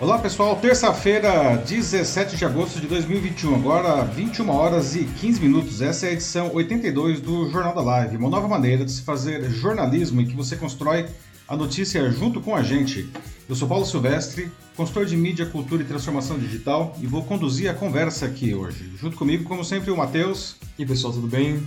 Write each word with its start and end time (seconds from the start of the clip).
Olá 0.00 0.18
pessoal, 0.18 0.56
terça-feira, 0.56 1.56
17 1.56 2.36
de 2.36 2.44
agosto 2.44 2.80
de 2.80 2.88
2021, 2.88 3.54
agora 3.54 4.04
21 4.04 4.50
horas 4.50 4.96
e 4.96 5.04
15 5.04 5.40
minutos. 5.40 5.80
Essa 5.80 6.06
é 6.06 6.08
a 6.08 6.12
edição 6.14 6.52
82 6.52 7.20
do 7.20 7.48
Jornal 7.48 7.76
da 7.76 7.80
Live, 7.80 8.16
uma 8.16 8.28
nova 8.28 8.48
maneira 8.48 8.84
de 8.84 8.90
se 8.90 9.02
fazer 9.02 9.48
jornalismo 9.50 10.20
em 10.20 10.26
que 10.26 10.34
você 10.34 10.56
constrói 10.56 11.06
a 11.46 11.56
notícia 11.56 12.10
junto 12.10 12.40
com 12.40 12.56
a 12.56 12.62
gente. 12.64 13.08
Eu 13.48 13.54
sou 13.54 13.68
Paulo 13.68 13.86
Silvestre, 13.86 14.50
consultor 14.76 15.06
de 15.06 15.16
mídia, 15.16 15.46
cultura 15.46 15.82
e 15.82 15.86
transformação 15.86 16.36
digital 16.36 16.96
e 17.00 17.06
vou 17.06 17.22
conduzir 17.22 17.70
a 17.70 17.74
conversa 17.74 18.26
aqui 18.26 18.52
hoje. 18.52 18.90
Junto 19.00 19.16
comigo, 19.16 19.44
como 19.44 19.64
sempre, 19.64 19.92
o 19.92 19.96
Matheus. 19.96 20.56
E 20.76 20.82
aí 20.82 20.88
pessoal, 20.88 21.12
tudo 21.12 21.28
bem? 21.28 21.64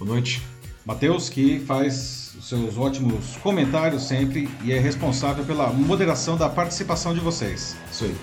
Boa 0.00 0.10
noite. 0.10 0.42
Matheus, 0.84 1.28
que 1.28 1.60
faz 1.60 2.19
seus 2.40 2.78
ótimos 2.78 3.36
comentários 3.42 4.04
sempre 4.04 4.48
e 4.64 4.72
é 4.72 4.78
responsável 4.78 5.44
pela 5.44 5.68
moderação 5.68 6.36
da 6.36 6.48
participação 6.48 7.14
de 7.14 7.20
vocês. 7.20 7.76
Isso 7.92 8.04
aí. 8.04 8.16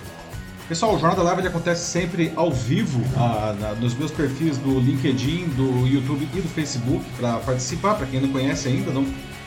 Pessoal, 0.68 0.94
o 0.94 0.98
Jornal 0.98 1.16
da 1.16 1.22
Live 1.32 1.48
acontece 1.48 1.90
sempre 1.90 2.30
ao 2.36 2.52
vivo 2.52 3.00
ah, 3.16 3.56
na, 3.58 3.74
nos 3.74 3.94
meus 3.94 4.10
perfis 4.10 4.58
do 4.58 4.78
LinkedIn, 4.78 5.46
do 5.56 5.86
YouTube 5.86 6.28
e 6.34 6.40
do 6.42 6.48
Facebook 6.48 7.02
para 7.16 7.38
participar. 7.38 7.94
Para 7.94 8.06
quem 8.06 8.20
não 8.20 8.28
conhece 8.28 8.68
ainda, 8.68 8.90
não, 8.90 9.06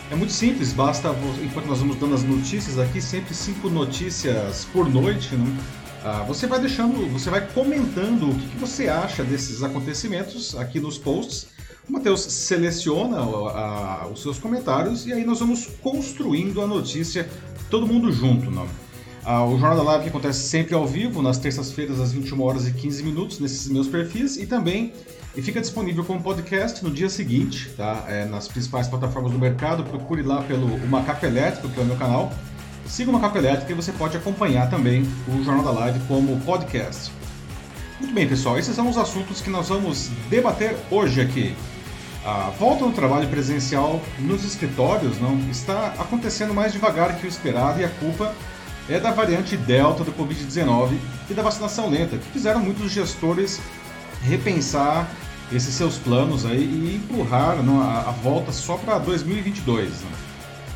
é 0.09 0.15
muito 0.15 0.33
simples. 0.33 0.73
Basta, 0.73 1.13
enquanto 1.43 1.67
nós 1.67 1.77
vamos 1.77 1.97
dando 1.97 2.15
as 2.15 2.23
notícias 2.23 2.79
aqui, 2.79 2.99
sempre 2.99 3.35
cinco 3.35 3.69
notícias 3.69 4.65
por 4.73 4.89
noite. 4.89 5.35
Né? 5.35 5.57
Ah, 6.03 6.23
você 6.27 6.47
vai 6.47 6.59
deixando, 6.59 7.07
você 7.11 7.29
vai 7.29 7.41
comentando 7.41 8.31
o 8.31 8.33
que, 8.33 8.47
que 8.47 8.57
você 8.57 8.89
acha 8.89 9.23
desses 9.23 9.61
acontecimentos 9.61 10.57
aqui 10.57 10.79
nos 10.79 10.97
posts 10.97 11.49
o 11.87 11.93
Matheus 11.93 12.21
seleciona 12.21 13.17
a, 13.17 14.03
a, 14.03 14.07
os 14.07 14.21
seus 14.21 14.37
comentários 14.37 15.05
e 15.05 15.13
aí 15.13 15.25
nós 15.25 15.39
vamos 15.39 15.67
construindo 15.81 16.61
a 16.61 16.67
notícia 16.67 17.29
todo 17.69 17.87
mundo 17.87 18.11
junto. 18.11 18.51
Ah, 19.23 19.45
o 19.45 19.51
Jornal 19.51 19.77
da 19.77 19.83
Live 19.83 20.09
acontece 20.09 20.47
sempre 20.47 20.73
ao 20.73 20.87
vivo, 20.87 21.21
nas 21.21 21.37
terças-feiras, 21.37 21.99
às 21.99 22.11
21 22.11 22.41
horas 22.41 22.67
e 22.67 22.73
15 22.73 23.03
minutos, 23.03 23.39
nesses 23.39 23.67
meus 23.67 23.87
perfis, 23.87 24.37
e 24.37 24.47
também 24.47 24.93
e 25.35 25.41
fica 25.41 25.61
disponível 25.61 26.03
como 26.03 26.21
podcast 26.21 26.83
no 26.83 26.91
dia 26.91 27.09
seguinte, 27.09 27.69
tá? 27.77 28.03
É, 28.07 28.25
nas 28.25 28.47
principais 28.47 28.87
plataformas 28.87 29.31
do 29.31 29.39
mercado. 29.39 29.83
Procure 29.83 30.21
lá 30.23 30.41
pelo 30.41 30.77
Macaco 30.87 31.25
Elétrico, 31.25 31.69
que 31.69 31.79
é 31.79 31.83
o 31.83 31.85
meu 31.85 31.95
canal. 31.95 32.33
Siga 32.85 33.09
o 33.09 33.13
Macaco 33.13 33.37
Elétrico 33.37 33.71
e 33.71 33.75
você 33.75 33.93
pode 33.93 34.17
acompanhar 34.17 34.69
também 34.69 35.07
o 35.27 35.43
Jornal 35.43 35.63
da 35.63 35.71
Live 35.71 35.99
como 36.07 36.37
podcast. 36.41 37.11
Muito 37.99 38.13
bem, 38.13 38.27
pessoal, 38.27 38.57
esses 38.57 38.75
são 38.75 38.89
os 38.89 38.97
assuntos 38.97 39.41
que 39.41 39.49
nós 39.49 39.69
vamos 39.69 40.09
debater 40.29 40.75
hoje 40.89 41.21
aqui. 41.21 41.55
A 42.23 42.51
volta 42.51 42.85
ao 42.85 42.91
trabalho 42.91 43.27
presencial 43.29 43.99
nos 44.19 44.45
escritórios 44.45 45.19
não 45.19 45.39
está 45.49 45.87
acontecendo 45.97 46.53
mais 46.53 46.71
devagar 46.71 47.19
que 47.19 47.25
o 47.25 47.29
esperado 47.29 47.81
e 47.81 47.83
a 47.83 47.89
culpa 47.89 48.35
é 48.87 48.99
da 48.99 49.11
variante 49.11 49.57
Delta 49.57 50.03
do 50.03 50.11
Covid-19 50.11 50.97
e 51.29 51.33
da 51.33 51.41
vacinação 51.41 51.89
lenta, 51.89 52.19
que 52.19 52.31
fizeram 52.31 52.59
muitos 52.59 52.91
gestores 52.91 53.59
repensar 54.21 55.09
esses 55.51 55.73
seus 55.73 55.97
planos 55.97 56.45
aí 56.45 56.63
e 56.63 56.95
empurrar 56.95 57.63
não, 57.63 57.81
a, 57.81 58.01
a, 58.01 58.11
volta 58.11 58.51
só 58.51 58.77
para 58.77 58.99
2022. 58.99 60.01
Não. 60.01 60.11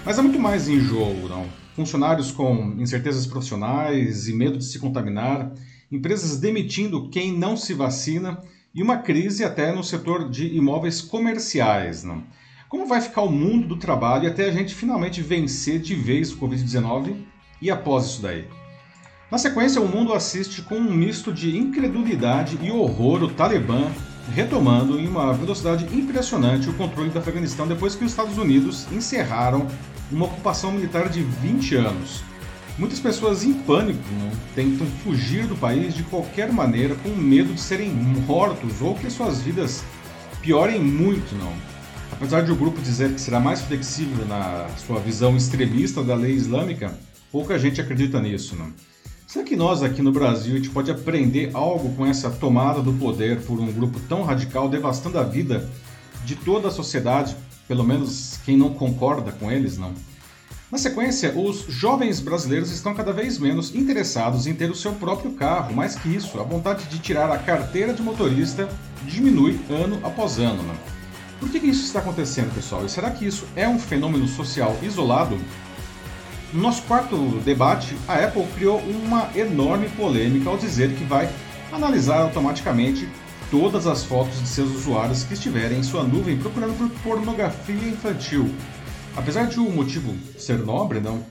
Mas 0.04 0.18
há 0.18 0.24
muito 0.24 0.40
mais 0.40 0.68
em 0.68 0.80
jogo, 0.80 1.30
não? 1.30 1.46
Funcionários 1.76 2.32
com 2.32 2.74
incertezas 2.80 3.28
profissionais 3.28 4.28
e 4.28 4.34
medo 4.34 4.58
de 4.58 4.66
se 4.66 4.80
contaminar, 4.80 5.52
empresas 5.92 6.38
demitindo 6.40 7.08
quem 7.10 7.38
não 7.38 7.56
se 7.56 7.74
vacina 7.74 8.42
e 8.76 8.84
uma 8.84 8.98
crise 8.98 9.46
até 9.46 9.72
no 9.72 9.84
setor 9.84 10.30
de 10.30 10.54
imóveis 10.54 11.02
comerciais. 11.02 12.04
Não? 12.04 12.22
Como 12.68 12.86
vai 12.86 13.00
ficar 13.00 13.22
o 13.22 13.32
mundo 13.32 13.70
do 13.70 13.78
trabalho 13.78 14.28
até 14.28 14.50
a 14.50 14.52
gente 14.52 14.76
finalmente 14.76 15.22
vencer 15.22 15.80
de 15.80 15.96
vez 15.96 16.34
o 16.34 16.38
Covid-19 16.38 17.16
e 17.62 17.72
após 17.72 18.06
isso 18.06 18.22
daí? 18.22 18.46
Na 19.32 19.38
sequência, 19.38 19.82
o 19.82 19.88
mundo 19.88 20.14
assiste 20.14 20.62
com 20.62 20.76
um 20.76 20.94
misto 20.94 21.32
de 21.32 21.58
incredulidade 21.58 22.60
e 22.62 22.70
horror 22.70 23.24
o 23.24 23.30
Talibã 23.30 23.90
retomando 24.34 25.00
em 25.00 25.08
uma 25.08 25.34
velocidade 25.34 25.86
impressionante 25.96 26.70
o 26.70 26.74
controle 26.74 27.10
do 27.10 27.20
Afeganistão 27.20 27.68
depois 27.68 27.96
que 27.96 28.04
os 28.04 28.12
Estados 28.12 28.38
Unidos 28.38 28.92
encerraram 28.92 29.68
uma 30.12 30.26
ocupação 30.26 30.72
militar 30.72 31.10
de 31.10 31.22
20 31.22 31.76
anos. 31.76 32.24
Muitas 32.78 33.00
pessoas 33.00 33.44
em 33.44 33.54
pânico 33.54 34.04
não? 34.20 34.32
tentam 34.54 34.86
fugir 35.02 35.48
do 35.48 35.56
país 35.56 35.94
de 35.94 36.04
qualquer 36.04 36.52
maneira 36.52 36.94
com 36.96 37.10
medo 37.10 37.54
de 37.54 37.62
serem 37.62 37.90
mortos 37.90 38.82
ou 38.82 38.96
que 38.96 39.10
suas 39.10 39.42
vidas 39.42 39.82
piorem 40.42 40.82
muito, 40.82 41.34
não. 41.36 41.54
Apesar 42.12 42.42
de 42.42 42.52
o 42.52 42.56
grupo 42.56 42.82
dizer 42.82 43.14
que 43.14 43.22
será 43.22 43.40
mais 43.40 43.62
flexível 43.62 44.26
na 44.26 44.68
sua 44.86 45.00
visão 45.00 45.38
extremista 45.38 46.04
da 46.04 46.16
lei 46.16 46.34
islâmica, 46.34 46.94
pouca 47.32 47.58
gente 47.58 47.80
acredita 47.80 48.20
nisso, 48.20 48.58
não. 48.58 48.72
Será 49.26 49.46
que 49.46 49.56
nós 49.56 49.82
aqui 49.82 50.02
no 50.02 50.12
Brasil 50.12 50.54
a 50.54 50.58
gente 50.58 50.70
pode 50.70 50.92
aprender 50.92 51.52
algo 51.54 51.94
com 51.96 52.06
essa 52.06 52.30
tomada 52.30 52.82
do 52.82 52.94
poder 52.94 53.42
por 53.42 53.60
um 53.60 53.72
grupo 53.72 54.00
tão 54.02 54.24
radical, 54.24 54.68
devastando 54.68 55.18
a 55.18 55.24
vida 55.24 55.70
de 56.26 56.36
toda 56.36 56.68
a 56.68 56.72
sociedade, 56.72 57.36
pelo 57.68 57.84
menos 57.84 58.38
quem 58.46 58.58
não 58.58 58.74
concorda 58.74 59.32
com 59.32 59.52
eles, 59.52 59.78
não? 59.78 59.94
Na 60.72 60.80
sequência, 60.80 61.32
os 61.38 61.64
jovens 61.70 62.20
brasileiros 62.20 62.72
estão 62.72 62.96
cada 62.96 63.14
vez 63.14 63.38
menos 63.38 63.76
interessados 63.76 64.48
em 64.48 64.54
ter 64.54 64.72
o 64.72 64.76
seu 64.76 64.94
próprio 64.94 65.32
carro. 65.34 65.76
Mais 65.76 65.94
que 65.94 66.10
isso, 66.10 66.40
a 66.40 66.44
vontade 66.44 66.86
de 66.86 66.98
tirar 66.98 67.32
a 67.32 67.38
carteira 67.38 67.94
de 67.94 68.02
motorista 68.02 68.68
diminui 69.04 69.60
ano 69.70 70.00
após 70.04 70.40
ano. 70.40 70.64
Né? 70.64 70.76
Por 71.40 71.50
que, 71.50 71.60
que 71.60 71.68
isso 71.68 71.86
está 71.86 72.00
acontecendo, 72.00 72.54
pessoal? 72.54 72.84
E 72.84 72.90
será 72.90 73.12
que 73.12 73.28
isso 73.28 73.46
é 73.56 73.68
um 73.70 73.78
fenômeno 73.78 74.28
social 74.28 74.76
isolado? 74.82 75.38
No 76.52 76.62
nosso 76.62 76.82
quarto 76.84 77.16
debate, 77.46 77.96
a 78.08 78.16
Apple 78.16 78.48
criou 78.56 78.80
uma 78.80 79.30
enorme 79.36 79.88
polêmica 79.90 80.50
ao 80.50 80.58
dizer 80.58 80.96
que 80.96 81.04
vai 81.04 81.30
analisar 81.72 82.22
automaticamente 82.22 83.08
todas 83.52 83.86
as 83.86 84.04
fotos 84.04 84.40
de 84.40 84.48
seus 84.48 84.72
usuários 84.72 85.24
que 85.24 85.36
estiverem 85.36 85.80
em 85.80 85.84
sua 85.84 86.04
nuvem 86.04 86.38
procurando 86.38 86.76
por 86.76 86.90
pornografia 87.02 87.88
infantil. 87.88 88.50
Apesar 89.16 89.48
de 89.48 89.60
o 89.60 89.70
motivo 89.70 90.14
ser 90.38 90.60
nobre, 90.60 91.00
não, 91.00 91.26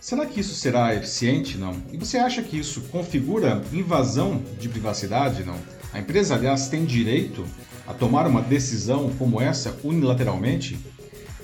será 0.00 0.26
que 0.26 0.40
isso 0.40 0.54
será 0.54 0.94
eficiente, 0.94 1.56
não? 1.56 1.74
E 1.92 1.96
você 1.96 2.18
acha 2.18 2.42
que 2.42 2.58
isso 2.58 2.82
configura 2.90 3.62
invasão 3.72 4.42
de 4.58 4.68
privacidade, 4.68 5.44
não? 5.44 5.56
A 5.92 6.00
empresa, 6.00 6.34
aliás, 6.34 6.68
tem 6.68 6.84
direito 6.84 7.46
a 7.86 7.94
tomar 7.94 8.26
uma 8.26 8.42
decisão 8.42 9.10
como 9.18 9.40
essa 9.40 9.74
unilateralmente? 9.84 10.78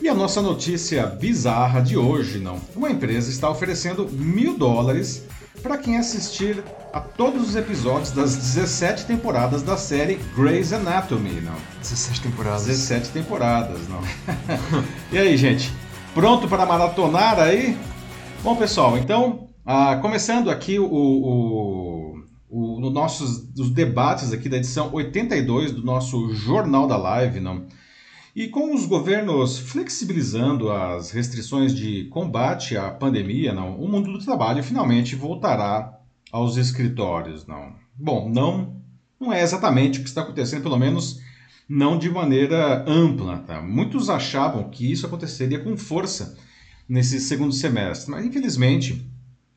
E 0.02 0.08
a 0.08 0.14
nossa 0.14 0.42
notícia 0.42 1.06
bizarra 1.06 1.80
de 1.80 1.96
hoje, 1.96 2.38
não? 2.38 2.60
Uma 2.74 2.90
empresa 2.90 3.30
está 3.30 3.48
oferecendo 3.48 4.08
mil 4.10 4.58
dólares 4.58 5.24
para 5.62 5.78
quem 5.78 5.96
assistir 5.96 6.62
a 6.92 7.00
todos 7.00 7.48
os 7.48 7.56
episódios 7.56 8.10
das 8.10 8.36
17 8.36 9.06
temporadas 9.06 9.62
da 9.62 9.78
série 9.78 10.16
Grey's 10.36 10.72
Anatomy, 10.72 11.40
não? 11.40 11.54
17 11.80 12.20
temporadas. 12.20 12.66
17 12.66 13.08
temporadas, 13.10 13.88
não? 13.88 14.00
e 15.10 15.16
aí, 15.16 15.36
gente? 15.36 15.72
Pronto 16.14 16.46
para 16.46 16.64
maratonar 16.64 17.40
aí? 17.40 17.76
Bom, 18.44 18.54
pessoal, 18.54 18.96
então, 18.96 19.48
ah, 19.66 19.96
começando 19.96 20.48
aqui 20.48 20.78
o, 20.78 20.86
o, 20.86 22.14
o, 22.48 22.86
o 22.86 22.90
nossos 22.90 23.50
os 23.58 23.70
debates 23.70 24.32
aqui 24.32 24.48
da 24.48 24.58
edição 24.58 24.90
82 24.92 25.72
do 25.72 25.82
nosso 25.84 26.32
Jornal 26.32 26.86
da 26.86 26.96
Live, 26.96 27.40
não? 27.40 27.66
E 28.34 28.46
com 28.46 28.72
os 28.72 28.86
governos 28.86 29.58
flexibilizando 29.58 30.70
as 30.70 31.10
restrições 31.10 31.74
de 31.74 32.04
combate 32.04 32.76
à 32.76 32.92
pandemia, 32.92 33.52
não, 33.52 33.76
o 33.76 33.88
mundo 33.88 34.12
do 34.12 34.24
trabalho 34.24 34.62
finalmente 34.62 35.16
voltará 35.16 35.98
aos 36.30 36.56
escritórios, 36.56 37.44
não. 37.44 37.72
Bom, 37.92 38.30
não, 38.32 38.76
não 39.20 39.32
é 39.32 39.42
exatamente 39.42 39.98
o 39.98 40.02
que 40.04 40.08
está 40.08 40.22
acontecendo, 40.22 40.62
pelo 40.62 40.78
menos 40.78 41.23
não 41.68 41.98
de 41.98 42.10
maneira 42.10 42.84
ampla. 42.88 43.38
Tá? 43.38 43.60
Muitos 43.62 44.10
achavam 44.10 44.70
que 44.70 44.90
isso 44.90 45.06
aconteceria 45.06 45.58
com 45.58 45.76
força 45.76 46.36
nesse 46.88 47.18
segundo 47.20 47.52
semestre, 47.52 48.10
mas 48.10 48.24
infelizmente 48.24 49.10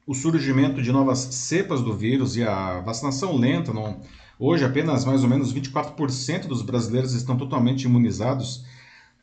o 0.06 0.14
surgimento 0.14 0.82
de 0.82 0.92
novas 0.92 1.20
cepas 1.20 1.82
do 1.82 1.94
vírus 1.94 2.38
e 2.38 2.44
a 2.44 2.80
vacinação 2.80 3.36
lenta, 3.36 3.74
não, 3.74 4.00
hoje 4.40 4.64
apenas 4.64 5.04
mais 5.04 5.22
ou 5.24 5.30
menos 5.30 5.54
24% 5.54 6.48
dos 6.48 6.62
brasileiros 6.62 7.14
estão 7.14 7.36
totalmente 7.36 7.84
imunizados, 7.84 8.64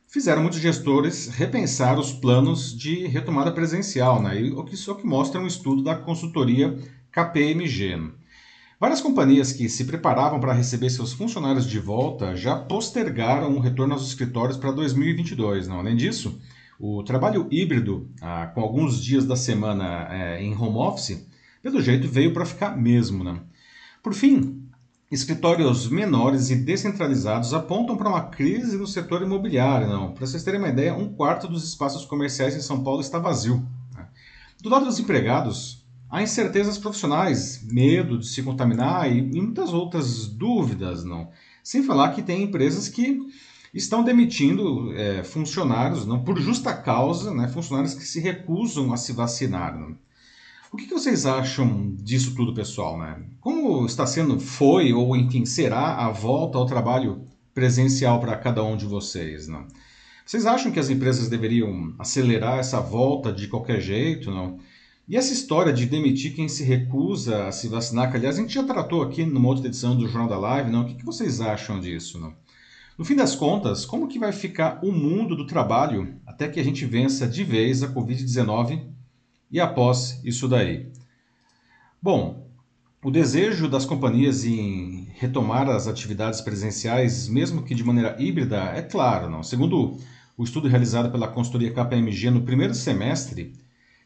fizeram 0.06 0.42
muitos 0.42 0.60
gestores 0.60 1.28
repensar 1.28 1.98
os 1.98 2.12
planos 2.12 2.76
de 2.76 3.06
retomada 3.06 3.50
presencial, 3.50 4.20
né? 4.20 4.34
o 4.54 4.62
que 4.62 4.76
só 4.76 4.92
que 4.92 5.06
mostra 5.06 5.40
um 5.40 5.46
estudo 5.46 5.82
da 5.82 5.94
consultoria 5.94 6.78
KPMG. 7.10 8.12
Várias 8.84 9.00
companhias 9.00 9.50
que 9.50 9.66
se 9.66 9.86
preparavam 9.86 10.38
para 10.38 10.52
receber 10.52 10.90
seus 10.90 11.14
funcionários 11.14 11.66
de 11.66 11.80
volta 11.80 12.36
já 12.36 12.54
postergaram 12.54 13.56
o 13.56 13.58
retorno 13.58 13.94
aos 13.94 14.06
escritórios 14.06 14.58
para 14.58 14.72
2022. 14.72 15.66
Não? 15.66 15.78
Além 15.78 15.96
disso, 15.96 16.38
o 16.78 17.02
trabalho 17.02 17.48
híbrido, 17.50 18.10
ah, 18.20 18.46
com 18.48 18.60
alguns 18.60 19.02
dias 19.02 19.24
da 19.24 19.36
semana 19.36 20.06
eh, 20.10 20.42
em 20.42 20.54
home 20.54 20.76
office, 20.76 21.26
pelo 21.62 21.80
jeito 21.80 22.06
veio 22.06 22.34
para 22.34 22.44
ficar 22.44 22.76
mesmo. 22.76 23.24
Né? 23.24 23.40
Por 24.02 24.12
fim, 24.12 24.68
escritórios 25.10 25.88
menores 25.88 26.50
e 26.50 26.56
descentralizados 26.56 27.54
apontam 27.54 27.96
para 27.96 28.10
uma 28.10 28.28
crise 28.28 28.76
no 28.76 28.86
setor 28.86 29.22
imobiliário. 29.22 29.88
Não? 29.88 30.12
Para 30.12 30.26
vocês 30.26 30.44
terem 30.44 30.60
uma 30.60 30.68
ideia, 30.68 30.94
um 30.94 31.08
quarto 31.08 31.48
dos 31.48 31.66
espaços 31.66 32.04
comerciais 32.04 32.54
em 32.54 32.60
São 32.60 32.84
Paulo 32.84 33.00
está 33.00 33.18
vazio. 33.18 33.66
Né? 33.96 34.06
Do 34.62 34.68
lado 34.68 34.84
dos 34.84 34.98
empregados, 34.98 35.83
há 36.14 36.22
incertezas 36.22 36.78
profissionais, 36.78 37.60
medo 37.64 38.16
de 38.18 38.28
se 38.28 38.40
contaminar 38.40 39.10
e, 39.10 39.20
muitas 39.20 39.72
outras 39.72 40.28
dúvidas, 40.28 41.02
não. 41.02 41.28
Sem 41.60 41.82
falar 41.82 42.12
que 42.12 42.22
tem 42.22 42.44
empresas 42.44 42.88
que 42.88 43.18
estão 43.74 44.04
demitindo 44.04 44.92
é, 44.92 45.24
funcionários, 45.24 46.06
não 46.06 46.22
por 46.22 46.38
justa 46.40 46.72
causa, 46.72 47.34
né, 47.34 47.48
funcionários 47.48 47.94
que 47.94 48.04
se 48.04 48.20
recusam 48.20 48.92
a 48.92 48.96
se 48.96 49.12
vacinar. 49.12 49.76
Não. 49.76 49.96
O 50.70 50.76
que, 50.76 50.86
que, 50.86 50.94
vocês 50.94 51.26
acham 51.26 51.92
disso 51.96 52.36
tudo, 52.36 52.54
pessoal? 52.54 52.96
Né? 52.96 53.20
Como 53.40 53.84
está 53.84 54.06
sendo, 54.06 54.38
foi 54.38 54.92
ou 54.92 55.16
enfim 55.16 55.44
será 55.44 55.96
a 55.96 56.10
volta 56.10 56.58
ao 56.58 56.66
trabalho 56.66 57.24
presencial 57.52 58.20
para 58.20 58.36
cada 58.36 58.62
um 58.62 58.76
de 58.76 58.86
vocês? 58.86 59.48
Não? 59.48 59.66
Vocês 60.24 60.46
acham 60.46 60.70
que 60.70 60.78
as 60.78 60.90
empresas 60.90 61.28
deveriam 61.28 61.92
acelerar 61.98 62.60
essa 62.60 62.80
volta 62.80 63.32
de 63.32 63.48
qualquer 63.48 63.80
jeito? 63.80 64.30
Não? 64.30 64.60
E 65.06 65.18
essa 65.18 65.34
história 65.34 65.70
de 65.70 65.84
demitir 65.84 66.34
quem 66.34 66.48
se 66.48 66.64
recusa 66.64 67.46
a 67.46 67.52
se 67.52 67.68
vacinar, 67.68 68.10
que 68.10 68.16
aliás 68.16 68.38
a 68.38 68.40
gente 68.40 68.54
já 68.54 68.64
tratou 68.64 69.02
aqui 69.02 69.24
numa 69.26 69.48
outra 69.48 69.66
edição 69.66 69.94
do 69.94 70.08
Jornal 70.08 70.28
da 70.28 70.38
Live, 70.38 70.70
não? 70.70 70.80
o 70.82 70.86
que, 70.86 70.94
que 70.94 71.04
vocês 71.04 71.42
acham 71.42 71.78
disso? 71.78 72.18
Não? 72.18 72.32
No 72.96 73.04
fim 73.04 73.14
das 73.14 73.34
contas, 73.34 73.84
como 73.84 74.08
que 74.08 74.18
vai 74.18 74.32
ficar 74.32 74.78
o 74.82 74.90
mundo 74.90 75.36
do 75.36 75.46
trabalho 75.46 76.18
até 76.26 76.48
que 76.48 76.58
a 76.58 76.64
gente 76.64 76.86
vença 76.86 77.26
de 77.26 77.44
vez 77.44 77.82
a 77.82 77.88
Covid-19 77.88 78.82
e 79.50 79.60
após 79.60 80.20
isso 80.24 80.48
daí? 80.48 80.90
Bom, 82.00 82.48
o 83.02 83.10
desejo 83.10 83.68
das 83.68 83.84
companhias 83.84 84.46
em 84.46 85.08
retomar 85.16 85.68
as 85.68 85.86
atividades 85.86 86.40
presenciais, 86.40 87.28
mesmo 87.28 87.62
que 87.62 87.74
de 87.74 87.84
maneira 87.84 88.16
híbrida, 88.18 88.72
é 88.74 88.80
claro. 88.80 89.28
Não? 89.28 89.42
Segundo 89.42 89.98
o 90.34 90.44
estudo 90.44 90.66
realizado 90.66 91.10
pela 91.10 91.28
consultoria 91.28 91.74
KPMG 91.74 92.30
no 92.30 92.40
primeiro 92.40 92.72
semestre, 92.72 93.52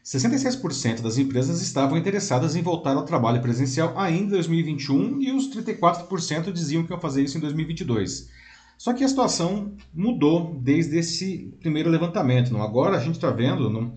66% 0.03 1.01
das 1.01 1.17
empresas 1.17 1.61
estavam 1.61 1.97
interessadas 1.97 2.55
em 2.55 2.61
voltar 2.61 2.95
ao 2.95 3.05
trabalho 3.05 3.41
presencial 3.41 3.93
ainda 3.97 4.25
em 4.25 4.29
2021 4.29 5.21
e 5.21 5.31
os 5.31 5.49
34% 5.49 6.51
diziam 6.51 6.83
que 6.83 6.91
iam 6.91 6.99
fazer 6.99 7.23
isso 7.23 7.37
em 7.37 7.41
2022. 7.41 8.29
Só 8.77 8.93
que 8.93 9.03
a 9.03 9.07
situação 9.07 9.73
mudou 9.93 10.57
desde 10.61 10.97
esse 10.97 11.53
primeiro 11.59 11.89
levantamento. 11.89 12.51
Não? 12.51 12.63
Agora 12.63 12.97
a 12.97 12.99
gente 12.99 13.15
está 13.15 13.29
vendo 13.29 13.69
não, 13.69 13.93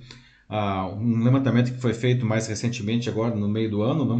uh, 0.50 0.94
um 0.96 1.22
levantamento 1.22 1.72
que 1.72 1.80
foi 1.80 1.94
feito 1.94 2.26
mais 2.26 2.48
recentemente, 2.48 3.08
agora 3.08 3.34
no 3.34 3.48
meio 3.48 3.70
do 3.70 3.82
ano, 3.82 4.04
não, 4.04 4.18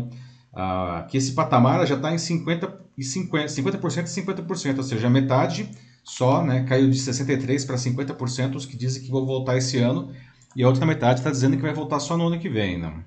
uh, 0.52 1.06
que 1.08 1.16
esse 1.16 1.32
patamar 1.32 1.84
já 1.86 1.96
está 1.96 2.12
em 2.12 2.16
50%, 2.16 2.80
e 2.96 3.02
50, 3.02 3.46
50% 3.46 4.06
e 4.06 4.22
50%, 4.22 4.76
ou 4.76 4.82
seja, 4.82 5.10
metade 5.10 5.68
só 6.04 6.44
né, 6.44 6.64
caiu 6.64 6.90
de 6.90 6.98
63% 6.98 7.66
para 7.66 7.76
50% 7.76 8.54
os 8.56 8.66
que 8.66 8.76
dizem 8.76 9.02
que 9.02 9.10
vão 9.10 9.24
voltar 9.24 9.56
esse 9.56 9.78
ano 9.78 10.12
e 10.56 10.62
a 10.62 10.68
outra 10.68 10.86
metade 10.86 11.20
está 11.20 11.30
dizendo 11.30 11.56
que 11.56 11.62
vai 11.62 11.74
voltar 11.74 12.00
só 12.00 12.16
no 12.16 12.26
ano 12.26 12.38
que 12.38 12.48
vem. 12.48 12.78
Né? 12.78 13.04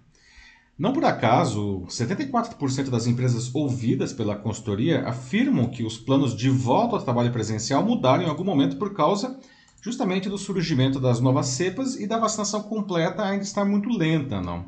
não 0.77 0.91
por 0.91 1.05
acaso, 1.05 1.85
74% 1.87 2.89
das 2.89 3.07
empresas 3.07 3.53
ouvidas 3.53 4.11
pela 4.11 4.35
consultoria 4.35 5.07
afirmam 5.07 5.69
que 5.69 5.83
os 5.83 5.97
planos 5.97 6.35
de 6.35 6.49
volta 6.49 6.97
ao 6.97 7.01
trabalho 7.01 7.31
presencial 7.31 7.83
mudaram 7.83 8.23
em 8.23 8.29
algum 8.29 8.43
momento 8.43 8.75
por 8.77 8.93
causa 8.93 9.39
justamente 9.81 10.27
do 10.27 10.37
surgimento 10.37 10.99
das 10.99 11.21
novas 11.21 11.45
cepas 11.45 11.95
e 11.95 12.07
da 12.07 12.17
vacinação 12.17 12.63
completa 12.63 13.23
ainda 13.23 13.43
está 13.43 13.63
muito 13.63 13.87
lenta. 13.87 14.41
Não. 14.41 14.65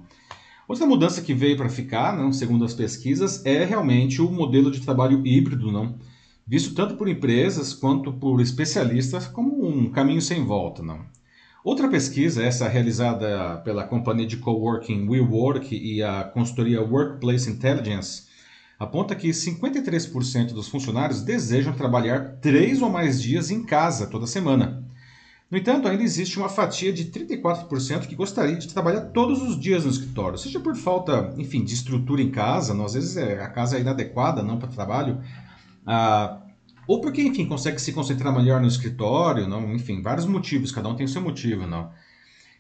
Outra 0.68 0.86
mudança 0.86 1.22
que 1.22 1.34
veio 1.34 1.58
para 1.58 1.70
ficar, 1.70 2.16
não, 2.16 2.32
segundo 2.32 2.64
as 2.64 2.74
pesquisas, 2.74 3.44
é 3.46 3.66
realmente 3.66 4.22
o 4.22 4.30
modelo 4.30 4.70
de 4.70 4.82
trabalho 4.82 5.26
híbrido, 5.26 5.72
não, 5.72 5.96
visto 6.46 6.76
tanto 6.76 6.96
por 6.96 7.08
empresas 7.08 7.74
quanto 7.74 8.14
por 8.14 8.40
especialistas 8.40 9.28
como 9.28 9.68
um 9.68 9.90
caminho 9.90 10.22
sem 10.22 10.46
volta. 10.46 10.84
Não. 10.84 11.17
Outra 11.68 11.90
pesquisa, 11.90 12.42
essa 12.42 12.66
realizada 12.66 13.58
pela 13.58 13.84
companhia 13.84 14.26
de 14.26 14.38
coworking 14.38 15.06
WeWork 15.06 15.76
e 15.76 16.02
a 16.02 16.24
consultoria 16.24 16.82
Workplace 16.82 17.50
Intelligence, 17.50 18.24
aponta 18.80 19.14
que 19.14 19.28
53% 19.28 20.54
dos 20.54 20.70
funcionários 20.70 21.22
desejam 21.22 21.74
trabalhar 21.74 22.38
três 22.40 22.82
ou 22.82 22.90
mais 22.90 23.22
dias 23.22 23.52
em 23.52 23.66
casa 23.66 24.08
toda 24.08 24.26
semana. 24.26 24.82
No 25.52 25.58
entanto, 25.58 25.90
ainda 25.90 26.04
existe 26.04 26.40
uma 26.40 26.48
fatia 26.48 26.94
de 26.94 27.12
34% 27.12 28.08
que 28.08 28.16
gostaria 28.16 28.56
de 28.56 28.74
trabalhar 28.74 29.02
todos 29.02 29.42
os 29.42 29.60
dias 29.60 29.84
no 29.84 29.92
escritório, 29.92 30.38
seja 30.38 30.62
por 30.62 30.74
falta, 30.74 31.34
enfim, 31.38 31.66
de 31.66 31.74
estrutura 31.74 32.22
em 32.22 32.32
casa, 32.32 32.74
não, 32.74 32.86
às 32.86 32.94
vezes 32.94 33.18
é, 33.18 33.44
a 33.44 33.50
casa 33.50 33.76
é 33.78 33.82
inadequada 33.82 34.42
não 34.42 34.58
para 34.58 34.70
trabalho, 34.70 35.22
ah, 35.86 36.47
ou 36.88 37.02
porque, 37.02 37.22
enfim, 37.22 37.46
consegue 37.46 37.80
se 37.80 37.92
concentrar 37.92 38.34
melhor 38.34 38.62
no 38.62 38.68
escritório, 38.68 39.48
não, 39.48 39.74
enfim, 39.76 40.02
vários 40.02 40.26
motivos, 40.26 40.72
cada 40.72 40.88
um 40.88 40.96
tem 40.96 41.06
o 41.06 41.10
seu 41.10 41.22
motivo, 41.22 41.68
não. 41.68 41.92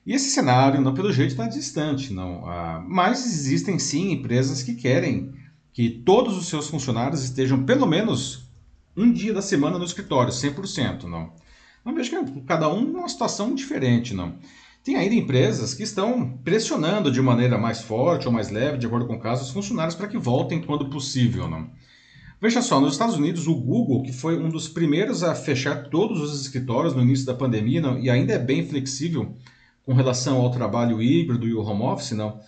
E 0.05 0.13
esse 0.13 0.29
cenário, 0.29 0.81
não 0.81 0.93
pelo 0.93 1.11
jeito, 1.11 1.31
está 1.31 1.47
distante, 1.47 2.13
não. 2.13 2.45
Ah, 2.45 2.83
mas 2.87 3.25
existem 3.25 3.79
sim 3.79 4.11
empresas 4.11 4.63
que 4.63 4.75
querem 4.75 5.33
que 5.73 5.89
todos 5.89 6.37
os 6.37 6.47
seus 6.47 6.67
funcionários 6.69 7.23
estejam 7.23 7.63
pelo 7.63 7.85
menos 7.85 8.49
um 8.95 9.11
dia 9.11 9.33
da 9.33 9.41
semana 9.41 9.77
no 9.77 9.85
escritório, 9.85 10.31
100%, 10.31 11.03
não. 11.03 11.33
Não 11.85 11.93
vejo 11.93 12.09
que 12.09 12.41
cada 12.41 12.67
um 12.67 12.81
numa 12.81 13.07
situação 13.07 13.53
diferente, 13.53 14.13
não. 14.13 14.35
Tem 14.83 14.95
ainda 14.95 15.15
empresas 15.15 15.73
que 15.73 15.83
estão 15.83 16.37
pressionando 16.43 17.11
de 17.11 17.21
maneira 17.21 17.57
mais 17.57 17.81
forte 17.81 18.27
ou 18.27 18.33
mais 18.33 18.49
leve, 18.49 18.77
de 18.77 18.87
acordo 18.87 19.05
com 19.05 19.15
o 19.15 19.19
caso, 19.19 19.43
os 19.43 19.51
funcionários 19.51 19.95
para 19.95 20.07
que 20.07 20.17
voltem 20.17 20.61
quando 20.61 20.89
possível, 20.89 21.49
não. 21.49 21.69
Veja 22.39 22.61
só, 22.61 22.79
nos 22.79 22.93
Estados 22.93 23.15
Unidos, 23.15 23.47
o 23.47 23.55
Google, 23.55 24.03
que 24.03 24.13
foi 24.13 24.37
um 24.37 24.49
dos 24.49 24.67
primeiros 24.67 25.23
a 25.23 25.33
fechar 25.33 25.89
todos 25.89 26.21
os 26.21 26.39
escritórios 26.39 26.93
no 26.93 27.01
início 27.01 27.25
da 27.25 27.33
pandemia 27.33 27.81
não, 27.81 27.97
e 27.97 28.11
ainda 28.11 28.33
é 28.33 28.37
bem 28.37 28.63
flexível 28.63 29.35
com 29.83 29.93
relação 29.93 30.37
ao 30.37 30.51
trabalho 30.51 31.01
híbrido 31.01 31.47
e 31.47 31.53
o 31.53 31.63
home 31.63 31.83
office, 31.83 32.11
não, 32.11 32.39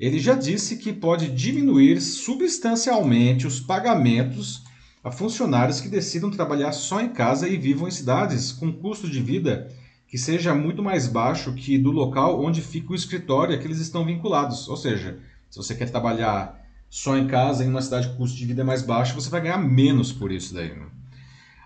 ele 0.00 0.18
já 0.18 0.34
disse 0.34 0.76
que 0.76 0.92
pode 0.92 1.28
diminuir 1.28 2.00
substancialmente 2.00 3.46
os 3.46 3.60
pagamentos 3.60 4.64
a 5.02 5.10
funcionários 5.10 5.80
que 5.80 5.88
decidam 5.88 6.30
trabalhar 6.30 6.72
só 6.72 7.00
em 7.00 7.10
casa 7.10 7.46
e 7.46 7.58
vivam 7.58 7.86
em 7.86 7.90
cidades 7.90 8.50
com 8.50 8.72
custo 8.72 9.10
de 9.10 9.20
vida 9.20 9.70
que 10.08 10.16
seja 10.16 10.54
muito 10.54 10.82
mais 10.82 11.06
baixo 11.06 11.52
que 11.54 11.76
do 11.76 11.90
local 11.90 12.42
onde 12.42 12.62
fica 12.62 12.92
o 12.92 12.94
escritório 12.94 13.54
a 13.54 13.58
que 13.58 13.66
eles 13.66 13.80
estão 13.80 14.04
vinculados. 14.04 14.68
Ou 14.68 14.76
seja, 14.76 15.18
se 15.50 15.58
você 15.58 15.74
quer 15.74 15.90
trabalhar 15.90 16.63
só 16.94 17.18
em 17.18 17.26
casa, 17.26 17.64
em 17.64 17.68
uma 17.68 17.82
cidade 17.82 18.08
com 18.10 18.18
custo 18.18 18.38
de 18.38 18.46
vida 18.46 18.62
mais 18.62 18.80
baixo, 18.80 19.16
você 19.16 19.28
vai 19.28 19.40
ganhar 19.40 19.58
menos 19.58 20.12
por 20.12 20.30
isso 20.30 20.54
daí. 20.54 20.68
Né? 20.68 20.86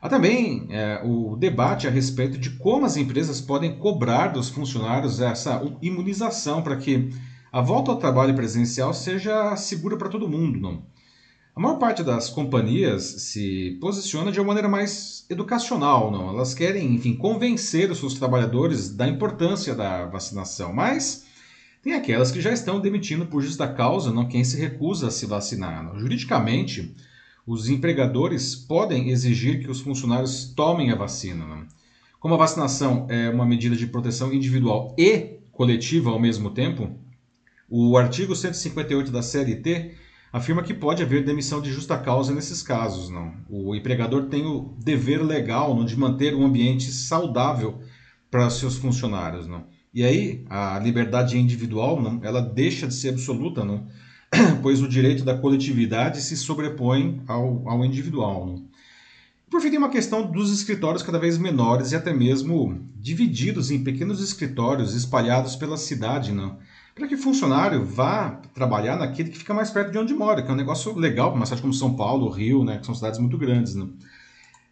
Há 0.01 0.09
também 0.09 0.67
é, 0.71 1.03
o 1.05 1.37
debate 1.37 1.87
a 1.87 1.91
respeito 1.91 2.39
de 2.39 2.53
como 2.53 2.87
as 2.87 2.97
empresas 2.97 3.39
podem 3.39 3.77
cobrar 3.77 4.29
dos 4.29 4.49
funcionários 4.49 5.21
essa 5.21 5.61
imunização 5.83 6.63
para 6.63 6.77
que 6.77 7.11
a 7.53 7.61
volta 7.61 7.91
ao 7.91 7.99
trabalho 7.99 8.35
presencial 8.35 8.95
seja 8.95 9.55
segura 9.55 9.99
para 9.99 10.09
todo 10.09 10.27
mundo. 10.27 10.59
Não? 10.59 10.83
A 11.55 11.61
maior 11.61 11.77
parte 11.77 12.03
das 12.03 12.31
companhias 12.31 13.03
se 13.03 13.77
posiciona 13.83 14.33
de 14.33 14.41
uma 14.41 14.47
maneira 14.47 14.69
mais 14.69 15.27
educacional, 15.29 16.11
não? 16.11 16.31
Elas 16.31 16.55
querem, 16.55 16.95
enfim, 16.95 17.15
convencer 17.15 17.91
os 17.91 17.99
seus 17.99 18.15
trabalhadores 18.15 18.89
da 18.97 19.07
importância 19.07 19.75
da 19.75 20.07
vacinação, 20.07 20.73
mas 20.73 21.28
tem 21.83 21.95
aquelas 21.95 22.31
que 22.31 22.41
já 22.41 22.53
estão 22.53 22.81
demitindo 22.81 23.27
por 23.27 23.43
justa 23.43 23.69
causa 23.69 24.13
não 24.13 24.29
quem 24.29 24.43
se 24.43 24.59
recusa 24.59 25.09
a 25.09 25.11
se 25.11 25.27
vacinar. 25.27 25.97
Juridicamente, 25.97 26.95
os 27.47 27.69
empregadores 27.69 28.55
podem 28.55 29.11
exigir 29.11 29.61
que 29.61 29.71
os 29.71 29.81
funcionários 29.81 30.53
tomem 30.55 30.91
a 30.91 30.97
vacina. 30.97 31.47
Não? 31.47 31.67
Como 32.21 32.35
a 32.35 32.39
vacinação 32.39 33.07
é 33.09 33.31
uma 33.31 33.47
medida 33.47 33.77
de 33.77 33.87
proteção 33.87 34.33
individual 34.33 34.95
e 34.99 35.39
coletiva 35.53 36.11
ao 36.11 36.21
mesmo 36.21 36.51
tempo, 36.51 36.99
o 37.69 37.97
artigo 37.97 38.35
158 38.35 39.11
da 39.11 39.23
CLT 39.23 39.95
afirma 40.33 40.63
que 40.63 40.75
pode 40.75 41.03
haver 41.03 41.25
demissão 41.25 41.61
de 41.63 41.73
justa 41.73 41.97
causa 41.97 42.35
nesses 42.35 42.63
casos. 42.63 43.09
Não? 43.09 43.33
O 43.49 43.75
empregador 43.75 44.25
tem 44.25 44.45
o 44.45 44.75
dever 44.79 45.23
legal 45.23 45.75
não, 45.75 45.85
de 45.85 45.97
manter 45.97 46.35
um 46.35 46.45
ambiente 46.45 46.91
saudável 46.91 47.81
para 48.31 48.51
seus 48.51 48.77
funcionários. 48.77 49.47
Não? 49.47 49.65
E 49.99 50.05
aí 50.05 50.45
a 50.49 50.79
liberdade 50.79 51.37
individual 51.37 52.01
não, 52.01 52.21
ela 52.23 52.41
deixa 52.41 52.87
de 52.87 52.95
ser 52.95 53.09
absoluta, 53.09 53.65
não? 53.65 53.85
pois 54.63 54.81
o 54.81 54.87
direito 54.87 55.25
da 55.25 55.37
coletividade 55.37 56.23
se 56.23 56.37
sobrepõe 56.37 57.21
ao, 57.27 57.69
ao 57.69 57.85
individual. 57.85 58.47
Não? 58.47 58.65
Por 59.51 59.61
fim, 59.61 59.71
tem 59.71 59.79
uma 59.79 59.89
questão 59.89 60.31
dos 60.31 60.53
escritórios 60.53 61.03
cada 61.03 61.19
vez 61.19 61.37
menores 61.37 61.91
e 61.91 61.97
até 61.97 62.15
mesmo 62.15 62.81
divididos 62.95 63.73
em 63.73 63.83
pequenos 63.83 64.23
escritórios 64.23 64.95
espalhados 64.95 65.57
pela 65.57 65.77
cidade, 65.77 66.31
não? 66.31 66.59
para 66.95 67.09
que 67.09 67.17
o 67.17 67.19
funcionário 67.19 67.85
vá 67.85 68.41
trabalhar 68.55 68.97
naquele 68.97 69.31
que 69.31 69.39
fica 69.39 69.53
mais 69.53 69.69
perto 69.69 69.91
de 69.91 69.99
onde 69.99 70.15
mora, 70.15 70.43
que 70.43 70.49
é 70.49 70.55
um 70.55 70.57
negócio 70.57 70.97
legal 70.97 71.31
para 71.31 71.39
uma 71.39 71.47
cidade 71.47 71.63
como 71.63 71.75
São 71.75 71.97
Paulo, 71.97 72.31
Rio, 72.31 72.63
né, 72.63 72.79
que 72.79 72.87
são 72.87 72.95
cidades 72.95 73.19
muito 73.19 73.37
grandes. 73.37 73.75
Né? 73.75 73.89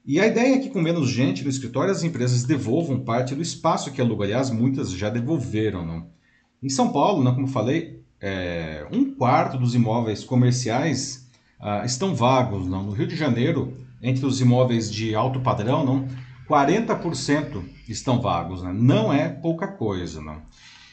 E 0.06 0.20
a 0.20 0.26
ideia 0.26 0.54
é 0.54 0.58
que 0.58 0.70
com 0.70 0.80
menos 0.80 1.10
gente 1.10 1.42
no 1.42 1.50
escritório, 1.50 1.90
as 1.90 2.04
empresas 2.04 2.44
devolvam 2.44 3.00
parte 3.00 3.34
do 3.34 3.42
espaço 3.42 3.90
que 3.90 4.00
alugam. 4.00 4.24
Aliás, 4.24 4.50
muitas 4.50 4.92
já 4.92 5.10
devolveram. 5.10 5.84
Não? 5.84 6.06
Em 6.62 6.68
São 6.68 6.92
Paulo, 6.92 7.24
não, 7.24 7.34
como 7.34 7.48
falei, 7.48 8.04
é, 8.20 8.86
um 8.92 9.12
quarto 9.12 9.58
dos 9.58 9.74
imóveis 9.74 10.22
comerciais 10.22 11.28
ah, 11.58 11.84
estão 11.84 12.14
vagos. 12.14 12.68
Não? 12.68 12.84
No 12.84 12.92
Rio 12.92 13.08
de 13.08 13.16
Janeiro, 13.16 13.76
entre 14.00 14.24
os 14.24 14.40
imóveis 14.40 14.88
de 14.92 15.12
alto 15.12 15.40
padrão, 15.40 15.84
não, 15.84 16.08
40% 16.48 17.64
estão 17.88 18.20
vagos. 18.20 18.62
Né? 18.62 18.72
Não 18.72 19.12
é 19.12 19.28
pouca 19.28 19.66
coisa. 19.66 20.22
Não? 20.22 20.40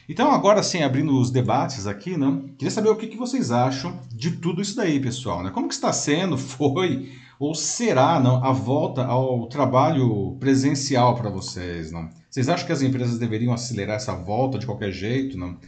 Então, 0.08 0.32
agora 0.32 0.60
sim, 0.60 0.82
abrindo 0.82 1.16
os 1.16 1.30
debates 1.30 1.86
aqui, 1.86 2.16
né? 2.16 2.42
Queria 2.58 2.70
saber 2.70 2.88
o 2.88 2.96
que, 2.96 3.06
que 3.06 3.16
vocês 3.16 3.52
acham 3.52 4.00
de 4.12 4.32
tudo 4.32 4.60
isso 4.60 4.74
daí, 4.74 4.98
pessoal. 4.98 5.42
Né? 5.42 5.50
Como 5.50 5.68
que 5.68 5.74
está 5.74 5.92
sendo, 5.92 6.36
foi 6.36 7.12
ou 7.38 7.54
será 7.54 8.20
não, 8.20 8.44
a 8.44 8.52
volta 8.52 9.04
ao 9.04 9.46
trabalho 9.48 10.36
presencial 10.38 11.14
para 11.14 11.30
vocês? 11.30 11.90
Não? 11.90 12.08
Vocês 12.30 12.48
acham 12.48 12.66
que 12.66 12.72
as 12.72 12.82
empresas 12.82 13.18
deveriam 13.18 13.52
acelerar 13.52 13.96
essa 13.96 14.14
volta 14.14 14.58
de 14.58 14.66
qualquer 14.66 14.92
jeito? 14.92 15.36
Não? 15.38 15.58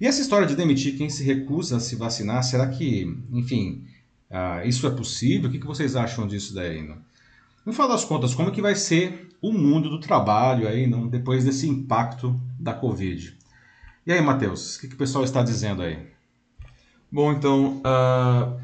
E 0.00 0.06
essa 0.06 0.20
história 0.20 0.46
de 0.46 0.56
demitir 0.56 0.96
quem 0.96 1.08
se 1.08 1.22
recusa 1.24 1.76
a 1.76 1.80
se 1.80 1.96
vacinar, 1.96 2.42
será 2.42 2.68
que, 2.68 3.06
enfim, 3.32 3.86
uh, 4.30 4.66
isso 4.66 4.86
é 4.86 4.90
possível? 4.90 5.48
O 5.48 5.52
que, 5.52 5.58
que 5.58 5.66
vocês 5.66 5.96
acham 5.96 6.26
disso 6.26 6.54
daí? 6.54 6.82
Não? 6.82 6.98
No 7.64 7.72
final 7.72 7.88
das 7.88 8.04
contas, 8.04 8.34
como 8.34 8.50
é 8.50 8.52
que 8.52 8.60
vai 8.60 8.74
ser 8.74 9.28
o 9.40 9.52
mundo 9.52 9.88
do 9.88 10.00
trabalho 10.00 10.68
aí, 10.68 10.86
não, 10.86 11.08
depois 11.08 11.44
desse 11.44 11.68
impacto 11.68 12.38
da 12.58 12.74
Covid? 12.74 13.36
E 14.06 14.12
aí, 14.12 14.20
Matheus, 14.20 14.76
o 14.76 14.80
que, 14.80 14.88
que 14.88 14.94
o 14.94 14.98
pessoal 14.98 15.24
está 15.24 15.42
dizendo 15.42 15.80
aí? 15.80 15.98
Bom, 17.10 17.32
então, 17.32 17.78
uh, 17.78 18.60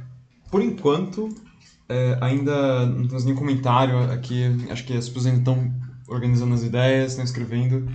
por 0.51 0.61
enquanto, 0.61 1.29
é, 1.91 2.17
ainda 2.21 2.87
não 2.87 3.09
temos 3.09 3.25
nenhum 3.25 3.37
comentário 3.37 3.99
aqui. 4.13 4.45
Acho 4.71 4.85
que 4.85 4.97
as 4.97 5.09
pessoas 5.09 5.27
ainda 5.27 5.41
estão 5.41 5.75
organizando 6.09 6.55
as 6.55 6.63
ideias, 6.63 7.13
estão 7.13 7.25
escrevendo. 7.25 7.91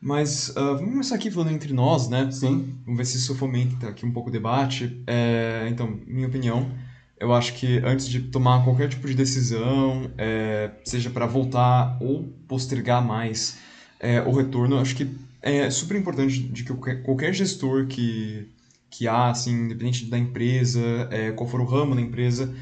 Mas 0.00 0.50
uh, 0.50 0.76
vamos 0.76 0.90
começar 0.90 1.16
aqui 1.16 1.30
falando 1.30 1.52
entre 1.52 1.72
nós, 1.74 2.08
né? 2.08 2.30
Sim. 2.30 2.78
Vamos 2.84 2.98
ver 2.98 3.04
se 3.04 3.18
isso 3.18 3.34
fomenta 3.34 3.88
aqui 3.88 4.06
um 4.06 4.12
pouco 4.12 4.30
o 4.30 4.32
debate. 4.32 5.02
É, 5.06 5.66
então, 5.68 5.98
minha 6.06 6.28
opinião, 6.28 6.70
eu 7.18 7.34
acho 7.34 7.52
que 7.54 7.78
antes 7.84 8.08
de 8.08 8.20
tomar 8.20 8.64
qualquer 8.64 8.88
tipo 8.88 9.06
de 9.06 9.14
decisão, 9.14 10.10
é, 10.16 10.70
seja 10.84 11.10
para 11.10 11.26
voltar 11.26 11.98
ou 12.00 12.32
postergar 12.48 13.04
mais 13.04 13.58
é, 13.98 14.22
o 14.22 14.32
retorno, 14.32 14.78
acho 14.78 14.94
que 14.96 15.10
é 15.42 15.68
super 15.70 15.98
importante 15.98 16.40
de 16.40 16.64
que 16.64 16.72
qualquer 17.02 17.34
gestor 17.34 17.86
que, 17.86 18.48
que 18.88 19.06
há, 19.06 19.30
assim, 19.30 19.52
independente 19.66 20.06
da 20.06 20.16
empresa, 20.16 20.80
é, 21.10 21.32
qual 21.32 21.48
for 21.48 21.60
o 21.60 21.64
ramo 21.64 21.94
da 21.94 22.00
empresa, 22.00 22.54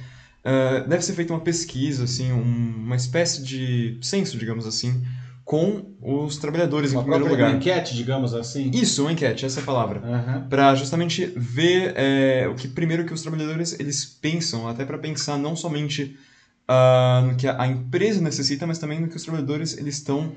uh, 0.49 0.89
deve 0.89 1.05
ser 1.05 1.13
feita 1.13 1.33
uma 1.33 1.41
pesquisa, 1.41 2.05
assim, 2.05 2.33
um, 2.33 2.75
uma 2.79 2.97
espécie 2.97 3.43
de 3.43 3.99
censo, 4.01 4.39
digamos 4.39 4.67
assim, 4.67 5.03
com 5.45 5.95
os 6.03 6.37
trabalhadores 6.37 6.93
uma 6.93 7.01
em 7.01 7.05
primeiro 7.05 7.29
lugar. 7.29 7.51
Uma 7.51 7.57
enquete, 7.57 7.95
digamos 7.95 8.35
assim. 8.35 8.71
Isso, 8.73 9.03
uma 9.03 9.13
enquete, 9.13 9.47
essa 9.47 9.61
é 9.61 9.63
a 9.63 9.67
palavra. 9.67 10.01
Uhum. 10.01 10.49
Para 10.49 10.75
justamente 10.75 11.27
ver 11.37 11.95
é, 11.97 12.49
o 12.49 12.55
que 12.55 12.69
primeiro 12.69 13.05
que 13.05 13.15
os 13.15 13.23
trabalhadores 13.23 13.79
eles 13.79 14.05
pensam, 14.05 14.69
até 14.69 14.85
para 14.85 14.99
pensar 14.99 15.39
não 15.39 15.57
somente 15.57 16.19
uh, 16.69 17.27
no 17.27 17.37
que 17.37 17.49
a 17.49 17.67
empresa 17.67 18.21
necessita, 18.21 18.67
mas 18.67 18.79
também 18.79 19.01
no 19.01 19.09
que 19.09 19.17
os 19.17 19.23
trabalhadores 19.23 19.77
eles 19.79 19.97
estão 19.97 20.33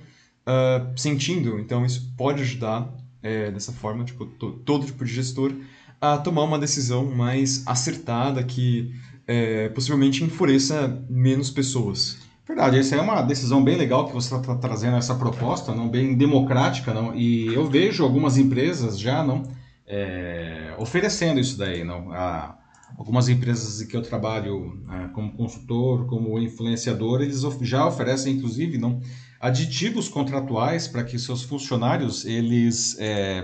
uh, 0.47 0.97
sentindo. 0.97 1.59
Então 1.59 1.85
isso 1.85 2.13
pode 2.15 2.41
ajudar 2.41 2.89
é, 3.21 3.51
dessa 3.51 3.71
forma, 3.71 4.03
tipo, 4.03 4.25
todo 4.25 4.85
tipo 4.85 5.03
de 5.03 5.13
gestor 5.13 5.53
a 5.99 6.17
tomar 6.17 6.43
uma 6.43 6.57
decisão 6.57 7.05
mais 7.05 7.61
acertada 7.67 8.41
que 8.43 8.91
é, 9.27 9.69
possivelmente 9.69 10.23
enfureça 10.23 11.03
menos 11.09 11.49
pessoas. 11.49 12.17
Verdade, 12.47 12.79
essa 12.79 12.95
é 12.95 13.01
uma 13.01 13.21
decisão 13.21 13.63
bem 13.63 13.77
legal 13.77 14.07
que 14.07 14.13
você 14.13 14.35
está 14.35 14.55
trazendo 14.55 14.97
essa 14.97 15.15
proposta, 15.15 15.73
não 15.73 15.87
bem 15.87 16.15
democrática, 16.15 16.93
não. 16.93 17.15
E 17.15 17.47
eu 17.47 17.65
vejo 17.65 18.03
algumas 18.03 18.37
empresas 18.37 18.99
já 18.99 19.23
não 19.23 19.43
é, 19.87 20.73
oferecendo 20.77 21.39
isso 21.39 21.57
daí, 21.57 21.83
não. 21.83 22.11
A, 22.11 22.57
algumas 22.97 23.29
empresas 23.29 23.81
em 23.81 23.87
que 23.87 23.95
eu 23.95 24.01
trabalho 24.01 24.83
é, 24.89 25.07
como 25.09 25.31
consultor, 25.33 26.05
como 26.07 26.37
influenciador, 26.39 27.21
eles 27.21 27.41
já 27.61 27.85
oferecem 27.85 28.33
inclusive 28.33 28.77
não 28.77 29.01
aditivos 29.39 30.07
contratuais 30.07 30.87
para 30.87 31.03
que 31.03 31.17
seus 31.17 31.43
funcionários 31.43 32.25
eles 32.25 32.95
é, 32.99 33.43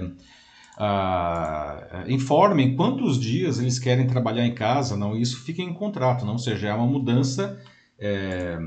informem 2.07 2.75
quantos 2.75 3.19
dias 3.19 3.59
eles 3.59 3.79
querem 3.79 4.05
trabalhar 4.05 4.45
em 4.45 4.53
casa, 4.53 4.95
não 4.95 5.15
isso 5.15 5.43
fica 5.43 5.61
em 5.61 5.73
contrato, 5.73 6.25
não, 6.25 6.33
ou 6.33 6.39
seja, 6.39 6.67
é 6.67 6.73
uma 6.73 6.85
mudança 6.85 7.59
é, 7.99 8.57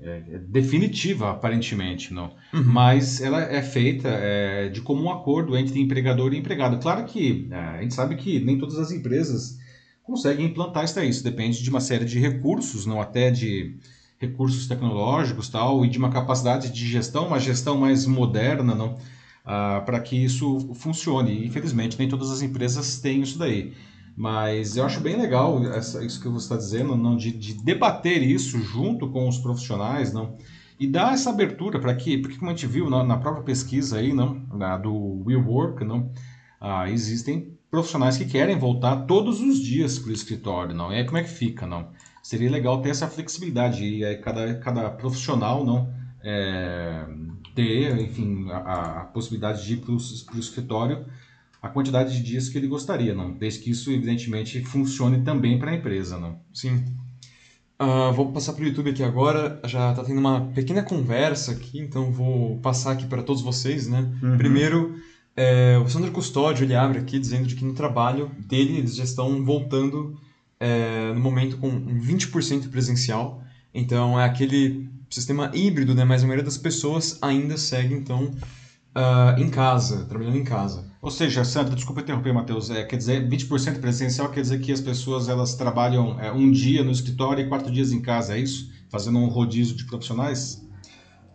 é, 0.00 0.22
é 0.32 0.38
definitiva 0.38 1.30
aparentemente, 1.30 2.14
não, 2.14 2.30
uhum. 2.54 2.64
mas 2.64 3.20
ela 3.20 3.42
é 3.42 3.62
feita 3.62 4.08
é, 4.08 4.68
de 4.68 4.80
comum 4.80 5.10
acordo 5.10 5.56
entre 5.56 5.78
empregador 5.78 6.32
e 6.32 6.38
empregado. 6.38 6.78
Claro 6.78 7.04
que 7.04 7.48
é, 7.50 7.56
a 7.56 7.82
gente 7.82 7.94
sabe 7.94 8.16
que 8.16 8.40
nem 8.40 8.58
todas 8.58 8.78
as 8.78 8.90
empresas 8.90 9.58
conseguem 10.02 10.46
implantar 10.46 10.84
isso, 10.84 11.00
isso 11.00 11.22
depende 11.22 11.62
de 11.62 11.70
uma 11.70 11.80
série 11.80 12.04
de 12.04 12.18
recursos, 12.18 12.86
não 12.86 13.00
até 13.00 13.30
de 13.30 13.76
recursos 14.18 14.66
tecnológicos 14.66 15.48
tal, 15.48 15.84
e 15.84 15.88
de 15.88 15.98
uma 15.98 16.10
capacidade 16.10 16.70
de 16.70 16.86
gestão, 16.88 17.26
uma 17.26 17.38
gestão 17.38 17.76
mais 17.76 18.06
moderna, 18.06 18.74
não, 18.74 18.96
ah, 19.44 19.82
para 19.84 20.00
que 20.00 20.16
isso 20.16 20.72
funcione. 20.74 21.46
Infelizmente, 21.46 21.98
nem 21.98 22.08
todas 22.08 22.30
as 22.30 22.42
empresas 22.42 22.98
têm 22.98 23.22
isso 23.22 23.38
daí. 23.38 23.72
Mas 24.16 24.76
eu 24.76 24.84
acho 24.84 25.00
bem 25.00 25.16
legal 25.16 25.64
essa, 25.66 26.04
isso 26.04 26.20
que 26.20 26.28
você 26.28 26.44
está 26.44 26.56
dizendo, 26.56 26.96
não, 26.96 27.16
de, 27.16 27.32
de, 27.32 27.54
debater 27.54 28.22
isso 28.22 28.58
junto 28.60 29.08
com 29.08 29.26
os 29.26 29.38
profissionais, 29.38 30.12
não, 30.12 30.36
e 30.78 30.86
dar 30.86 31.14
essa 31.14 31.30
abertura 31.30 31.80
para 31.80 31.94
que, 31.94 32.18
porque 32.18 32.36
como 32.36 32.50
a 32.50 32.54
gente 32.54 32.66
viu 32.66 32.90
na, 32.90 33.02
na 33.02 33.16
própria 33.16 33.42
pesquisa 33.42 33.98
aí, 33.98 34.12
não, 34.12 34.34
na, 34.52 34.76
do 34.76 35.22
Will 35.24 35.42
Work, 35.46 35.82
não, 35.84 36.12
ah, 36.60 36.90
existem 36.90 37.56
profissionais 37.70 38.18
que 38.18 38.26
querem 38.26 38.58
voltar 38.58 39.06
todos 39.06 39.40
os 39.40 39.58
dias 39.58 39.98
para 39.98 40.10
o 40.10 40.12
escritório, 40.12 40.74
não? 40.74 40.92
E 40.92 40.96
aí 40.96 41.06
como 41.06 41.16
é 41.16 41.22
que 41.22 41.30
fica, 41.30 41.66
não? 41.66 41.88
seria 42.22 42.50
legal 42.50 42.80
ter 42.80 42.90
essa 42.90 43.08
flexibilidade 43.08 43.84
e 43.84 44.04
aí 44.04 44.16
cada, 44.16 44.54
cada 44.60 44.90
profissional 44.90 45.64
não 45.64 45.92
é, 46.22 47.04
ter, 47.54 47.98
enfim, 48.00 48.50
a, 48.50 49.00
a, 49.00 49.04
possibilidade 49.04 49.64
de 49.64 49.74
ir 49.74 49.76
para 49.78 49.92
o 49.92 50.38
escritório 50.38 51.04
a 51.62 51.68
quantidade 51.68 52.16
de 52.16 52.22
dias 52.22 52.48
que 52.48 52.58
ele 52.58 52.66
gostaria, 52.66 53.14
não? 53.14 53.32
Desde 53.32 53.60
que 53.60 53.70
isso, 53.70 53.90
evidentemente, 53.92 54.64
funcione 54.64 55.22
também 55.22 55.58
para 55.58 55.70
a 55.70 55.74
empresa, 55.74 56.18
não? 56.18 56.40
Sim. 56.52 56.84
Uh, 57.80 58.12
vou 58.12 58.32
passar 58.32 58.52
para 58.52 58.64
o 58.64 58.66
YouTube 58.66 58.90
aqui 58.90 59.02
agora. 59.02 59.60
Já 59.64 59.90
está 59.90 60.02
tendo 60.02 60.18
uma 60.18 60.46
pequena 60.48 60.82
conversa 60.82 61.52
aqui, 61.52 61.78
então 61.78 62.10
vou 62.10 62.58
passar 62.58 62.92
aqui 62.92 63.06
para 63.06 63.22
todos 63.22 63.42
vocês, 63.42 63.86
né? 63.86 64.12
Uhum. 64.20 64.36
Primeiro, 64.36 64.96
é, 65.36 65.78
o 65.78 65.88
Sandro 65.88 66.10
Custódio 66.10 66.64
ele 66.64 66.74
abre 66.74 66.98
aqui 66.98 67.18
dizendo 67.18 67.46
de 67.46 67.54
que 67.54 67.64
no 67.64 67.74
trabalho 67.74 68.30
dele 68.38 68.78
eles 68.78 68.96
já 68.96 69.04
estão 69.04 69.44
voltando 69.44 70.18
é, 70.60 71.12
no 71.12 71.20
momento 71.20 71.56
com 71.58 71.70
20% 71.70 72.70
presencial. 72.70 73.42
Então 73.72 74.20
é 74.20 74.24
aquele 74.24 74.88
sistema 75.14 75.50
híbrido, 75.54 75.94
né? 75.94 76.04
Mas 76.04 76.22
a 76.22 76.26
maioria 76.26 76.44
das 76.44 76.58
pessoas 76.58 77.18
ainda 77.20 77.56
segue 77.56 77.94
então 77.94 78.32
uh, 78.96 79.38
em 79.38 79.48
casa, 79.50 80.04
trabalhando 80.04 80.36
em 80.36 80.44
casa. 80.44 80.90
Ou 81.00 81.10
seja, 81.10 81.44
Sandra, 81.44 81.74
desculpa 81.74 82.00
interromper, 82.00 82.32
Matheus, 82.32 82.70
é, 82.70 82.84
quer 82.84 82.96
dizer, 82.96 83.28
20% 83.28 83.80
presencial 83.80 84.28
quer 84.28 84.42
dizer 84.42 84.60
que 84.60 84.70
as 84.70 84.80
pessoas 84.80 85.28
elas 85.28 85.54
trabalham 85.54 86.20
é, 86.20 86.30
um 86.30 86.50
dia 86.50 86.84
no 86.84 86.92
escritório 86.92 87.44
e 87.44 87.48
quatro 87.48 87.72
dias 87.72 87.92
em 87.92 88.00
casa, 88.00 88.36
é 88.36 88.40
isso? 88.40 88.70
Fazendo 88.88 89.18
um 89.18 89.26
rodízio 89.26 89.74
de 89.74 89.84
profissionais? 89.84 90.64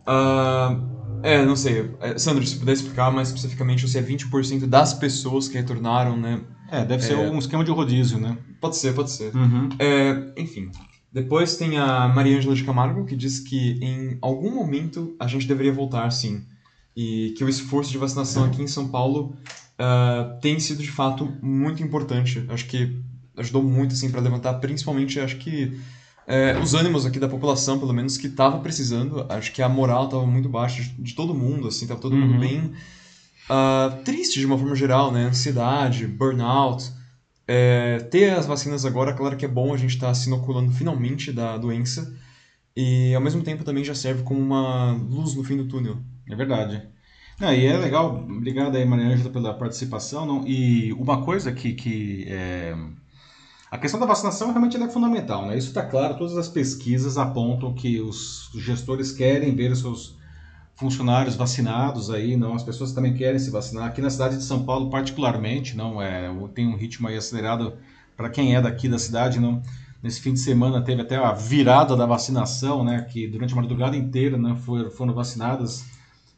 Uh, 0.08 0.98
é, 1.22 1.44
não 1.44 1.56
sei. 1.56 1.92
É, 2.00 2.18
Sandra, 2.18 2.46
se 2.46 2.58
puder 2.58 2.74
explicar 2.74 3.12
mais 3.12 3.28
especificamente 3.28 3.88
se 3.88 3.98
é 3.98 4.02
20% 4.02 4.66
das 4.68 4.94
pessoas 4.94 5.48
que 5.48 5.58
retornaram, 5.58 6.16
né? 6.16 6.42
É, 6.72 6.86
deve 6.86 7.04
ser 7.04 7.14
é... 7.14 7.30
um 7.30 7.38
esquema 7.38 7.64
de 7.64 7.72
rodízio, 7.72 8.20
né? 8.20 8.38
Pode 8.62 8.78
ser, 8.78 8.94
pode 8.94 9.12
ser. 9.12 9.36
Uhum. 9.36 9.70
É, 9.80 10.42
enfim. 10.42 10.70
Depois 11.12 11.56
tem 11.56 11.78
a 11.78 12.08
Maria 12.08 12.38
Ângela 12.38 12.56
de 12.56 12.64
Camargo, 12.64 13.06
que 13.06 13.16
diz 13.16 13.40
que 13.40 13.80
em 13.82 14.18
algum 14.22 14.54
momento 14.54 15.16
a 15.20 15.28
gente 15.28 15.48
deveria 15.48 15.74
voltar, 15.74 16.10
sim. 16.12 16.44
E 16.96 17.34
que 17.38 17.44
o 17.44 17.50
esforço 17.50 17.92
de 17.92 17.98
vacinação 17.98 18.46
aqui 18.46 18.62
em 18.62 18.68
São 18.68 18.90
Paulo 18.90 19.36
uh, 19.80 20.40
tem 20.42 20.60
sido, 20.60 20.82
de 20.82 20.92
fato, 20.92 21.32
muito 21.42 21.82
importante. 21.82 22.46
Acho 22.50 22.66
que 22.66 23.00
ajudou 23.38 23.64
muito, 23.64 23.94
assim, 23.94 24.12
para 24.12 24.22
levantar, 24.22 24.56
principalmente, 24.56 25.20
acho 25.20 25.38
que 25.38 25.80
é, 26.28 26.60
os 26.60 26.74
ânimos 26.74 27.06
aqui 27.06 27.20
da 27.20 27.30
população, 27.30 27.80
pelo 27.80 27.94
menos, 27.94 28.18
que 28.18 28.28
estava 28.28 28.60
precisando. 28.60 29.26
Acho 29.30 29.52
que 29.54 29.62
a 29.62 29.70
moral 29.70 30.06
estava 30.06 30.26
muito 30.26 30.50
baixa 30.50 30.82
de, 30.82 30.90
de, 30.90 31.14
todo 31.14 31.34
mundo, 31.34 31.70
assim, 31.70 31.88
tava 31.88 32.02
todo 32.02 32.14
uhum. 32.14 32.28
mundo 32.28 32.40
bem 32.40 32.74
uh, 33.50 34.04
triste 34.04 34.40
de 34.40 34.46
uma 34.46 34.58
forma 34.58 34.76
geral, 34.76 35.10
né? 35.10 35.28
Ansiedade, 35.28 36.06
burnout. 36.06 36.92
É, 37.48 38.00
ter 38.12 38.32
as 38.32 38.46
vacinas 38.46 38.86
agora, 38.86 39.14
claro 39.14 39.38
que 39.38 39.46
é 39.46 39.48
bom 39.48 39.74
a 39.74 39.78
gente 39.78 39.96
estar 39.96 40.08
tá 40.08 40.14
se 40.14 40.28
inoculando 40.28 40.72
finalmente 40.72 41.32
da 41.32 41.58
doença. 41.58 42.14
E 42.76 43.16
ao 43.16 43.22
mesmo 43.22 43.42
tempo 43.42 43.64
também 43.64 43.84
já 43.84 43.96
serve 43.96 44.24
como 44.24 44.40
uma 44.40 44.92
luz 44.92 45.34
no 45.34 45.44
fim 45.44 45.58
do 45.58 45.68
túnel. 45.68 45.98
É 46.30 46.36
verdade. 46.36 46.84
Não, 47.40 47.54
e 47.54 47.66
é 47.66 47.78
legal, 47.78 48.16
obrigado 48.16 48.76
aí, 48.76 48.86
Maria 48.86 49.08
Ângela, 49.08 49.30
pela 49.30 49.54
participação. 49.54 50.26
Não? 50.26 50.48
E 50.48 50.92
uma 50.94 51.24
coisa 51.24 51.52
que, 51.52 51.74
que 51.74 52.26
é... 52.28 52.76
A 53.70 53.78
questão 53.78 54.00
da 54.00 54.06
vacinação 54.06 54.50
realmente 54.50 54.78
é 54.78 54.90
fundamental, 54.90 55.46
né? 55.46 55.58
Isso 55.58 55.68
está 55.68 55.84
claro, 55.84 56.18
todas 56.18 56.38
as 56.38 56.48
pesquisas 56.48 57.18
apontam 57.18 57.74
que 57.74 58.00
os 58.00 58.50
gestores 58.56 59.12
querem 59.12 59.56
ver 59.56 59.72
os 59.72 59.80
seus 59.80 60.17
funcionários 60.78 61.36
vacinados 61.36 62.12
aí, 62.12 62.38
não, 62.38 62.54
as 62.54 62.64
pessoas 62.64 62.92
também 62.94 63.14
querem 63.14 63.40
se 63.40 63.50
vacinar. 63.50 63.88
Aqui 63.88 64.00
na 64.00 64.10
cidade 64.10 64.38
de 64.38 64.44
São 64.44 64.64
Paulo, 64.64 64.90
particularmente, 64.90 65.76
não 65.76 66.02
é, 66.02 66.32
tem 66.54 66.68
um 66.68 66.76
ritmo 66.76 67.08
aí 67.08 67.18
acelerado 67.18 67.74
para 68.16 68.30
quem 68.30 68.56
é 68.56 68.62
daqui 68.62 68.88
da 68.88 69.00
cidade, 69.00 69.40
não. 69.40 69.62
Nesse 70.02 70.22
fim 70.22 70.34
de 70.34 70.40
semana 70.40 70.82
teve 70.82 71.02
até 71.02 71.16
a 71.16 71.34
virada 71.34 71.96
da 71.96 72.06
vacinação, 72.06 72.84
né, 72.84 73.02
que 73.02 73.28
durante 73.28 73.54
a 73.54 73.56
madrugada 73.56 73.98
inteira, 73.98 74.38
né, 74.38 74.56
foram, 74.64 74.92
foram 74.92 75.14
vacinadas. 75.14 75.84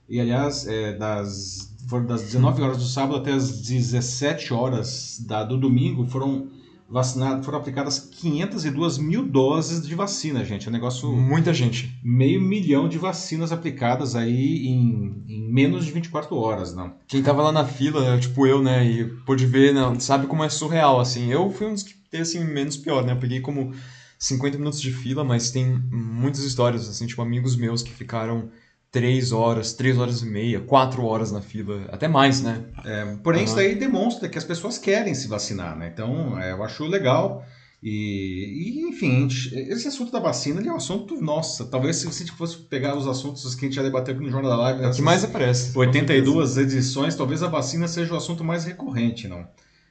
E 0.07 0.19
aliás, 0.19 0.65
é, 0.65 0.93
das 0.93 1.69
foram 1.89 2.05
das 2.05 2.21
19 2.21 2.61
horas 2.61 2.77
do 2.77 2.83
sábado 2.83 3.17
até 3.17 3.33
as 3.33 3.59
17 3.61 4.53
horas 4.53 5.19
da, 5.25 5.43
do 5.43 5.57
domingo, 5.57 6.05
foram 6.05 6.47
vacinadas, 6.89 7.45
foram 7.45 7.59
aplicadas 7.59 7.99
502 7.99 8.97
mil 8.97 9.25
doses 9.25 9.85
de 9.85 9.93
vacina, 9.93 10.43
gente. 10.43 10.67
É 10.67 10.69
um 10.69 10.73
negócio. 10.73 11.11
Muita 11.11 11.53
gente. 11.53 11.99
Meio 12.03 12.41
milhão 12.41 12.89
de 12.89 12.97
vacinas 12.97 13.51
aplicadas 13.51 14.15
aí 14.15 14.67
em, 14.67 15.23
em 15.27 15.51
menos 15.51 15.85
de 15.85 15.91
24 15.91 16.35
horas, 16.35 16.73
não. 16.73 16.95
Quem 17.07 17.21
tava 17.21 17.43
lá 17.43 17.51
na 17.51 17.65
fila, 17.65 18.17
tipo 18.19 18.47
eu, 18.47 18.61
né, 18.61 18.85
e 18.85 19.05
pôde 19.25 19.45
ver, 19.45 19.73
não, 19.73 19.99
sabe 19.99 20.27
como 20.27 20.43
é 20.43 20.49
surreal, 20.49 20.99
assim. 20.99 21.31
Eu 21.31 21.49
fui 21.51 21.67
um 21.67 21.73
dos 21.73 21.83
que 21.83 21.93
teve, 22.09 22.23
assim, 22.23 22.43
menos 22.43 22.75
pior, 22.75 23.05
né? 23.05 23.13
Eu 23.13 23.19
peguei 23.19 23.39
como 23.39 23.71
50 24.17 24.57
minutos 24.57 24.81
de 24.81 24.91
fila, 24.91 25.23
mas 25.23 25.51
tem 25.51 25.65
muitas 25.91 26.43
histórias, 26.43 26.89
assim, 26.89 27.05
tipo, 27.05 27.21
amigos 27.21 27.55
meus 27.55 27.83
que 27.83 27.91
ficaram 27.91 28.49
três 28.91 29.31
horas, 29.31 29.73
três 29.73 29.97
horas 29.97 30.21
e 30.21 30.25
meia, 30.25 30.59
quatro 30.59 31.05
horas 31.05 31.31
na 31.31 31.41
fila, 31.41 31.85
até 31.91 32.07
mais, 32.07 32.41
né? 32.41 32.63
É, 32.83 33.15
porém, 33.23 33.41
uhum. 33.41 33.45
isso 33.45 33.55
daí 33.55 33.75
demonstra 33.75 34.27
que 34.27 34.37
as 34.37 34.43
pessoas 34.43 34.77
querem 34.77 35.13
se 35.13 35.27
vacinar, 35.27 35.77
né? 35.77 35.91
Então, 35.93 36.39
é, 36.39 36.51
eu 36.51 36.63
acho 36.63 36.85
legal. 36.85 37.45
E, 37.81 38.81
e, 38.81 38.89
enfim, 38.89 39.27
esse 39.27 39.87
assunto 39.87 40.11
da 40.11 40.19
vacina 40.19 40.61
é 40.61 40.71
um 40.71 40.75
assunto, 40.75 41.21
nossa, 41.21 41.65
talvez 41.65 41.95
se 41.95 42.07
a 42.07 42.11
gente 42.11 42.31
fosse 42.33 42.57
pegar 42.57 42.97
os 42.97 43.07
assuntos 43.07 43.55
que 43.55 43.65
a 43.65 43.67
gente 43.69 43.75
já 43.75 43.83
debateu 43.83 44.13
aqui 44.13 44.23
no 44.23 44.29
Jornal 44.29 44.51
da 44.51 44.57
Live, 44.57 44.83
é 44.83 44.87
o 44.89 44.91
que 44.91 45.01
mais 45.01 45.23
aparece. 45.23 45.77
82 45.77 46.57
edições, 46.57 47.15
talvez 47.15 47.41
a 47.41 47.47
vacina 47.47 47.87
seja 47.87 48.13
o 48.13 48.17
assunto 48.17 48.43
mais 48.43 48.65
recorrente, 48.65 49.29
não? 49.29 49.47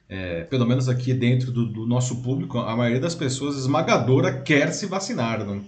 É, 0.07 0.43
pelo 0.43 0.67
menos 0.67 0.89
aqui 0.89 1.13
dentro 1.13 1.51
do, 1.51 1.65
do, 1.65 1.85
nosso 1.85 2.21
público, 2.21 2.59
a 2.59 2.75
maioria 2.75 2.99
das 2.99 3.15
pessoas 3.15 3.55
esmagadora 3.55 4.41
quer 4.41 4.71
se 4.71 4.85
vacinar, 4.85 5.43
não? 5.45 5.61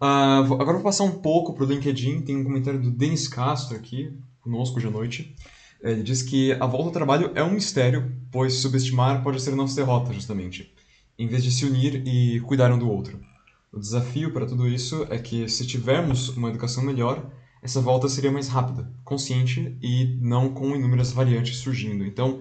Uh, 0.00 0.54
agora 0.54 0.74
vou 0.74 0.82
passar 0.82 1.04
um 1.04 1.18
pouco 1.20 1.52
para 1.54 1.64
o 1.64 1.66
LinkedIn. 1.66 2.22
Tem 2.22 2.36
um 2.36 2.44
comentário 2.44 2.80
do 2.80 2.90
Denis 2.90 3.26
Castro 3.26 3.76
aqui, 3.76 4.12
conosco 4.40 4.78
hoje 4.78 4.86
à 4.86 4.90
noite. 4.90 5.34
Ele 5.82 6.02
diz 6.02 6.22
que 6.22 6.52
a 6.52 6.66
volta 6.66 6.86
ao 6.86 6.92
trabalho 6.92 7.32
é 7.34 7.42
um 7.42 7.52
mistério, 7.52 8.12
pois 8.30 8.54
subestimar 8.54 9.22
pode 9.22 9.40
ser 9.40 9.54
nossa 9.54 9.76
derrota, 9.76 10.12
justamente, 10.12 10.74
em 11.18 11.28
vez 11.28 11.42
de 11.42 11.52
se 11.52 11.64
unir 11.64 12.02
e 12.06 12.40
cuidar 12.40 12.72
um 12.72 12.78
do 12.78 12.90
outro. 12.90 13.20
O 13.72 13.78
desafio 13.78 14.32
para 14.32 14.46
tudo 14.46 14.66
isso 14.66 15.06
é 15.10 15.18
que, 15.18 15.48
se 15.48 15.66
tivermos 15.66 16.30
uma 16.30 16.48
educação 16.48 16.82
melhor, 16.82 17.30
essa 17.62 17.80
volta 17.80 18.08
seria 18.08 18.32
mais 18.32 18.48
rápida, 18.48 18.90
consciente 19.04 19.76
e 19.82 20.16
não 20.20 20.52
com 20.52 20.74
inúmeras 20.74 21.12
variantes 21.12 21.58
surgindo. 21.58 22.04
Então, 22.04 22.40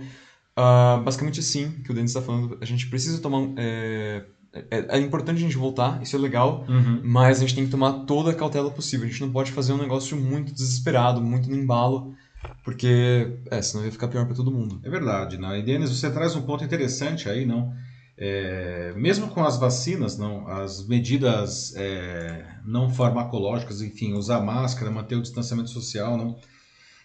uh, 0.57 1.03
basicamente 1.03 1.43
sim, 1.43 1.71
que 1.83 1.91
o 1.91 1.93
Denis 1.93 2.11
está 2.11 2.21
falando, 2.21 2.57
a 2.61 2.65
gente 2.65 2.87
precisa 2.87 3.21
tomar 3.21 3.49
é, 3.57 4.25
é, 4.53 4.97
é, 4.97 4.99
importante 4.99 5.37
a 5.37 5.41
gente 5.41 5.57
voltar, 5.57 6.01
isso 6.01 6.15
é 6.15 6.19
legal, 6.19 6.65
uhum. 6.67 7.01
mas 7.03 7.37
a 7.37 7.41
gente 7.41 7.55
tem 7.55 7.65
que 7.65 7.71
tomar 7.71 8.05
toda 8.05 8.31
a 8.31 8.33
cautela 8.33 8.71
possível. 8.71 9.05
A 9.05 9.09
gente 9.09 9.21
não 9.21 9.31
pode 9.31 9.51
fazer 9.51 9.73
um 9.73 9.77
negócio 9.77 10.17
muito 10.17 10.53
desesperado, 10.53 11.21
muito 11.21 11.49
no 11.49 11.55
embalo, 11.55 12.15
porque 12.63 13.39
é, 13.51 13.61
senão 13.61 13.83
vai 13.83 13.91
ficar 13.91 14.07
pior 14.07 14.25
para 14.25 14.35
todo 14.35 14.51
mundo. 14.51 14.79
É 14.83 14.89
verdade, 14.89 15.37
não. 15.37 15.55
E 15.55 15.61
Denis, 15.61 15.89
você 15.89 16.09
traz 16.09 16.35
um 16.35 16.41
ponto 16.41 16.63
interessante 16.63 17.29
aí, 17.29 17.45
não? 17.45 17.73
É, 18.17 18.93
mesmo 18.95 19.27
com 19.27 19.43
as 19.43 19.57
vacinas, 19.57 20.17
não, 20.17 20.47
as 20.47 20.87
medidas 20.87 21.75
é, 21.75 22.45
não 22.65 22.89
farmacológicas, 22.89 23.81
enfim, 23.81 24.13
usar 24.13 24.41
máscara, 24.41 24.89
manter 24.89 25.15
o 25.15 25.21
distanciamento 25.21 25.69
social, 25.69 26.17
não, 26.17 26.35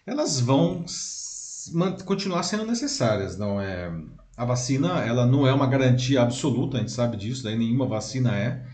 elas 0.07 0.41
vão 0.41 0.87
continuar 2.07 2.43
sendo 2.45 2.65
necessárias, 2.65 3.37
não 3.37 3.61
é? 3.61 3.93
A 4.37 4.45
vacina 4.45 5.01
ela 5.01 5.27
não 5.27 5.47
é 5.47 5.53
uma 5.53 5.67
garantia 5.67 6.23
absoluta, 6.23 6.77
a 6.77 6.81
gente 6.81 6.93
sabe 6.93 7.17
disso, 7.17 7.43
daí 7.45 7.57
nenhuma 7.57 7.87
vacina 7.87 8.37
é. 8.37 8.65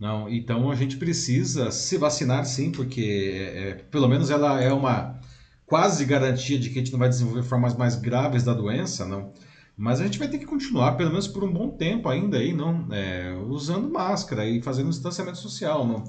Não, 0.00 0.28
então 0.28 0.70
a 0.70 0.74
gente 0.74 0.96
precisa 0.96 1.70
se 1.70 1.96
vacinar 1.96 2.44
sim, 2.44 2.72
porque 2.72 3.32
é, 3.34 3.68
é, 3.68 3.74
pelo 3.74 4.08
menos 4.08 4.30
ela 4.30 4.60
é 4.60 4.72
uma 4.72 5.20
quase 5.64 6.04
garantia 6.04 6.58
de 6.58 6.70
que 6.70 6.78
a 6.78 6.82
gente 6.82 6.92
não 6.92 6.98
vai 6.98 7.08
desenvolver 7.08 7.42
formas 7.44 7.76
mais 7.76 7.94
graves 7.94 8.42
da 8.42 8.52
doença, 8.52 9.06
não. 9.06 9.32
Mas 9.76 10.00
a 10.00 10.04
gente 10.04 10.18
vai 10.18 10.28
ter 10.28 10.38
que 10.38 10.44
continuar, 10.44 10.92
pelo 10.96 11.10
menos 11.10 11.28
por 11.28 11.44
um 11.44 11.52
bom 11.52 11.70
tempo 11.70 12.08
ainda 12.08 12.38
aí, 12.38 12.52
não, 12.52 12.88
é, 12.92 13.34
usando 13.48 13.90
máscara 13.90 14.44
e 14.46 14.60
fazendo 14.60 14.90
distanciamento 14.90 15.38
social, 15.38 15.86
não. 15.86 16.04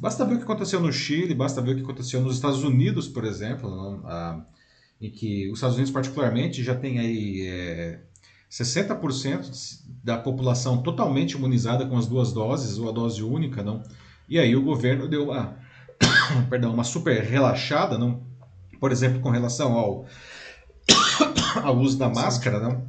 Basta 0.00 0.24
ver 0.24 0.34
o 0.34 0.38
que 0.38 0.44
aconteceu 0.44 0.80
no 0.80 0.92
Chile, 0.92 1.34
basta 1.34 1.62
ver 1.62 1.72
o 1.72 1.76
que 1.76 1.82
aconteceu 1.82 2.20
nos 2.20 2.34
Estados 2.34 2.62
Unidos, 2.62 3.08
por 3.08 3.24
exemplo, 3.24 3.70
não, 3.70 4.06
a, 4.06 4.44
em 5.00 5.10
que 5.10 5.48
os 5.48 5.58
Estados 5.58 5.76
Unidos 5.76 5.92
particularmente 5.92 6.62
já 6.62 6.74
tem 6.74 6.98
aí 6.98 7.46
é, 7.46 8.00
60% 8.50 9.80
da 10.02 10.16
população 10.16 10.82
totalmente 10.82 11.32
imunizada 11.32 11.86
com 11.86 11.96
as 11.96 12.06
duas 12.06 12.32
doses 12.32 12.78
ou 12.78 12.88
a 12.88 12.92
dose 12.92 13.22
única, 13.22 13.62
não. 13.62 13.82
E 14.28 14.38
aí 14.38 14.54
o 14.56 14.62
governo 14.62 15.08
deu 15.08 15.24
uma, 15.24 15.56
perdão, 16.48 16.72
uma 16.72 16.84
super 16.84 17.22
relaxada, 17.22 17.98
não. 17.98 18.22
Por 18.78 18.92
exemplo, 18.92 19.20
com 19.20 19.30
relação 19.30 19.72
ao, 19.72 20.06
ao 21.62 21.76
uso 21.78 21.98
da 21.98 22.08
máscara, 22.08 22.60
não. 22.60 22.86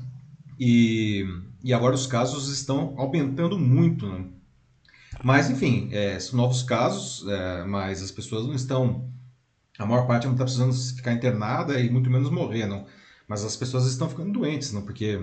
E, 0.59 1.25
e 1.63 1.73
agora 1.73 1.95
os 1.95 2.07
casos 2.07 2.49
estão 2.49 2.93
aumentando 2.97 3.57
muito, 3.57 4.07
não. 4.07 4.37
Mas 5.23 5.49
enfim, 5.49 5.89
é, 5.91 6.19
são 6.19 6.37
novos 6.37 6.61
casos, 6.61 7.27
é, 7.27 7.63
mas 7.65 8.03
as 8.03 8.11
pessoas 8.11 8.45
não 8.45 8.53
estão, 8.53 9.09
a 9.79 9.85
maior 9.85 10.05
parte 10.05 10.25
não 10.25 10.33
está 10.33 10.43
precisando 10.43 10.73
ficar 10.95 11.13
internada 11.13 11.79
e 11.79 11.89
muito 11.89 12.09
menos 12.09 12.29
morrer, 12.29 12.67
não. 12.67 12.85
Mas 13.27 13.43
as 13.43 13.55
pessoas 13.55 13.85
estão 13.87 14.07
ficando 14.09 14.31
doentes, 14.31 14.71
não, 14.71 14.83
porque 14.83 15.19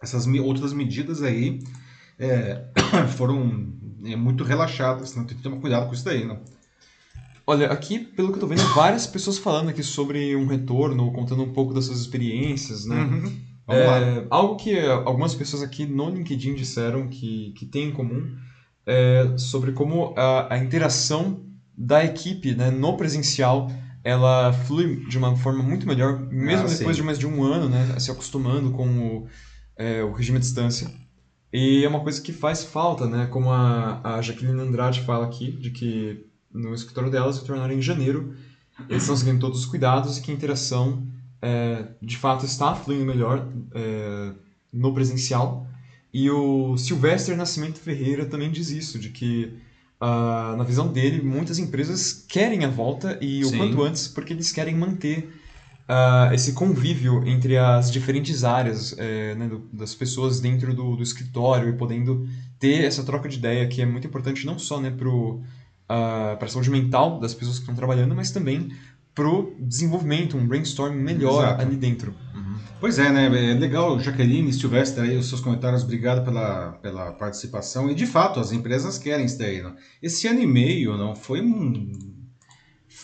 essas 0.00 0.26
outras 0.26 0.72
medidas 0.72 1.22
aí 1.22 1.60
é, 2.18 2.64
foram 3.16 3.72
é, 4.04 4.16
muito 4.16 4.44
relaxadas, 4.44 5.10
então 5.10 5.24
tem 5.24 5.36
que 5.36 5.42
tomar 5.42 5.60
cuidado 5.60 5.86
com 5.86 5.94
isso 5.94 6.04
daí, 6.04 6.24
né? 6.24 6.38
Olha, 7.46 7.66
aqui, 7.68 7.98
pelo 7.98 8.28
que 8.28 8.36
eu 8.36 8.40
tô 8.40 8.46
vendo, 8.46 8.62
várias 8.74 9.06
pessoas 9.06 9.36
falando 9.36 9.70
aqui 9.70 9.82
sobre 9.82 10.36
um 10.36 10.46
retorno, 10.46 11.10
contando 11.12 11.42
um 11.42 11.52
pouco 11.52 11.74
das 11.74 11.86
suas 11.86 12.00
experiências, 12.00 12.84
né? 12.84 12.96
Uhum. 12.96 13.50
É, 13.68 14.26
algo 14.30 14.56
que 14.56 14.78
algumas 14.80 15.34
pessoas 15.34 15.62
aqui 15.62 15.86
no 15.86 16.10
LinkedIn 16.10 16.54
disseram 16.54 17.06
que, 17.08 17.52
que 17.56 17.64
tem 17.64 17.88
em 17.88 17.92
comum 17.92 18.36
é 18.84 19.34
sobre 19.36 19.72
como 19.72 20.12
a, 20.16 20.54
a 20.54 20.58
interação 20.58 21.44
da 21.76 22.04
equipe 22.04 22.54
né, 22.54 22.70
no 22.70 22.96
presencial 22.96 23.70
ela 24.02 24.52
flui 24.52 25.06
de 25.06 25.16
uma 25.16 25.36
forma 25.36 25.62
muito 25.62 25.86
melhor, 25.86 26.18
mesmo 26.30 26.66
ah, 26.66 26.70
depois 26.70 26.96
sim. 26.96 27.02
de 27.02 27.02
mais 27.02 27.18
de 27.18 27.26
um 27.26 27.42
ano, 27.44 27.68
né, 27.68 27.98
se 27.98 28.10
acostumando 28.10 28.70
com 28.70 28.88
o, 28.88 29.28
é, 29.80 30.04
o 30.04 30.12
regime 30.12 30.36
à 30.36 30.40
distância. 30.40 30.90
E 31.50 31.82
é 31.82 31.88
uma 31.88 32.00
coisa 32.00 32.20
que 32.20 32.32
faz 32.32 32.62
falta, 32.62 33.06
né? 33.06 33.26
Como 33.26 33.50
a, 33.50 34.00
a 34.04 34.22
Jaqueline 34.22 34.60
Andrade 34.60 35.00
fala 35.00 35.24
aqui, 35.24 35.50
de 35.50 35.70
que 35.70 36.26
no 36.52 36.74
escritório 36.74 37.10
delas 37.10 37.38
retornaram 37.38 37.72
em 37.72 37.80
janeiro, 37.80 38.36
eles 38.88 39.02
estão 39.02 39.16
seguindo 39.16 39.40
todos 39.40 39.60
os 39.60 39.66
cuidados 39.66 40.18
e 40.18 40.22
que 40.22 40.30
a 40.30 40.34
interação 40.34 41.02
é, 41.40 41.86
de 42.00 42.18
fato 42.18 42.44
está 42.44 42.74
fluindo 42.74 43.06
melhor 43.06 43.48
é, 43.74 44.32
no 44.70 44.92
presencial. 44.92 45.66
E 46.12 46.30
o 46.30 46.76
Silvestre 46.76 47.34
Nascimento 47.34 47.78
Ferreira 47.78 48.26
também 48.26 48.50
diz 48.50 48.70
isso, 48.70 48.98
de 48.98 49.08
que 49.08 49.56
uh, 50.00 50.56
na 50.56 50.64
visão 50.64 50.88
dele 50.88 51.22
muitas 51.22 51.58
empresas 51.58 52.24
querem 52.28 52.64
a 52.64 52.68
volta 52.68 53.16
e 53.20 53.44
o 53.44 53.48
Sim. 53.48 53.58
quanto 53.58 53.82
antes 53.82 54.08
porque 54.08 54.32
eles 54.32 54.50
querem 54.50 54.76
manter 54.76 55.39
uh, 55.88 56.32
esse 56.32 56.52
convívio 56.52 57.26
entre 57.26 57.56
as 57.56 57.90
diferentes 57.90 58.44
áreas 58.44 58.94
é, 58.98 59.34
né, 59.34 59.48
do, 59.48 59.58
das 59.72 59.94
pessoas 59.94 60.40
dentro 60.40 60.74
do, 60.74 60.96
do, 60.96 61.02
escritório 61.02 61.68
e 61.68 61.72
podendo 61.72 62.26
ter 62.58 62.84
essa 62.84 63.02
troca 63.02 63.28
de 63.28 63.38
ideia 63.38 63.66
que 63.66 63.80
é 63.82 63.86
muito 63.86 64.06
importante 64.06 64.46
não 64.46 64.58
só 64.58 64.80
né, 64.80 64.90
para 64.90 65.08
uh, 65.08 65.44
a 65.88 66.48
saúde 66.48 66.70
mental 66.70 67.18
das 67.18 67.34
pessoas 67.34 67.56
que 67.56 67.62
estão 67.62 67.74
trabalhando, 67.74 68.14
mas 68.14 68.30
também 68.30 68.70
para 69.14 69.28
o 69.28 69.54
desenvolvimento, 69.58 70.36
um 70.36 70.46
brainstorm 70.46 70.94
melhor 70.94 71.44
Exato. 71.44 71.62
ali 71.62 71.76
dentro. 71.76 72.14
Uhum. 72.34 72.54
Pois 72.80 72.98
é, 72.98 73.10
né? 73.10 73.26
É 73.26 73.54
legal, 73.54 73.98
Jaqueline, 74.00 74.52
Silvestre, 74.52 75.02
aí, 75.02 75.16
os 75.16 75.28
seus 75.28 75.40
comentários, 75.40 75.82
obrigado 75.82 76.24
pela, 76.24 76.72
pela 76.80 77.12
participação. 77.12 77.90
E 77.90 77.94
de 77.94 78.06
fato, 78.06 78.40
as 78.40 78.52
empresas 78.52 78.96
querem 78.96 79.26
isso 79.26 79.38
daí. 79.38 79.60
Não? 79.60 79.74
Esse 80.02 80.26
ano 80.28 80.40
e 80.40 80.46
meio 80.46 80.96
não 80.96 81.14
foi 81.14 81.42
um 81.42 81.92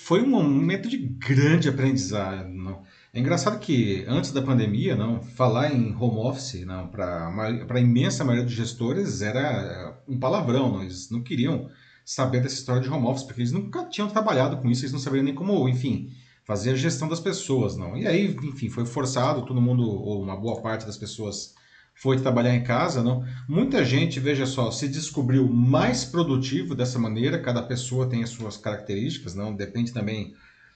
foi 0.07 0.23
um 0.23 0.29
momento 0.29 0.89
de 0.89 0.99
grande 0.99 1.69
aprendizado. 1.69 2.47
Não? 2.49 2.81
É 3.13 3.19
engraçado 3.19 3.59
que 3.59 4.05
antes 4.07 4.31
da 4.31 4.41
pandemia, 4.41 4.95
não, 4.95 5.21
falar 5.21 5.75
em 5.75 5.93
home 5.97 6.19
office, 6.19 6.65
não, 6.65 6.87
para 6.87 7.29
a 7.69 7.81
imensa 7.81 8.25
maioria 8.25 8.45
dos 8.45 8.55
gestores 8.55 9.21
era 9.21 10.01
um 10.07 10.17
palavrão, 10.17 10.71
não, 10.71 10.83
eles 10.83 11.11
não 11.11 11.25
queriam 11.25 11.69
saber 12.05 12.41
dessa 12.41 12.55
história 12.55 12.81
de 12.81 12.89
home 12.89 13.05
office 13.05 13.25
porque 13.25 13.41
eles 13.41 13.51
nunca 13.51 13.85
tinham 13.87 14.09
trabalhado 14.09 14.59
com 14.59 14.71
isso, 14.71 14.83
eles 14.83 14.93
não 14.93 15.01
sabiam 15.01 15.25
nem 15.25 15.35
como, 15.35 15.69
enfim, 15.69 16.13
fazer 16.45 16.71
a 16.71 16.77
gestão 16.77 17.09
das 17.09 17.19
pessoas, 17.19 17.77
não. 17.77 17.97
E 17.97 18.07
aí, 18.07 18.27
enfim, 18.45 18.71
foi 18.71 18.87
forçado, 18.87 19.45
todo 19.45 19.61
mundo 19.61 19.83
ou 19.83 20.23
uma 20.23 20.37
boa 20.37 20.63
parte 20.63 20.87
das 20.87 20.97
pessoas 20.97 21.56
foi 21.97 22.21
trabalhar 22.21 22.55
em 22.55 22.63
casa, 22.63 23.03
não? 23.03 23.25
Muita 23.49 23.83
gente, 23.83 24.21
veja 24.21 24.45
só, 24.45 24.71
se 24.71 24.87
descobriu 24.87 25.49
mais 25.49 26.05
produtivo 26.05 26.75
dessa 26.75 26.99
maneira, 26.99 27.41
cada 27.41 27.63
pessoa 27.63 28.07
tem 28.07 28.23
as 28.23 28.29
suas 28.29 28.59
características, 28.59 29.35
não? 29.35 29.55
Depende 29.55 29.93
também 29.93 30.35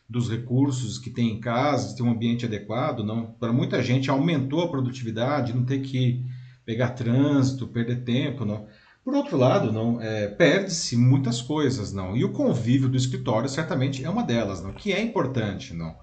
dos 0.08 0.30
recursos 0.30 0.98
que 0.98 1.10
tem 1.10 1.30
em 1.30 1.38
casa, 1.38 1.94
tem 1.94 2.04
um 2.04 2.10
ambiente 2.10 2.46
adequado, 2.46 3.04
não? 3.04 3.26
Para 3.38 3.52
muita 3.52 3.82
gente 3.82 4.10
aumentou 4.10 4.62
a 4.62 4.70
produtividade, 4.70 5.54
não 5.54 5.64
ter 5.64 5.82
que 5.82 6.24
pegar 6.64 6.90
trânsito, 6.90 7.68
perder 7.68 8.02
tempo, 8.02 8.46
não? 8.46 8.66
Por 9.04 9.14
outro 9.14 9.36
lado, 9.36 9.70
não 9.70 10.00
é, 10.00 10.26
perde-se 10.26 10.96
muitas 10.96 11.42
coisas, 11.42 11.92
não? 11.92 12.16
E 12.16 12.24
o 12.24 12.32
convívio 12.32 12.88
do 12.88 12.96
escritório 12.96 13.48
certamente 13.48 14.02
é 14.04 14.08
uma 14.08 14.22
delas, 14.22 14.62
não? 14.62 14.72
Que 14.72 14.90
é 14.90 15.02
importante, 15.02 15.74
não? 15.74 15.94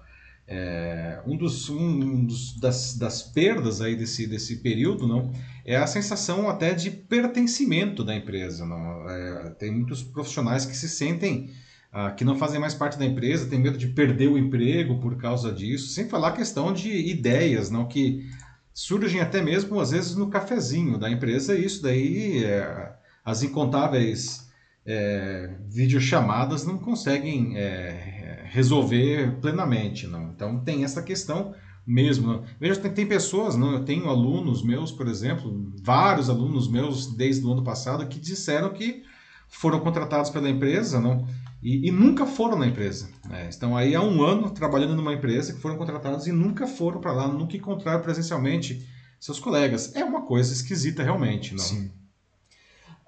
É, 0.50 1.20
um 1.26 1.36
dos, 1.36 1.68
um 1.68 2.24
dos 2.24 2.58
das, 2.58 2.96
das 2.96 3.22
perdas 3.22 3.82
aí 3.82 3.94
desse, 3.94 4.26
desse 4.26 4.56
período 4.56 5.06
não 5.06 5.30
é 5.62 5.76
a 5.76 5.86
sensação 5.86 6.48
até 6.48 6.72
de 6.72 6.90
pertencimento 6.90 8.02
da 8.02 8.16
empresa 8.16 8.64
não. 8.64 9.10
É, 9.10 9.50
tem 9.58 9.70
muitos 9.70 10.02
profissionais 10.02 10.64
que 10.64 10.74
se 10.74 10.88
sentem 10.88 11.50
ah, 11.92 12.12
que 12.12 12.24
não 12.24 12.34
fazem 12.34 12.58
mais 12.58 12.72
parte 12.72 12.98
da 12.98 13.04
empresa 13.04 13.50
tem 13.50 13.58
medo 13.58 13.76
de 13.76 13.88
perder 13.88 14.28
o 14.28 14.38
emprego 14.38 14.98
por 15.00 15.18
causa 15.18 15.52
disso 15.52 15.88
sem 15.88 16.08
falar 16.08 16.28
a 16.28 16.36
questão 16.36 16.72
de 16.72 16.90
ideias 16.90 17.68
não 17.68 17.86
que 17.86 18.26
surgem 18.72 19.20
até 19.20 19.42
mesmo 19.42 19.78
às 19.78 19.90
vezes 19.90 20.16
no 20.16 20.30
cafezinho 20.30 20.96
da 20.96 21.10
empresa 21.10 21.54
e 21.54 21.66
isso 21.66 21.82
daí 21.82 22.42
é, 22.42 22.94
as 23.22 23.42
incontáveis 23.42 24.48
é, 24.86 25.50
videochamadas 25.68 26.64
não 26.64 26.78
conseguem 26.78 27.58
é, 27.58 28.17
resolver 28.50 29.38
plenamente, 29.40 30.06
não. 30.06 30.30
Então 30.30 30.60
tem 30.60 30.84
essa 30.84 31.02
questão 31.02 31.54
mesmo. 31.86 32.26
Não. 32.26 32.44
Veja, 32.60 32.80
tem, 32.80 32.92
tem 32.92 33.06
pessoas, 33.06 33.56
não, 33.56 33.72
eu 33.72 33.84
tenho 33.84 34.08
alunos 34.08 34.62
meus, 34.62 34.92
por 34.92 35.08
exemplo, 35.08 35.72
vários 35.82 36.28
alunos 36.28 36.68
meus 36.68 37.06
desde 37.14 37.46
o 37.46 37.52
ano 37.52 37.62
passado 37.62 38.06
que 38.06 38.20
disseram 38.20 38.70
que 38.70 39.02
foram 39.48 39.80
contratados 39.80 40.30
pela 40.30 40.50
empresa, 40.50 41.00
não, 41.00 41.26
e, 41.62 41.88
e 41.88 41.90
nunca 41.90 42.26
foram 42.26 42.58
na 42.58 42.66
empresa. 42.66 43.08
Né? 43.28 43.48
Estão 43.48 43.76
aí 43.76 43.94
há 43.94 44.02
um 44.02 44.22
ano 44.22 44.50
trabalhando 44.50 44.94
numa 44.94 45.14
empresa 45.14 45.52
que 45.52 45.60
foram 45.60 45.76
contratados 45.76 46.26
e 46.26 46.32
nunca 46.32 46.66
foram 46.66 47.00
para 47.00 47.12
lá, 47.12 47.26
nunca 47.26 47.56
encontraram 47.56 48.02
presencialmente 48.02 48.86
seus 49.18 49.40
colegas. 49.40 49.94
É 49.96 50.04
uma 50.04 50.22
coisa 50.22 50.52
esquisita 50.52 51.02
realmente, 51.02 51.52
não? 51.52 51.64
Sim. 51.64 51.90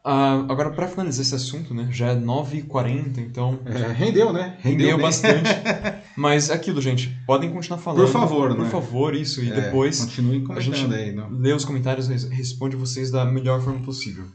Uh, 0.02 0.50
agora, 0.50 0.70
para 0.70 0.88
finalizar 0.88 1.22
esse 1.22 1.34
assunto, 1.34 1.74
né? 1.74 1.88
Já 1.90 2.08
é 2.08 2.16
9h40, 2.16 3.18
então. 3.18 3.58
É, 3.66 3.92
rendeu, 3.92 4.32
né? 4.32 4.56
Rendeu, 4.60 4.88
rendeu 4.88 4.98
bastante. 4.98 5.50
Mas 6.16 6.50
aquilo, 6.50 6.80
gente, 6.80 7.14
podem 7.26 7.50
continuar 7.50 7.78
falando. 7.78 8.06
Por 8.06 8.10
favor, 8.10 8.48
Por 8.54 8.64
né? 8.64 8.70
favor, 8.70 9.14
isso. 9.14 9.42
E 9.42 9.50
é, 9.50 9.60
depois. 9.60 10.00
Continuem 10.00 10.42
comentando 10.42 10.74
a 10.74 10.78
gente 10.78 10.94
aí, 10.94 11.12
não? 11.12 11.30
lê 11.30 11.52
os 11.52 11.66
comentários 11.66 12.08
e 12.08 12.28
responde 12.28 12.76
vocês 12.76 13.10
da 13.10 13.26
melhor 13.26 13.60
forma 13.60 13.80
possível. 13.80 14.24
Vou 14.24 14.32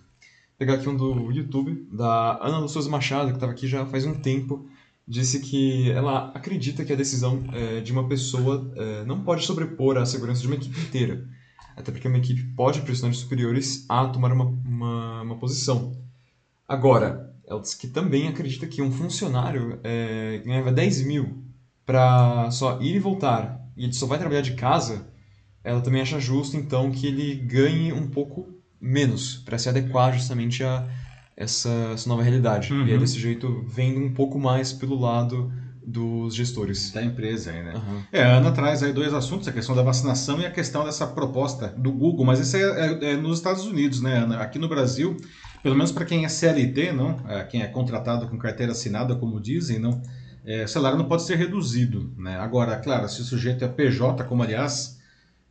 pegar 0.60 0.75
aqui 0.75 0.88
um 0.88 0.95
do 0.95 1.32
YouTube, 1.32 1.88
da 1.91 2.39
Ana 2.41 2.60
Lúcia 2.60 2.82
Machado, 2.84 3.30
que 3.30 3.36
estava 3.36 3.51
aqui 3.51 3.67
já 3.67 3.88
faz 3.88 4.06
um 4.06 4.13
tempo. 4.13 4.67
Disse 5.08 5.39
que 5.39 5.91
ela 5.91 6.32
acredita 6.34 6.86
que 6.86 6.93
a 6.93 6.95
decisão 6.95 7.43
é, 7.54 7.80
de 7.82 7.91
uma 7.91 8.08
pessoa 8.08 8.71
é, 8.75 9.04
não 9.06 9.21
pode 9.21 9.45
sobrepor 9.45 9.97
a 9.97 10.06
segurança 10.06 10.41
de 10.41 10.47
uma 10.47 10.56
equipe 10.56 10.80
inteira 10.80 11.28
até 11.76 11.92
porque 11.92 12.08
uma 12.08 12.18
equipe 12.18 12.44
pode 12.56 12.82
pressionar 12.82 13.12
os 13.12 13.20
superiores 13.20 13.86
a 13.90 14.06
tomar 14.08 14.32
uma, 14.32 14.46
uma, 14.46 15.22
uma 15.22 15.36
posição. 15.38 15.96
Agora, 16.68 17.34
ela 17.48 17.62
diz 17.62 17.74
que 17.74 17.88
também 17.88 18.28
acredita 18.28 18.66
que 18.66 18.82
um 18.82 18.92
funcionário 18.92 19.80
é, 19.84 20.42
ganhava 20.44 20.72
10 20.72 21.06
mil 21.06 21.44
para 21.86 22.50
só 22.52 22.82
ir 22.82 22.96
e 22.96 23.00
voltar 23.00 23.66
e 23.78 23.84
ele 23.84 23.94
só 23.94 24.06
vai 24.06 24.18
trabalhar 24.18 24.42
de 24.42 24.54
casa, 24.54 25.08
ela 25.64 25.82
também 25.82 26.02
acha 26.02 26.20
justo 26.20 26.56
então 26.56 26.92
que 26.92 27.08
ele 27.08 27.36
ganhe 27.36 27.92
um 27.92 28.08
pouco 28.08 28.48
menos 28.80 29.38
para 29.38 29.58
se 29.58 29.68
adequar 29.68 30.14
justamente 30.14 30.64
a 30.64 30.88
essa, 31.36 31.70
essa 31.94 32.08
nova 32.08 32.24
realidade. 32.24 32.72
Uhum. 32.72 32.88
E 32.88 32.94
aí, 32.94 32.98
desse 32.98 33.20
jeito, 33.20 33.64
vendo 33.68 34.00
um 34.00 34.14
pouco 34.14 34.40
mais 34.40 34.72
pelo 34.72 34.98
lado 34.98 35.52
dos 35.86 36.34
gestores. 36.34 36.91
Da 36.91 37.04
empresa 37.04 37.52
aí, 37.52 37.63
né? 37.63 37.74
Uhum. 37.76 38.02
É, 38.12 38.24
a 38.24 38.38
Ana 38.38 38.52
traz 38.52 38.82
aí 38.82 38.91
dois 38.91 39.13
assuntos, 39.13 39.48
a 39.48 39.52
questão 39.52 39.76
da 39.76 39.84
vacinação 39.84 40.39
e 40.41 40.45
a 40.45 40.52
questão 40.52 40.84
dessa 40.84 41.06
proposta 41.06 41.67
do 41.67 41.91
Google, 41.91 42.26
mas 42.26 42.39
isso 42.39 42.58
é, 42.58 42.62
é, 42.62 43.12
é 43.12 43.15
nos 43.15 43.38
Estados 43.38 43.65
Unidos, 43.65 44.02
né, 44.02 44.17
Ana? 44.17 44.39
Aqui 44.39 44.58
no 44.58 44.67
Brasil, 44.67 45.15
pelo 45.62 45.76
menos 45.76 45.91
para 45.91 46.06
quem 46.06 46.26
é 46.26 46.30
CLT, 46.30 46.91
não, 46.91 47.19
é, 47.28 47.43
quem 47.43 47.62
é 47.62 47.67
contratado 47.67 48.28
com 48.28 48.38
carteira 48.38 48.71
assinada, 48.71 49.15
como 49.15 49.39
dizem, 49.39 49.80
não, 49.80 50.02
é, 50.45 50.63
o 50.63 50.67
salário 50.67 50.98
não 50.98 51.06
pode 51.06 51.24
ser 51.24 51.38
reduzido, 51.38 52.13
né? 52.17 52.38
Agora, 52.38 52.76
claro, 52.78 53.08
se 53.08 53.21
o 53.21 53.24
sujeito 53.24 53.63
é 53.63 53.67
PJ, 53.67 54.24
como 54.24 54.43
aliás 54.43 55.00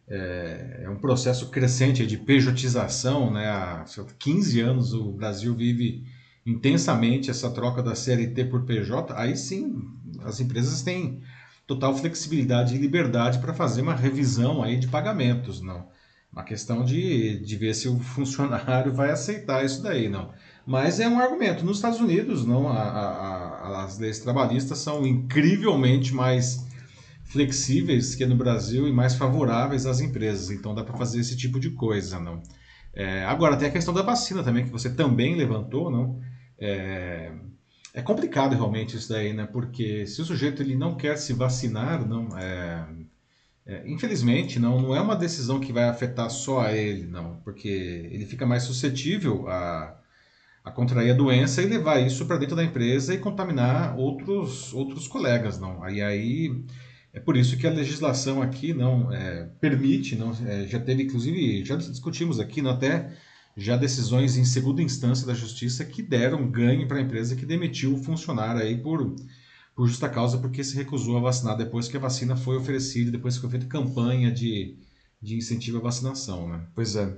é, 0.09 0.83
é 0.85 0.91
um 0.91 0.97
processo 0.97 1.51
crescente 1.51 2.07
de 2.07 2.17
pejotização, 2.17 3.33
né? 3.33 3.49
Há 3.49 3.85
15 4.19 4.61
anos 4.61 4.93
o 4.93 5.13
Brasil 5.13 5.55
vive 5.55 6.05
intensamente 6.47 7.31
essa 7.31 7.51
troca 7.51 7.83
da 7.83 7.95
CLT 7.95 8.45
por 8.45 8.65
PJ, 8.65 9.15
aí 9.17 9.37
sim 9.37 9.83
as 10.25 10.41
empresas 10.41 10.83
têm 10.83 11.21
total 11.67 11.97
flexibilidade 11.97 12.75
e 12.75 12.79
liberdade 12.79 13.39
para 13.39 13.55
fazer 13.55 13.83
uma 13.83 13.95
revisão 13.95 14.63
aí 14.63 14.77
de 14.79 14.89
pagamentos, 14.89 15.61
não. 15.61 15.87
Uma 16.33 16.43
questão 16.43 16.85
de, 16.85 17.39
de 17.41 17.57
ver 17.57 17.75
se 17.75 17.89
o 17.89 17.99
funcionário 18.01 18.93
vai 18.93 19.11
aceitar 19.11 19.65
isso 19.65 19.83
daí, 19.83 20.09
não. 20.09 20.33
Mas 20.67 20.99
é 20.99 21.09
um 21.09 21.21
argumento. 21.21 21.65
Nos 21.65 21.77
Estados 21.77 22.01
Unidos, 22.01 22.45
não, 22.45 22.69
a, 22.69 22.83
a, 22.83 23.85
as 23.85 23.99
leis 23.99 24.19
trabalhistas 24.19 24.79
são 24.79 25.07
incrivelmente 25.07 26.13
mais 26.13 26.67
flexíveis 27.25 28.15
que 28.15 28.27
no 28.27 28.37
Brasil 28.37 28.89
e 28.89 28.93
mais 28.93 29.15
favoráveis 29.15 29.87
às 29.87 30.01
empresas. 30.01 30.51
Então 30.51 30.75
dá 30.75 30.83
para 30.83 30.97
fazer 30.97 31.21
esse 31.21 31.37
tipo 31.37 31.61
de 31.61 31.71
coisa, 31.71 32.19
não. 32.19 32.43
É, 32.95 33.25
agora 33.25 33.57
tem 33.57 33.69
a 33.69 33.73
questão 33.73 33.93
da 33.93 34.03
vacina 34.03 34.43
também 34.43 34.65
que 34.65 34.71
você 34.71 34.91
também 34.91 35.37
levantou, 35.37 35.91
não. 35.91 36.21
É, 36.59 37.33
é 37.95 38.03
complicado 38.03 38.55
realmente 38.55 38.97
isso 38.97 39.09
daí, 39.09 39.33
né? 39.33 39.47
Porque 39.47 40.07
se 40.07 40.21
o 40.21 40.25
sujeito 40.25 40.61
ele 40.61 40.75
não 40.77 40.97
quer 40.97 41.17
se 41.17 41.33
vacinar, 41.33 42.07
não 42.07 42.37
é, 42.37 42.87
é, 43.65 43.89
infelizmente 43.89 44.59
não, 44.59 44.83
não 44.83 44.97
é 44.97 45.01
uma 45.01 45.15
decisão 45.17 45.61
que 45.61 45.73
vai 45.73 45.85
afetar 45.85 46.29
só 46.29 46.63
a 46.63 46.73
ele, 46.73 47.07
não, 47.07 47.37
porque 47.45 47.69
ele 47.69 48.27
fica 48.27 48.45
mais 48.45 48.65
suscetível 48.65 49.49
a, 49.49 49.97
a 50.65 50.71
contrair 50.73 51.13
a 51.13 51.15
doença 51.15 51.63
e 51.63 51.67
levar 51.67 52.01
isso 52.01 52.27
para 52.27 52.37
dentro 52.37 52.57
da 52.57 52.65
empresa 52.65 53.15
e 53.15 53.19
contaminar 53.19 53.97
outros 53.99 54.75
outros 54.75 55.07
colegas, 55.07 55.59
não. 55.61 55.83
Aí 55.85 56.03
aí 56.03 56.65
é 57.13 57.21
por 57.21 57.37
isso 57.37 57.57
que 57.57 57.67
a 57.67 57.71
legislação 57.71 58.43
aqui 58.43 58.75
não 58.75 59.13
é, 59.13 59.49
permite, 59.61 60.17
não 60.17 60.33
é, 60.47 60.67
já 60.67 60.81
teve 60.81 61.05
inclusive 61.05 61.65
já 61.65 61.77
discutimos 61.77 62.41
aqui, 62.41 62.61
não 62.61 62.73
até 62.73 63.13
já 63.57 63.77
decisões 63.77 64.37
em 64.37 64.45
segunda 64.45 64.83
instância 64.83 65.27
da 65.27 65.35
justiça 65.35 65.85
que 65.85 66.03
deram 66.03 66.51
ganho 66.51 66.89
para 66.89 66.99
a 66.99 67.01
empresa 67.01 67.37
que 67.37 67.47
demitiu 67.47 67.95
o 67.95 68.03
funcionário 68.03 68.61
aí 68.61 68.77
por, 68.77 69.15
por 69.75 69.87
justa 69.87 70.09
causa 70.09 70.39
porque 70.39 70.65
se 70.65 70.75
recusou 70.75 71.17
a 71.17 71.21
vacinar 71.21 71.57
depois 71.57 71.87
que 71.87 71.97
a 71.97 72.01
vacina 72.01 72.37
foi 72.37 72.57
oferecida, 72.57 73.11
depois 73.11 73.35
que 73.35 73.43
foi 73.43 73.51
feita 73.51 73.67
campanha 73.67 74.31
de, 74.31 74.77
de 75.23 75.37
incentivo 75.37 75.79
à 75.79 75.81
vacinação. 75.81 76.49
Né? 76.49 76.61
Pois 76.75 76.97
é. 76.97 77.17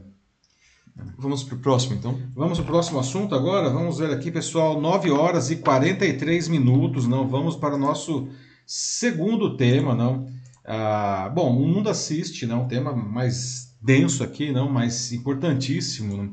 Vamos 1.18 1.44
para 1.44 1.56
o 1.56 1.58
próximo, 1.58 1.94
então? 1.94 2.18
Vamos 2.34 2.58
para 2.58 2.64
o 2.64 2.66
próximo 2.66 2.98
assunto 2.98 3.34
agora? 3.34 3.68
Vamos 3.68 3.98
ver 3.98 4.10
aqui, 4.10 4.30
pessoal, 4.30 4.80
9 4.80 5.10
horas 5.10 5.50
e 5.50 5.56
43 5.56 6.48
minutos, 6.48 7.06
não? 7.06 7.28
Vamos 7.28 7.54
para 7.54 7.74
o 7.74 7.78
nosso 7.78 8.28
segundo 8.66 9.58
tema, 9.58 9.94
não? 9.94 10.26
Ah, 10.64 11.30
bom, 11.34 11.54
o 11.54 11.68
mundo 11.68 11.90
assiste, 11.90 12.46
não? 12.46 12.62
Um 12.62 12.68
tema 12.68 12.96
mais 12.96 13.65
denso 13.86 14.24
aqui, 14.24 14.50
não, 14.50 14.68
mas 14.68 15.12
importantíssimo. 15.12 16.16
Né? 16.16 16.30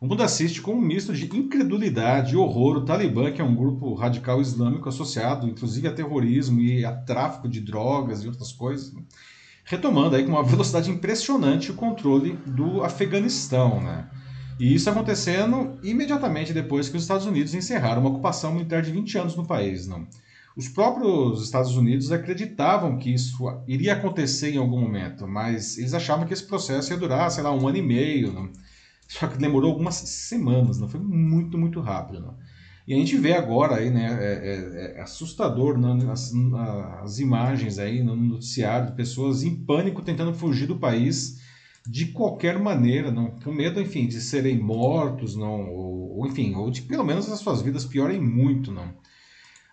O 0.00 0.06
mundo 0.06 0.22
assiste 0.24 0.60
com 0.60 0.74
um 0.74 0.80
misto 0.80 1.12
de 1.12 1.24
incredulidade 1.24 2.34
e 2.34 2.36
horror 2.36 2.78
o 2.78 2.84
Talibã, 2.84 3.30
que 3.30 3.40
é 3.40 3.44
um 3.44 3.54
grupo 3.54 3.94
radical 3.94 4.40
islâmico 4.40 4.88
associado, 4.88 5.48
inclusive 5.48 5.86
a 5.86 5.92
terrorismo 5.92 6.60
e 6.60 6.84
a 6.84 6.92
tráfico 6.92 7.48
de 7.48 7.60
drogas 7.60 8.22
e 8.22 8.26
outras 8.26 8.52
coisas, 8.52 8.92
né? 8.92 9.02
retomando 9.64 10.16
aí 10.16 10.24
com 10.24 10.32
uma 10.32 10.42
velocidade 10.44 10.90
impressionante 10.90 11.70
o 11.70 11.74
controle 11.74 12.36
do 12.44 12.82
Afeganistão, 12.82 13.80
né? 13.80 14.08
E 14.58 14.74
isso 14.74 14.88
acontecendo 14.88 15.78
imediatamente 15.82 16.52
depois 16.52 16.88
que 16.88 16.96
os 16.96 17.02
Estados 17.02 17.26
Unidos 17.26 17.54
encerraram 17.54 18.00
uma 18.00 18.10
ocupação 18.10 18.52
militar 18.52 18.80
de 18.80 18.90
20 18.90 19.18
anos 19.18 19.36
no 19.36 19.46
país, 19.46 19.86
não? 19.86 20.06
Os 20.56 20.68
próprios 20.68 21.42
Estados 21.42 21.76
Unidos 21.76 22.10
acreditavam 22.10 22.96
que 22.96 23.12
isso 23.12 23.36
iria 23.68 23.92
acontecer 23.92 24.54
em 24.54 24.56
algum 24.56 24.80
momento, 24.80 25.28
mas 25.28 25.76
eles 25.76 25.92
achavam 25.92 26.26
que 26.26 26.32
esse 26.32 26.46
processo 26.46 26.92
ia 26.92 26.98
durar, 26.98 27.30
sei 27.30 27.42
lá, 27.42 27.52
um 27.52 27.68
ano 27.68 27.76
e 27.76 27.82
meio. 27.82 28.32
Não? 28.32 28.50
Só 29.06 29.26
que 29.26 29.36
demorou 29.36 29.70
algumas 29.70 29.96
semanas, 29.96 30.78
não 30.78 30.88
foi 30.88 30.98
muito, 30.98 31.58
muito 31.58 31.78
rápido. 31.80 32.20
Não? 32.20 32.34
E 32.88 32.94
a 32.94 32.96
gente 32.96 33.18
vê 33.18 33.34
agora 33.34 33.76
aí, 33.76 33.90
né, 33.90 34.16
é, 34.18 34.94
é, 34.94 34.98
é 34.98 35.00
assustador 35.02 35.76
né, 35.76 36.10
as, 36.10 36.32
as, 37.02 37.18
imagens 37.18 37.78
aí 37.78 38.02
no 38.02 38.16
noticiário 38.16 38.86
de 38.86 38.96
pessoas 38.96 39.42
em 39.42 39.54
pânico 39.54 40.00
tentando 40.00 40.32
fugir 40.32 40.66
do 40.66 40.78
país 40.78 41.38
de 41.86 42.06
qualquer 42.06 42.58
maneira, 42.58 43.10
não, 43.10 43.30
com 43.30 43.52
medo, 43.52 43.80
enfim, 43.80 44.06
de 44.06 44.20
serem 44.20 44.58
mortos, 44.58 45.36
não, 45.36 45.68
ou, 45.68 46.18
ou 46.18 46.26
enfim, 46.26 46.54
ou 46.54 46.70
de 46.70 46.82
pelo 46.82 47.04
menos 47.04 47.30
as 47.30 47.40
suas 47.40 47.60
vidas 47.60 47.84
piorem 47.84 48.20
muito, 48.20 48.72
não. 48.72 48.94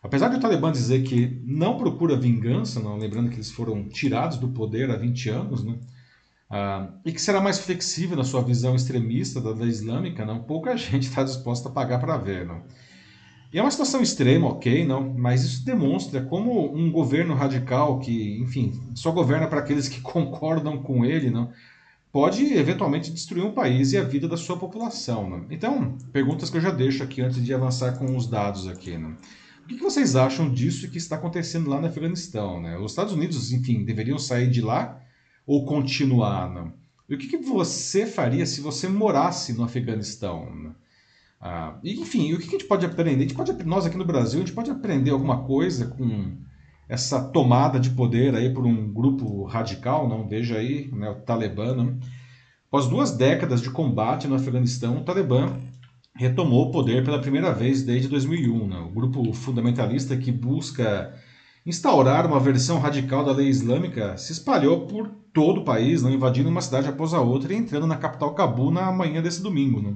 Apesar 0.03 0.27
de 0.27 0.35
o 0.35 0.39
Talibã 0.39 0.69
dizer 0.69 1.01
que 1.03 1.41
não 1.45 1.77
procura 1.77 2.17
vingança, 2.17 2.81
não, 2.81 2.97
lembrando 2.97 3.29
que 3.29 3.37
eles 3.37 3.49
foram 3.49 3.87
tirados 3.87 4.37
do 4.37 4.49
poder 4.49 4.91
há 4.91 4.97
20 4.97 5.29
anos, 5.29 5.63
né, 5.63 5.79
ah, 6.49 6.89
e 7.05 7.11
que 7.13 7.21
será 7.21 7.39
mais 7.39 7.57
flexível 7.57 8.17
na 8.17 8.25
sua 8.25 8.41
visão 8.41 8.75
extremista 8.75 9.39
da 9.39 9.65
islâmica, 9.65 10.25
não, 10.25 10.43
pouca 10.43 10.75
gente 10.77 11.07
está 11.07 11.23
disposta 11.23 11.69
a 11.69 11.71
pagar 11.71 11.99
para 11.99 12.17
ver. 12.17 12.45
Não. 12.45 12.61
E 13.53 13.57
é 13.57 13.61
uma 13.61 13.71
situação 13.71 14.01
extrema, 14.01 14.47
ok, 14.47 14.85
não, 14.85 15.13
mas 15.15 15.43
isso 15.43 15.65
demonstra 15.65 16.21
como 16.21 16.75
um 16.75 16.91
governo 16.91 17.33
radical 17.33 17.99
que, 17.99 18.39
enfim, 18.41 18.73
só 18.93 19.11
governa 19.11 19.47
para 19.47 19.59
aqueles 19.59 19.87
que 19.87 20.01
concordam 20.01 20.83
com 20.83 21.05
ele, 21.05 21.29
não, 21.29 21.49
pode 22.11 22.43
eventualmente 22.53 23.09
destruir 23.09 23.45
um 23.45 23.53
país 23.53 23.93
e 23.93 23.97
a 23.97 24.03
vida 24.03 24.27
da 24.27 24.35
sua 24.35 24.57
população. 24.57 25.29
Não. 25.29 25.45
Então, 25.49 25.97
perguntas 26.11 26.49
que 26.49 26.57
eu 26.57 26.61
já 26.61 26.71
deixo 26.71 27.03
aqui 27.03 27.21
antes 27.21 27.41
de 27.43 27.53
avançar 27.53 27.97
com 27.97 28.17
os 28.17 28.27
dados 28.27 28.67
aqui. 28.67 28.97
Não. 28.97 29.15
O 29.63 29.65
que, 29.65 29.75
que 29.75 29.83
vocês 29.83 30.15
acham 30.17 30.51
disso 30.51 30.89
que 30.89 30.97
está 30.97 31.15
acontecendo 31.15 31.69
lá 31.69 31.79
no 31.79 31.87
Afeganistão? 31.87 32.61
Né? 32.61 32.77
Os 32.77 32.91
Estados 32.91 33.13
Unidos, 33.13 33.53
enfim, 33.53 33.85
deveriam 33.85 34.19
sair 34.19 34.49
de 34.49 34.61
lá 34.61 35.01
ou 35.47 35.65
continuar? 35.65 36.49
Não? 36.49 36.73
E 37.07 37.15
o 37.15 37.17
que, 37.17 37.27
que 37.27 37.37
você 37.37 38.05
faria 38.05 38.45
se 38.45 38.59
você 38.59 38.89
morasse 38.89 39.53
no 39.53 39.63
Afeganistão? 39.63 40.53
Né? 40.53 40.71
Ah, 41.39 41.77
enfim, 41.81 42.33
o 42.33 42.39
que 42.39 42.47
a 42.47 42.51
gente 42.51 42.65
pode 42.65 42.85
aprender? 42.85 43.15
A 43.15 43.27
gente 43.27 43.35
pode, 43.35 43.53
nós 43.63 43.85
aqui 43.85 43.97
no 43.97 44.05
Brasil, 44.05 44.41
a 44.41 44.45
gente 44.45 44.55
pode 44.55 44.69
aprender 44.69 45.11
alguma 45.11 45.43
coisa 45.43 45.87
com 45.87 46.37
essa 46.89 47.23
tomada 47.23 47.79
de 47.79 47.91
poder 47.91 48.35
aí 48.35 48.53
por 48.53 48.65
um 48.65 48.91
grupo 48.91 49.45
radical, 49.45 50.09
não? 50.09 50.27
Veja 50.27 50.57
aí, 50.57 50.91
né, 50.91 51.09
o 51.09 51.15
Talibã. 51.15 51.73
Não? 51.73 51.97
Após 52.67 52.87
duas 52.87 53.11
décadas 53.11 53.61
de 53.61 53.69
combate 53.69 54.27
no 54.27 54.35
Afeganistão, 54.35 54.97
o 54.97 55.03
Talibã 55.03 55.57
retomou 56.15 56.67
o 56.67 56.71
poder 56.71 57.03
pela 57.03 57.19
primeira 57.19 57.51
vez 57.51 57.83
desde 57.83 58.07
2001. 58.07 58.67
Né? 58.67 58.79
O 58.79 58.89
grupo 58.89 59.33
fundamentalista 59.33 60.15
que 60.15 60.31
busca 60.31 61.13
instaurar 61.65 62.25
uma 62.25 62.39
versão 62.39 62.79
radical 62.79 63.23
da 63.23 63.31
lei 63.31 63.47
islâmica 63.47 64.17
se 64.17 64.31
espalhou 64.31 64.85
por 64.85 65.09
todo 65.33 65.61
o 65.61 65.63
país, 65.63 66.03
não 66.03 66.11
invadindo 66.11 66.49
uma 66.49 66.61
cidade 66.61 66.87
após 66.87 67.13
a 67.13 67.21
outra 67.21 67.53
e 67.53 67.57
entrando 67.57 67.87
na 67.87 67.97
capital 67.97 68.35
Cabu 68.35 68.69
na 68.69 68.91
manhã 68.91 69.21
desse 69.21 69.41
domingo. 69.41 69.81
Né? 69.81 69.95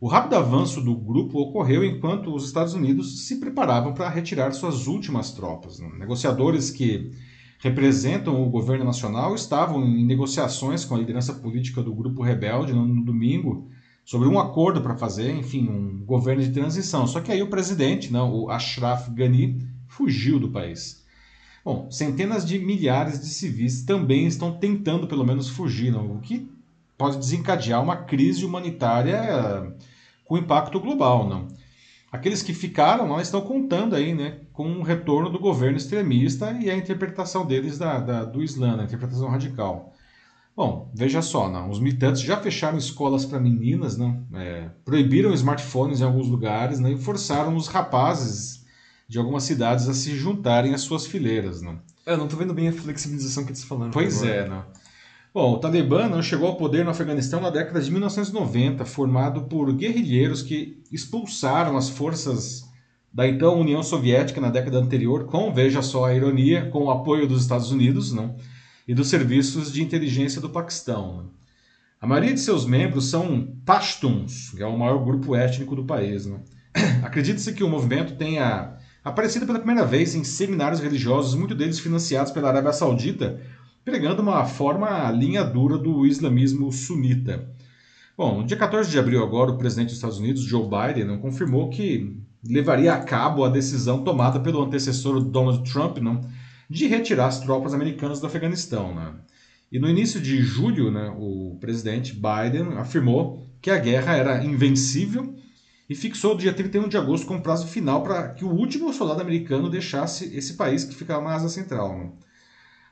O 0.00 0.08
rápido 0.08 0.34
avanço 0.34 0.80
do 0.80 0.94
grupo 0.94 1.38
ocorreu 1.38 1.84
enquanto 1.84 2.34
os 2.34 2.44
Estados 2.44 2.74
Unidos 2.74 3.26
se 3.26 3.40
preparavam 3.40 3.94
para 3.94 4.08
retirar 4.08 4.52
suas 4.52 4.86
últimas 4.86 5.32
tropas. 5.32 5.78
Né? 5.78 5.88
Negociadores 5.98 6.70
que 6.70 7.12
representam 7.60 8.42
o 8.42 8.50
governo 8.50 8.84
nacional 8.84 9.34
estavam 9.34 9.84
em 9.84 10.04
negociações 10.04 10.84
com 10.84 10.94
a 10.94 10.98
liderança 10.98 11.34
política 11.34 11.82
do 11.82 11.94
grupo 11.94 12.22
rebelde 12.22 12.72
no 12.72 13.04
domingo 13.04 13.70
sobre 14.10 14.26
um 14.26 14.40
acordo 14.40 14.80
para 14.80 14.96
fazer, 14.96 15.32
enfim, 15.36 15.68
um 15.68 16.04
governo 16.04 16.42
de 16.42 16.50
transição. 16.50 17.06
Só 17.06 17.20
que 17.20 17.30
aí 17.30 17.40
o 17.44 17.48
presidente, 17.48 18.12
não, 18.12 18.34
o 18.34 18.50
Ashraf 18.50 19.08
Ghani, 19.08 19.64
fugiu 19.86 20.40
do 20.40 20.50
país. 20.50 21.06
Bom, 21.64 21.88
centenas 21.92 22.44
de 22.44 22.58
milhares 22.58 23.20
de 23.20 23.26
civis 23.26 23.84
também 23.84 24.26
estão 24.26 24.58
tentando 24.58 25.06
pelo 25.06 25.24
menos 25.24 25.48
fugir, 25.48 25.92
não? 25.92 26.16
o 26.16 26.20
que 26.20 26.50
pode 26.98 27.18
desencadear 27.18 27.80
uma 27.80 27.98
crise 27.98 28.44
humanitária 28.44 29.72
com 30.24 30.36
impacto 30.36 30.80
global, 30.80 31.28
não. 31.28 31.46
Aqueles 32.10 32.42
que 32.42 32.52
ficaram 32.52 33.12
lá 33.12 33.22
estão 33.22 33.40
contando 33.40 33.94
aí, 33.94 34.12
né, 34.12 34.40
com 34.52 34.72
o 34.72 34.82
retorno 34.82 35.30
do 35.30 35.38
governo 35.38 35.76
extremista 35.76 36.50
e 36.60 36.68
a 36.68 36.76
interpretação 36.76 37.46
deles 37.46 37.78
da, 37.78 38.00
da 38.00 38.24
do 38.24 38.42
Islã, 38.42 38.80
a 38.80 38.82
interpretação 38.82 39.28
radical. 39.28 39.94
Bom, 40.60 40.92
veja 40.94 41.22
só, 41.22 41.48
não, 41.48 41.70
os 41.70 41.80
militantes 41.80 42.20
já 42.20 42.36
fecharam 42.36 42.76
escolas 42.76 43.24
para 43.24 43.40
meninas, 43.40 43.96
não, 43.96 44.26
é, 44.34 44.68
proibiram 44.84 45.32
smartphones 45.32 46.02
em 46.02 46.04
alguns 46.04 46.28
lugares 46.28 46.78
não, 46.78 46.92
e 46.92 46.98
forçaram 46.98 47.56
os 47.56 47.66
rapazes 47.66 48.62
de 49.08 49.18
algumas 49.18 49.44
cidades 49.44 49.88
a 49.88 49.94
se 49.94 50.14
juntarem 50.14 50.74
às 50.74 50.82
suas 50.82 51.06
fileiras. 51.06 51.62
Não. 51.62 51.80
Eu 52.04 52.18
não 52.18 52.24
estou 52.24 52.38
vendo 52.38 52.52
bem 52.52 52.68
a 52.68 52.74
flexibilização 52.74 53.44
que 53.44 53.52
eles 53.52 53.62
estão 53.62 53.78
falando. 53.78 53.94
Pois 53.94 54.22
agora. 54.22 54.36
é, 54.36 54.48
não. 54.50 54.64
Bom, 55.32 55.54
o 55.54 55.58
Talibã 55.58 56.20
chegou 56.20 56.48
ao 56.48 56.56
poder 56.56 56.84
no 56.84 56.90
Afeganistão 56.90 57.40
na 57.40 57.48
década 57.48 57.80
de 57.80 57.90
1990, 57.90 58.84
formado 58.84 59.44
por 59.44 59.72
guerrilheiros 59.72 60.42
que 60.42 60.82
expulsaram 60.92 61.74
as 61.74 61.88
forças 61.88 62.68
da 63.10 63.26
então 63.26 63.58
União 63.58 63.82
Soviética 63.82 64.42
na 64.42 64.50
década 64.50 64.76
anterior, 64.76 65.24
com, 65.24 65.54
veja 65.54 65.80
só 65.80 66.04
a 66.04 66.14
ironia, 66.14 66.68
com 66.68 66.84
o 66.84 66.90
apoio 66.90 67.26
dos 67.26 67.40
Estados 67.40 67.72
Unidos 67.72 68.12
não? 68.12 68.36
E 68.90 68.94
dos 68.94 69.06
serviços 69.06 69.72
de 69.72 69.84
inteligência 69.84 70.40
do 70.40 70.50
Paquistão. 70.50 71.30
A 72.00 72.08
maioria 72.08 72.34
de 72.34 72.40
seus 72.40 72.66
membros 72.66 73.08
são 73.08 73.54
Pashtuns, 73.64 74.50
que 74.50 74.64
é 74.64 74.66
o 74.66 74.76
maior 74.76 75.04
grupo 75.04 75.36
étnico 75.36 75.76
do 75.76 75.84
país. 75.84 76.28
Acredita-se 77.00 77.52
que 77.52 77.62
o 77.62 77.68
movimento 77.68 78.16
tenha 78.16 78.76
aparecido 79.04 79.46
pela 79.46 79.60
primeira 79.60 79.86
vez 79.86 80.16
em 80.16 80.24
seminários 80.24 80.80
religiosos, 80.80 81.36
muitos 81.36 81.56
deles 81.56 81.78
financiados 81.78 82.32
pela 82.32 82.48
Arábia 82.48 82.72
Saudita, 82.72 83.40
pregando 83.84 84.22
uma 84.22 84.44
forma 84.44 85.08
linha 85.12 85.44
dura 85.44 85.78
do 85.78 86.04
islamismo 86.04 86.72
sunita. 86.72 87.48
Bom, 88.18 88.38
no 88.38 88.44
dia 88.44 88.56
14 88.56 88.90
de 88.90 88.98
abril 88.98 89.22
agora, 89.22 89.52
o 89.52 89.56
presidente 89.56 89.90
dos 89.90 89.98
Estados 89.98 90.18
Unidos, 90.18 90.42
Joe 90.42 90.64
Biden, 90.64 91.16
confirmou 91.18 91.70
que 91.70 92.20
levaria 92.44 92.92
a 92.92 92.98
cabo 92.98 93.44
a 93.44 93.48
decisão 93.48 94.02
tomada 94.02 94.40
pelo 94.40 94.60
antecessor 94.60 95.20
Donald 95.22 95.70
Trump 95.70 95.98
não, 95.98 96.20
de 96.70 96.86
retirar 96.86 97.26
as 97.26 97.40
tropas 97.40 97.74
americanas 97.74 98.20
do 98.20 98.28
Afeganistão. 98.28 98.94
Né? 98.94 99.12
E 99.72 99.78
no 99.80 99.88
início 99.88 100.20
de 100.20 100.40
julho, 100.40 100.88
né, 100.90 101.12
o 101.18 101.58
presidente 101.60 102.14
Biden 102.14 102.78
afirmou 102.78 103.50
que 103.60 103.70
a 103.70 103.78
guerra 103.78 104.14
era 104.14 104.44
invencível 104.44 105.34
e 105.88 105.94
fixou 105.96 106.34
o 106.34 106.38
dia 106.38 106.52
31 106.52 106.88
de 106.88 106.96
agosto 106.96 107.26
como 107.26 107.42
prazo 107.42 107.66
final 107.66 108.04
para 108.04 108.28
que 108.28 108.44
o 108.44 108.50
último 108.50 108.92
soldado 108.94 109.20
americano 109.20 109.68
deixasse 109.68 110.32
esse 110.36 110.54
país 110.54 110.84
que 110.84 110.94
ficava 110.94 111.24
na 111.24 111.34
Ásia 111.34 111.48
Central. 111.48 111.98
Né? 111.98 112.10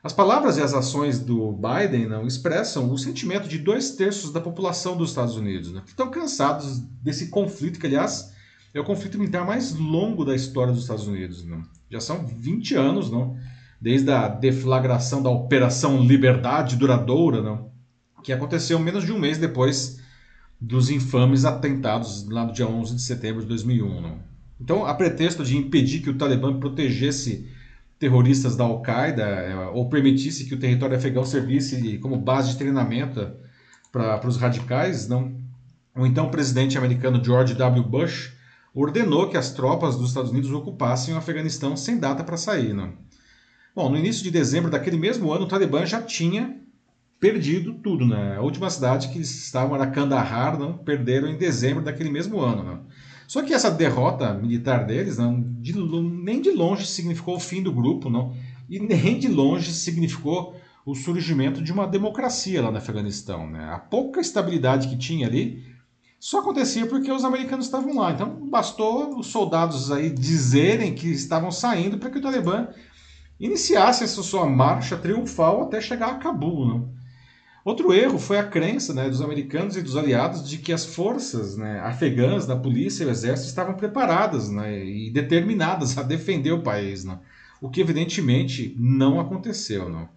As 0.03 0.11
palavras 0.11 0.57
e 0.57 0.61
as 0.61 0.73
ações 0.73 1.19
do 1.19 1.53
Biden 1.53 2.07
não 2.07 2.27
expressam 2.27 2.91
o 2.91 2.97
sentimento 2.97 3.47
de 3.47 3.57
dois 3.57 3.91
terços 3.91 4.31
da 4.31 4.41
população 4.41 4.97
dos 4.97 5.09
Estados 5.09 5.35
Unidos, 5.37 5.71
né, 5.71 5.81
que 5.83 5.91
estão 5.91 6.11
cansados 6.11 6.79
desse 7.01 7.27
conflito, 7.27 7.79
que, 7.79 7.87
aliás, 7.87 8.33
é 8.73 8.79
o 8.79 8.83
conflito 8.85 9.17
militar 9.17 9.45
mais 9.45 9.73
longo 9.73 10.23
da 10.23 10.35
história 10.35 10.71
dos 10.73 10.83
Estados 10.83 11.07
Unidos. 11.07 11.43
Né. 11.43 11.61
Já 11.89 11.99
são 11.99 12.25
20 12.25 12.75
anos, 12.75 13.11
não, 13.11 13.37
desde 13.79 14.11
a 14.11 14.27
deflagração 14.27 15.21
da 15.23 15.29
Operação 15.29 16.03
Liberdade 16.03 16.75
Duradoura, 16.75 17.41
não, 17.41 17.71
que 18.23 18.33
aconteceu 18.33 18.77
menos 18.79 19.05
de 19.05 19.11
um 19.11 19.19
mês 19.19 19.37
depois 19.37 19.99
dos 20.59 20.89
infames 20.89 21.45
atentados 21.45 22.27
lá 22.27 22.45
no 22.45 22.51
dia 22.51 22.67
11 22.67 22.95
de 22.95 23.01
setembro 23.01 23.41
de 23.41 23.47
2001. 23.47 24.01
Não. 24.01 24.19
Então, 24.59 24.85
a 24.85 24.93
pretexto 24.93 25.43
de 25.43 25.55
impedir 25.55 26.01
que 26.01 26.09
o 26.09 26.17
Talibã 26.17 26.59
protegesse 26.59 27.47
terroristas 27.97 28.55
da 28.55 28.63
Al-Qaeda 28.63 29.23
é, 29.23 29.55
ou 29.67 29.89
permitisse 29.89 30.45
que 30.45 30.53
o 30.53 30.59
território 30.59 30.97
afegão 30.97 31.23
servisse 31.23 31.97
como 31.99 32.17
base 32.17 32.51
de 32.51 32.57
treinamento 32.57 33.31
para 33.91 34.27
os 34.27 34.37
radicais, 34.37 35.07
não. 35.07 35.37
O 35.95 36.05
então 36.05 36.29
presidente 36.29 36.77
americano 36.77 37.23
George 37.23 37.55
W. 37.55 37.83
Bush 37.83 38.33
ordenou 38.73 39.29
que 39.29 39.35
as 39.35 39.51
tropas 39.51 39.97
dos 39.97 40.09
Estados 40.09 40.31
Unidos 40.31 40.51
ocupassem 40.51 41.13
o 41.13 41.17
Afeganistão 41.17 41.75
sem 41.75 41.97
data 41.97 42.23
para 42.23 42.37
sair. 42.37 42.73
Não. 42.73 42.93
Bom, 43.75 43.89
no 43.89 43.97
início 43.97 44.23
de 44.23 44.31
dezembro 44.31 44.71
daquele 44.71 44.97
mesmo 44.97 45.31
ano, 45.31 45.45
o 45.45 45.47
Talibã 45.47 45.85
já 45.85 46.01
tinha 46.01 46.59
perdido 47.19 47.73
tudo. 47.75 48.05
Né? 48.05 48.35
A 48.37 48.41
última 48.41 48.69
cidade 48.69 49.09
que 49.09 49.17
eles 49.17 49.29
estavam 49.29 49.75
era 49.75 49.87
Kandahar, 49.87 50.57
não 50.57 50.77
perderam 50.77 51.27
em 51.27 51.37
dezembro 51.37 51.83
daquele 51.83 52.09
mesmo 52.09 52.39
ano. 52.39 52.63
Não. 52.63 52.85
Só 53.27 53.43
que 53.43 53.53
essa 53.53 53.69
derrota 53.69 54.33
militar 54.33 54.87
deles 54.87 55.17
não, 55.17 55.39
de, 55.39 55.73
nem 55.73 56.41
de 56.41 56.49
longe 56.49 56.87
significou 56.87 57.35
o 57.35 57.39
fim 57.39 57.61
do 57.61 57.71
grupo, 57.71 58.09
não, 58.09 58.35
e 58.67 58.79
nem 58.79 59.19
de 59.19 59.27
longe 59.27 59.71
significou 59.71 60.55
o 60.83 60.95
surgimento 60.95 61.61
de 61.61 61.71
uma 61.71 61.85
democracia 61.85 62.61
lá 62.61 62.71
no 62.71 62.77
Afeganistão. 62.77 63.47
Né? 63.47 63.69
A 63.71 63.77
pouca 63.77 64.19
estabilidade 64.19 64.87
que 64.87 64.97
tinha 64.97 65.27
ali 65.27 65.63
só 66.19 66.39
acontecia 66.39 66.85
porque 66.87 67.11
os 67.11 67.23
americanos 67.23 67.67
estavam 67.67 67.95
lá. 67.95 68.11
Então 68.11 68.47
bastou 68.49 69.17
os 69.19 69.27
soldados 69.27 69.91
aí 69.91 70.09
dizerem 70.09 70.95
que 70.95 71.07
estavam 71.09 71.51
saindo 71.51 71.97
para 71.99 72.09
que 72.09 72.17
o 72.17 72.21
Talibã 72.21 72.67
iniciasse 73.39 74.03
essa 74.03 74.21
sua 74.21 74.45
marcha 74.45 74.97
triunfal 74.97 75.63
até 75.63 75.79
chegar 75.79 76.11
a 76.11 76.15
Cabul. 76.15 76.67
Não? 76.67 76.99
Outro 77.63 77.93
erro 77.93 78.17
foi 78.17 78.37
a 78.39 78.47
crença 78.47 78.93
né, 78.93 79.09
dos 79.09 79.21
americanos 79.21 79.75
e 79.75 79.81
dos 79.81 79.95
aliados 79.95 80.47
de 80.47 80.57
que 80.57 80.73
as 80.73 80.85
forças 80.85 81.57
né, 81.57 81.79
afegãs 81.81 82.45
da 82.45 82.55
polícia 82.55 83.03
e 83.03 83.07
o 83.07 83.09
exército 83.09 83.49
estavam 83.49 83.75
preparadas 83.75 84.49
né, 84.49 84.83
e 84.83 85.11
determinadas 85.11 85.97
a 85.97 86.03
defender 86.03 86.51
o 86.51 86.63
país, 86.63 87.03
né, 87.03 87.19
o 87.61 87.69
que 87.69 87.81
evidentemente 87.81 88.75
não 88.77 89.19
aconteceu. 89.19 89.89
Não. 89.89 90.09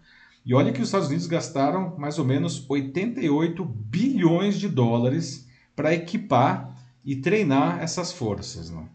E 0.47 0.55
olha 0.55 0.73
que 0.73 0.81
os 0.81 0.89
Estados 0.89 1.09
Unidos 1.09 1.27
gastaram 1.27 1.97
mais 1.99 2.19
ou 2.19 2.25
menos 2.25 2.65
88 2.69 3.65
bilhões 3.65 4.59
de 4.59 4.69
dólares 4.69 5.47
para 5.75 5.95
equipar 5.95 6.77
e 7.05 7.17
treinar 7.17 7.83
essas 7.83 8.13
forças. 8.13 8.71
Não. 8.71 8.89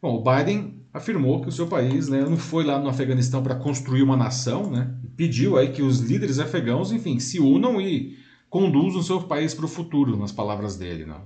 Bom, 0.00 0.16
o 0.16 0.22
Biden 0.22 0.83
afirmou 0.94 1.40
que 1.40 1.48
o 1.48 1.52
seu 1.52 1.66
país 1.66 2.08
né, 2.08 2.20
não 2.20 2.36
foi 2.36 2.62
lá 2.62 2.78
no 2.78 2.88
Afeganistão 2.88 3.42
para 3.42 3.56
construir 3.56 4.04
uma 4.04 4.16
nação, 4.16 4.70
né, 4.70 4.94
pediu 5.16 5.58
aí 5.58 5.72
que 5.72 5.82
os 5.82 5.98
líderes 5.98 6.38
afegãos, 6.38 6.92
enfim, 6.92 7.18
se 7.18 7.40
unam 7.40 7.80
e 7.80 8.16
conduzam 8.48 9.00
o 9.00 9.02
seu 9.02 9.20
país 9.20 9.52
para 9.52 9.64
o 9.64 9.68
futuro, 9.68 10.16
nas 10.16 10.30
palavras 10.30 10.76
dele. 10.76 11.04
Né. 11.04 11.16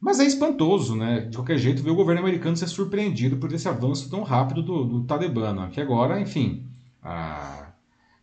Mas 0.00 0.18
é 0.18 0.24
espantoso, 0.24 0.96
né, 0.96 1.20
de 1.20 1.36
qualquer 1.36 1.58
jeito, 1.58 1.82
ver 1.82 1.90
o 1.90 1.94
governo 1.94 2.22
americano 2.22 2.56
ser 2.56 2.66
surpreendido 2.66 3.36
por 3.36 3.52
esse 3.52 3.68
avanço 3.68 4.08
tão 4.08 4.22
rápido 4.22 4.62
do, 4.62 4.84
do 4.84 5.04
Talibã, 5.04 5.52
né, 5.52 5.68
que 5.70 5.82
agora, 5.82 6.18
enfim, 6.18 6.64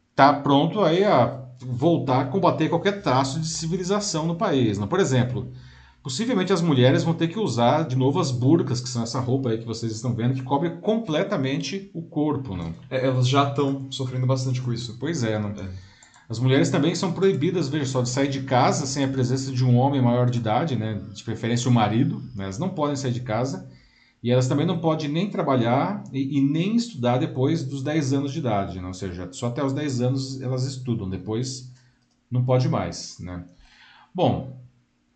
está 0.09 0.33
pronto 0.33 0.81
aí 0.81 1.03
a 1.03 1.43
voltar 1.59 2.21
a 2.21 2.25
combater 2.25 2.69
qualquer 2.69 3.03
traço 3.03 3.39
de 3.39 3.47
civilização 3.47 4.25
no 4.25 4.35
país. 4.35 4.79
Né. 4.79 4.87
Por 4.87 4.99
exemplo, 4.99 5.51
Possivelmente 6.05 6.53
as 6.53 6.61
mulheres 6.61 7.03
vão 7.03 7.15
ter 7.15 7.29
que 7.29 7.39
usar 7.39 7.81
de 7.87 7.95
novo 7.95 8.19
as 8.19 8.29
burcas, 8.29 8.79
que 8.79 8.87
são 8.87 9.01
essa 9.01 9.19
roupa 9.19 9.49
aí 9.49 9.57
que 9.57 9.65
vocês 9.65 9.91
estão 9.91 10.13
vendo, 10.13 10.35
que 10.35 10.43
cobre 10.43 10.69
completamente 10.79 11.89
o 11.95 12.03
corpo, 12.03 12.55
não? 12.55 12.75
É, 12.91 13.07
elas 13.07 13.27
já 13.27 13.49
estão 13.49 13.91
sofrendo 13.91 14.27
bastante 14.27 14.61
com 14.61 14.71
isso. 14.71 14.97
Pois 14.99 15.23
é, 15.23 15.39
não? 15.39 15.49
É. 15.49 15.67
As 16.29 16.37
mulheres 16.37 16.69
também 16.69 16.93
são 16.93 17.11
proibidas, 17.11 17.69
veja 17.69 17.85
só, 17.85 18.03
de 18.03 18.09
sair 18.09 18.27
de 18.27 18.43
casa 18.43 18.85
sem 18.85 19.03
a 19.03 19.07
presença 19.07 19.51
de 19.51 19.65
um 19.65 19.75
homem 19.77 19.99
maior 19.99 20.29
de 20.29 20.37
idade, 20.37 20.75
né? 20.75 21.01
De 21.11 21.23
preferência 21.23 21.71
o 21.71 21.73
marido, 21.73 22.21
né? 22.35 22.43
Elas 22.43 22.59
não 22.59 22.69
podem 22.69 22.95
sair 22.95 23.11
de 23.11 23.21
casa. 23.21 23.67
E 24.21 24.29
elas 24.29 24.47
também 24.47 24.67
não 24.67 24.77
podem 24.77 25.09
nem 25.09 25.27
trabalhar 25.31 26.03
e, 26.13 26.37
e, 26.37 26.39
nem 26.39 26.75
estudar 26.75 27.17
depois 27.17 27.63
dos 27.63 27.81
10 27.81 28.13
anos 28.13 28.31
de 28.31 28.37
idade, 28.37 28.79
né? 28.79 28.87
ou 28.87 28.93
seja, 28.93 29.27
só 29.31 29.47
até 29.47 29.63
os 29.63 29.73
10 29.73 30.01
anos 30.01 30.41
elas 30.41 30.65
estudam, 30.65 31.09
depois 31.09 31.71
não 32.29 32.43
pode 32.43 32.67
mais. 32.67 33.17
Né? 33.19 33.43
Bom, 34.13 34.64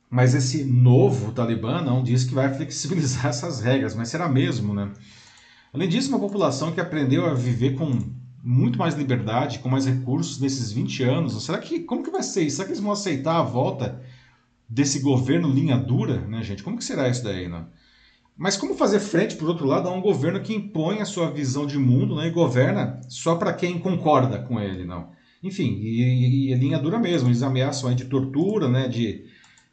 mas 0.10 0.34
esse 0.34 0.64
novo 0.64 1.32
Talibã 1.32 1.82
não 1.82 2.02
diz 2.02 2.24
que 2.24 2.34
vai 2.34 2.54
flexibilizar 2.54 3.28
essas 3.30 3.60
regras, 3.62 3.96
mas 3.96 4.10
será 4.10 4.28
mesmo, 4.28 4.74
né? 4.74 4.92
Além 5.72 5.88
disso, 5.88 6.10
uma 6.10 6.20
população 6.20 6.72
que 6.72 6.82
aprendeu 6.82 7.28
a 7.28 7.34
viver 7.34 7.76
com 7.76 7.92
muito 8.44 8.80
mais 8.80 8.96
liberdade, 8.96 9.60
com 9.60 9.70
mais 9.70 9.86
recursos 9.86 10.40
nesses 10.40 10.72
20 10.72 11.04
anos, 11.04 11.46
será 11.46 11.60
que 11.60 11.82
como 11.82 12.04
que 12.04 12.10
vai 12.10 12.24
ser 12.24 12.44
isso? 12.44 12.56
Será 12.56 12.66
que 12.66 12.72
eles 12.72 12.82
vão 12.82 12.92
aceitar 12.92 13.38
a 13.38 13.44
volta 13.44 14.02
desse 14.68 15.00
governo 15.00 15.48
linha 15.48 15.78
dura, 15.78 16.22
né, 16.22 16.42
gente? 16.42 16.64
Como 16.64 16.78
que 16.78 16.84
será 16.84 17.08
isso 17.08 17.24
daí, 17.24 17.48
né? 17.48 17.66
Mas 18.36 18.56
como 18.56 18.74
fazer 18.74 19.02
frente, 19.02 19.36
por 19.36 19.50
outro 19.50 19.68
lado, 19.68 19.90
a 19.90 19.92
um 19.92 20.02
governo 20.02 20.40
que 20.40 20.56
impõe 20.56 21.02
a 21.02 21.06
sua 21.06 21.30
visão 21.30 21.68
de 21.68 21.78
mundo 21.78 22.16
né, 22.16 22.28
e 22.28 22.32
governa 22.32 23.02
só 23.10 23.36
para 23.36 23.52
quem 23.52 23.78
concorda 23.78 24.40
com 24.40 24.60
ele, 24.60 24.86
não? 24.86 25.10
Enfim, 25.44 25.78
e, 25.82 26.02
e, 26.02 26.52
e 26.52 26.56
linha 26.56 26.80
dura 26.80 26.98
mesmo, 26.98 27.28
eles 27.28 27.44
ameaçam 27.44 27.90
aí 27.90 27.96
de 27.96 28.06
tortura, 28.06 28.70
né, 28.70 28.88
de 28.88 29.26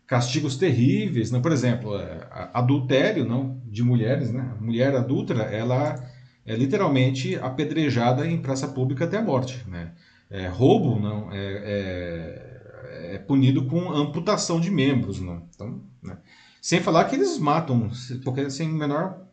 castigos 0.06 0.56
terríveis, 0.56 1.30
né? 1.30 1.40
por 1.40 1.52
exemplo, 1.52 1.96
é, 1.98 2.28
adultério 2.52 3.24
não, 3.24 3.60
de 3.66 3.82
mulheres, 3.82 4.32
né? 4.32 4.54
A 4.56 4.62
mulher 4.62 4.94
adúltera, 4.94 5.42
ela 5.42 5.98
é 6.46 6.54
literalmente 6.54 7.36
apedrejada 7.36 8.26
em 8.26 8.38
praça 8.38 8.68
pública 8.68 9.04
até 9.04 9.18
a 9.18 9.22
morte. 9.22 9.68
Né? 9.68 9.92
É, 10.30 10.46
roubo 10.46 10.98
não, 11.00 11.32
é, 11.32 11.36
é, 11.36 13.14
é, 13.14 13.18
punido 13.18 13.66
com 13.66 13.90
amputação 13.90 14.60
de 14.60 14.70
membros. 14.70 15.20
Não? 15.20 15.42
Então, 15.54 15.82
né? 16.02 16.16
Sem 16.62 16.80
falar 16.80 17.04
que 17.04 17.16
eles 17.16 17.38
matam, 17.38 17.90
porque 18.24 18.48
sem 18.48 18.68
menor 18.68 19.26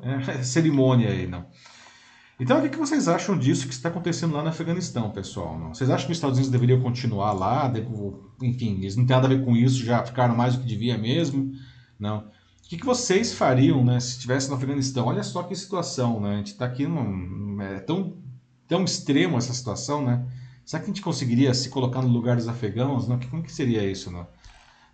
é, 0.00 0.42
cerimônia 0.42 1.08
aí. 1.08 1.26
Não? 1.26 1.46
Então, 2.38 2.58
o 2.64 2.68
que 2.68 2.76
vocês 2.76 3.06
acham 3.06 3.38
disso 3.38 3.68
que 3.68 3.74
está 3.74 3.88
acontecendo 3.88 4.34
lá 4.34 4.42
no 4.42 4.48
Afeganistão, 4.48 5.10
pessoal? 5.10 5.56
Não? 5.56 5.72
Vocês 5.72 5.88
acham 5.88 6.06
que 6.06 6.12
os 6.12 6.18
Estados 6.18 6.36
Unidos 6.36 6.50
deveriam 6.50 6.80
continuar 6.80 7.32
lá? 7.32 7.72
Enfim, 8.42 8.78
eles 8.80 8.96
não 8.96 9.06
têm 9.06 9.14
nada 9.14 9.28
a 9.28 9.30
ver 9.30 9.44
com 9.44 9.56
isso, 9.56 9.84
já 9.84 10.04
ficaram 10.04 10.34
mais 10.36 10.54
do 10.54 10.62
que 10.62 10.66
devia 10.66 10.98
mesmo? 10.98 11.52
Não. 11.98 12.18
O 12.18 12.68
que 12.68 12.84
vocês 12.84 13.32
fariam 13.32 13.84
né, 13.84 14.00
se 14.00 14.12
estivesse 14.12 14.48
no 14.48 14.56
Afeganistão? 14.56 15.06
Olha 15.06 15.22
só 15.22 15.44
que 15.44 15.54
situação, 15.54 16.18
né? 16.20 16.34
A 16.34 16.36
gente 16.38 16.48
está 16.48 16.64
aqui 16.64 16.86
num. 16.86 17.60
É 17.62 17.78
tão, 17.78 18.16
tão 18.66 18.84
extremo 18.84 19.36
essa 19.36 19.52
situação, 19.52 20.04
né? 20.04 20.26
Será 20.64 20.82
que 20.82 20.90
a 20.90 20.92
gente 20.92 21.02
conseguiria 21.02 21.54
se 21.54 21.68
colocar 21.68 22.02
no 22.02 22.08
lugar 22.08 22.36
dos 22.36 22.48
afegãos? 22.48 23.06
Não? 23.06 23.20
Como 23.30 23.42
que 23.44 23.52
seria 23.52 23.88
isso, 23.88 24.10
né? 24.10 24.26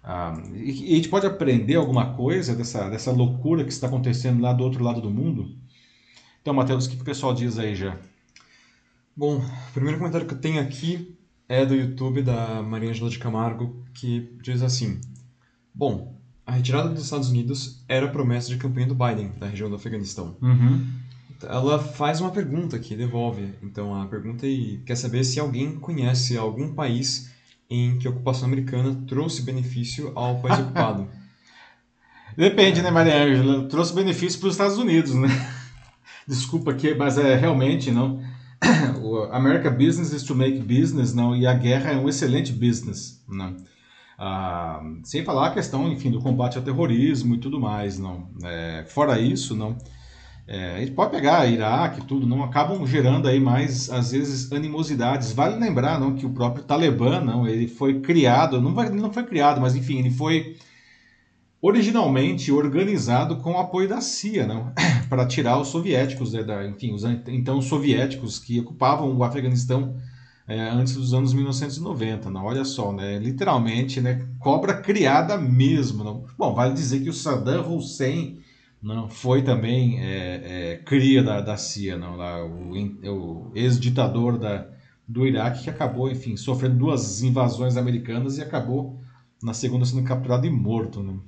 Ah, 0.03 0.35
e, 0.53 0.91
e 0.91 0.93
a 0.93 0.97
gente 0.97 1.09
pode 1.09 1.27
aprender 1.27 1.77
alguma 1.77 2.15
coisa 2.15 2.55
dessa, 2.55 2.91
dessa 2.91 3.13
loucura 3.13 3.65
que 3.65 3.73
está 3.73 3.87
acontecendo 3.87 4.43
lá 4.43 4.53
do 4.53 4.65
outro 4.65 4.85
lado 4.85 5.01
do 5.01 5.11
mundo? 5.11 5.57
Então, 6.43 6.55
Matheus, 6.55 6.87
o 6.87 6.91
que, 6.91 6.97
que 6.97 7.03
o 7.03 7.05
pessoal 7.05 7.35
diz 7.35 7.59
aí 7.59 7.75
já? 7.75 7.97
Bom, 9.17 9.39
o 9.39 9.73
primeiro 9.73 9.99
comentário 9.99 10.27
que 10.27 10.35
eu 10.35 10.41
tenho 10.41 10.61
aqui 10.61 11.15
é 11.49 11.67
do 11.67 11.75
YouTube 11.75 12.23
da 12.23 12.63
Maria 12.63 12.91
Angela 12.91 13.11
de 13.11 13.19
Camargo, 13.19 13.85
que 13.93 14.33
diz 14.43 14.63
assim: 14.63 15.01
Bom, 15.75 16.17
a 16.47 16.53
retirada 16.53 16.89
dos 16.89 17.05
Estados 17.05 17.29
Unidos 17.29 17.85
era 17.89 18.09
promessa 18.09 18.49
de 18.49 18.57
campanha 18.57 18.87
do 18.87 18.95
Biden 18.95 19.33
da 19.39 19.47
região 19.47 19.69
do 19.69 19.77
Afeganistão. 19.77 20.37
Uhum. 20.41 20.87
Ela 21.43 21.79
faz 21.79 22.21
uma 22.21 22.31
pergunta 22.31 22.79
que 22.79 22.97
devolve. 22.97 23.55
Então 23.63 23.95
a 23.95 24.07
pergunta 24.07 24.47
é, 24.47 24.79
quer 24.85 24.97
saber 24.97 25.25
se 25.25 25.39
alguém 25.39 25.79
conhece 25.79 26.39
algum 26.39 26.73
país 26.73 27.31
em 27.69 27.99
que 27.99 28.07
a 28.07 28.11
ocupação 28.11 28.47
americana 28.47 29.01
trouxe 29.07 29.43
benefício 29.43 30.13
ao 30.15 30.41
país 30.41 30.59
ocupado. 30.59 31.09
Depende, 32.37 32.81
né, 32.81 32.91
Maria 32.91 33.23
Angela? 33.23 33.69
Trouxe 33.69 33.95
benefício 33.95 34.39
para 34.41 34.49
os 34.49 34.55
Estados 34.55 34.79
Unidos, 34.79 35.15
né? 35.15 35.29
desculpa 36.27 36.71
aqui, 36.71 36.95
mas 36.95 37.19
é 37.19 37.35
realmente 37.37 37.91
não. 37.91 38.21
o 39.03 39.23
America 39.33 39.71
Business 39.71 40.13
is 40.13 40.23
to 40.23 40.35
make 40.35 40.59
business, 40.61 41.15
não, 41.15 41.35
e 41.35 41.47
a 41.47 41.55
guerra 41.55 41.93
é 41.93 41.97
um 41.97 42.09
excelente 42.09 42.53
business, 42.53 43.25
não. 43.29 43.57
Ah, 44.19 44.83
sem 45.03 45.25
falar 45.25 45.47
a 45.47 45.55
questão, 45.55 45.91
enfim, 45.91 46.11
do 46.11 46.21
combate 46.21 46.59
ao 46.59 46.65
terrorismo 46.65 47.35
e 47.35 47.39
tudo 47.39 47.59
mais, 47.59 47.99
não. 47.99 48.29
É, 48.45 48.85
fora 48.87 49.19
isso, 49.19 49.57
não. 49.57 49.79
É, 50.47 50.75
a 50.75 50.79
gente 50.81 50.93
pode 50.93 51.13
pegar 51.13 51.47
Iraque, 51.47 52.05
tudo, 52.05 52.27
não 52.27 52.43
acabam 52.43 52.85
gerando 52.85 53.29
aí 53.29 53.39
mais 53.39 53.89
às 53.89 54.11
vezes 54.11 54.53
animosidades. 54.53 55.33
Vale 55.33 55.57
lembrar, 55.59 55.99
não, 55.99 56.15
que 56.15 56.27
o 56.27 56.31
próprio 56.31 56.65
Talibã, 56.65 57.21
não, 57.21 57.47
ele 57.47 57.69
foi 57.69 58.01
criado, 58.01 58.61
não, 58.61 58.75
vai, 58.75 58.91
não 58.91 59.13
foi 59.13 59.23
criado, 59.25 59.61
mas 59.61 59.77
enfim, 59.77 60.01
ele 60.01 60.11
foi 60.11 60.57
originalmente 61.63 62.51
organizado 62.51 63.37
com 63.37 63.53
o 63.53 63.59
apoio 63.59 63.89
da 63.89 64.01
CIA, 64.01 64.47
né, 64.47 64.73
para 65.09 65.27
tirar 65.27 65.61
os 65.61 65.69
soviéticos, 65.69 66.33
né, 66.33 66.43
da, 66.43 66.67
enfim, 66.67 66.95
os 66.95 67.05
então 67.05 67.61
soviéticos 67.61 68.39
que 68.39 68.61
ocupavam 68.61 69.15
o 69.15 69.23
Afeganistão 69.23 69.97
é, 70.49 70.69
antes 70.69 70.95
dos 70.95 71.13
anos 71.13 71.35
1990. 71.35 72.31
Não, 72.31 72.47
olha 72.47 72.65
só, 72.65 72.93
né, 72.93 73.19
literalmente, 73.19 74.01
né, 74.01 74.27
cobra 74.39 74.75
criada 74.75 75.37
mesmo. 75.37 76.27
Bom, 76.39 76.55
vale 76.55 76.73
dizer 76.73 77.01
que 77.03 77.11
o 77.11 77.13
Saddam 77.13 77.77
Hussein 77.77 78.39
não 78.83 79.11
foi 79.11 79.43
também 79.43 80.01
é, 80.01 80.73
é, 80.73 80.77
cria 80.79 81.23
da, 81.23 81.43
da 81.43 81.57
CIA, 81.59 81.99
não, 81.99 82.17
lá, 82.17 82.43
o, 82.43 82.73
o 82.73 83.53
ex-ditador 83.55 84.39
da, 84.39 84.67
do 85.07 85.27
Iraque 85.27 85.65
que 85.65 85.71
acabou, 85.71 86.11
enfim, 86.11 86.35
sofrendo 86.37 86.77
duas 86.77 87.23
invasões 87.23 87.77
americanas 87.77 88.39
e 88.39 88.43
acabou 88.43 88.99
na 89.43 89.53
segunda 89.53 89.85
sendo 89.85 90.03
capturado 90.03 90.47
e 90.47 90.51
morto. 90.51 91.03
Não 91.03 91.21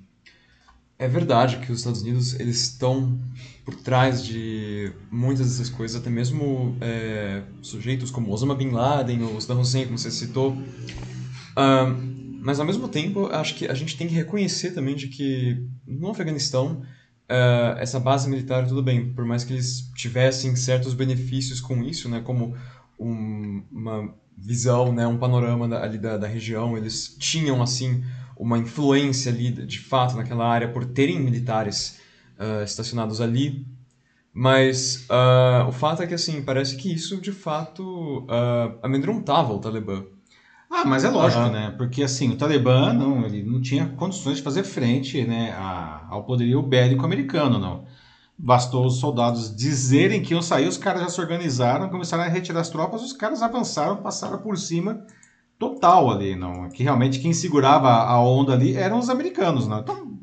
é 1.02 1.08
verdade 1.08 1.56
que 1.58 1.72
os 1.72 1.78
Estados 1.78 2.02
Unidos 2.02 2.38
eles 2.38 2.62
estão 2.62 3.18
por 3.64 3.74
trás 3.74 4.24
de 4.24 4.92
muitas 5.10 5.48
dessas 5.48 5.68
coisas, 5.68 6.00
até 6.00 6.08
mesmo 6.08 6.76
é, 6.80 7.42
sujeitos 7.60 8.08
como 8.10 8.30
Osama 8.30 8.54
Bin 8.54 8.70
Laden 8.70 9.24
ou 9.24 9.40
Saddam 9.40 9.62
Hussein, 9.62 9.86
como 9.86 9.98
você 9.98 10.12
citou. 10.12 10.52
Uh, 10.52 12.12
mas 12.40 12.60
ao 12.60 12.66
mesmo 12.66 12.86
tempo, 12.86 13.26
acho 13.26 13.56
que 13.56 13.66
a 13.66 13.74
gente 13.74 13.96
tem 13.96 14.06
que 14.06 14.14
reconhecer 14.14 14.72
também 14.72 14.94
de 14.94 15.08
que 15.08 15.66
no 15.84 16.08
Afeganistão 16.08 16.82
uh, 17.28 17.78
essa 17.78 17.98
base 17.98 18.28
militar 18.28 18.66
tudo 18.68 18.82
bem, 18.82 19.12
por 19.12 19.24
mais 19.24 19.42
que 19.42 19.54
eles 19.54 19.90
tivessem 19.96 20.54
certos 20.54 20.94
benefícios 20.94 21.60
com 21.60 21.82
isso, 21.82 22.08
né, 22.08 22.20
como 22.20 22.54
um, 22.98 23.62
uma 23.72 24.14
visão, 24.38 24.92
né, 24.92 25.04
um 25.04 25.18
panorama 25.18 25.66
da, 25.66 25.82
ali 25.82 25.98
da, 25.98 26.16
da 26.16 26.28
região, 26.28 26.76
eles 26.76 27.16
tinham 27.18 27.60
assim 27.60 28.04
uma 28.42 28.58
influência 28.58 29.30
ali, 29.30 29.52
de 29.52 29.78
fato, 29.78 30.16
naquela 30.16 30.44
área 30.44 30.66
por 30.66 30.84
terem 30.84 31.20
militares 31.20 32.00
uh, 32.36 32.64
estacionados 32.64 33.20
ali. 33.20 33.64
Mas 34.34 35.06
uh, 35.08 35.68
o 35.68 35.72
fato 35.72 36.02
é 36.02 36.06
que, 36.08 36.14
assim, 36.14 36.42
parece 36.42 36.76
que 36.76 36.92
isso, 36.92 37.20
de 37.20 37.30
fato, 37.30 38.24
uh, 38.24 38.78
amedrontava 38.82 39.52
o 39.52 39.60
Talibã. 39.60 40.02
Ah, 40.68 40.84
mas 40.84 41.04
é 41.04 41.10
lógico, 41.10 41.50
né? 41.50 41.72
Porque, 41.78 42.02
assim, 42.02 42.32
o 42.32 42.36
Talibã 42.36 42.92
não, 42.92 43.24
ele 43.24 43.44
não 43.44 43.60
tinha 43.60 43.86
condições 43.86 44.38
de 44.38 44.42
fazer 44.42 44.64
frente 44.64 45.22
né, 45.24 45.52
a, 45.52 46.06
ao 46.10 46.24
poderio 46.24 46.62
bélico 46.62 47.04
americano, 47.04 47.60
não. 47.60 47.84
Bastou 48.36 48.86
os 48.86 48.98
soldados 48.98 49.54
dizerem 49.54 50.20
que 50.20 50.32
iam 50.32 50.42
sair, 50.42 50.66
os 50.66 50.78
caras 50.78 51.02
já 51.02 51.08
se 51.10 51.20
organizaram, 51.20 51.90
começaram 51.90 52.24
a 52.24 52.26
retirar 52.26 52.60
as 52.60 52.70
tropas, 52.70 53.02
os 53.02 53.12
caras 53.12 53.40
avançaram, 53.40 53.98
passaram 53.98 54.38
por 54.38 54.58
cima 54.58 55.04
total 55.62 56.10
ali, 56.10 56.34
não. 56.34 56.68
Que 56.68 56.82
realmente 56.82 57.20
quem 57.20 57.32
segurava 57.32 57.88
a 57.88 58.20
onda 58.20 58.52
ali 58.52 58.74
eram 58.74 58.98
os 58.98 59.08
americanos, 59.08 59.68
né? 59.68 59.78
Então, 59.80 60.18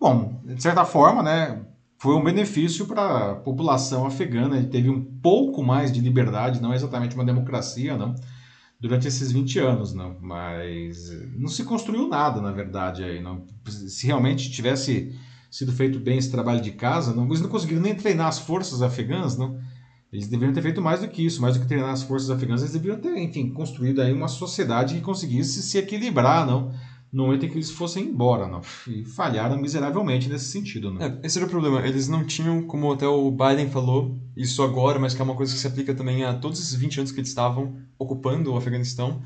bom, 0.00 0.40
de 0.44 0.60
certa 0.60 0.84
forma, 0.84 1.22
né, 1.22 1.64
foi 1.96 2.16
um 2.16 2.24
benefício 2.24 2.86
para 2.86 3.30
a 3.30 3.34
população 3.36 4.04
afegana, 4.04 4.56
ele 4.56 4.66
teve 4.66 4.90
um 4.90 5.00
pouco 5.22 5.62
mais 5.62 5.92
de 5.92 6.00
liberdade, 6.00 6.60
não 6.60 6.74
exatamente 6.74 7.14
uma 7.14 7.24
democracia, 7.24 7.96
não, 7.96 8.16
durante 8.80 9.06
esses 9.06 9.30
20 9.30 9.60
anos, 9.60 9.94
não, 9.94 10.16
mas 10.20 11.08
não 11.36 11.48
se 11.48 11.62
construiu 11.62 12.08
nada, 12.08 12.40
na 12.40 12.50
verdade, 12.50 13.04
aí, 13.04 13.22
não. 13.22 13.44
Se 13.68 14.08
realmente 14.08 14.50
tivesse 14.50 15.16
sido 15.48 15.72
feito 15.72 16.00
bem 16.00 16.18
esse 16.18 16.32
trabalho 16.32 16.60
de 16.60 16.72
casa, 16.72 17.14
não, 17.14 17.26
eles 17.26 17.40
não 17.40 17.48
conseguiram 17.48 17.82
nem 17.82 17.94
treinar 17.94 18.26
as 18.26 18.40
forças 18.40 18.82
afegãs, 18.82 19.36
não, 19.36 19.56
eles 20.12 20.26
deveriam 20.26 20.52
ter 20.52 20.62
feito 20.62 20.82
mais 20.82 21.00
do 21.00 21.08
que 21.08 21.24
isso, 21.24 21.40
mais 21.40 21.54
do 21.54 21.60
que 21.60 21.68
treinar 21.68 21.90
as 21.90 22.02
forças 22.02 22.30
afegãs, 22.30 22.60
eles 22.60 22.72
deveriam 22.72 22.98
ter, 23.00 23.16
enfim, 23.16 23.50
construído 23.50 24.02
aí 24.02 24.12
uma 24.12 24.28
sociedade 24.28 24.94
que 24.94 25.00
conseguisse 25.00 25.62
se 25.62 25.78
equilibrar, 25.78 26.46
não? 26.46 26.72
No 27.12 27.24
momento 27.24 27.44
em 27.44 27.48
que 27.48 27.56
eles 27.56 27.70
fossem 27.70 28.06
embora, 28.06 28.46
não? 28.46 28.60
E 28.86 29.04
falharam 29.04 29.60
miseravelmente 29.60 30.28
nesse 30.28 30.46
sentido, 30.46 30.92
não? 30.92 31.02
É, 31.02 31.20
esse 31.24 31.38
era 31.38 31.46
o 31.46 31.50
problema. 31.50 31.84
Eles 31.86 32.08
não 32.08 32.24
tinham, 32.24 32.62
como 32.62 32.92
até 32.92 33.06
o 33.06 33.30
Biden 33.30 33.68
falou, 33.70 34.16
isso 34.36 34.62
agora, 34.62 34.98
mas 34.98 35.14
que 35.14 35.20
é 35.20 35.24
uma 35.24 35.34
coisa 35.34 35.52
que 35.52 35.58
se 35.58 35.66
aplica 35.66 35.94
também 35.94 36.24
a 36.24 36.34
todos 36.34 36.60
esses 36.60 36.74
20 36.74 36.98
anos 36.98 37.12
que 37.12 37.20
eles 37.20 37.28
estavam 37.28 37.76
ocupando 37.98 38.52
o 38.52 38.56
Afeganistão, 38.56 39.22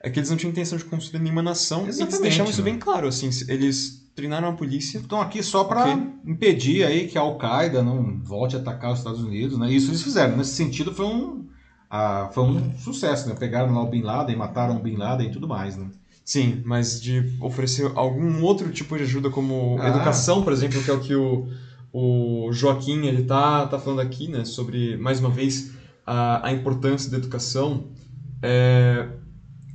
é 0.00 0.10
que 0.10 0.18
eles 0.18 0.30
não 0.30 0.36
tinham 0.36 0.50
intenção 0.50 0.78
de 0.78 0.84
construir 0.84 1.20
nenhuma 1.20 1.42
nação. 1.42 1.86
Exatamente, 1.86 1.98
e 1.98 2.02
eles 2.02 2.20
deixavam 2.20 2.52
isso 2.52 2.62
bem 2.62 2.78
claro, 2.78 3.08
assim, 3.08 3.28
eles 3.48 4.07
treinaram 4.18 4.48
a 4.48 4.52
polícia. 4.52 4.98
Estão 4.98 5.20
aqui 5.20 5.44
só 5.44 5.62
para 5.62 5.82
okay. 5.82 6.08
impedir 6.26 6.84
aí 6.84 7.06
que 7.06 7.16
a 7.16 7.20
Al-Qaeda 7.20 7.84
não 7.84 8.18
volte 8.20 8.56
a 8.56 8.58
atacar 8.58 8.92
os 8.92 8.98
Estados 8.98 9.22
Unidos, 9.22 9.56
né? 9.56 9.70
Isso 9.70 9.90
eles 9.90 10.02
fizeram. 10.02 10.36
Nesse 10.36 10.56
sentido 10.56 10.92
foi 10.92 11.06
um, 11.06 11.46
ah, 11.88 12.28
foi 12.32 12.42
um 12.42 12.76
sucesso, 12.78 13.28
né? 13.28 13.36
Pegaram 13.38 13.72
lá 13.72 13.80
o 13.80 13.86
Bin 13.86 14.02
Laden, 14.02 14.34
mataram 14.34 14.76
o 14.76 14.80
Bin 14.80 14.96
Laden 14.96 15.28
e 15.28 15.30
tudo 15.30 15.46
mais, 15.46 15.76
né? 15.76 15.88
Sim, 16.24 16.62
mas 16.64 17.00
de 17.00 17.32
oferecer 17.40 17.90
algum 17.94 18.42
outro 18.42 18.70
tipo 18.72 18.96
de 18.96 19.04
ajuda, 19.04 19.30
como 19.30 19.78
ah. 19.80 19.88
educação, 19.88 20.42
por 20.42 20.52
exemplo, 20.52 20.82
que 20.82 20.90
é 20.90 20.94
o 20.94 21.00
que 21.00 21.14
o, 21.14 21.48
o 21.92 22.52
Joaquim, 22.52 23.06
ele 23.06 23.22
tá, 23.22 23.68
tá 23.68 23.78
falando 23.78 24.00
aqui, 24.00 24.28
né, 24.28 24.44
sobre, 24.44 24.96
mais 24.96 25.20
uma 25.20 25.30
vez, 25.30 25.70
a, 26.04 26.48
a 26.48 26.52
importância 26.52 27.08
da 27.10 27.16
educação. 27.16 27.86
É, 28.42 29.08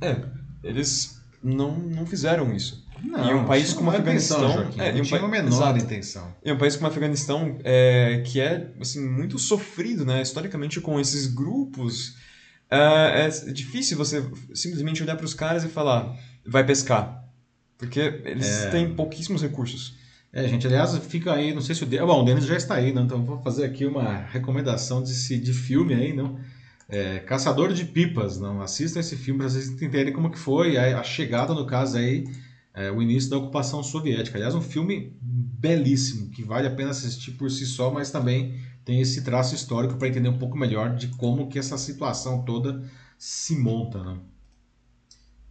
é, 0.02 0.22
eles 0.62 1.20
não, 1.42 1.76
não 1.76 2.06
fizeram 2.06 2.54
isso. 2.54 2.83
Não, 3.02 3.30
e 3.30 3.34
um 3.34 3.44
país 3.44 3.72
como 3.72 3.90
o 3.90 3.94
Afeganistão. 3.94 4.38
intenção, 4.62 4.82
é, 4.84 4.92
não 4.92 5.00
um 5.00 5.02
tinha 5.02 5.20
pa- 5.20 5.26
a 5.26 5.28
menor 5.28 5.48
exato. 5.48 5.78
intenção. 5.78 6.34
E 6.44 6.52
um 6.52 6.56
país 6.58 6.74
como 6.76 6.86
o 6.88 6.90
Afeganistão, 6.90 7.58
é, 7.64 8.22
que 8.26 8.40
é 8.40 8.70
assim, 8.80 9.04
muito 9.06 9.38
sofrido, 9.38 10.04
né, 10.04 10.22
historicamente, 10.22 10.80
com 10.80 10.98
esses 11.00 11.26
grupos. 11.26 12.14
É, 12.70 13.26
é 13.26 13.52
difícil 13.52 13.96
você 13.96 14.24
simplesmente 14.54 15.02
olhar 15.02 15.16
para 15.16 15.26
os 15.26 15.34
caras 15.34 15.64
e 15.64 15.68
falar, 15.68 16.12
vai 16.46 16.64
pescar. 16.64 17.22
Porque 17.76 18.00
eles 18.24 18.64
É. 18.64 18.70
têm 18.70 18.94
pouquíssimos 18.94 19.42
recursos. 19.42 19.94
É, 20.32 20.48
gente, 20.48 20.66
aliás, 20.66 20.96
fica 21.06 21.32
aí, 21.32 21.54
não 21.54 21.60
sei 21.60 21.74
se 21.74 21.82
o 21.84 21.86
Denis... 21.86 22.06
Bom, 22.06 22.22
o 22.22 22.24
Denis 22.24 22.44
já 22.44 22.56
está 22.56 22.74
aí, 22.74 22.92
né? 22.92 23.02
Então 23.02 23.22
vou 23.24 23.40
fazer 23.42 23.64
aqui 23.64 23.84
uma 23.86 24.16
recomendação 24.32 25.02
de, 25.02 25.38
de 25.38 25.52
filme 25.52 25.94
aí, 25.94 26.12
não? 26.12 26.38
É, 26.88 27.20
Caçador 27.20 27.72
de 27.72 27.84
Pipas, 27.84 28.38
não? 28.40 28.60
Assistam 28.60 28.98
esse 29.00 29.16
filme 29.16 29.38
para 29.40 29.48
vocês 29.48 29.68
entenderem 29.68 30.12
como 30.12 30.30
que 30.30 30.38
foi 30.38 30.76
a, 30.76 30.98
a 30.98 31.02
chegada, 31.04 31.54
no 31.54 31.66
caso 31.66 31.96
aí, 31.98 32.24
é, 32.74 32.90
o 32.90 33.00
início 33.00 33.30
da 33.30 33.38
ocupação 33.38 33.82
soviética. 33.82 34.36
Aliás, 34.36 34.54
um 34.54 34.60
filme 34.60 35.16
belíssimo, 35.22 36.30
que 36.30 36.42
vale 36.42 36.66
a 36.66 36.74
pena 36.74 36.90
assistir 36.90 37.32
por 37.32 37.50
si 37.50 37.64
só, 37.64 37.90
mas 37.90 38.10
também 38.10 38.60
tem 38.84 39.00
esse 39.00 39.22
traço 39.22 39.54
histórico 39.54 39.96
para 39.96 40.08
entender 40.08 40.28
um 40.28 40.38
pouco 40.38 40.58
melhor 40.58 40.94
de 40.96 41.08
como 41.08 41.48
que 41.48 41.58
essa 41.58 41.78
situação 41.78 42.44
toda 42.44 42.82
se 43.16 43.56
monta, 43.56 44.02
né? 44.02 44.18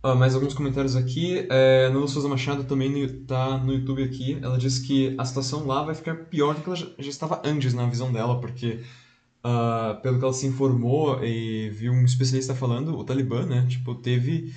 Ah, 0.06 0.16
mais 0.16 0.36
alguns 0.36 0.54
comentários 0.54 0.98
aqui. 0.98 1.48
É, 1.50 1.90
Nanda 1.90 2.08
Souza 2.08 2.28
Machado 2.28 2.66
também 2.66 2.90
no, 2.90 3.26
tá 3.26 3.58
no 3.58 3.74
YouTube 3.74 4.04
aqui. 4.04 4.38
Ela 4.42 4.58
diz 4.58 4.78
que 4.78 5.16
a 5.18 5.24
situação 5.24 5.66
lá 5.66 5.82
vai 5.82 5.96
ficar 5.96 6.14
pior 6.26 6.56
do 6.56 6.62
que 6.62 6.68
ela 6.68 6.76
já, 6.76 6.88
já 7.00 7.10
estava 7.10 7.42
antes 7.46 7.74
na 7.74 7.88
visão 7.88 8.12
dela, 8.12 8.42
porque, 8.42 8.82
ah, 9.42 9.98
pelo 10.04 10.20
que 10.20 10.26
ela 10.26 10.34
se 10.34 10.46
informou 10.46 11.24
e 11.24 11.70
viu 11.70 11.94
um 11.94 12.04
especialista 12.04 12.54
falando, 12.54 12.98
o 12.98 13.04
Talibã, 13.06 13.46
né, 13.46 13.66
tipo, 13.70 13.96
teve 13.96 14.54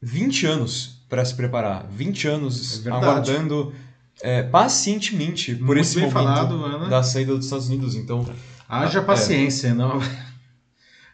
20 0.00 0.46
anos 0.46 1.01
para 1.12 1.26
se 1.26 1.34
preparar. 1.34 1.86
20 1.90 2.26
anos 2.26 2.86
É 2.86 2.90
aguardando 2.90 3.74
é, 4.22 4.42
pacientemente 4.44 5.54
por 5.54 5.66
Muito 5.66 5.80
esse 5.80 5.98
momento 5.98 6.12
falado, 6.14 6.88
da 6.88 7.02
saída 7.02 7.36
dos 7.36 7.44
Estados 7.44 7.68
Unidos. 7.68 7.94
Então, 7.94 8.24
Haja 8.66 9.00
É. 9.00 9.02
paciência, 9.02 9.74
não? 9.74 10.00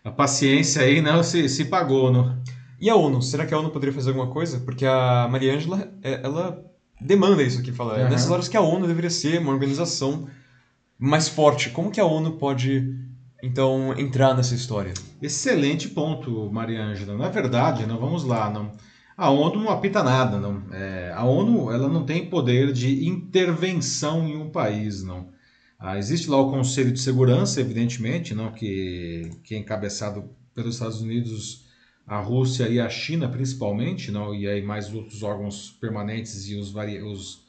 A 0.05 0.13
paciência 0.13 0.83
aí 0.83 1.01
não 1.01 1.25
se, 1.25 1.49
se 1.49 1.65
pagou, 1.65 2.13
não? 2.13 2.41
E 2.81 2.89
a 2.89 2.95
ONU? 2.95 3.21
Será 3.21 3.45
que 3.45 3.53
a 3.53 3.59
ONU 3.59 3.71
poderia 3.71 3.93
fazer 3.93 4.11
alguma 4.11 4.29
coisa? 4.29 4.61
Porque 4.61 4.87
a 4.87 5.27
Maria 5.29 5.57
Ângela, 5.57 5.93
é, 6.01 6.21
ela 6.23 6.65
demanda 7.01 7.43
isso 7.43 7.59
aqui, 7.59 7.73
fala. 7.73 7.97
É 7.99 8.03
Aham. 8.03 8.11
nessas 8.11 8.31
horas 8.31 8.47
que 8.47 8.57
a 8.57 8.61
ONU 8.61 8.87
deveria 8.87 9.11
ser 9.11 9.41
uma 9.41 9.51
organização 9.51 10.29
mais 10.97 11.29
forte. 11.29 11.71
Como 11.71 11.91
que 11.91 11.99
a 12.01 12.05
ONU 12.05 12.37
pode, 12.39 12.95
então, 13.43 13.93
entrar 13.99 14.33
nessa 14.37 14.55
história? 14.55 14.95
Excelente 15.21 15.89
ponto, 15.89 16.49
Maria 16.53 16.85
Ângela. 16.85 17.17
Na 17.17 17.29
verdade, 17.29 17.85
não 17.85 17.99
vamos 17.99 18.23
lá, 18.23 18.49
não. 18.49 18.71
A 19.19 19.31
ONU 19.31 19.65
não 19.65 19.71
apita 19.71 20.01
nada, 20.01 20.39
não. 20.39 20.63
É, 20.73 21.13
a 21.13 21.25
ONU 21.25 21.73
ela 21.73 21.89
não 21.89 22.07
tem 22.07 22.31
poder 22.31 22.73
de 22.73 23.05
intervenção 23.05 24.29
em 24.29 24.37
um 24.37 24.49
país, 24.49 25.03
não. 25.03 25.31
Ah, 25.77 25.99
existe 25.99 26.31
lá 26.31 26.41
o 26.41 26.53
Conselho 26.53 26.93
de 26.93 27.01
Segurança, 27.01 27.61
evidentemente, 27.61 28.33
não, 28.33 28.53
que, 28.53 29.29
que 29.43 29.57
é 29.57 29.59
encabeçado 29.59 30.31
pelos 30.55 30.77
Estados 30.77 31.01
Unidos, 31.01 31.67
a 32.07 32.21
Rússia 32.21 32.69
e 32.69 32.79
a 32.79 32.89
China, 32.89 33.29
principalmente, 33.29 34.13
não, 34.13 34.33
e 34.33 34.47
aí 34.47 34.63
mais 34.63 34.95
outros 34.95 35.25
órgãos 35.25 35.77
permanentes 35.81 36.49
e 36.49 36.55
os, 36.55 36.71
vari, 36.71 37.03
os, 37.03 37.45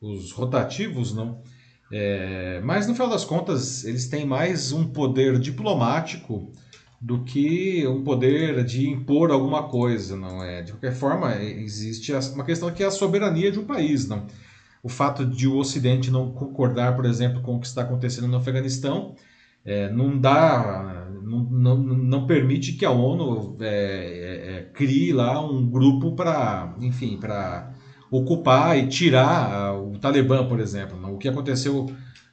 os 0.00 0.32
rotativos, 0.32 1.14
não. 1.14 1.40
É, 1.92 2.60
mas 2.64 2.88
no 2.88 2.94
final 2.94 3.08
das 3.08 3.24
contas, 3.24 3.84
eles 3.84 4.08
têm 4.08 4.26
mais 4.26 4.72
um 4.72 4.88
poder 4.88 5.38
diplomático 5.38 6.50
do 7.02 7.24
que 7.24 7.84
um 7.88 8.04
poder 8.04 8.64
de 8.64 8.88
impor 8.88 9.32
alguma 9.32 9.64
coisa, 9.64 10.16
não 10.16 10.40
é? 10.40 10.62
De 10.62 10.70
qualquer 10.70 10.94
forma, 10.94 11.34
existe 11.42 12.12
uma 12.32 12.44
questão 12.44 12.70
que 12.70 12.80
é 12.80 12.86
a 12.86 12.92
soberania 12.92 13.50
de 13.50 13.58
um 13.58 13.64
país, 13.64 14.06
não? 14.06 14.28
O 14.80 14.88
fato 14.88 15.26
de 15.26 15.48
o 15.48 15.56
Ocidente 15.56 16.12
não 16.12 16.30
concordar, 16.30 16.94
por 16.94 17.04
exemplo, 17.04 17.42
com 17.42 17.56
o 17.56 17.60
que 17.60 17.66
está 17.66 17.82
acontecendo 17.82 18.28
no 18.28 18.36
Afeganistão, 18.36 19.16
é, 19.64 19.90
não 19.90 20.16
dá, 20.16 21.08
não, 21.24 21.44
não, 21.44 21.76
não 21.76 22.26
permite 22.26 22.74
que 22.74 22.84
a 22.84 22.90
ONU 22.92 23.56
é, 23.60 23.66
é, 23.66 24.58
é, 24.58 24.62
crie 24.72 25.12
lá 25.12 25.44
um 25.44 25.68
grupo 25.68 26.14
para, 26.14 26.76
enfim, 26.80 27.16
para 27.16 27.74
ocupar 28.12 28.78
e 28.78 28.86
tirar 28.86 29.52
ah, 29.52 29.74
o 29.76 29.98
Talibã, 29.98 30.46
por 30.46 30.60
exemplo. 30.60 30.98
O 31.12 31.18
que 31.18 31.28
aconteceu 31.28 31.86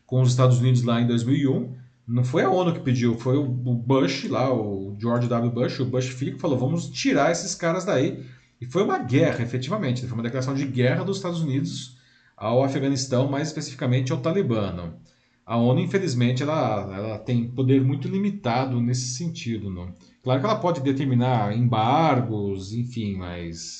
com 0.06 0.22
os 0.22 0.30
Estados 0.30 0.60
Unidos 0.60 0.84
lá 0.84 1.02
em 1.02 1.08
2001 1.08 1.79
não 2.10 2.24
foi 2.24 2.44
a 2.44 2.50
ONU 2.50 2.74
que 2.74 2.80
pediu, 2.80 3.18
foi 3.18 3.38
o 3.38 3.46
Bush 3.46 4.28
lá, 4.30 4.52
o 4.54 4.96
George 5.00 5.28
W. 5.28 5.52
Bush, 5.52 5.80
o 5.80 5.86
Bush 5.86 6.08
filho, 6.10 6.34
que 6.34 6.42
falou: 6.42 6.58
vamos 6.58 6.90
tirar 6.90 7.32
esses 7.32 7.54
caras 7.56 7.86
daí. 7.86 8.26
E 8.60 8.66
foi 8.66 8.84
uma 8.84 8.98
guerra, 9.00 9.42
efetivamente. 9.44 10.02
Foi 10.06 10.14
uma 10.14 10.24
declaração 10.24 10.54
de 10.54 10.66
guerra 10.66 11.04
dos 11.06 11.18
Estados 11.18 11.40
Unidos 11.42 11.98
ao 12.36 12.64
Afeganistão, 12.64 13.30
mais 13.30 13.48
especificamente 13.48 14.12
ao 14.12 14.20
Talibã. 14.22 14.94
A 15.46 15.56
ONU, 15.58 15.80
infelizmente, 15.80 16.44
ela, 16.44 16.92
ela 16.96 17.18
tem 17.20 17.48
poder 17.50 17.82
muito 17.82 18.08
limitado 18.08 18.80
nesse 18.82 19.14
sentido. 19.16 19.70
Não? 19.70 19.94
Claro 20.24 20.40
que 20.42 20.46
ela 20.46 20.60
pode 20.60 20.82
determinar 20.82 21.56
embargos, 21.58 22.74
enfim, 22.74 23.16
mas 23.16 23.80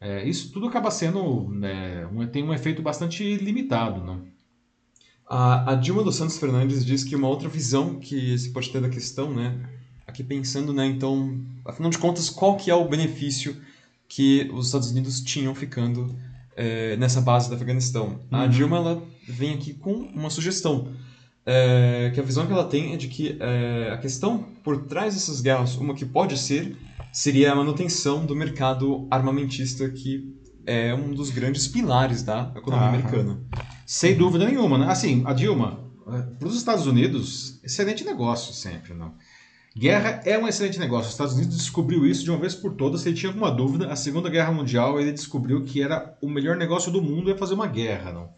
é, 0.00 0.28
isso 0.28 0.52
tudo 0.52 0.66
acaba 0.66 0.90
sendo. 0.90 1.48
né, 1.50 2.06
um- 2.12 2.26
tem 2.26 2.42
um 2.42 2.52
efeito 2.52 2.82
bastante 2.82 3.36
limitado. 3.36 4.04
Não? 4.04 4.24
A, 5.28 5.72
a 5.72 5.74
Dilma 5.74 6.02
dos 6.02 6.16
Santos 6.16 6.38
Fernandes 6.38 6.84
diz 6.84 7.04
que 7.04 7.14
uma 7.14 7.28
outra 7.28 7.48
visão 7.48 7.96
que 7.96 8.36
se 8.38 8.50
pode 8.50 8.70
ter 8.70 8.80
da 8.80 8.88
questão, 8.88 9.32
né? 9.34 9.58
Aqui 10.06 10.24
pensando, 10.24 10.72
né, 10.72 10.86
então, 10.86 11.38
afinal 11.66 11.90
de 11.90 11.98
contas, 11.98 12.30
qual 12.30 12.56
que 12.56 12.70
é 12.70 12.74
o 12.74 12.88
benefício 12.88 13.54
que 14.08 14.50
os 14.54 14.66
Estados 14.66 14.90
Unidos 14.90 15.20
tinham 15.20 15.54
ficando 15.54 16.16
é, 16.56 16.96
nessa 16.96 17.20
base 17.20 17.50
do 17.50 17.54
Afeganistão? 17.54 18.20
A 18.30 18.44
Uhum. 18.44 18.48
Dilma, 18.48 18.76
ela 18.78 19.02
vem 19.28 19.52
aqui 19.52 19.74
com 19.74 19.92
uma 19.92 20.30
sugestão, 20.30 20.92
é, 21.44 22.10
que 22.14 22.18
a 22.18 22.22
visão 22.22 22.46
que 22.46 22.52
ela 22.52 22.64
tem 22.64 22.94
é 22.94 22.96
de 22.96 23.08
que 23.08 23.36
é, 23.38 23.90
a 23.92 23.98
questão 23.98 24.46
por 24.64 24.86
trás 24.86 25.12
dessas 25.12 25.42
guerras, 25.42 25.76
uma 25.76 25.92
que 25.92 26.06
pode 26.06 26.38
ser, 26.38 26.74
seria 27.12 27.52
a 27.52 27.54
manutenção 27.54 28.24
do 28.24 28.34
mercado 28.34 29.06
armamentista, 29.10 29.90
que 29.90 30.34
é 30.64 30.94
um 30.94 31.12
dos 31.12 31.28
grandes 31.28 31.66
pilares 31.68 32.22
da 32.22 32.50
economia 32.56 32.86
Aham. 32.88 32.96
americana. 32.96 33.40
Sem 33.90 34.14
dúvida 34.14 34.44
nenhuma, 34.44 34.76
né? 34.76 34.84
Assim, 34.86 35.22
a 35.24 35.32
Dilma, 35.32 35.80
para 36.38 36.46
os 36.46 36.54
Estados 36.54 36.86
Unidos, 36.86 37.58
excelente 37.64 38.04
negócio 38.04 38.52
sempre, 38.52 38.92
não? 38.92 39.14
Guerra 39.74 40.20
é 40.26 40.36
um 40.38 40.46
excelente 40.46 40.78
negócio. 40.78 41.06
Os 41.06 41.12
Estados 41.14 41.32
Unidos 41.32 41.56
descobriu 41.56 42.04
isso 42.04 42.22
de 42.22 42.30
uma 42.30 42.38
vez 42.38 42.54
por 42.54 42.74
todas. 42.74 43.00
Se 43.00 43.08
ele 43.08 43.16
tinha 43.16 43.30
alguma 43.30 43.50
dúvida, 43.50 43.90
a 43.90 43.96
Segunda 43.96 44.28
Guerra 44.28 44.52
Mundial 44.52 45.00
ele 45.00 45.10
descobriu 45.10 45.64
que 45.64 45.80
era 45.80 46.14
o 46.20 46.28
melhor 46.28 46.58
negócio 46.58 46.92
do 46.92 47.00
mundo 47.00 47.30
é 47.30 47.34
fazer 47.34 47.54
uma 47.54 47.66
guerra, 47.66 48.12
não? 48.12 48.28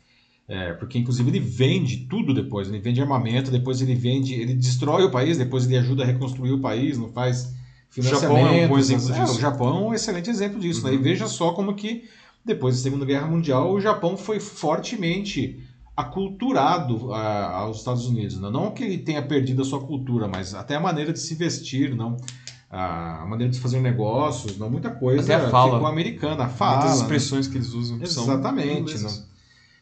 É, 0.47 0.73
porque 0.75 0.99
inclusive 0.99 1.29
ele 1.29 1.41
vende 1.41 2.07
tudo 2.09 2.33
depois. 2.33 2.69
Ele 2.69 2.79
vende 2.79 3.01
armamento, 3.01 3.51
depois 3.51 3.81
ele 3.81 3.97
vende, 3.97 4.35
ele 4.35 4.55
destrói 4.55 5.03
o 5.03 5.11
país, 5.11 5.37
depois 5.37 5.65
ele 5.67 5.79
ajuda 5.79 6.05
a 6.05 6.07
reconstruir 6.07 6.53
o 6.53 6.61
país, 6.61 6.97
não 6.97 7.09
faz 7.09 7.53
financiamento. 7.91 8.39
Japão 8.39 8.55
é 8.55 8.65
um 8.67 8.69
bom 8.69 8.79
exemplo 8.79 9.13
disso. 9.13 9.37
o 9.37 9.41
Japão 9.41 9.69
é 9.69 9.89
um 9.89 9.95
excelente 9.95 10.31
exemplo 10.31 10.61
disso. 10.61 10.85
Né? 10.85 10.93
E 10.93 10.97
Uhum. 10.97 11.03
veja 11.03 11.27
só 11.27 11.51
como 11.53 11.75
que 11.75 12.05
depois 12.45 12.77
da 12.77 12.83
Segunda 12.83 13.05
Guerra 13.05 13.27
Mundial, 13.27 13.73
o 13.73 13.81
Japão 13.81 14.17
foi 14.17 14.41
fortemente 14.41 15.63
aculturado 15.97 17.13
a- 17.13 17.57
aos 17.59 17.79
Estados 17.79 18.07
Unidos. 18.07 18.41
né? 18.41 18.49
Não 18.51 18.71
que 18.71 18.83
ele 18.83 18.99
tenha 18.99 19.23
perdido 19.23 19.63
a 19.63 19.65
sua 19.65 19.81
cultura, 19.81 20.27
mas 20.27 20.55
até 20.55 20.77
a 20.77 20.81
maneira 20.81 21.13
de 21.13 21.19
se 21.21 21.35
vestir, 21.35 21.95
não? 21.95 22.17
a 22.73 23.27
maneira 23.29 23.53
de 23.53 23.59
fazer 23.59 23.81
negócios, 23.81 24.57
não? 24.57 24.71
muita 24.71 24.91
coisa 24.91 25.25
Até 25.35 25.45
a 25.45 25.51
fala. 25.51 25.73
ficou 25.73 25.89
americana. 25.89 26.45
A 26.45 26.49
fala, 26.49 26.77
Muitas 26.77 26.97
né? 26.99 27.03
expressões 27.03 27.49
que 27.49 27.57
eles 27.57 27.73
usam 27.73 28.01
Exatamente, 28.01 28.97
não? 29.03 29.11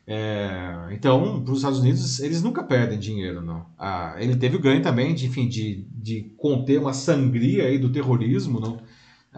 É, 0.06 0.88
então, 0.92 1.42
para 1.42 1.52
os 1.52 1.58
Estados 1.58 1.80
Unidos, 1.80 2.18
eles 2.20 2.42
nunca 2.42 2.62
perdem 2.62 2.98
dinheiro, 2.98 3.42
não. 3.42 3.66
Ah, 3.78 4.14
ele 4.18 4.36
teve 4.36 4.56
o 4.56 4.60
ganho 4.60 4.80
também 4.80 5.14
de, 5.14 5.26
enfim, 5.26 5.46
de, 5.46 5.84
de 5.94 6.32
conter 6.38 6.80
uma 6.80 6.94
sangria 6.94 7.64
aí 7.64 7.76
do 7.76 7.92
terrorismo, 7.92 8.58
não. 8.58 8.78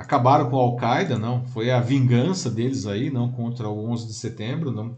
Acabaram 0.01 0.49
com 0.49 0.59
a 0.59 0.63
Al-Qaeda, 0.63 1.19
não. 1.19 1.45
Foi 1.49 1.71
a 1.71 1.79
vingança 1.79 2.51
deles 2.51 2.87
aí, 2.87 3.11
não, 3.11 3.31
contra 3.31 3.69
o 3.69 3.91
11 3.91 4.07
de 4.07 4.15
setembro, 4.15 4.73
não. 4.73 4.97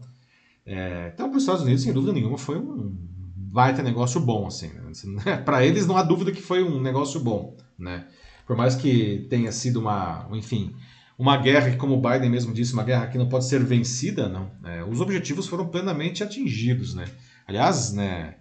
É, 0.65 1.11
então, 1.13 1.27
para 1.27 1.35
os 1.35 1.43
Estados 1.43 1.61
Unidos, 1.61 1.83
sem 1.83 1.91
dúvida 1.91 2.13
nenhuma, 2.13 2.37
foi 2.37 2.57
um 2.57 2.95
baita 3.35 3.83
negócio 3.83 4.21
bom, 4.21 4.47
assim. 4.47 4.71
Né? 5.25 5.35
para 5.37 5.65
eles, 5.65 5.85
não 5.85 5.97
há 5.97 6.03
dúvida 6.03 6.31
que 6.31 6.41
foi 6.41 6.63
um 6.63 6.81
negócio 6.81 7.19
bom, 7.19 7.57
né. 7.77 8.07
Por 8.47 8.55
mais 8.55 8.75
que 8.75 9.27
tenha 9.29 9.51
sido 9.51 9.81
uma, 9.81 10.25
enfim, 10.31 10.73
uma 11.19 11.35
guerra 11.35 11.71
que, 11.71 11.77
como 11.77 11.95
o 11.95 12.01
Biden 12.01 12.29
mesmo 12.29 12.53
disse, 12.53 12.73
uma 12.73 12.83
guerra 12.83 13.07
que 13.07 13.17
não 13.17 13.27
pode 13.27 13.45
ser 13.45 13.61
vencida, 13.61 14.29
não. 14.29 14.51
É, 14.63 14.85
os 14.85 15.01
objetivos 15.01 15.47
foram 15.47 15.67
plenamente 15.67 16.23
atingidos, 16.23 16.93
né? 16.93 17.05
Aliás, 17.45 17.91
né, 17.91 18.35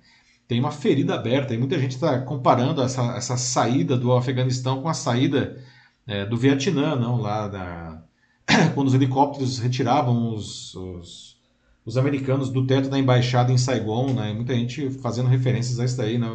tem 0.47 0.61
uma 0.61 0.71
ferida 0.71 1.15
aberta 1.17 1.55
e 1.55 1.59
muita 1.59 1.77
gente 1.77 1.93
está 1.93 2.21
comparando 2.21 2.83
essa, 2.83 3.17
essa 3.17 3.37
saída 3.37 3.97
do 3.97 4.13
Afeganistão 4.13 4.81
com 4.81 4.89
a 4.89 4.95
saída 4.95 5.61
é, 6.07 6.25
do 6.25 6.37
Vietnã, 6.37 6.97
não? 6.97 7.21
Lá 7.21 7.49
da... 7.49 8.03
quando 8.75 8.89
os 8.89 8.95
helicópteros 8.95 9.59
retiravam 9.59 10.35
os, 10.35 10.75
os, 10.75 11.37
os 11.85 11.97
americanos 11.97 12.51
do 12.51 12.67
teto 12.67 12.89
da 12.89 12.99
embaixada 12.99 13.53
em 13.53 13.59
Saigon, 13.59 14.13
né? 14.13 14.33
Muita 14.33 14.55
gente 14.55 14.91
fazendo 14.91 15.29
referências 15.29 15.79
a 15.79 15.85
isso 15.85 15.97
daí, 15.97 16.19
né? 16.19 16.29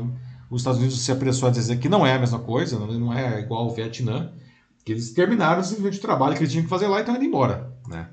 Os 0.49 0.61
Estados 0.61 0.79
Unidos 0.79 0.99
se 0.99 1.11
apressou 1.11 1.49
a 1.49 1.51
dizer 1.51 1.77
que 1.77 1.89
não 1.89 2.05
é 2.05 2.13
a 2.13 2.19
mesma 2.19 2.39
coisa, 2.39 2.79
não 2.79 3.13
é 3.13 3.41
igual 3.41 3.63
ao 3.63 3.75
Vietnã, 3.75 4.31
que 4.85 4.93
eles 4.93 5.11
terminaram 5.11 5.61
simplesmente 5.61 5.99
o 5.99 6.01
trabalho 6.01 6.35
que 6.35 6.39
eles 6.39 6.51
tinham 6.51 6.63
que 6.63 6.69
fazer 6.69 6.87
lá 6.87 6.97
e 6.97 6.99
estão 7.01 7.15
indo 7.15 7.25
embora, 7.25 7.73
né? 7.87 8.07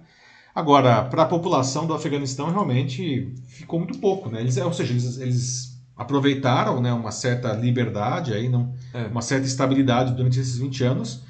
Agora, 0.54 1.04
para 1.04 1.22
a 1.22 1.26
população 1.26 1.86
do 1.86 1.94
Afeganistão, 1.94 2.50
realmente 2.50 3.34
ficou 3.48 3.78
muito 3.78 3.98
pouco, 3.98 4.30
né? 4.30 4.40
Eles, 4.40 4.56
ou 4.56 4.72
seja, 4.72 4.92
eles, 4.92 5.18
eles 5.18 5.74
aproveitaram 5.96 6.80
né, 6.80 6.92
uma 6.92 7.10
certa 7.10 7.52
liberdade, 7.52 8.32
aí, 8.32 8.48
não, 8.48 8.72
é. 8.92 9.06
uma 9.06 9.22
certa 9.22 9.46
estabilidade 9.46 10.14
durante 10.14 10.38
esses 10.38 10.58
20 10.58 10.84
anos, 10.84 11.22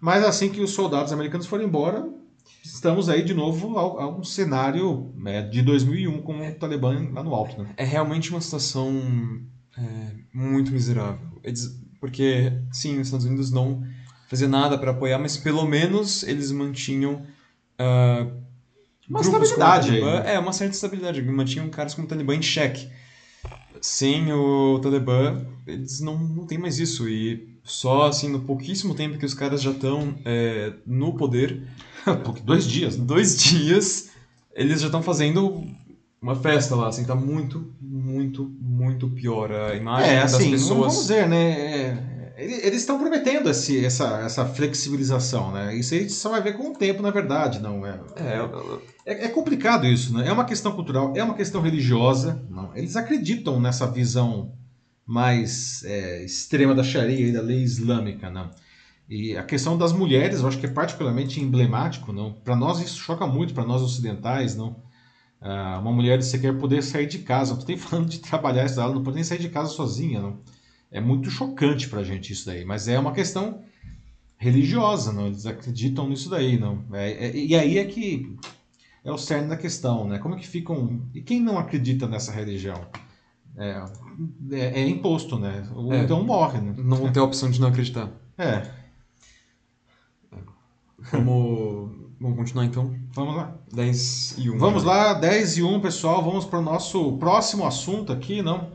mas 0.00 0.24
assim 0.24 0.48
que 0.48 0.60
os 0.60 0.70
soldados 0.70 1.12
americanos 1.12 1.46
foram 1.46 1.64
embora, 1.64 2.08
estamos 2.64 3.08
aí 3.08 3.22
de 3.22 3.34
novo 3.34 3.78
a, 3.78 4.04
a 4.04 4.08
um 4.08 4.22
cenário 4.22 5.12
né, 5.16 5.42
de 5.42 5.62
2001 5.62 6.22
com 6.22 6.48
o 6.48 6.54
Talibã 6.54 7.08
lá 7.12 7.22
no 7.22 7.34
alto. 7.34 7.62
Né? 7.62 7.70
É 7.76 7.84
realmente 7.84 8.30
uma 8.30 8.40
situação 8.40 8.92
é, 9.76 9.82
muito 10.32 10.72
miserável. 10.72 11.26
Porque, 12.00 12.52
sim, 12.72 12.98
os 12.98 13.08
Estados 13.08 13.26
Unidos 13.26 13.50
não 13.50 13.82
faziam 14.28 14.50
nada 14.50 14.76
para 14.76 14.90
apoiar, 14.90 15.18
mas 15.18 15.36
pelo 15.36 15.66
menos 15.66 16.22
eles 16.22 16.50
mantinham. 16.50 17.24
Uh, 17.80 18.44
uma 19.08 19.20
estabilidade 19.20 19.90
aí. 19.92 20.04
Né? 20.04 20.34
É, 20.34 20.38
uma 20.38 20.52
certa 20.52 20.74
estabilidade. 20.74 21.22
Mantinham 21.22 21.68
caras 21.70 21.94
como 21.94 22.06
o 22.06 22.08
Talibã 22.08 22.34
em 22.34 22.42
xeque. 22.42 22.90
Sem 23.80 24.32
o 24.32 24.80
Talibã, 24.80 25.46
eles 25.66 26.00
não, 26.00 26.18
não 26.18 26.46
têm 26.46 26.58
mais 26.58 26.78
isso. 26.78 27.08
E 27.08 27.55
só 27.66 28.06
assim, 28.06 28.28
no 28.28 28.40
pouquíssimo 28.40 28.94
tempo 28.94 29.18
que 29.18 29.26
os 29.26 29.34
caras 29.34 29.60
já 29.60 29.72
estão 29.72 30.14
é, 30.24 30.72
no 30.86 31.14
poder. 31.14 31.62
dois 32.44 32.66
dias, 32.66 32.96
né? 32.96 33.04
Dois 33.04 33.36
dias, 33.36 34.10
eles 34.54 34.80
já 34.80 34.86
estão 34.86 35.02
fazendo 35.02 35.66
uma 36.22 36.34
festa 36.34 36.74
lá, 36.74 36.88
assim, 36.88 37.04
tá 37.04 37.14
muito, 37.14 37.74
muito, 37.80 38.50
muito 38.60 39.08
pior 39.10 39.52
a 39.52 39.74
imagem 39.74 40.10
é, 40.10 40.20
das 40.20 40.34
assim, 40.34 40.50
pessoas. 40.52 40.78
Vamos 40.78 41.00
dizer, 41.02 41.28
né? 41.28 42.12
É 42.12 42.16
eles 42.36 42.82
estão 42.82 42.98
prometendo 42.98 43.48
esse, 43.48 43.82
essa, 43.82 44.20
essa 44.20 44.44
flexibilização, 44.44 45.50
né? 45.52 45.74
Isso 45.74 45.94
aí 45.94 46.08
só 46.10 46.28
vai 46.28 46.42
ver 46.42 46.52
com 46.52 46.70
o 46.70 46.74
tempo, 46.74 47.02
na 47.02 47.10
verdade, 47.10 47.60
não 47.60 47.86
é? 47.86 47.98
É, 48.14 49.14
é, 49.14 49.24
é 49.24 49.28
complicado 49.28 49.86
isso, 49.86 50.12
né? 50.12 50.28
É 50.28 50.32
uma 50.32 50.44
questão 50.44 50.72
cultural, 50.72 51.14
é 51.16 51.24
uma 51.24 51.32
questão 51.34 51.62
religiosa. 51.62 52.44
Não. 52.50 52.76
Eles 52.76 52.94
acreditam 52.94 53.58
nessa 53.58 53.86
visão 53.86 54.52
mais 55.06 55.84
é, 55.84 56.24
extrema 56.24 56.74
da 56.74 56.82
Sharia 56.82 57.28
e 57.28 57.32
da 57.32 57.40
lei 57.40 57.62
islâmica, 57.62 58.28
não? 58.28 58.50
E 59.08 59.36
a 59.36 59.44
questão 59.44 59.78
das 59.78 59.92
mulheres, 59.92 60.40
eu 60.40 60.48
acho 60.48 60.58
que 60.58 60.66
é 60.66 60.70
particularmente 60.70 61.40
emblemático, 61.40 62.12
não? 62.12 62.32
Para 62.32 62.56
nós 62.56 62.80
isso 62.80 62.98
choca 62.98 63.26
muito, 63.26 63.54
para 63.54 63.64
nós 63.64 63.80
ocidentais, 63.80 64.56
não? 64.56 64.82
Ah, 65.40 65.78
uma 65.80 65.92
mulher 65.92 66.20
você 66.20 66.38
quer 66.38 66.58
poder 66.58 66.82
sair 66.82 67.06
de 67.06 67.20
casa, 67.20 67.54
não 67.54 67.64
nem 67.64 67.76
falando 67.78 68.08
de 68.08 68.18
trabalhar, 68.18 68.66
ela 68.66 68.92
não 68.92 69.02
pode 69.02 69.14
nem 69.14 69.24
sair 69.24 69.38
de 69.38 69.48
casa 69.48 69.70
sozinha, 69.70 70.20
não? 70.20 70.40
É 70.90 71.00
muito 71.00 71.30
chocante 71.30 71.88
para 71.88 72.00
a 72.00 72.04
gente 72.04 72.32
isso 72.32 72.46
daí, 72.46 72.64
mas 72.64 72.88
é 72.88 72.98
uma 72.98 73.12
questão 73.12 73.62
religiosa, 74.36 75.12
não? 75.12 75.26
Eles 75.28 75.46
acreditam 75.46 76.08
nisso 76.08 76.28
daí, 76.28 76.58
não? 76.58 76.84
É, 76.92 77.28
é, 77.28 77.36
e 77.36 77.54
aí 77.54 77.78
é 77.78 77.84
que 77.84 78.36
é 79.04 79.12
o 79.12 79.18
cerne 79.18 79.48
da 79.48 79.56
questão, 79.56 80.08
né? 80.08 80.18
Como 80.18 80.34
é 80.34 80.38
que 80.38 80.46
ficam... 80.48 81.00
E 81.14 81.22
quem 81.22 81.40
não 81.40 81.58
acredita 81.58 82.08
nessa 82.08 82.32
religião? 82.32 82.88
É, 83.58 83.82
é, 84.52 84.82
é 84.82 84.88
imposto, 84.88 85.38
né? 85.38 85.66
É. 85.92 86.02
então 86.02 86.22
morre, 86.22 86.60
né? 86.60 86.74
Não 86.76 87.10
tem 87.10 87.22
a 87.22 87.24
opção 87.24 87.50
de 87.50 87.60
não 87.60 87.68
acreditar. 87.68 88.10
É. 88.36 88.70
Vamos, 91.10 91.90
vamos 92.20 92.36
continuar 92.36 92.64
então? 92.66 92.94
Vamos 93.14 93.36
lá. 93.36 93.56
10 93.72 94.36
e 94.38 94.50
1. 94.50 94.58
Vamos 94.58 94.84
lá, 94.84 95.14
10 95.14 95.58
e 95.58 95.62
1, 95.62 95.80
pessoal. 95.80 96.22
Vamos 96.22 96.44
para 96.44 96.58
o 96.58 96.62
nosso 96.62 97.16
próximo 97.18 97.66
assunto 97.66 98.12
aqui, 98.12 98.42
não? 98.42 98.70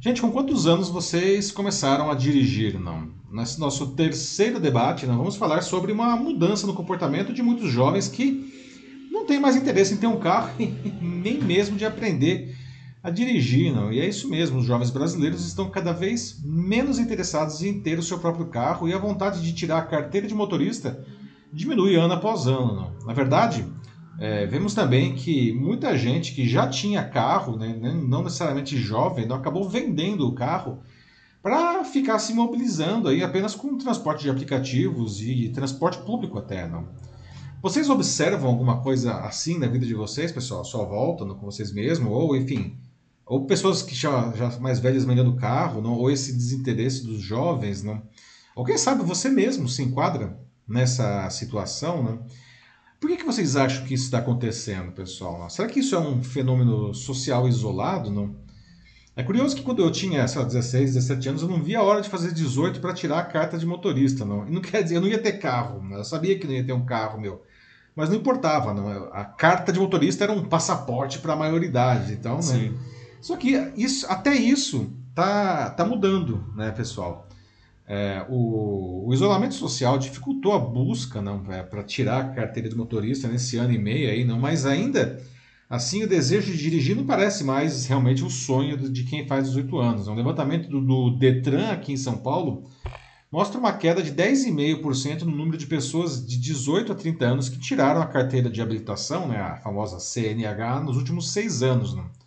Gente, 0.00 0.20
com 0.20 0.30
quantos 0.30 0.66
anos 0.66 0.88
vocês 0.88 1.50
começaram 1.50 2.10
a 2.10 2.14
dirigir? 2.14 2.78
Não. 2.78 3.08
Nesse 3.30 3.58
nosso 3.58 3.88
terceiro 3.88 4.60
debate, 4.60 5.06
nós 5.06 5.16
vamos 5.16 5.36
falar 5.36 5.62
sobre 5.62 5.90
uma 5.90 6.16
mudança 6.16 6.66
no 6.66 6.74
comportamento 6.74 7.32
de 7.32 7.42
muitos 7.42 7.70
jovens 7.70 8.08
que 8.08 8.52
não 9.10 9.24
têm 9.24 9.40
mais 9.40 9.56
interesse 9.56 9.94
em 9.94 9.96
ter 9.96 10.06
um 10.06 10.18
carro 10.18 10.50
e 10.60 10.66
nem 11.00 11.40
mesmo 11.40 11.76
de 11.76 11.84
aprender 11.84 12.56
a 13.02 13.10
dirigir, 13.10 13.74
não. 13.74 13.92
E 13.92 14.00
é 14.00 14.06
isso 14.06 14.28
mesmo, 14.28 14.58
os 14.58 14.64
jovens 14.64 14.90
brasileiros 14.90 15.44
estão 15.46 15.68
cada 15.68 15.92
vez 15.92 16.40
menos 16.44 16.98
interessados 16.98 17.62
em 17.62 17.80
ter 17.80 17.98
o 17.98 18.02
seu 18.02 18.18
próprio 18.18 18.46
carro 18.46 18.88
e 18.88 18.92
a 18.92 18.98
vontade 18.98 19.42
de 19.42 19.52
tirar 19.52 19.78
a 19.78 19.86
carteira 19.86 20.26
de 20.26 20.34
motorista 20.34 21.04
diminui 21.52 21.96
ano 21.96 22.14
após 22.14 22.46
ano, 22.46 22.74
não. 22.74 23.06
Na 23.06 23.12
verdade, 23.12 23.66
é, 24.18 24.46
vemos 24.46 24.72
também 24.72 25.14
que 25.14 25.52
muita 25.52 25.98
gente 25.98 26.32
que 26.32 26.48
já 26.48 26.68
tinha 26.68 27.02
carro, 27.02 27.56
né, 27.56 27.76
não 27.92 28.22
necessariamente 28.22 28.76
jovem, 28.76 29.26
não 29.26 29.36
acabou 29.36 29.68
vendendo 29.68 30.26
o 30.26 30.34
carro 30.34 30.78
para 31.42 31.82
ficar 31.84 32.20
se 32.20 32.32
mobilizando 32.32 33.08
aí 33.08 33.22
apenas 33.22 33.54
com 33.54 33.76
transporte 33.76 34.22
de 34.22 34.30
aplicativos 34.30 35.20
e 35.20 35.48
transporte 35.48 35.98
público 35.98 36.38
até, 36.38 36.68
não. 36.68 36.86
Vocês 37.60 37.90
observam 37.90 38.48
alguma 38.48 38.80
coisa 38.80 39.14
assim 39.20 39.58
na 39.58 39.66
vida 39.66 39.86
de 39.86 39.94
vocês, 39.94 40.32
pessoal? 40.32 40.64
Só 40.64 40.84
volta 40.84 41.24
com 41.24 41.46
vocês 41.46 41.72
mesmos, 41.72 42.10
ou 42.10 42.36
enfim, 42.36 42.76
ou 43.26 43.46
pessoas 43.46 43.82
que 43.82 43.94
já, 43.94 44.32
já 44.32 44.50
mais 44.58 44.78
velhas 44.78 45.04
vendendo 45.04 45.36
carro, 45.36 45.80
não? 45.80 45.92
ou 45.92 46.10
esse 46.10 46.32
desinteresse 46.32 47.04
dos 47.04 47.20
jovens, 47.20 47.82
não? 47.82 48.02
Ou 48.54 48.64
quem 48.64 48.76
sabe 48.76 49.02
você 49.02 49.28
mesmo 49.28 49.68
se 49.68 49.82
enquadra 49.82 50.38
nessa 50.68 51.28
situação, 51.30 52.02
não? 52.02 52.26
Por 53.00 53.10
que, 53.10 53.16
que 53.16 53.24
vocês 53.24 53.56
acham 53.56 53.84
que 53.84 53.94
isso 53.94 54.04
está 54.04 54.18
acontecendo, 54.18 54.92
pessoal? 54.92 55.50
Será 55.50 55.66
que 55.68 55.80
isso 55.80 55.94
é 55.94 55.98
um 55.98 56.22
fenômeno 56.22 56.94
social 56.94 57.48
isolado? 57.48 58.10
Não? 58.10 58.36
É 59.16 59.22
curioso 59.22 59.56
que 59.56 59.62
quando 59.62 59.82
eu 59.82 59.90
tinha, 59.90 60.26
sei 60.28 60.40
lá, 60.40 60.46
16, 60.46 60.94
17 60.94 61.28
anos, 61.28 61.42
eu 61.42 61.48
não 61.48 61.62
via 61.62 61.80
a 61.80 61.82
hora 61.82 62.00
de 62.00 62.08
fazer 62.08 62.32
18 62.32 62.80
para 62.80 62.94
tirar 62.94 63.18
a 63.18 63.24
carta 63.24 63.58
de 63.58 63.66
motorista, 63.66 64.24
não. 64.24 64.46
E 64.46 64.52
não 64.52 64.60
quer 64.60 64.82
dizer, 64.82 64.96
eu 64.96 65.00
não 65.00 65.08
ia 65.08 65.18
ter 65.18 65.32
carro, 65.32 65.82
né? 65.82 65.98
eu 65.98 66.04
sabia 66.04 66.38
que 66.38 66.46
não 66.46 66.54
ia 66.54 66.64
ter 66.64 66.72
um 66.72 66.84
carro 66.84 67.20
meu. 67.20 67.42
Mas 67.94 68.08
não 68.08 68.16
importava, 68.16 68.72
não. 68.72 68.88
A 69.12 69.24
carta 69.24 69.72
de 69.72 69.78
motorista 69.78 70.24
era 70.24 70.32
um 70.32 70.44
passaporte 70.44 71.18
para 71.18 71.34
a 71.34 71.36
maioridade, 71.36 72.12
então, 72.12 72.36
né? 72.36 72.42
Sim. 72.42 72.78
Só 73.22 73.36
que 73.36 73.52
isso, 73.76 74.04
até 74.08 74.34
isso 74.34 74.92
tá, 75.14 75.70
tá 75.70 75.86
mudando, 75.86 76.44
né, 76.56 76.72
pessoal? 76.72 77.28
É, 77.86 78.26
o, 78.28 79.06
o, 79.06 79.14
isolamento 79.14 79.54
social 79.54 79.96
dificultou 79.96 80.52
a 80.52 80.58
busca 80.58 81.22
não 81.22 81.44
é, 81.52 81.62
para 81.62 81.84
tirar 81.84 82.20
a 82.20 82.28
carteira 82.30 82.68
de 82.68 82.76
motorista 82.76 83.28
nesse 83.28 83.56
ano 83.56 83.72
e 83.72 83.78
meio 83.78 84.10
aí, 84.10 84.24
não, 84.24 84.40
mas 84.40 84.66
ainda 84.66 85.22
assim 85.70 86.02
o 86.02 86.08
desejo 86.08 86.50
de 86.50 86.58
dirigir 86.58 86.96
não 86.96 87.06
parece 87.06 87.44
mais 87.44 87.86
realmente 87.86 88.24
o 88.24 88.30
sonho 88.30 88.76
de 88.76 89.04
quem 89.04 89.26
faz 89.26 89.46
18 89.46 89.78
anos. 89.78 90.08
Um 90.08 90.14
levantamento 90.14 90.68
do, 90.68 90.80
do 90.80 91.16
Detran 91.16 91.70
aqui 91.70 91.92
em 91.92 91.96
São 91.96 92.18
Paulo 92.18 92.64
mostra 93.30 93.58
uma 93.58 93.72
queda 93.72 94.02
de 94.02 94.12
10,5% 94.12 95.22
no 95.22 95.36
número 95.36 95.56
de 95.56 95.66
pessoas 95.66 96.26
de 96.26 96.38
18 96.38 96.90
a 96.90 96.94
30 96.94 97.24
anos 97.24 97.48
que 97.48 97.58
tiraram 97.58 98.02
a 98.02 98.06
carteira 98.06 98.50
de 98.50 98.60
habilitação, 98.60 99.28
né, 99.28 99.38
a 99.38 99.56
famosa 99.58 100.00
CNH, 100.00 100.80
nos 100.80 100.96
últimos 100.96 101.32
seis 101.32 101.62
anos. 101.62 101.94
Não. 101.94 102.21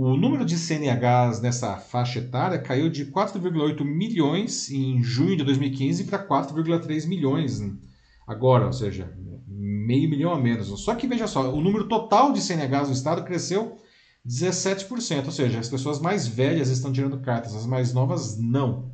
O 0.00 0.16
número 0.16 0.44
de 0.44 0.56
CNHs 0.56 1.40
nessa 1.40 1.76
faixa 1.76 2.20
etária 2.20 2.56
caiu 2.56 2.88
de 2.88 3.06
4,8 3.06 3.82
milhões 3.84 4.70
em 4.70 5.02
junho 5.02 5.36
de 5.36 5.42
2015 5.42 6.04
para 6.04 6.24
4,3 6.24 7.04
milhões 7.08 7.60
agora, 8.24 8.66
ou 8.66 8.72
seja, 8.72 9.12
meio 9.48 10.08
milhão 10.08 10.30
a 10.30 10.38
menos. 10.40 10.68
Só 10.82 10.94
que 10.94 11.08
veja 11.08 11.26
só, 11.26 11.52
o 11.52 11.60
número 11.60 11.88
total 11.88 12.32
de 12.32 12.40
CNHs 12.40 12.86
no 12.86 12.94
estado 12.94 13.24
cresceu 13.24 13.76
17%, 14.24 15.24
ou 15.24 15.32
seja, 15.32 15.58
as 15.58 15.68
pessoas 15.68 15.98
mais 15.98 16.28
velhas 16.28 16.68
estão 16.68 16.92
tirando 16.92 17.18
cartas, 17.18 17.56
as 17.56 17.66
mais 17.66 17.92
novas 17.92 18.38
não. 18.38 18.92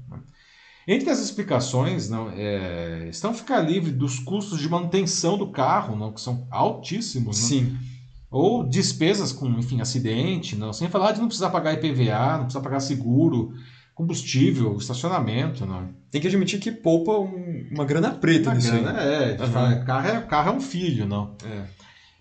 Entre 0.88 1.10
as 1.10 1.18
explicações, 1.18 2.08
não, 2.08 2.30
é, 2.30 3.08
estão 3.10 3.34
ficar 3.34 3.60
livre 3.60 3.90
dos 3.90 4.18
custos 4.20 4.58
de 4.58 4.70
manutenção 4.70 5.36
do 5.36 5.52
carro, 5.52 5.96
não, 5.96 6.14
que 6.14 6.20
são 6.22 6.48
altíssimos. 6.50 7.38
Não? 7.38 7.48
Sim 7.48 7.93
ou 8.34 8.64
despesas 8.64 9.30
com, 9.30 9.48
enfim, 9.50 9.80
acidente, 9.80 10.56
não, 10.56 10.72
sem 10.72 10.88
falar 10.88 11.12
de 11.12 11.20
não 11.20 11.28
precisar 11.28 11.50
pagar 11.50 11.74
IPVA, 11.74 12.32
não 12.32 12.44
precisar 12.46 12.62
pagar 12.62 12.80
seguro, 12.80 13.52
combustível, 13.94 14.76
estacionamento, 14.76 15.64
não. 15.64 15.90
Tem 16.10 16.20
que 16.20 16.26
admitir 16.26 16.58
que 16.58 16.72
poupa 16.72 17.12
um, 17.12 17.68
uma 17.70 17.84
grana 17.84 18.10
preta 18.10 18.50
uma 18.50 18.56
nisso 18.56 18.72
grana, 18.72 19.00
É, 19.00 19.40
uhum. 19.40 19.84
carro 19.84 20.08
é, 20.08 20.20
carro 20.22 20.48
é 20.48 20.52
um 20.52 20.60
filho, 20.60 21.06
não. 21.06 21.36
É. 21.44 21.62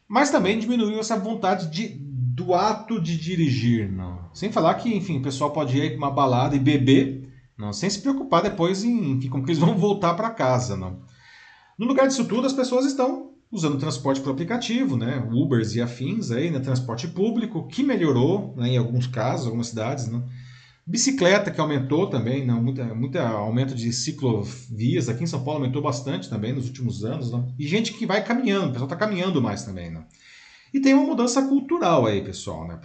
Mas 0.07 0.30
também 0.30 0.59
diminuiu 0.59 0.99
essa 0.99 1.18
vontade 1.18 1.72
de, 1.72 1.97
do 1.97 2.53
ato 2.53 3.01
de 3.01 3.18
dirigir, 3.18 3.91
não. 3.91 4.20
Sem 4.36 4.51
falar 4.51 4.76
que, 4.76 4.95
enfim, 4.95 5.18
o 5.18 5.24
pessoal 5.24 5.49
pode 5.49 5.76
ir 5.76 5.89
para 5.89 5.97
uma 5.97 6.11
balada 6.11 6.55
e 6.55 6.59
beber, 6.59 7.28
não, 7.57 7.74
sem 7.74 7.89
se 7.89 7.99
preocupar 7.99 8.43
depois 8.43 8.84
em, 8.84 9.14
enfim, 9.14 9.30
como 9.30 9.43
que 9.43 9.49
eles 9.49 9.59
vão 9.59 9.74
voltar 9.80 10.14
para 10.14 10.30
casa, 10.30 10.78
não. 10.78 10.99
No 11.76 11.88
lugar 11.88 12.07
disso 12.07 12.26
tudo, 12.26 12.45
as 12.45 12.53
pessoas 12.53 12.86
estão 12.86 13.32
usando 13.54 13.78
transporte 13.78 14.20
por 14.20 14.32
aplicativo, 14.32 14.97
né? 14.97 15.24
Ubers 15.32 15.76
e 15.76 15.82
afins 15.82 16.32
aí, 16.32 16.49
né? 16.49 16.60
Transporte 16.60 17.08
público, 17.08 17.68
que 17.68 17.84
melhorou 17.84 18.56
né? 18.58 18.70
em 18.70 18.78
alguns 18.78 19.06
casos, 19.06 19.45
algumas 19.45 19.68
cidades, 19.68 20.08
né? 20.08 20.22
Bicicleta 20.86 21.51
que 21.51 21.62
aumentou 21.62 22.08
também, 22.08 22.45
né? 22.45 22.54
muito, 22.54 22.84
muito 22.95 23.18
aumento 23.18 23.76
de 23.76 23.93
ciclovias. 23.93 25.08
Aqui 25.08 25.24
em 25.24 25.28
São 25.28 25.43
Paulo 25.43 25.62
aumentou 25.62 25.82
bastante 25.82 26.30
também 26.30 26.51
nos 26.51 26.66
últimos 26.66 27.06
anos. 27.06 27.32
Né? 27.32 27.45
E 27.58 27.66
gente 27.66 27.93
que 27.93 28.06
vai 28.06 28.22
caminhando, 28.22 28.66
o 28.66 28.72
pessoal 28.72 28.88
está 28.88 28.95
caminhando 28.95 29.41
mais 29.41 29.64
também. 29.64 29.91
Né? 29.91 30.04
E 30.74 30.82
tem 30.82 30.93
uma 30.93 31.06
mudança 31.06 31.41
cultural 31.43 32.06
aí, 32.06 32.22
pessoal, 32.22 32.68
né? 32.68 32.82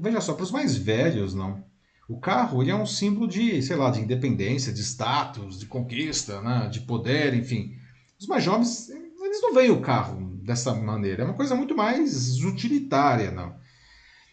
Veja 0.00 0.20
só, 0.22 0.32
para 0.32 0.44
os 0.44 0.50
mais 0.50 0.76
velhos, 0.76 1.34
não. 1.34 1.62
O 2.08 2.18
carro 2.18 2.62
ele 2.62 2.70
é 2.70 2.74
um 2.74 2.86
símbolo 2.86 3.28
de, 3.28 3.60
sei 3.60 3.76
lá, 3.76 3.90
de 3.90 4.00
independência, 4.00 4.72
de 4.72 4.80
status, 4.80 5.58
de 5.58 5.66
conquista, 5.66 6.40
né? 6.40 6.68
de 6.72 6.80
poder, 6.80 7.34
enfim. 7.34 7.72
Os 8.18 8.26
mais 8.26 8.44
jovens, 8.44 8.88
eles 9.32 9.42
não 9.42 9.54
veem 9.54 9.70
o 9.70 9.80
carro 9.80 10.20
dessa 10.42 10.74
maneira. 10.74 11.22
É 11.22 11.24
uma 11.24 11.34
coisa 11.34 11.54
muito 11.54 11.74
mais 11.74 12.42
utilitária, 12.44 13.30
não. 13.30 13.54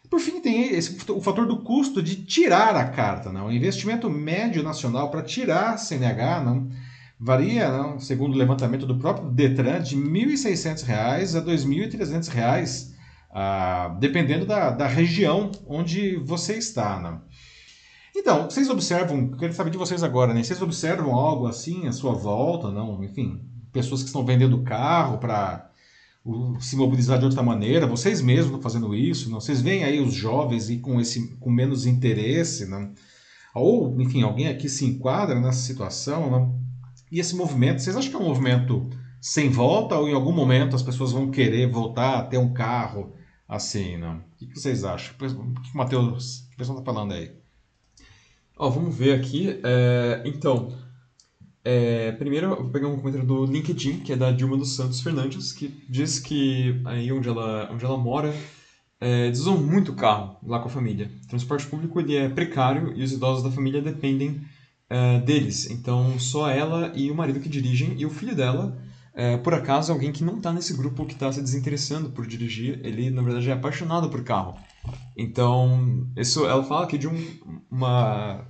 Por 0.10 0.20
fim, 0.20 0.42
tem 0.42 0.74
esse, 0.74 0.98
o 1.12 1.22
fator 1.22 1.46
do 1.48 1.62
custo 1.64 2.02
de 2.02 2.26
tirar 2.26 2.76
a 2.76 2.90
carta. 2.90 3.32
Não? 3.32 3.48
O 3.48 3.52
investimento 3.52 4.10
médio 4.10 4.62
nacional 4.62 5.10
para 5.10 5.22
tirar 5.22 5.78
CNH 5.78 6.44
não, 6.44 6.70
varia, 7.18 7.72
não, 7.72 8.00
segundo 8.00 8.34
o 8.34 8.38
levantamento 8.38 8.86
do 8.86 8.98
próprio 8.98 9.30
Detran, 9.30 9.82
de 9.82 9.96
R$ 9.96 10.02
1.600 10.02 10.90
a 10.90 11.14
R$ 11.14 11.24
2.300, 11.24 12.92
ah, 13.32 13.96
dependendo 14.00 14.46
da, 14.46 14.72
da 14.72 14.88
região 14.88 15.52
onde 15.68 16.18
você 16.18 16.56
está. 16.56 17.00
Não? 17.00 17.22
Então, 18.16 18.50
vocês 18.50 18.70
observam, 18.70 19.30
quero 19.30 19.54
saber 19.54 19.70
de 19.70 19.78
vocês 19.78 20.04
agora, 20.04 20.34
né? 20.34 20.44
Vocês 20.44 20.62
observam 20.62 21.14
algo 21.14 21.48
assim 21.48 21.88
à 21.88 21.92
sua 21.94 22.14
volta, 22.14 22.70
não? 22.72 23.02
Enfim, 23.04 23.40
pessoas 23.72 24.02
que 24.02 24.08
estão 24.08 24.26
vendendo 24.26 24.62
carro 24.64 25.18
para 25.18 25.70
se 26.60 26.76
mobilizar 26.76 27.18
de 27.18 27.26
outra 27.26 27.42
maneira, 27.42 27.88
vocês 27.88 28.22
mesmos 28.22 28.48
estão 28.48 28.62
fazendo 28.62 28.94
isso, 28.94 29.30
não? 29.30 29.40
Vocês 29.40 29.62
veem 29.62 29.84
aí 29.84 30.00
os 30.00 30.14
jovens 30.14 30.70
e 30.70 30.78
com 30.78 31.00
esse 31.00 31.36
com 31.38 31.50
menos 31.50 31.86
interesse, 31.86 32.66
não? 32.66 32.94
Ou, 33.56 34.00
enfim, 34.00 34.22
alguém 34.22 34.48
aqui 34.48 34.70
se 34.70 34.86
enquadra 34.86 35.40
nessa 35.40 35.62
situação, 35.62 36.30
não? 36.30 36.60
E 37.12 37.20
esse 37.20 37.36
movimento, 37.36 37.82
vocês 37.82 37.96
acham 37.96 38.12
que 38.12 38.16
é 38.16 38.20
um 38.20 38.28
movimento 38.28 38.90
sem 39.20 39.50
volta 39.50 39.96
ou 39.98 40.08
em 40.08 40.14
algum 40.14 40.32
momento 40.32 40.76
as 40.76 40.84
pessoas 40.84 41.12
vão 41.12 41.32
querer 41.32 41.70
voltar 41.72 42.20
a 42.20 42.24
ter 42.24 42.38
um 42.38 42.54
carro 42.54 43.14
assim, 43.48 43.98
não? 43.98 44.18
O 44.18 44.22
que 44.38 44.60
vocês 44.60 44.84
acham? 44.84 45.16
O 45.16 45.62
que 45.62 45.74
o 45.74 45.78
Matheus, 45.78 46.42
o 46.42 46.56
que 46.56 46.62
está 46.62 46.84
falando 46.84 47.14
aí? 47.14 47.32
Ó, 48.58 48.70
vamos 48.70 48.96
ver 48.96 49.14
aqui. 49.14 49.60
É, 49.64 50.22
então, 50.26 50.78
é, 51.72 52.12
primeiro 52.14 52.48
eu 52.48 52.64
vou 52.64 52.72
pegar 52.72 52.88
um 52.88 52.98
comentário 52.98 53.28
do 53.28 53.46
LinkedIn, 53.46 54.00
que 54.00 54.12
é 54.12 54.16
da 54.16 54.32
Dilma 54.32 54.58
dos 54.58 54.76
Santos 54.76 55.02
Fernandes, 55.02 55.54
que 55.54 55.68
diz 55.88 56.18
que 56.18 56.82
aí 56.84 57.12
onde 57.12 57.30
ela, 57.30 57.70
onde 57.72 57.86
ela 57.86 57.98
mora, 57.98 58.34
é, 59.00 59.28
eles 59.28 59.42
usam 59.42 59.56
muito 59.58 59.94
carro 59.94 60.38
lá 60.44 60.60
com 60.60 60.68
a 60.68 60.72
família. 60.72 61.12
O 61.26 61.28
transporte 61.28 61.68
público 61.68 62.00
ele 62.00 62.16
é 62.16 62.28
precário 62.28 62.92
e 62.96 63.04
os 63.04 63.12
idosos 63.12 63.44
da 63.44 63.52
família 63.52 63.84
dependem 63.84 64.42
é, 64.90 65.20
deles. 65.20 65.70
Então, 65.70 66.18
só 66.18 66.50
ela 66.50 66.92
e 66.96 67.12
o 67.12 67.16
marido 67.16 67.40
que 67.40 67.48
dirigem, 67.48 67.94
e 68.00 68.04
o 68.04 68.10
filho 68.10 68.36
dela, 68.36 68.76
é, 69.14 69.38
por 69.38 69.54
acaso, 69.54 69.92
alguém 69.92 70.12
que 70.12 70.24
não 70.24 70.38
está 70.38 70.52
nesse 70.52 70.76
grupo 70.76 71.06
que 71.06 71.14
está 71.14 71.32
se 71.32 71.40
desinteressando 71.40 72.10
por 72.10 72.26
dirigir, 72.26 72.80
ele 72.84 73.12
na 73.12 73.22
verdade 73.22 73.48
é 73.48 73.54
apaixonado 73.54 74.10
por 74.10 74.24
carro. 74.24 74.58
Então, 75.16 76.08
isso, 76.18 76.48
ela 76.48 76.64
fala 76.64 76.86
aqui 76.86 76.98
de 76.98 77.08
um, 77.08 77.16
uma 77.70 78.44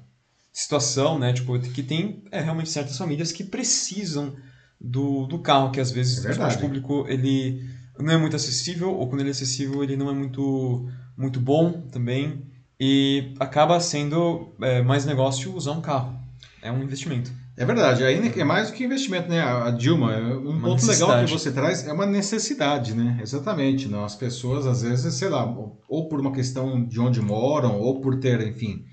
situação, 0.60 1.18
né? 1.18 1.32
Tipo, 1.32 1.58
que 1.60 1.82
tem 1.82 2.24
é, 2.32 2.42
realmente 2.42 2.70
certas 2.70 2.98
famílias 2.98 3.32
que 3.32 3.44
precisam 3.44 4.36
do, 4.80 5.26
do 5.26 5.40
carro, 5.40 5.72
que 5.72 5.80
às 5.80 5.90
vezes 5.90 6.18
é 6.18 6.20
o 6.20 6.24
transporte 6.24 6.58
público 6.58 7.06
ele 7.08 7.64
não 7.98 8.14
é 8.14 8.18
muito 8.18 8.36
acessível, 8.36 8.94
ou 8.94 9.08
quando 9.08 9.22
ele 9.22 9.30
é 9.30 9.32
acessível, 9.32 9.84
ele 9.84 9.96
não 9.96 10.10
é 10.10 10.14
muito, 10.14 10.88
muito 11.18 11.40
bom 11.40 11.82
também, 11.92 12.46
e 12.80 13.34
acaba 13.40 13.80
sendo 13.80 14.54
é, 14.62 14.82
mais 14.82 15.06
negócio 15.06 15.54
usar 15.54 15.72
um 15.72 15.82
carro. 15.82 16.18
É 16.62 16.72
um 16.72 16.84
investimento. 16.84 17.32
É 17.56 17.66
verdade, 17.66 18.04
ainda 18.04 18.28
é 18.28 18.44
mais 18.44 18.70
do 18.70 18.74
que 18.74 18.86
investimento, 18.86 19.30
né? 19.30 19.42
A 19.42 19.70
Dilma, 19.72 20.16
um 20.18 20.52
uma 20.52 20.70
ponto 20.70 20.86
legal 20.86 21.26
que 21.26 21.32
você 21.32 21.52
traz 21.52 21.86
é 21.86 21.92
uma 21.92 22.06
necessidade, 22.06 22.94
né? 22.94 23.20
Exatamente. 23.22 23.88
Não? 23.88 24.06
As 24.06 24.16
pessoas, 24.16 24.66
às 24.66 24.82
vezes, 24.82 25.14
sei 25.14 25.28
lá, 25.28 25.46
ou 25.90 26.08
por 26.08 26.22
uma 26.22 26.32
questão 26.32 26.86
de 26.86 27.00
onde 27.02 27.22
moram, 27.22 27.78
ou 27.78 28.00
por 28.00 28.18
ter, 28.18 28.46
enfim, 28.48 28.86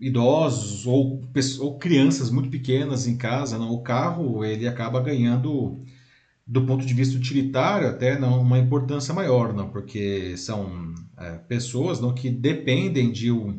idosos 0.00 0.86
ou, 0.86 1.22
ou 1.60 1.78
crianças 1.78 2.30
muito 2.30 2.50
pequenas 2.50 3.06
em 3.06 3.16
casa, 3.16 3.58
não? 3.58 3.70
o 3.70 3.82
carro 3.82 4.44
ele 4.44 4.66
acaba 4.66 5.00
ganhando 5.00 5.82
do 6.46 6.66
ponto 6.66 6.84
de 6.84 6.92
vista 6.92 7.16
utilitário 7.16 7.88
até 7.88 8.18
não 8.18 8.40
uma 8.40 8.58
importância 8.58 9.14
maior, 9.14 9.54
não, 9.54 9.70
porque 9.70 10.36
são 10.36 10.94
é, 11.16 11.38
pessoas 11.48 12.00
não 12.00 12.12
que 12.12 12.28
dependem 12.28 13.10
de 13.10 13.30
um 13.30 13.58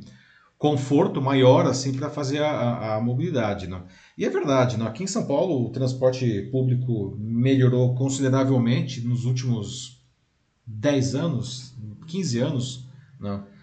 conforto 0.57 1.21
maior 1.21 1.65
assim 1.65 1.93
para 1.93 2.09
fazer 2.09 2.41
a, 2.43 2.95
a, 2.95 3.01
mobilidade, 3.01 3.67
não. 3.67 3.83
E 4.17 4.23
é 4.23 4.29
verdade, 4.29 4.77
não. 4.77 4.88
Aqui 4.88 5.03
em 5.03 5.07
São 5.07 5.25
Paulo 5.25 5.65
o 5.65 5.69
transporte 5.69 6.43
público 6.51 7.17
melhorou 7.19 7.95
consideravelmente 7.95 9.01
nos 9.01 9.25
últimos 9.25 10.03
10 10.65 11.15
anos, 11.15 11.75
15 12.07 12.39
anos, 12.39 12.88
não 13.19 13.55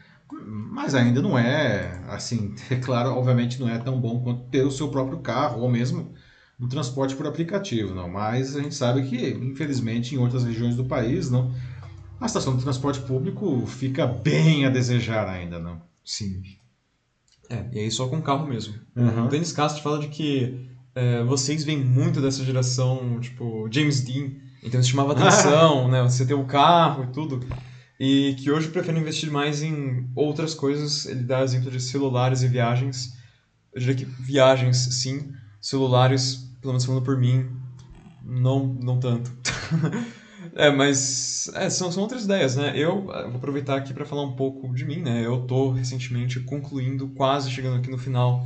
mas 0.45 0.95
ainda 0.95 1.21
não 1.21 1.39
é 1.39 2.03
assim, 2.09 2.55
é 2.71 2.77
claro, 2.77 3.11
obviamente 3.11 3.61
não 3.61 3.69
é 3.69 3.79
tão 3.79 4.01
bom 4.01 4.21
quanto 4.21 4.45
ter 4.51 4.65
o 4.65 4.71
seu 4.71 4.89
próprio 4.89 5.19
carro 5.19 5.63
ou 5.63 5.71
mesmo 5.71 6.13
o 6.61 6.69
transporte 6.69 7.15
por 7.17 7.27
aplicativo, 7.27 7.95
não. 7.95 8.09
Mas 8.09 8.57
a 8.57 8.63
gente 8.63 8.75
sabe 8.75 9.03
que, 9.03 9.31
infelizmente, 9.31 10.15
em 10.15 10.19
outras 10.19 10.45
regiões 10.45 10.77
do 10.77 10.85
país, 10.85 11.31
não, 11.31 11.53
a 12.21 12.27
estação 12.27 12.57
de 12.57 12.63
transporte 12.63 13.01
público 13.01 13.67
fica 13.67 14.07
bem 14.07 14.65
a 14.65 14.71
desejar 14.71 15.29
ainda, 15.29 15.59
não. 15.59 15.83
Sim. 16.05 16.43
É, 17.51 17.67
e 17.73 17.79
aí 17.81 17.91
só 17.91 18.07
com 18.09 18.23
carro 18.23 18.47
mesmo. 18.47 18.75
Uhum. 18.95 19.27
O 19.27 19.29
Denis 19.29 19.53
Castro 19.53 19.83
fala 19.83 19.99
de 19.99 20.09
que 20.09 20.69
é, 20.95 21.23
vocês 21.25 21.65
vêm 21.65 21.79
muito 21.79 22.21
dessa 22.21 22.45
geração, 22.45 23.19
tipo, 23.21 23.69
James 23.71 24.01
Dean, 24.01 24.31
então 24.63 24.81
isso 24.81 24.91
chamava 24.91 25.13
atenção, 25.13 25.89
né? 25.91 26.03
Você 26.03 26.25
ter 26.25 26.35
o 26.35 26.45
carro 26.45 27.05
e 27.05 27.07
tudo 27.09 27.41
e 28.05 28.35
que 28.35 28.51
hoje 28.51 28.67
prefere 28.67 28.99
investir 28.99 29.31
mais 29.31 29.63
em 29.63 30.11
outras 30.17 30.55
coisas. 30.55 31.07
Ele 31.07 31.23
dá 31.23 31.41
exemplo 31.41 31.71
de 31.71 31.79
celulares 31.79 32.43
e 32.43 32.49
viagens. 32.49 33.17
Eu 33.73 33.79
diria 33.79 33.95
que 33.95 34.05
viagens, 34.05 34.77
sim. 34.77 35.33
Celulares, 35.61 36.51
pelo 36.61 36.73
menos 36.73 36.85
falando 36.85 37.05
por 37.05 37.17
mim, 37.17 37.49
não, 38.25 38.67
não 38.67 38.99
tanto. 38.99 39.31
é, 40.57 40.69
mas 40.69 41.49
é, 41.55 41.71
são, 41.71 41.93
são 41.93 42.03
outras 42.03 42.25
ideias, 42.25 42.57
né? 42.57 42.73
Eu 42.75 43.03
vou 43.05 43.37
aproveitar 43.37 43.77
aqui 43.77 43.95
para 43.95 44.05
falar 44.05 44.23
um 44.23 44.35
pouco 44.35 44.75
de 44.75 44.85
mim, 44.85 44.97
né? 44.97 45.25
Eu 45.25 45.47
tô 45.47 45.71
recentemente 45.71 46.41
concluindo, 46.41 47.07
quase 47.11 47.53
chegando 47.53 47.77
aqui 47.77 47.89
no 47.89 47.99
final 47.99 48.45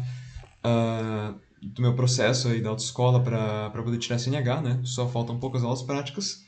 uh, 0.66 1.34
do 1.62 1.80
meu 1.80 1.94
processo 1.94 2.48
aí 2.48 2.60
da 2.60 2.68
autoescola 2.68 3.22
para 3.22 3.70
poder 3.70 3.96
tirar 3.96 4.18
CNH, 4.18 4.60
né? 4.60 4.80
Só 4.84 5.08
faltam 5.08 5.40
poucas 5.40 5.64
aulas 5.64 5.80
práticas. 5.80 6.44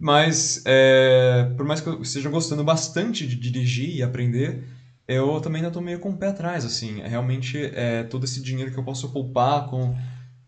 Mas, 0.00 0.62
é, 0.64 1.52
por 1.58 1.66
mais 1.66 1.82
que 1.82 1.86
eu 1.86 2.00
esteja 2.00 2.30
gostando 2.30 2.64
bastante 2.64 3.26
de 3.26 3.36
dirigir 3.36 3.96
e 3.96 4.02
aprender, 4.02 4.64
eu 5.06 5.38
também 5.42 5.58
ainda 5.58 5.68
estou 5.68 5.82
meio 5.82 5.98
com 5.98 6.08
o 6.08 6.16
pé 6.16 6.28
atrás, 6.28 6.64
assim. 6.64 7.02
É 7.02 7.06
realmente, 7.06 7.58
é, 7.74 8.02
todo 8.04 8.24
esse 8.24 8.40
dinheiro 8.40 8.72
que 8.72 8.78
eu 8.78 8.82
posso 8.82 9.10
poupar 9.10 9.66
com 9.68 9.94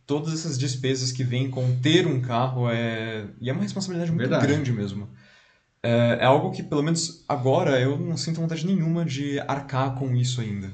todas 0.07 0.33
essas 0.33 0.57
despesas 0.57 1.13
que 1.13 1.23
vêm 1.23 1.51
com 1.51 1.77
ter 1.83 2.07
um 2.07 2.23
carro, 2.23 2.71
é, 2.71 3.27
e 3.43 3.51
é 3.51 3.53
uma 3.53 3.63
responsabilidade 3.63 4.11
muito 4.11 4.27
Verdade. 4.27 4.47
grande 4.47 4.73
mesmo. 4.73 5.11
É, 5.83 6.17
é, 6.21 6.25
algo 6.25 6.51
que, 6.51 6.63
pelo 6.63 6.83
menos 6.83 7.23
agora, 7.29 7.79
eu 7.79 7.99
não 7.99 8.17
sinto 8.17 8.41
vontade 8.41 8.65
nenhuma 8.65 9.05
de 9.05 9.39
arcar 9.41 9.97
com 9.97 10.17
isso 10.17 10.41
ainda. 10.41 10.73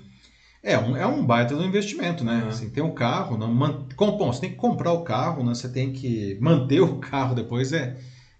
É 0.62 0.79
um, 0.79 0.97
é 0.97 1.07
um 1.07 1.26
baita 1.26 1.57
do 1.57 1.64
investimento, 1.64 2.22
né? 2.22 2.43
Uhum. 2.43 2.49
Assim, 2.49 2.70
tem 2.70 2.83
um 2.83 2.95
carro, 2.95 3.37
não, 3.37 3.53
man, 3.53 3.89
com, 3.97 4.16
bom, 4.16 4.33
você 4.33 4.43
tem 4.43 4.51
que 4.51 4.57
comprar 4.57 4.93
o 4.93 5.03
carro, 5.03 5.43
né? 5.43 5.53
você 5.53 5.68
tem 5.68 5.93
que 5.93 6.39
manter 6.41 6.81
o 6.81 6.99
carro 6.99 7.35
depois, 7.35 7.72
é 7.72 7.97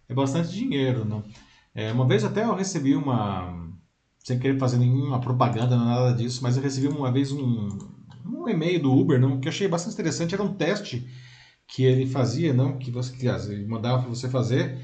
é 0.09 0.15
bastante 0.15 0.51
dinheiro. 0.51 1.05
Não? 1.05 1.23
É, 1.75 1.93
uma 1.93 2.07
vez 2.07 2.25
até 2.25 2.45
eu 2.45 2.55
recebi 2.55 2.95
uma, 2.95 3.69
sem 4.25 4.39
querer 4.39 4.59
fazer 4.59 4.79
nenhuma 4.79 5.21
propaganda, 5.21 5.77
nada 5.77 6.13
disso, 6.15 6.43
mas 6.43 6.57
eu 6.57 6.63
recebi 6.63 6.89
uma 6.89 7.13
vez 7.13 7.33
um, 7.33 7.79
um 8.25 8.49
e-mail 8.49 8.83
do 8.83 8.93
Uber, 8.93 9.21
não, 9.21 9.41
que 9.41 9.49
eu 9.49 9.53
achei 9.53 9.69
bastante 9.69 9.95
interessante, 9.95 10.35
era 10.35 10.43
um 10.43 10.55
teste 10.55 11.07
que 11.67 11.85
ele 11.85 12.07
fazia, 12.07 12.53
não, 12.53 12.79
que 12.79 12.91
você 12.91 13.15
que 13.15 13.27
ele 13.27 13.67
mandava 13.67 14.03
para 14.03 14.09
você 14.09 14.29
fazer 14.29 14.79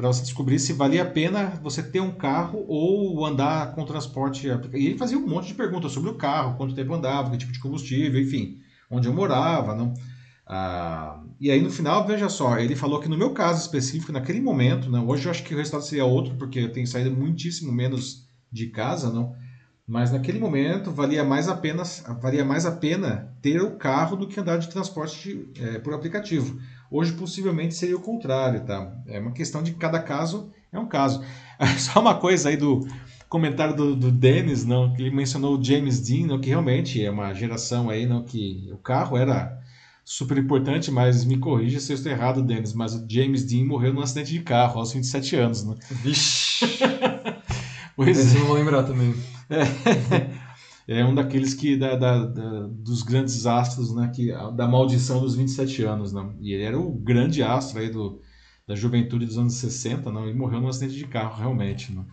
para 0.00 0.08
você 0.08 0.22
descobrir 0.22 0.58
se 0.58 0.72
valia 0.72 1.02
a 1.02 1.06
pena 1.06 1.60
você 1.62 1.82
ter 1.82 2.00
um 2.00 2.10
carro 2.10 2.64
ou 2.66 3.22
andar 3.26 3.74
com 3.74 3.84
transporte. 3.84 4.46
E 4.46 4.86
ele 4.86 4.96
fazia 4.96 5.18
um 5.18 5.28
monte 5.28 5.48
de 5.48 5.54
perguntas 5.54 5.92
sobre 5.92 6.08
o 6.08 6.14
carro, 6.14 6.56
quanto 6.56 6.74
tempo 6.74 6.94
andava, 6.94 7.30
que 7.30 7.36
tipo 7.36 7.52
de 7.52 7.60
combustível, 7.60 8.18
enfim, 8.18 8.58
onde 8.90 9.06
eu 9.06 9.12
morava, 9.12 9.74
não. 9.74 9.92
Ah, 10.52 11.22
e 11.40 11.48
aí 11.48 11.62
no 11.62 11.70
final, 11.70 12.04
veja 12.04 12.28
só, 12.28 12.58
ele 12.58 12.74
falou 12.74 12.98
que 12.98 13.08
no 13.08 13.16
meu 13.16 13.30
caso 13.30 13.60
específico, 13.60 14.10
naquele 14.10 14.40
momento, 14.40 14.90
né, 14.90 14.98
hoje 14.98 15.26
eu 15.26 15.30
acho 15.30 15.44
que 15.44 15.54
o 15.54 15.56
resultado 15.56 15.84
seria 15.84 16.04
outro, 16.04 16.34
porque 16.34 16.58
eu 16.58 16.72
tenho 16.72 16.88
saído 16.88 17.12
muitíssimo 17.12 17.70
menos 17.70 18.26
de 18.50 18.66
casa, 18.66 19.12
não? 19.12 19.32
Mas 19.86 20.10
naquele 20.10 20.40
momento 20.40 20.90
valia 20.90 21.22
mais 21.22 21.48
a 21.48 21.54
pena, 21.56 21.84
valia 22.20 22.44
mais 22.44 22.66
a 22.66 22.72
pena 22.72 23.32
ter 23.40 23.62
o 23.62 23.76
carro 23.76 24.16
do 24.16 24.26
que 24.26 24.40
andar 24.40 24.56
de 24.56 24.68
transporte 24.68 25.48
é, 25.56 25.78
por 25.78 25.94
aplicativo. 25.94 26.60
Hoje 26.90 27.12
possivelmente 27.12 27.76
seria 27.76 27.96
o 27.96 28.02
contrário, 28.02 28.64
tá? 28.64 28.92
É 29.06 29.20
uma 29.20 29.30
questão 29.30 29.62
de 29.62 29.74
cada 29.74 30.00
caso 30.00 30.52
é 30.72 30.78
um 30.78 30.86
caso. 30.86 31.22
Só 31.78 32.00
uma 32.00 32.16
coisa 32.16 32.48
aí 32.48 32.56
do 32.56 32.86
comentário 33.28 33.76
do, 33.76 33.94
do 33.94 34.10
Dennis, 34.10 34.64
não, 34.64 34.92
que 34.92 35.02
ele 35.02 35.14
mencionou 35.14 35.56
o 35.56 35.62
James 35.62 36.00
Dean, 36.00 36.26
não, 36.26 36.40
que 36.40 36.48
realmente 36.48 37.04
é 37.04 37.10
uma 37.10 37.32
geração 37.32 37.88
aí, 37.88 38.06
não, 38.06 38.24
que 38.24 38.68
o 38.72 38.78
carro 38.78 39.16
era 39.16 39.60
super 40.04 40.38
importante, 40.38 40.90
mas 40.90 41.24
me 41.24 41.38
corrija 41.38 41.80
se 41.80 41.92
eu 41.92 41.96
estou 41.96 42.10
errado, 42.12 42.42
Denis, 42.42 42.72
mas 42.72 42.94
o 42.94 43.04
James 43.08 43.44
Dean 43.44 43.64
morreu 43.66 43.92
num 43.94 44.00
acidente 44.02 44.32
de 44.32 44.40
carro 44.40 44.78
aos 44.80 44.92
27 44.92 45.36
anos, 45.36 45.64
né? 45.64 45.76
Vixe! 45.90 46.66
pois 47.96 48.18
Esse 48.18 48.36
é. 48.36 48.40
eu 48.40 48.46
vou 48.46 48.54
lembrar 48.56 48.82
também. 48.84 49.14
É, 50.86 50.98
é 51.00 51.04
um 51.04 51.14
daqueles 51.14 51.54
que 51.54 51.76
da, 51.76 51.96
da- 51.96 52.24
da- 52.26 52.66
dos 52.68 53.02
grandes 53.02 53.46
astros, 53.46 53.94
né, 53.94 54.10
que 54.14 54.32
da 54.56 54.66
maldição 54.66 55.20
dos 55.20 55.34
27 55.36 55.82
anos, 55.84 56.12
né? 56.12 56.28
E 56.40 56.52
ele 56.52 56.62
era 56.64 56.78
o 56.78 56.90
grande 56.92 57.42
astro 57.42 57.78
aí 57.80 57.90
do, 57.90 58.20
da 58.66 58.74
juventude 58.74 59.26
dos 59.26 59.38
anos 59.38 59.54
60, 59.54 60.10
não, 60.10 60.28
e 60.28 60.34
morreu 60.34 60.60
num 60.60 60.68
acidente 60.68 60.96
de 60.96 61.06
carro, 61.06 61.38
realmente, 61.38 61.92
né? 61.92 62.04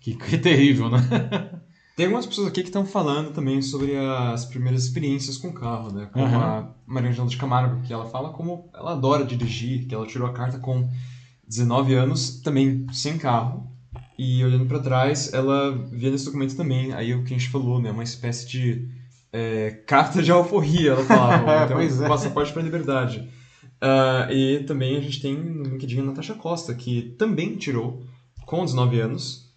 Que, 0.00 0.14
que 0.14 0.38
terrível, 0.38 0.90
né? 0.90 0.98
Tem 1.98 2.06
algumas 2.06 2.26
pessoas 2.26 2.46
aqui 2.46 2.62
que 2.62 2.68
estão 2.68 2.86
falando 2.86 3.32
também 3.32 3.60
sobre 3.60 3.96
as 3.96 4.44
primeiras 4.44 4.84
experiências 4.84 5.36
com 5.36 5.52
carro, 5.52 5.92
né? 5.92 6.08
Como 6.12 6.26
Aham. 6.26 6.38
a 6.38 6.68
Maria 6.86 7.10
Angela 7.10 7.26
de 7.26 7.36
Camargo, 7.36 7.82
que 7.82 7.92
ela 7.92 8.06
fala 8.06 8.28
como 8.28 8.70
ela 8.72 8.92
adora 8.92 9.24
dirigir, 9.24 9.84
que 9.84 9.92
ela 9.92 10.06
tirou 10.06 10.28
a 10.28 10.32
carta 10.32 10.60
com 10.60 10.88
19 11.48 11.94
anos, 11.94 12.40
também 12.40 12.86
sem 12.92 13.18
carro. 13.18 13.68
E 14.16 14.44
olhando 14.44 14.66
para 14.66 14.78
trás, 14.78 15.32
ela 15.34 15.76
via 15.90 16.12
nesse 16.12 16.26
documento 16.26 16.54
também, 16.56 16.92
aí 16.92 17.12
o 17.12 17.24
que 17.24 17.34
a 17.34 17.36
gente 17.36 17.50
falou, 17.50 17.82
né? 17.82 17.90
Uma 17.90 18.04
espécie 18.04 18.46
de 18.46 18.88
é, 19.32 19.82
carta 19.84 20.22
de 20.22 20.30
alforria, 20.30 20.92
ela 20.92 21.04
falava. 21.04 21.64
então, 21.66 21.78
Pois 21.78 22.00
é. 22.00 22.06
passaporte 22.06 22.52
para 22.52 22.62
liberdade. 22.62 23.28
Ah, 23.80 24.28
e 24.30 24.60
também 24.60 24.96
a 24.96 25.00
gente 25.00 25.20
tem 25.20 25.36
no 25.36 25.64
LinkedIn 25.64 25.98
a 25.98 26.04
Natasha 26.04 26.34
Costa, 26.34 26.72
que 26.76 27.16
também 27.18 27.56
tirou 27.56 28.04
com 28.46 28.64
19 28.64 29.00
anos. 29.00 29.47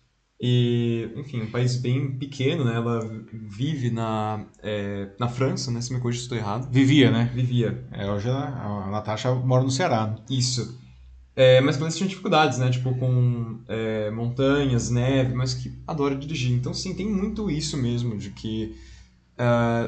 E, 0.43 1.07
enfim, 1.15 1.41
um 1.41 1.51
país 1.51 1.75
bem 1.75 2.17
pequeno, 2.17 2.65
né? 2.65 2.73
Ela 2.75 2.99
vive 3.31 3.91
na, 3.91 4.43
é, 4.63 5.09
na 5.19 5.27
França, 5.27 5.69
né? 5.69 5.79
Se 5.81 5.93
me 5.93 5.99
corrija 5.99 6.17
se 6.17 6.25
estou 6.25 6.37
errado. 6.37 6.67
Vivia, 6.71 7.11
né? 7.11 7.31
Vivia. 7.31 7.85
É, 7.91 8.09
hoje 8.09 8.27
a, 8.27 8.85
a 8.87 8.89
Natasha 8.89 9.31
mora 9.35 9.63
no 9.63 9.69
Ceará. 9.69 10.15
Isso. 10.27 10.81
É, 11.35 11.61
mas 11.61 11.77
que 11.77 11.89
tinha 11.91 12.09
dificuldades, 12.09 12.57
né? 12.57 12.71
Tipo, 12.71 12.95
com 12.95 13.59
é, 13.67 14.09
montanhas, 14.09 14.89
neve, 14.89 15.35
mas 15.35 15.53
que 15.53 15.71
adora 15.85 16.15
dirigir. 16.15 16.51
Então, 16.53 16.73
sim, 16.73 16.95
tem 16.95 17.07
muito 17.07 17.51
isso 17.51 17.77
mesmo, 17.77 18.17
de 18.17 18.31
que... 18.31 18.73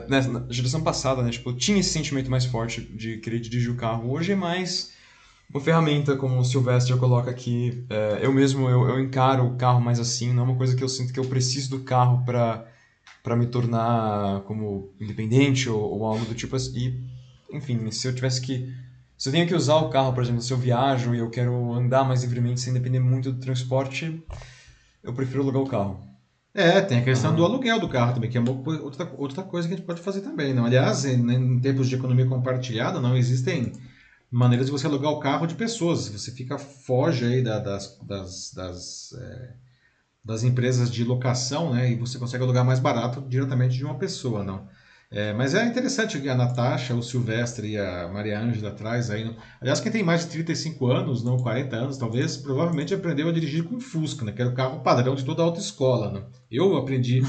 né, 0.07 0.21
na 0.21 0.45
geração 0.51 0.83
passada, 0.83 1.23
né? 1.23 1.31
Tipo, 1.31 1.51
tinha 1.53 1.79
esse 1.79 1.89
sentimento 1.89 2.29
mais 2.29 2.45
forte 2.45 2.79
de 2.79 3.17
querer 3.17 3.39
dirigir 3.39 3.71
o 3.71 3.75
carro. 3.75 4.11
Hoje 4.11 4.33
é 4.33 4.35
mais 4.35 4.92
uma 5.49 5.61
ferramenta, 5.61 6.15
como 6.15 6.39
o 6.39 6.45
Sylvester 6.45 6.97
coloca 6.97 7.29
aqui. 7.29 7.85
É, 7.89 8.19
eu 8.21 8.33
mesmo, 8.33 8.67
eu, 8.69 8.87
eu 8.89 8.99
encaro 8.99 9.45
o 9.45 9.55
carro 9.55 9.79
mais 9.81 9.99
assim. 9.99 10.33
Não 10.33 10.43
é 10.43 10.45
uma 10.47 10.57
coisa 10.57 10.75
que 10.75 10.83
eu 10.83 10.89
sinto 10.89 11.13
que 11.13 11.19
eu 11.19 11.25
preciso 11.25 11.69
do 11.69 11.83
carro 11.83 12.23
para 12.25 12.65
para 13.21 13.37
me 13.37 13.47
tornar 13.47 14.41
como 14.41 14.93
independente 14.99 15.69
ou, 15.69 15.79
ou 15.79 16.05
algo 16.05 16.25
do 16.25 16.35
tipo 16.35 16.55
assim. 16.55 16.77
E, 16.77 17.57
enfim, 17.57 17.89
se 17.89 18.05
eu 18.07 18.13
tivesse 18.13 18.41
que 18.41 18.67
se 19.17 19.29
eu 19.29 19.33
tenho 19.33 19.47
que 19.47 19.55
usar 19.55 19.77
o 19.77 19.89
carro, 19.89 20.11
por 20.13 20.21
exemplo, 20.21 20.41
se 20.41 20.51
eu 20.51 20.57
viajo 20.57 21.15
e 21.15 21.19
eu 21.19 21.29
quero 21.29 21.73
andar 21.73 22.03
mais 22.03 22.21
livremente 22.23 22.59
sem 22.59 22.73
depender 22.73 22.99
muito 22.99 23.31
do 23.31 23.39
transporte, 23.39 24.21
eu 25.01 25.13
prefiro 25.13 25.41
alugar 25.41 25.61
o 25.61 25.67
carro. 25.67 26.13
É, 26.53 26.81
tem 26.81 26.99
a 26.99 27.03
questão 27.03 27.29
Aham. 27.29 27.37
do 27.37 27.45
aluguel 27.45 27.79
do 27.79 27.87
carro 27.87 28.13
também, 28.13 28.29
que 28.29 28.37
é 28.37 28.41
outra, 28.41 29.11
outra 29.17 29.43
coisa 29.43 29.67
que 29.67 29.73
a 29.73 29.77
gente 29.77 29.85
pode 29.85 30.01
fazer 30.01 30.21
também. 30.21 30.53
Não? 30.53 30.65
Aliás, 30.65 31.05
em, 31.05 31.31
em 31.31 31.59
tempos 31.59 31.87
de 31.87 31.95
economia 31.95 32.27
compartilhada, 32.27 32.99
não 32.99 33.15
existem 33.15 33.71
maneiras 34.33 34.65
de 34.67 34.71
você 34.71 34.87
alugar 34.87 35.11
o 35.11 35.19
carro 35.19 35.45
de 35.47 35.55
pessoas. 35.55 36.07
Você 36.09 36.31
fica 36.31 36.57
foge 36.57 37.25
aí 37.25 37.41
da- 37.43 37.59
das, 37.59 37.97
das, 38.01 38.51
das, 38.53 39.13
é, 39.13 39.53
das 40.23 40.43
empresas 40.43 40.91
de 40.91 41.03
locação, 41.03 41.73
né? 41.73 41.91
E 41.91 41.95
você 41.95 42.17
consegue 42.17 42.43
alugar 42.43 42.65
mais 42.65 42.79
barato 42.79 43.21
diretamente 43.27 43.75
de 43.77 43.83
uma 43.85 43.97
pessoa, 43.97 44.43
não. 44.43 44.67
É, 45.11 45.31
mas 45.33 45.53
é 45.53 45.65
interessante 45.67 46.27
a 46.27 46.35
Natasha, 46.35 46.95
o 46.95 47.03
Silvestre 47.03 47.71
e 47.73 47.77
a 47.77 48.07
Maria 48.07 48.39
Ângela 48.39 48.69
atrás 48.69 49.11
aí. 49.11 49.23
não- 49.25 49.35
Aliás, 49.61 49.79
quem 49.79 49.91
tem 49.91 50.03
mais 50.03 50.21
de 50.21 50.29
35 50.31 50.87
anos, 50.87 51.23
não 51.23 51.37
40 51.37 51.75
anos, 51.75 51.97
talvez, 51.97 52.35
provavelmente 52.37 52.93
aprendeu 52.93 53.27
a 53.29 53.31
dirigir 53.31 53.63
com 53.63 53.79
Fusca, 53.79 54.25
né? 54.25 54.31
Que 54.31 54.41
era 54.41 54.49
o 54.51 54.55
carro 54.55 54.81
padrão 54.81 55.13
de 55.15 55.23
toda 55.25 55.43
a 55.43 55.45
autoescola, 55.45 56.11
né? 56.11 56.25
Eu 56.49 56.75
aprendi 56.77 57.21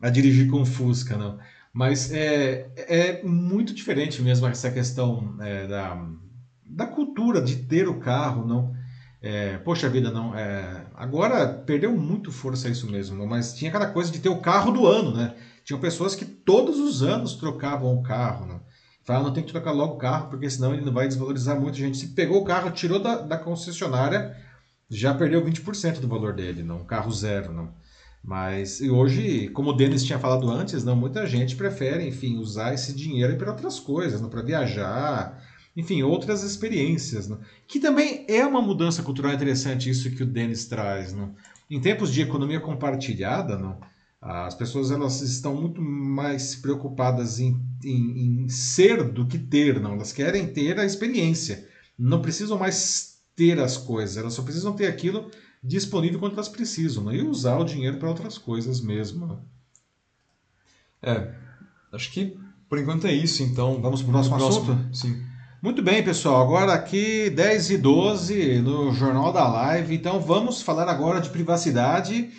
a 0.00 0.10
dirigir 0.10 0.50
com 0.50 0.64
Fusca, 0.64 1.16
não. 1.16 1.38
Mas 1.72 2.12
é, 2.12 2.70
é 2.76 3.22
muito 3.24 3.74
diferente 3.74 4.22
mesmo 4.22 4.46
essa 4.46 4.70
questão 4.70 5.36
é, 5.40 5.66
da, 5.66 5.96
da 6.74 6.86
cultura 6.86 7.40
de 7.40 7.56
ter 7.56 7.88
o 7.88 8.00
carro, 8.00 8.46
não. 8.46 8.74
É, 9.22 9.56
poxa 9.58 9.88
vida, 9.88 10.10
não. 10.10 10.36
é, 10.36 10.84
agora 10.94 11.48
perdeu 11.48 11.96
muito 11.96 12.30
força 12.30 12.68
isso 12.68 12.90
mesmo, 12.90 13.16
não, 13.16 13.26
mas 13.26 13.54
tinha 13.54 13.70
aquela 13.70 13.86
coisa 13.86 14.12
de 14.12 14.18
ter 14.18 14.28
o 14.28 14.40
carro 14.40 14.70
do 14.70 14.86
ano, 14.86 15.14
né? 15.14 15.34
Tinham 15.64 15.80
pessoas 15.80 16.14
que 16.14 16.26
todos 16.26 16.78
os 16.78 17.02
anos 17.02 17.34
trocavam 17.34 17.94
o 17.94 18.02
carro, 18.02 18.44
né? 18.44 18.60
Falavam, 19.02 19.28
não 19.28 19.34
tem 19.34 19.44
que 19.44 19.52
trocar 19.52 19.72
logo 19.72 19.94
o 19.94 19.98
carro, 19.98 20.28
porque 20.28 20.48
senão 20.48 20.74
ele 20.74 20.84
não 20.84 20.92
vai 20.92 21.06
desvalorizar 21.08 21.58
muito. 21.58 21.76
Gente, 21.76 21.96
se 21.96 22.08
pegou 22.08 22.42
o 22.42 22.44
carro, 22.44 22.70
tirou 22.70 22.98
da, 22.98 23.16
da 23.16 23.38
concessionária, 23.38 24.36
já 24.90 25.14
perdeu 25.14 25.44
20% 25.44 26.00
do 26.00 26.08
valor 26.08 26.32
dele, 26.34 26.62
não. 26.62 26.84
Carro 26.84 27.10
zero, 27.10 27.52
não. 27.52 27.72
Mas 28.22 28.80
hoje, 28.80 29.48
como 29.48 29.70
o 29.70 29.72
Denis 29.74 30.02
tinha 30.02 30.18
falado 30.18 30.50
antes, 30.50 30.82
não, 30.82 30.96
muita 30.96 31.26
gente 31.26 31.56
prefere, 31.56 32.08
enfim, 32.08 32.38
usar 32.38 32.72
esse 32.72 32.94
dinheiro 32.94 33.36
para 33.36 33.50
outras 33.50 33.78
coisas, 33.78 34.20
para 34.22 34.42
viajar, 34.42 35.43
enfim, 35.76 36.02
outras 36.02 36.42
experiências, 36.42 37.28
né? 37.28 37.38
que 37.66 37.80
também 37.80 38.24
é 38.28 38.46
uma 38.46 38.62
mudança 38.62 39.02
cultural 39.02 39.32
interessante 39.32 39.90
isso 39.90 40.10
que 40.10 40.22
o 40.22 40.26
Denis 40.26 40.66
traz, 40.66 41.12
né? 41.12 41.30
Em 41.70 41.80
tempos 41.80 42.12
de 42.12 42.20
economia 42.20 42.60
compartilhada, 42.60 43.58
não, 43.58 43.80
as 44.20 44.54
pessoas 44.54 44.90
elas 44.90 45.20
estão 45.22 45.60
muito 45.60 45.80
mais 45.80 46.54
preocupadas 46.54 47.40
em, 47.40 47.60
em, 47.82 48.44
em 48.44 48.48
ser 48.48 49.02
do 49.02 49.26
que 49.26 49.38
ter, 49.38 49.80
não? 49.80 49.94
Elas 49.94 50.12
querem 50.12 50.46
ter 50.46 50.78
a 50.78 50.84
experiência, 50.84 51.68
não 51.98 52.22
precisam 52.22 52.58
mais 52.58 53.18
ter 53.34 53.58
as 53.58 53.76
coisas, 53.76 54.16
elas 54.16 54.34
só 54.34 54.42
precisam 54.42 54.74
ter 54.74 54.86
aquilo 54.86 55.30
disponível 55.62 56.20
quando 56.20 56.34
elas 56.34 56.48
precisam, 56.48 57.04
né? 57.04 57.16
e 57.16 57.22
usar 57.22 57.58
o 57.58 57.64
dinheiro 57.64 57.96
para 57.98 58.08
outras 58.08 58.38
coisas 58.38 58.80
mesmo. 58.80 59.26
né? 59.26 59.38
É, 61.02 61.34
acho 61.92 62.12
que 62.12 62.38
por 62.68 62.78
enquanto 62.78 63.06
é 63.06 63.12
isso, 63.12 63.42
então. 63.42 63.80
Vamos 63.80 64.02
pro 64.02 64.12
próximo 64.12 64.36
assunto? 64.36 64.94
Sim. 64.94 65.22
Muito 65.64 65.80
bem, 65.80 66.04
pessoal. 66.04 66.42
Agora 66.42 66.74
aqui 66.74 67.30
10 67.30 67.70
e 67.70 67.78
12 67.78 68.60
no 68.60 68.92
Jornal 68.92 69.32
da 69.32 69.48
Live. 69.48 69.94
Então 69.94 70.20
vamos 70.20 70.60
falar 70.60 70.90
agora 70.90 71.22
de 71.22 71.30
privacidade 71.30 72.30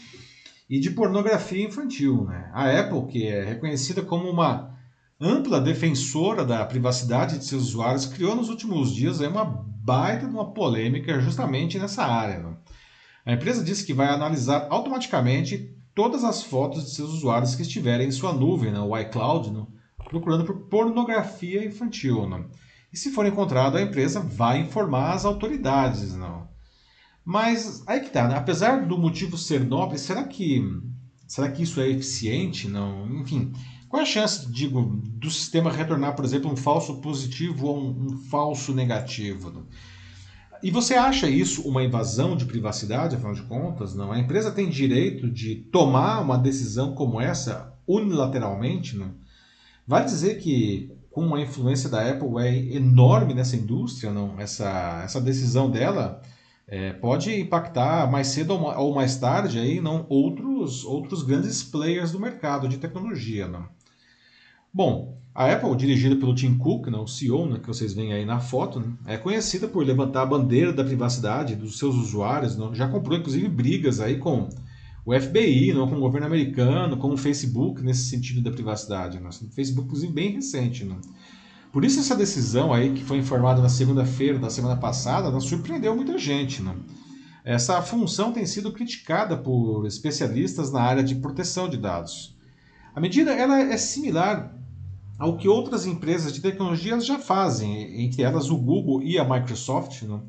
e 0.69 0.79
de 0.79 0.91
pornografia 0.91 1.65
infantil. 1.65 2.25
Né? 2.25 2.51
A 2.53 2.69
Apple, 2.79 3.07
que 3.07 3.27
é 3.27 3.43
reconhecida 3.43 4.03
como 4.03 4.29
uma 4.29 4.77
ampla 5.19 5.59
defensora 5.59 6.45
da 6.45 6.63
privacidade 6.65 7.39
de 7.39 7.45
seus 7.45 7.63
usuários, 7.63 8.05
criou 8.05 8.35
nos 8.35 8.47
últimos 8.47 8.93
dias 8.93 9.19
uma 9.21 9.43
baita 9.43 10.27
de 10.27 10.31
uma 10.31 10.53
polêmica 10.53 11.19
justamente 11.19 11.79
nessa 11.79 12.03
área. 12.05 12.37
Né? 12.37 12.55
A 13.25 13.33
empresa 13.33 13.63
disse 13.63 13.87
que 13.87 13.93
vai 13.93 14.07
analisar 14.07 14.67
automaticamente 14.69 15.75
todas 15.95 16.23
as 16.23 16.43
fotos 16.43 16.85
de 16.85 16.91
seus 16.91 17.09
usuários 17.09 17.55
que 17.55 17.63
estiverem 17.63 18.07
em 18.07 18.11
sua 18.11 18.33
nuvem, 18.33 18.71
né, 18.71 18.79
o 18.79 18.95
iCloud, 18.95 19.49
né, 19.49 19.65
procurando 20.09 20.45
por 20.45 20.67
pornografia 20.67 21.65
infantil. 21.65 22.29
Né? 22.29 22.45
E 22.95 22.97
se 22.97 23.11
for 23.11 23.25
encontrado, 23.25 23.75
a 23.75 23.81
empresa 23.81 24.21
vai 24.21 24.61
informar 24.61 25.11
as 25.11 25.25
autoridades. 25.25 26.15
Não. 26.15 26.47
Mas 27.25 27.83
aí 27.85 27.99
que 27.99 28.09
tá, 28.09 28.25
né? 28.25 28.37
apesar 28.37 28.87
do 28.87 28.97
motivo 28.97 29.37
ser 29.37 29.65
nobre, 29.65 29.97
será 29.97 30.23
que, 30.23 30.63
será 31.27 31.51
que 31.51 31.61
isso 31.61 31.81
é 31.81 31.89
eficiente? 31.89 32.69
Não? 32.69 33.05
Enfim, 33.19 33.51
qual 33.89 33.99
é 33.99 34.03
a 34.03 34.07
chance, 34.07 34.49
digo, 34.49 34.81
do 34.81 35.29
sistema 35.29 35.69
retornar, 35.69 36.15
por 36.15 36.23
exemplo, 36.23 36.49
um 36.49 36.55
falso 36.55 37.01
positivo 37.01 37.67
ou 37.67 37.83
um, 37.83 38.13
um 38.13 38.17
falso 38.29 38.73
negativo? 38.73 39.51
Não? 39.51 39.65
E 40.63 40.71
você 40.71 40.93
acha 40.93 41.29
isso 41.29 41.67
uma 41.67 41.83
invasão 41.83 42.37
de 42.37 42.45
privacidade, 42.45 43.17
afinal 43.17 43.33
de 43.33 43.41
contas? 43.41 43.93
Não. 43.93 44.09
A 44.09 44.19
empresa 44.19 44.53
tem 44.53 44.69
direito 44.69 45.29
de 45.29 45.55
tomar 45.69 46.21
uma 46.21 46.37
decisão 46.37 46.95
como 46.95 47.19
essa 47.19 47.77
unilateralmente? 47.85 48.95
Não? 48.95 49.13
Vale 49.85 50.05
dizer 50.05 50.39
que 50.39 50.94
com 51.15 51.33
a 51.33 51.39
influência 51.39 51.89
da 51.89 52.11
Apple 52.11 52.37
é 52.39 52.75
enorme 52.75 53.33
nessa 53.33 53.55
indústria, 53.55 54.11
não? 54.11 54.37
Essa, 54.37 55.01
essa 55.05 55.21
decisão 55.21 55.71
dela 55.71 56.21
é, 56.67 56.91
pode 56.91 57.33
impactar 57.39 58.11
mais 58.11 58.27
cedo 58.27 58.53
ou 58.53 58.93
mais 58.93 59.15
tarde 59.15 59.57
aí, 59.57 59.79
não 59.79 60.05
outros 60.09 60.83
outros 60.83 61.23
grandes 61.23 61.63
players 61.63 62.11
do 62.11 62.19
mercado 62.19 62.67
de 62.67 62.77
tecnologia, 62.77 63.47
não? 63.47 63.65
Bom, 64.73 65.17
a 65.33 65.53
Apple, 65.53 65.73
dirigida 65.77 66.17
pelo 66.17 66.35
Tim 66.35 66.57
Cook, 66.57 66.87
né, 66.87 66.97
o 66.97 67.07
CEO, 67.07 67.47
né, 67.47 67.59
que 67.59 67.67
vocês 67.67 67.93
veem 67.93 68.11
aí 68.11 68.25
na 68.25 68.41
foto, 68.41 68.81
né, 68.81 68.93
é 69.05 69.17
conhecida 69.17 69.69
por 69.69 69.85
levantar 69.85 70.23
a 70.23 70.25
bandeira 70.25 70.73
da 70.73 70.83
privacidade 70.83 71.55
dos 71.55 71.79
seus 71.79 71.95
usuários. 71.95 72.57
Né, 72.57 72.71
já 72.73 72.89
comprou, 72.89 73.17
inclusive, 73.17 73.47
brigas 73.47 74.01
aí 74.01 74.17
com 74.17 74.49
o 75.05 75.13
FBI, 75.13 75.71
não, 75.71 75.87
com 75.87 75.97
o 75.97 75.99
governo 75.99 76.25
americano, 76.25 76.97
com 76.97 77.13
o 77.13 77.17
Facebook, 77.17 77.83
nesse 77.83 78.09
sentido 78.09 78.41
da 78.41 78.49
privacidade. 78.49 79.19
Né, 79.19 79.29
o 79.29 79.53
Facebook, 79.53 79.85
inclusive, 79.85 80.11
bem 80.11 80.31
recente. 80.31 80.83
Né. 80.83 80.95
Por 81.71 81.85
isso, 81.85 81.99
essa 81.99 82.15
decisão 82.15 82.73
aí, 82.73 82.91
que 82.91 83.03
foi 83.03 83.17
informada 83.17 83.61
na 83.61 83.69
segunda-feira 83.69 84.39
da 84.39 84.49
semana 84.49 84.75
passada, 84.75 85.29
né, 85.29 85.39
surpreendeu 85.39 85.95
muita 85.95 86.17
gente. 86.17 86.63
Né. 86.63 86.75
Essa 87.43 87.79
função 87.83 88.31
tem 88.31 88.47
sido 88.47 88.71
criticada 88.71 89.37
por 89.37 89.85
especialistas 89.85 90.71
na 90.71 90.81
área 90.81 91.03
de 91.03 91.13
proteção 91.13 91.69
de 91.69 91.77
dados. 91.77 92.35
A 92.95 92.99
medida 92.99 93.31
ela 93.31 93.59
é 93.59 93.77
similar 93.77 94.57
ao 95.19 95.37
que 95.37 95.47
outras 95.47 95.85
empresas 95.85 96.33
de 96.33 96.41
tecnologia 96.41 96.99
já 96.99 97.19
fazem, 97.19 98.03
entre 98.03 98.23
elas 98.23 98.49
o 98.49 98.57
Google 98.57 99.03
e 99.03 99.19
a 99.19 99.23
Microsoft, 99.23 100.01
né? 100.03 100.19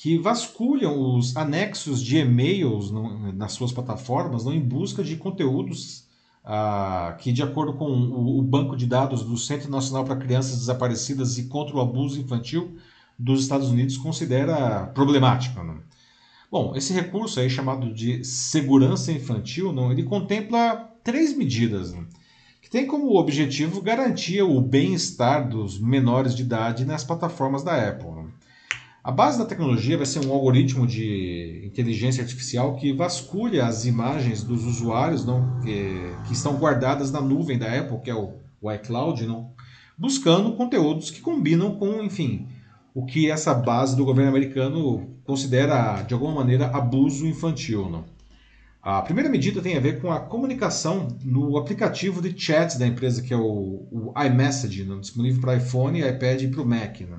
Que 0.00 0.16
vasculham 0.16 1.16
os 1.16 1.36
anexos 1.36 2.00
de 2.00 2.18
e-mails 2.18 2.92
nas 3.34 3.50
suas 3.52 3.72
plataformas 3.72 4.44
não, 4.44 4.54
em 4.54 4.60
busca 4.60 5.02
de 5.02 5.16
conteúdos 5.16 6.06
ah, 6.44 7.16
que, 7.18 7.32
de 7.32 7.42
acordo 7.42 7.72
com 7.72 7.86
o, 7.90 8.38
o, 8.38 8.42
banco 8.42 8.76
de 8.76 8.86
dados 8.86 9.24
do 9.24 9.36
Centro 9.36 9.68
Nacional 9.68 10.04
para 10.04 10.14
Crianças 10.14 10.56
Desaparecidas 10.56 11.36
e 11.36 11.48
contra 11.48 11.74
o 11.74 11.80
Abuso 11.80 12.20
Infantil 12.20 12.76
dos 13.18 13.42
Estados 13.42 13.70
Unidos, 13.70 13.98
considera 13.98 14.86
problemático. 14.94 15.64
Não? 15.64 15.80
Bom, 16.48 16.76
esse 16.76 16.92
recurso 16.92 17.40
aí 17.40 17.50
chamado 17.50 17.92
de 17.92 18.22
segurança 18.24 19.10
infantil, 19.10 19.72
não, 19.72 19.90
ele 19.90 20.04
contempla 20.04 20.76
três 21.02 21.36
medidas. 21.36 21.92
Não? 21.92 22.06
que 22.62 22.70
tem 22.70 22.86
como 22.86 23.18
objetivo 23.18 23.80
garantir 23.80 24.42
o 24.42 24.60
bem-estar 24.60 25.48
dos 25.48 25.80
menores 25.80 26.36
de 26.36 26.42
idade 26.42 26.84
nas 26.84 27.02
plataformas 27.02 27.64
da 27.64 27.88
Apple. 27.88 28.10
Né? 28.10 28.27
A 29.08 29.10
base 29.10 29.38
da 29.38 29.46
tecnologia 29.46 29.96
vai 29.96 30.04
ser 30.04 30.22
um 30.26 30.30
algoritmo 30.30 30.86
de 30.86 31.62
inteligência 31.64 32.22
artificial 32.22 32.76
que 32.76 32.92
vasculha 32.92 33.64
as 33.64 33.86
imagens 33.86 34.42
dos 34.42 34.66
usuários 34.66 35.24
não, 35.24 35.60
que, 35.60 36.12
que 36.26 36.34
estão 36.34 36.58
guardadas 36.58 37.10
na 37.10 37.18
nuvem 37.18 37.56
da 37.56 37.74
Apple, 37.74 38.02
que 38.02 38.10
é 38.10 38.14
o, 38.14 38.34
o 38.60 38.70
iCloud, 38.70 39.26
não, 39.26 39.50
buscando 39.96 40.52
conteúdos 40.52 41.10
que 41.10 41.22
combinam 41.22 41.76
com, 41.76 42.02
enfim, 42.02 42.48
o 42.94 43.06
que 43.06 43.30
essa 43.30 43.54
base 43.54 43.96
do 43.96 44.04
governo 44.04 44.30
americano 44.30 45.08
considera, 45.24 46.02
de 46.02 46.12
alguma 46.12 46.34
maneira, 46.34 46.66
abuso 46.66 47.26
infantil. 47.26 47.88
Não. 47.88 48.04
A 48.82 49.00
primeira 49.00 49.30
medida 49.30 49.62
tem 49.62 49.74
a 49.74 49.80
ver 49.80 50.02
com 50.02 50.12
a 50.12 50.20
comunicação 50.20 51.08
no 51.24 51.56
aplicativo 51.56 52.20
de 52.20 52.38
chat 52.38 52.78
da 52.78 52.86
empresa, 52.86 53.22
que 53.22 53.32
é 53.32 53.38
o, 53.38 53.88
o 53.90 54.12
iMessage, 54.22 54.84
né, 54.84 54.98
disponível 55.00 55.40
para 55.40 55.56
iPhone, 55.56 56.06
iPad 56.06 56.42
e 56.42 56.48
para 56.48 56.60
o 56.60 56.66
Mac. 56.66 57.00
Né? 57.00 57.16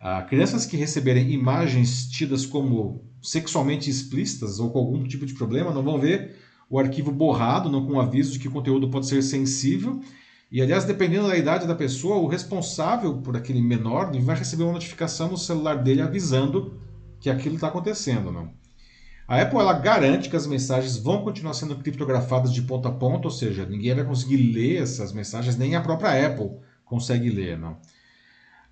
Ah, 0.00 0.22
crianças 0.22 0.64
que 0.64 0.76
receberem 0.76 1.32
imagens 1.32 2.06
tidas 2.08 2.46
como 2.46 3.04
sexualmente 3.20 3.90
explícitas 3.90 4.60
ou 4.60 4.70
com 4.70 4.78
algum 4.78 5.02
tipo 5.04 5.26
de 5.26 5.34
problema 5.34 5.72
não 5.72 5.82
vão 5.82 5.98
ver 5.98 6.36
o 6.70 6.78
arquivo 6.78 7.10
borrado, 7.10 7.70
não 7.70 7.86
com 7.86 8.00
aviso 8.00 8.32
de 8.32 8.38
que 8.38 8.48
o 8.48 8.52
conteúdo 8.52 8.90
pode 8.90 9.06
ser 9.06 9.22
sensível. 9.22 10.00
E, 10.50 10.62
aliás, 10.62 10.84
dependendo 10.84 11.28
da 11.28 11.36
idade 11.36 11.66
da 11.66 11.74
pessoa, 11.74 12.16
o 12.16 12.26
responsável 12.26 13.18
por 13.18 13.36
aquele 13.36 13.60
menor 13.60 14.10
vai 14.20 14.36
receber 14.36 14.62
uma 14.62 14.72
notificação 14.72 15.28
no 15.28 15.36
celular 15.36 15.82
dele 15.82 16.00
avisando 16.00 16.78
que 17.20 17.28
aquilo 17.28 17.56
está 17.56 17.68
acontecendo. 17.68 18.30
Não? 18.30 18.50
A 19.26 19.42
Apple 19.42 19.58
ela 19.58 19.74
garante 19.74 20.30
que 20.30 20.36
as 20.36 20.46
mensagens 20.46 20.96
vão 20.96 21.22
continuar 21.22 21.52
sendo 21.52 21.76
criptografadas 21.76 22.52
de 22.52 22.62
ponta 22.62 22.88
a 22.88 22.92
ponta, 22.92 23.28
ou 23.28 23.30
seja, 23.30 23.66
ninguém 23.66 23.94
vai 23.94 24.04
conseguir 24.04 24.38
ler 24.38 24.82
essas 24.82 25.12
mensagens, 25.12 25.56
nem 25.56 25.74
a 25.74 25.82
própria 25.82 26.26
Apple 26.26 26.50
consegue 26.84 27.28
ler. 27.28 27.58
Não. 27.58 27.76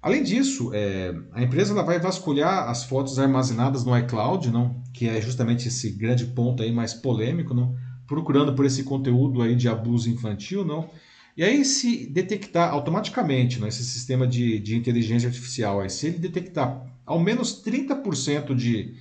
Além 0.06 0.22
disso, 0.22 0.70
é, 0.72 1.12
a 1.32 1.42
empresa 1.42 1.72
ela 1.72 1.82
vai 1.82 1.98
vasculhar 1.98 2.68
as 2.70 2.84
fotos 2.84 3.18
armazenadas 3.18 3.84
no 3.84 3.98
iCloud, 3.98 4.52
não, 4.52 4.80
que 4.94 5.08
é 5.08 5.20
justamente 5.20 5.66
esse 5.66 5.90
grande 5.90 6.26
ponto 6.26 6.62
aí 6.62 6.70
mais 6.70 6.94
polêmico, 6.94 7.52
não, 7.52 7.74
procurando 8.06 8.54
por 8.54 8.64
esse 8.64 8.84
conteúdo 8.84 9.42
aí 9.42 9.56
de 9.56 9.68
abuso 9.68 10.08
infantil, 10.08 10.64
não. 10.64 10.88
E 11.36 11.42
aí, 11.42 11.64
se 11.64 12.06
detectar 12.06 12.72
automaticamente 12.72 13.60
esse 13.64 13.84
sistema 13.84 14.28
de, 14.28 14.60
de 14.60 14.76
inteligência 14.76 15.26
artificial, 15.26 15.80
aí, 15.80 15.90
se 15.90 16.06
ele 16.06 16.18
detectar 16.18 16.86
ao 17.04 17.18
menos 17.18 17.60
30% 17.64 18.54
de 18.54 18.94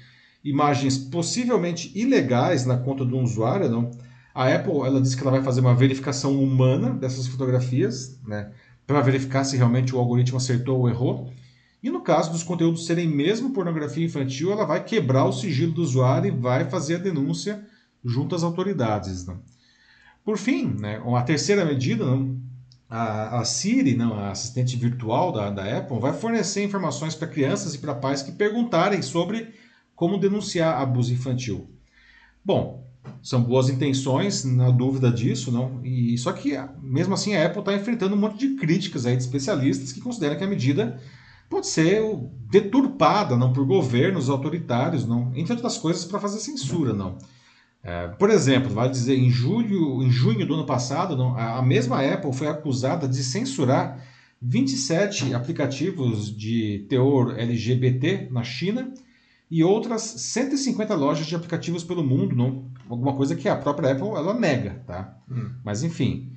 imagens 0.44 0.98
possivelmente 0.98 1.92
ilegais 1.94 2.66
na 2.66 2.78
conta 2.78 3.06
do 3.06 3.20
usuário, 3.20 3.70
não? 3.70 3.92
A 4.34 4.54
Apple 4.54 4.80
ela 4.80 5.00
disse 5.00 5.16
que 5.16 5.22
ela 5.22 5.32
vai 5.32 5.44
fazer 5.44 5.62
uma 5.62 5.76
verificação 5.76 6.42
humana 6.42 6.90
dessas 6.90 7.28
fotografias, 7.28 8.20
né, 8.28 8.52
para 8.86 9.02
verificar 9.02 9.44
se 9.44 9.58
realmente 9.58 9.96
o 9.96 10.00
algoritmo 10.00 10.38
acertou 10.38 10.80
ou 10.80 10.90
errou. 10.90 11.34
E 11.82 11.90
no 11.90 12.02
caso 12.02 12.32
dos 12.32 12.44
conteúdos 12.44 12.86
serem 12.86 13.08
mesmo 13.08 13.52
pornografia 13.52 14.06
infantil, 14.06 14.52
ela 14.52 14.66
vai 14.66 14.84
quebrar 14.84 15.26
o 15.26 15.34
sigilo 15.34 15.74
do 15.74 15.82
usuário 15.82 16.28
e 16.28 16.32
vai 16.32 16.70
fazer 16.70 16.96
a 16.96 17.00
denúncia 17.00 17.64
junto 18.04 18.36
às 18.36 18.44
autoridades. 18.44 19.26
Não? 19.26 19.40
Por 20.24 20.38
fim, 20.38 20.76
né, 20.80 21.02
a 21.16 21.22
terceira 21.22 21.64
medida, 21.64 22.04
a, 22.90 23.40
a 23.40 23.46
Siri, 23.46 23.96
a 24.02 24.32
assistente 24.32 24.76
virtual 24.76 25.32
da, 25.32 25.52
da 25.52 25.78
Apple, 25.78 26.00
vai 26.00 26.14
fornecer 26.14 26.64
informações 26.64 27.14
para 27.14 27.28
crianças 27.28 27.76
e 27.76 27.78
para 27.78 27.94
pais 27.94 28.24
que 28.24 28.32
perguntarem 28.32 29.02
sobre 29.02 29.54
como 29.96 30.18
denunciar 30.18 30.82
abuso 30.82 31.14
infantil? 31.14 31.70
Bom, 32.44 32.86
são 33.22 33.44
boas 33.44 33.70
intenções, 33.70 34.44
na 34.44 34.70
dúvida 34.70 35.12
disso, 35.12 35.52
não? 35.52 35.80
E 35.84 36.18
só 36.18 36.32
que 36.32 36.58
mesmo 36.82 37.14
assim 37.14 37.36
a 37.36 37.46
Apple 37.46 37.60
está 37.60 37.74
enfrentando 37.74 38.16
um 38.16 38.20
monte 38.20 38.38
de 38.38 38.56
críticas 38.56 39.06
aí 39.06 39.16
de 39.16 39.24
especialistas 39.24 39.92
que 39.92 40.02
consideram 40.02 40.38
que 40.38 40.44
a 40.44 40.48
medida 40.48 41.00
pode 41.50 41.68
ser 41.68 42.02
deturpada, 42.50 43.36
não 43.36 43.54
por 43.54 43.66
governos 43.66 44.30
autoritários, 44.30 45.06
não, 45.06 45.32
entre 45.36 45.54
outras 45.54 45.78
coisas 45.78 46.06
para 46.06 46.20
fazer 46.20 46.40
censura, 46.40 46.94
não. 46.94 47.18
É, 47.84 48.08
por 48.08 48.32
exemplo, 48.32 48.70
vai 48.70 48.90
dizer 48.90 49.16
em 49.16 49.30
julho, 49.30 50.02
em 50.02 50.10
junho 50.10 50.46
do 50.46 50.56
ano 50.56 50.66
passado, 50.66 51.16
não, 51.16 51.38
a 51.38 51.62
mesma 51.62 52.02
Apple 52.02 52.34
foi 52.34 52.48
acusada 52.48 53.08
de 53.08 53.24
censurar 53.24 54.04
27 54.42 55.34
aplicativos 55.34 56.36
de 56.36 56.86
teor 56.90 57.38
LGBT 57.38 58.28
na 58.32 58.44
China 58.44 58.92
e 59.50 59.64
outras 59.64 60.02
150 60.02 60.96
lojas 60.96 61.28
de 61.28 61.36
aplicativos 61.36 61.84
pelo 61.84 62.04
mundo, 62.04 62.36
não, 62.36 62.66
alguma 62.90 63.14
coisa 63.14 63.36
que 63.36 63.48
a 63.48 63.56
própria 63.56 63.92
Apple 63.92 64.10
ela 64.10 64.34
nega, 64.34 64.84
tá? 64.86 65.18
Hum. 65.30 65.52
Mas 65.64 65.84
enfim, 65.84 66.32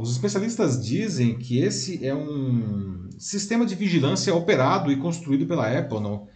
os 0.00 0.12
especialistas 0.12 0.84
dizem 0.84 1.38
que 1.38 1.58
esse 1.58 2.04
é 2.04 2.14
um 2.14 3.08
sistema 3.18 3.64
de 3.64 3.74
vigilância 3.74 4.34
operado 4.34 4.90
e 4.90 4.96
construído 4.96 5.46
pela 5.46 5.66
Apple, 5.66 6.00
não, 6.00 6.26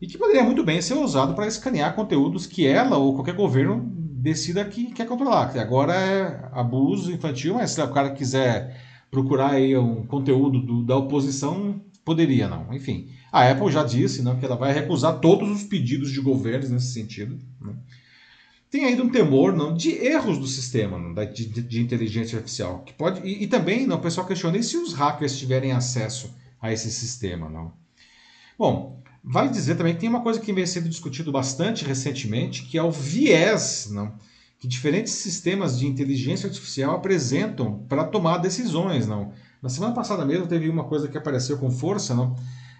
e 0.00 0.06
que 0.06 0.18
poderia 0.18 0.42
muito 0.42 0.64
bem 0.64 0.80
ser 0.80 0.94
usado 0.94 1.34
para 1.34 1.46
escanear 1.46 1.94
conteúdos 1.94 2.46
que 2.46 2.66
ela 2.66 2.96
ou 2.96 3.14
qualquer 3.14 3.34
governo 3.34 3.90
decida 4.24 4.64
que 4.64 4.92
quer 4.92 5.06
controlar. 5.06 5.56
Agora 5.58 5.94
é 5.94 6.48
abuso 6.52 7.12
infantil, 7.12 7.54
mas 7.54 7.70
se 7.70 7.80
o 7.80 7.92
cara 7.92 8.10
quiser 8.10 8.80
procurar 9.10 9.52
aí 9.52 9.76
um 9.76 10.04
conteúdo 10.06 10.60
do, 10.60 10.82
da 10.82 10.96
oposição, 10.96 11.80
poderia 12.04 12.48
não. 12.48 12.72
Enfim. 12.74 13.08
A 13.30 13.48
Apple 13.50 13.70
já 13.70 13.84
disse 13.84 14.22
né, 14.22 14.36
que 14.38 14.44
ela 14.44 14.56
vai 14.56 14.72
recusar 14.72 15.20
todos 15.20 15.50
os 15.50 15.62
pedidos 15.64 16.10
de 16.10 16.20
governos 16.20 16.70
nesse 16.70 16.92
sentido. 16.92 17.38
Né. 17.60 17.74
Tem 18.74 18.86
ainda 18.86 19.04
um 19.04 19.08
temor 19.08 19.54
não, 19.54 19.72
de 19.72 19.92
erros 20.04 20.36
do 20.36 20.48
sistema 20.48 20.98
não, 20.98 21.14
de, 21.14 21.46
de, 21.46 21.62
de, 21.62 21.80
inteligência 21.80 22.38
artificial. 22.38 22.82
Que 22.84 22.92
pode, 22.92 23.20
e, 23.24 23.44
e, 23.44 23.46
também 23.46 23.86
não, 23.86 23.98
o 23.98 24.00
pessoal 24.00 24.26
questiona 24.26 24.58
e 24.58 24.64
se 24.64 24.76
os 24.76 24.92
hackers 24.94 25.38
tiverem 25.38 25.70
acesso 25.70 26.34
a 26.60 26.72
esse 26.72 26.90
sistema. 26.90 27.48
Não? 27.48 27.72
Bom, 28.58 29.00
vale 29.22 29.50
dizer 29.50 29.76
também 29.76 29.94
que 29.94 30.00
tem 30.00 30.08
uma 30.08 30.24
coisa 30.24 30.40
que 30.40 30.52
vem 30.52 30.66
sendo 30.66 30.88
discutido 30.88 31.30
bastante 31.30 31.84
recentemente, 31.84 32.64
que 32.64 32.76
é 32.76 32.82
o 32.82 32.90
viés 32.90 33.90
não, 33.92 34.12
que 34.58 34.66
diferentes 34.66 35.12
sistemas 35.12 35.78
de 35.78 35.86
inteligência 35.86 36.48
artificial 36.48 36.96
apresentam 36.96 37.78
para 37.88 38.02
tomar 38.02 38.38
decisões. 38.38 39.06
Não? 39.06 39.30
Na 39.62 39.68
semana 39.68 39.94
passada 39.94 40.24
mesmo 40.24 40.48
teve 40.48 40.68
uma 40.68 40.82
coisa 40.82 41.06
que 41.06 41.16
apareceu 41.16 41.58
com 41.58 41.70
força, 41.70 42.12
não? 42.12 42.34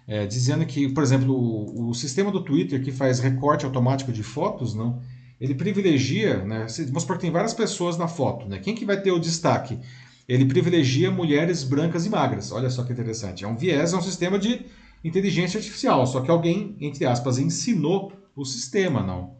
é, 0.07 0.25
dizendo 0.25 0.65
que, 0.65 0.87
por 0.89 1.03
exemplo, 1.03 1.33
o, 1.33 1.89
o, 1.89 1.93
sistema 1.93 2.31
do 2.31 2.43
Twitter 2.43 2.83
que 2.83 2.91
faz 2.91 3.19
recorte 3.19 3.65
automático 3.65 4.11
de 4.11 4.21
fotos, 4.21 4.75
não, 4.75 5.01
ele 5.39 5.53
privilegia, 5.53 6.43
né, 6.43 6.67
vamos 6.87 7.03
supor 7.03 7.17
que 7.17 7.23
tem 7.23 7.31
várias 7.31 7.53
pessoas 7.53 7.97
na 7.97 8.07
foto, 8.07 8.47
né, 8.47 8.59
quem 8.59 8.75
que 8.75 8.85
vai 8.85 9.01
ter 9.01 9.11
o 9.11 9.19
destaque? 9.19 9.79
Ele 10.27 10.45
privilegia 10.45 11.11
mulheres 11.11 11.63
brancas 11.63 12.05
e 12.05 12.09
magras. 12.09 12.51
Olha 12.51 12.69
só 12.69 12.83
que 12.83 12.91
interessante. 12.91 13.43
É 13.43 13.47
um 13.47 13.55
viés, 13.55 13.93
é 13.93 13.97
um 13.97 14.01
sistema 14.01 14.39
de 14.39 14.65
inteligência 15.03 15.59
artificial, 15.59 16.05
só 16.07 16.19
que 16.19 16.31
alguém, 16.31 16.75
entre 16.81 17.05
aspas, 17.05 17.37
ensinou 17.37 18.11
o 18.35 18.43
sistema, 18.43 19.03
não. 19.03 19.35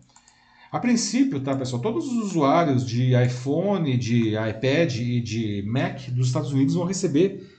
A 0.71 0.79
princípio, 0.79 1.39
tá, 1.39 1.55
pessoal, 1.55 1.81
todos 1.81 2.05
os 2.05 2.25
usuários 2.25 2.85
de 2.85 3.13
iPhone, 3.15 3.97
de 3.97 4.35
iPad 4.35 4.95
e 4.97 5.21
de 5.21 5.63
Mac 5.65 6.09
dos 6.09 6.27
Estados 6.27 6.51
Unidos 6.51 6.75
vão 6.75 6.85
receber 6.85 7.49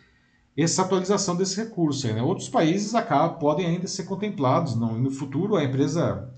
essa 0.57 0.83
atualização 0.83 1.35
desse 1.35 1.57
recurso. 1.57 2.07
Aí, 2.07 2.13
né? 2.13 2.23
Outros 2.23 2.49
países 2.49 2.95
acabam, 2.95 3.39
podem 3.39 3.67
ainda 3.67 3.87
ser 3.87 4.05
contemplados. 4.05 4.77
Não? 4.77 4.99
no 4.99 5.11
futuro, 5.11 5.57
a 5.57 5.65
empresa 5.65 6.31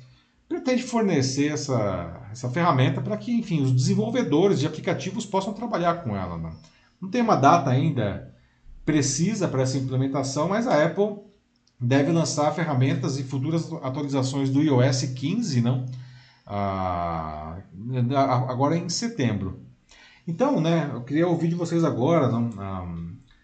pretende 0.49 0.83
fornecer 0.83 1.53
essa, 1.53 2.29
essa 2.33 2.49
ferramenta 2.49 3.01
para 3.01 3.17
que, 3.17 3.33
enfim, 3.33 3.63
os 3.63 3.73
desenvolvedores 3.73 4.59
de 4.61 4.67
aplicativos 4.67 5.27
possam 5.27 5.53
trabalhar 5.53 6.03
com 6.03 6.17
ela. 6.17 6.39
Não, 6.39 6.53
não 7.01 7.11
tem 7.11 7.21
uma 7.21 7.37
data 7.37 7.71
ainda 7.71 8.35
precisa 8.85 9.47
para 9.47 9.63
essa 9.63 9.77
implementação, 9.77 10.49
mas 10.49 10.67
a 10.67 10.83
Apple 10.83 11.19
deve 11.79 12.11
lançar 12.11 12.51
ferramentas 12.55 13.19
e 13.19 13.23
futuras 13.23 13.71
atualizações 13.83 14.49
do 14.49 14.63
iOS 14.63 15.03
15, 15.15 15.61
não? 15.61 15.85
Ah, 16.47 17.59
agora 18.49 18.77
em 18.77 18.89
setembro. 18.89 19.61
Então, 20.27 20.61
né, 20.61 20.91
eu 20.93 21.03
queria 21.03 21.29
ouvir 21.29 21.49
de 21.49 21.55
vocês 21.55 21.85
agora, 21.85 22.29
não, 22.29 22.51
ah, 22.59 22.87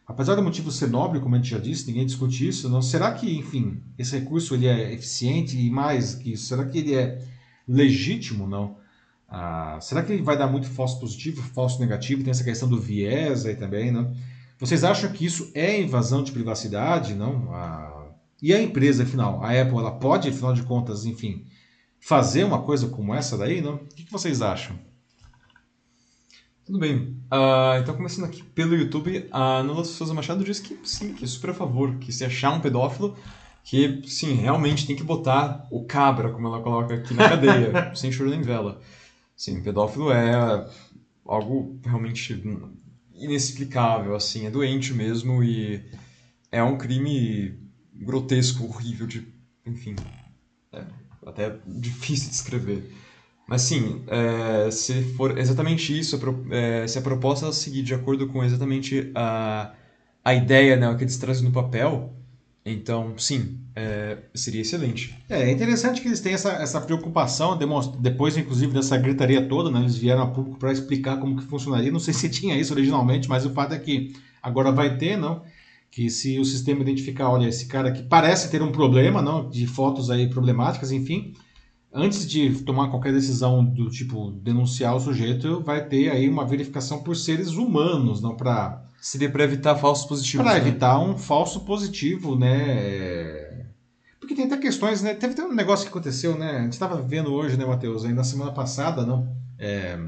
Apesar 0.06 0.34
do 0.34 0.42
motivo 0.42 0.70
ser 0.70 0.88
nobre, 0.88 1.18
como 1.20 1.34
a 1.34 1.38
gente 1.38 1.50
já 1.50 1.58
disse, 1.58 1.86
ninguém 1.86 2.04
discute 2.04 2.46
isso, 2.46 2.68
não, 2.68 2.82
será 2.82 3.12
que, 3.12 3.38
enfim, 3.38 3.82
esse 3.98 4.18
recurso 4.18 4.54
ele 4.54 4.66
é 4.66 4.92
eficiente 4.92 5.58
e 5.58 5.70
mais 5.70 6.14
que 6.14 6.32
isso, 6.32 6.46
será 6.46 6.64
que 6.66 6.78
ele 6.78 6.94
é 6.94 7.22
legítimo, 7.66 8.46
não? 8.46 8.76
Ah, 9.26 9.78
será 9.80 10.02
que 10.02 10.12
ele 10.12 10.22
vai 10.22 10.36
dar 10.36 10.46
muito 10.46 10.68
falso 10.68 11.00
positivo, 11.00 11.42
falso 11.42 11.80
negativo? 11.80 12.22
Tem 12.22 12.30
essa 12.30 12.44
questão 12.44 12.68
do 12.68 12.78
viés 12.78 13.46
aí 13.46 13.56
também, 13.56 13.90
não? 13.90 14.14
Vocês 14.58 14.84
acham 14.84 15.10
que 15.10 15.24
isso 15.24 15.50
é 15.54 15.80
invasão 15.80 16.22
de 16.22 16.32
privacidade? 16.32 17.14
Não? 17.14 17.52
A... 17.52 18.10
E 18.42 18.52
a 18.52 18.62
empresa, 18.62 19.04
afinal, 19.04 19.42
a 19.42 19.50
Apple, 19.50 19.78
ela 19.78 19.92
pode, 19.92 20.28
afinal 20.28 20.52
de 20.52 20.62
contas, 20.62 21.06
enfim, 21.06 21.46
fazer 21.98 22.44
uma 22.44 22.62
coisa 22.62 22.88
como 22.88 23.14
essa 23.14 23.38
daí? 23.38 23.62
Não? 23.62 23.76
O 23.76 23.86
que 23.86 24.12
vocês 24.12 24.42
acham? 24.42 24.78
Tudo 26.64 26.78
bem. 26.78 26.96
Uh, 27.30 27.78
então, 27.82 27.94
começando 27.94 28.24
aqui 28.24 28.42
pelo 28.42 28.74
YouTube, 28.74 29.28
a 29.30 29.62
Nula 29.62 29.84
Souza 29.84 30.14
Machado 30.14 30.42
diz 30.42 30.58
que 30.58 30.78
sim, 30.82 31.12
que 31.12 31.24
é 31.24 31.26
super 31.26 31.50
a 31.50 31.54
favor, 31.54 31.98
que 31.98 32.10
se 32.10 32.24
achar 32.24 32.52
um 32.52 32.60
pedófilo, 32.60 33.14
que 33.62 34.02
sim, 34.06 34.32
realmente 34.32 34.86
tem 34.86 34.96
que 34.96 35.02
botar 35.02 35.66
o 35.70 35.84
cabra, 35.84 36.30
como 36.30 36.46
ela 36.46 36.62
coloca 36.62 36.94
aqui 36.94 37.12
na 37.12 37.28
cadeia, 37.28 37.92
sem 37.94 38.10
choro 38.10 38.30
nem 38.30 38.40
vela. 38.40 38.80
Sim, 39.36 39.62
pedófilo 39.62 40.10
é 40.10 40.66
algo 41.26 41.78
realmente 41.84 42.42
inexplicável, 43.12 44.14
assim, 44.14 44.46
é 44.46 44.50
doente 44.50 44.94
mesmo 44.94 45.44
e 45.44 45.84
é 46.50 46.62
um 46.62 46.78
crime 46.78 47.58
grotesco, 47.92 48.64
horrível 48.64 49.06
de, 49.06 49.28
enfim, 49.66 49.96
é 50.72 50.82
até 51.26 51.58
difícil 51.66 52.30
de 52.30 52.36
escrever. 52.36 52.90
Mas 53.46 53.62
sim, 53.62 54.02
é, 54.06 54.70
se 54.70 55.02
for 55.14 55.38
exatamente 55.38 55.98
isso, 55.98 56.18
é, 56.50 56.86
se 56.86 56.98
a 56.98 57.02
proposta 57.02 57.52
seguir 57.52 57.82
de 57.82 57.94
acordo 57.94 58.26
com 58.28 58.42
exatamente 58.42 59.10
a, 59.14 59.72
a 60.24 60.34
ideia 60.34 60.76
né, 60.76 60.94
que 60.94 61.04
eles 61.04 61.18
trazem 61.18 61.44
no 61.44 61.52
papel, 61.52 62.14
então 62.64 63.18
sim, 63.18 63.58
é, 63.76 64.16
seria 64.34 64.62
excelente. 64.62 65.14
É, 65.28 65.42
é 65.42 65.50
interessante 65.50 66.00
que 66.00 66.08
eles 66.08 66.20
têm 66.20 66.32
essa, 66.32 66.52
essa 66.52 66.80
preocupação, 66.80 67.58
depois 68.00 68.36
inclusive 68.38 68.72
dessa 68.72 68.96
gritaria 68.96 69.46
toda, 69.46 69.70
né, 69.70 69.80
eles 69.80 69.96
vieram 69.96 70.22
a 70.22 70.26
público 70.26 70.58
para 70.58 70.72
explicar 70.72 71.18
como 71.18 71.36
que 71.36 71.44
funcionaria. 71.44 71.92
Não 71.92 72.00
sei 72.00 72.14
se 72.14 72.30
tinha 72.30 72.56
isso 72.56 72.72
originalmente, 72.72 73.28
mas 73.28 73.44
o 73.44 73.50
fato 73.50 73.74
é 73.74 73.78
que 73.78 74.14
agora 74.42 74.72
vai 74.72 74.96
ter, 74.96 75.18
não? 75.18 75.42
Que 75.90 76.08
se 76.10 76.38
o 76.40 76.44
sistema 76.44 76.80
identificar, 76.80 77.28
olha, 77.28 77.46
esse 77.46 77.66
cara 77.66 77.90
aqui 77.90 78.02
parece 78.02 78.50
ter 78.50 78.62
um 78.62 78.72
problema, 78.72 79.20
não, 79.22 79.48
de 79.48 79.66
fotos 79.66 80.10
aí 80.10 80.28
problemáticas, 80.28 80.90
enfim, 80.90 81.34
antes 81.94 82.26
de 82.28 82.50
tomar 82.64 82.90
qualquer 82.90 83.12
decisão 83.12 83.64
do 83.64 83.88
tipo 83.88 84.32
denunciar 84.32 84.96
o 84.96 85.00
sujeito, 85.00 85.62
vai 85.62 85.86
ter 85.86 86.10
aí 86.10 86.28
uma 86.28 86.44
verificação 86.44 87.02
por 87.02 87.14
seres 87.14 87.50
humanos, 87.50 88.20
não 88.20 88.36
para 88.36 88.82
seria 89.00 89.30
para 89.30 89.44
evitar 89.44 89.76
falsos 89.76 90.06
positivos. 90.06 90.44
Para 90.44 90.58
né? 90.58 90.66
evitar 90.66 90.98
um 90.98 91.16
falso 91.16 91.60
positivo, 91.60 92.36
né? 92.36 93.66
Porque 94.18 94.34
tem 94.34 94.46
até 94.46 94.56
questões, 94.56 95.02
né? 95.02 95.14
Teve 95.14 95.34
até 95.34 95.44
um 95.44 95.54
negócio 95.54 95.84
que 95.84 95.90
aconteceu, 95.90 96.36
né? 96.36 96.58
A 96.58 96.62
gente 96.62 96.72
estava 96.72 97.00
vendo 97.00 97.32
hoje, 97.32 97.56
né, 97.56 97.64
Matheus, 97.64 98.04
aí 98.04 98.12
na 98.12 98.24
semana 98.24 98.50
passada, 98.50 99.04
não? 99.06 99.28
É, 99.58 99.98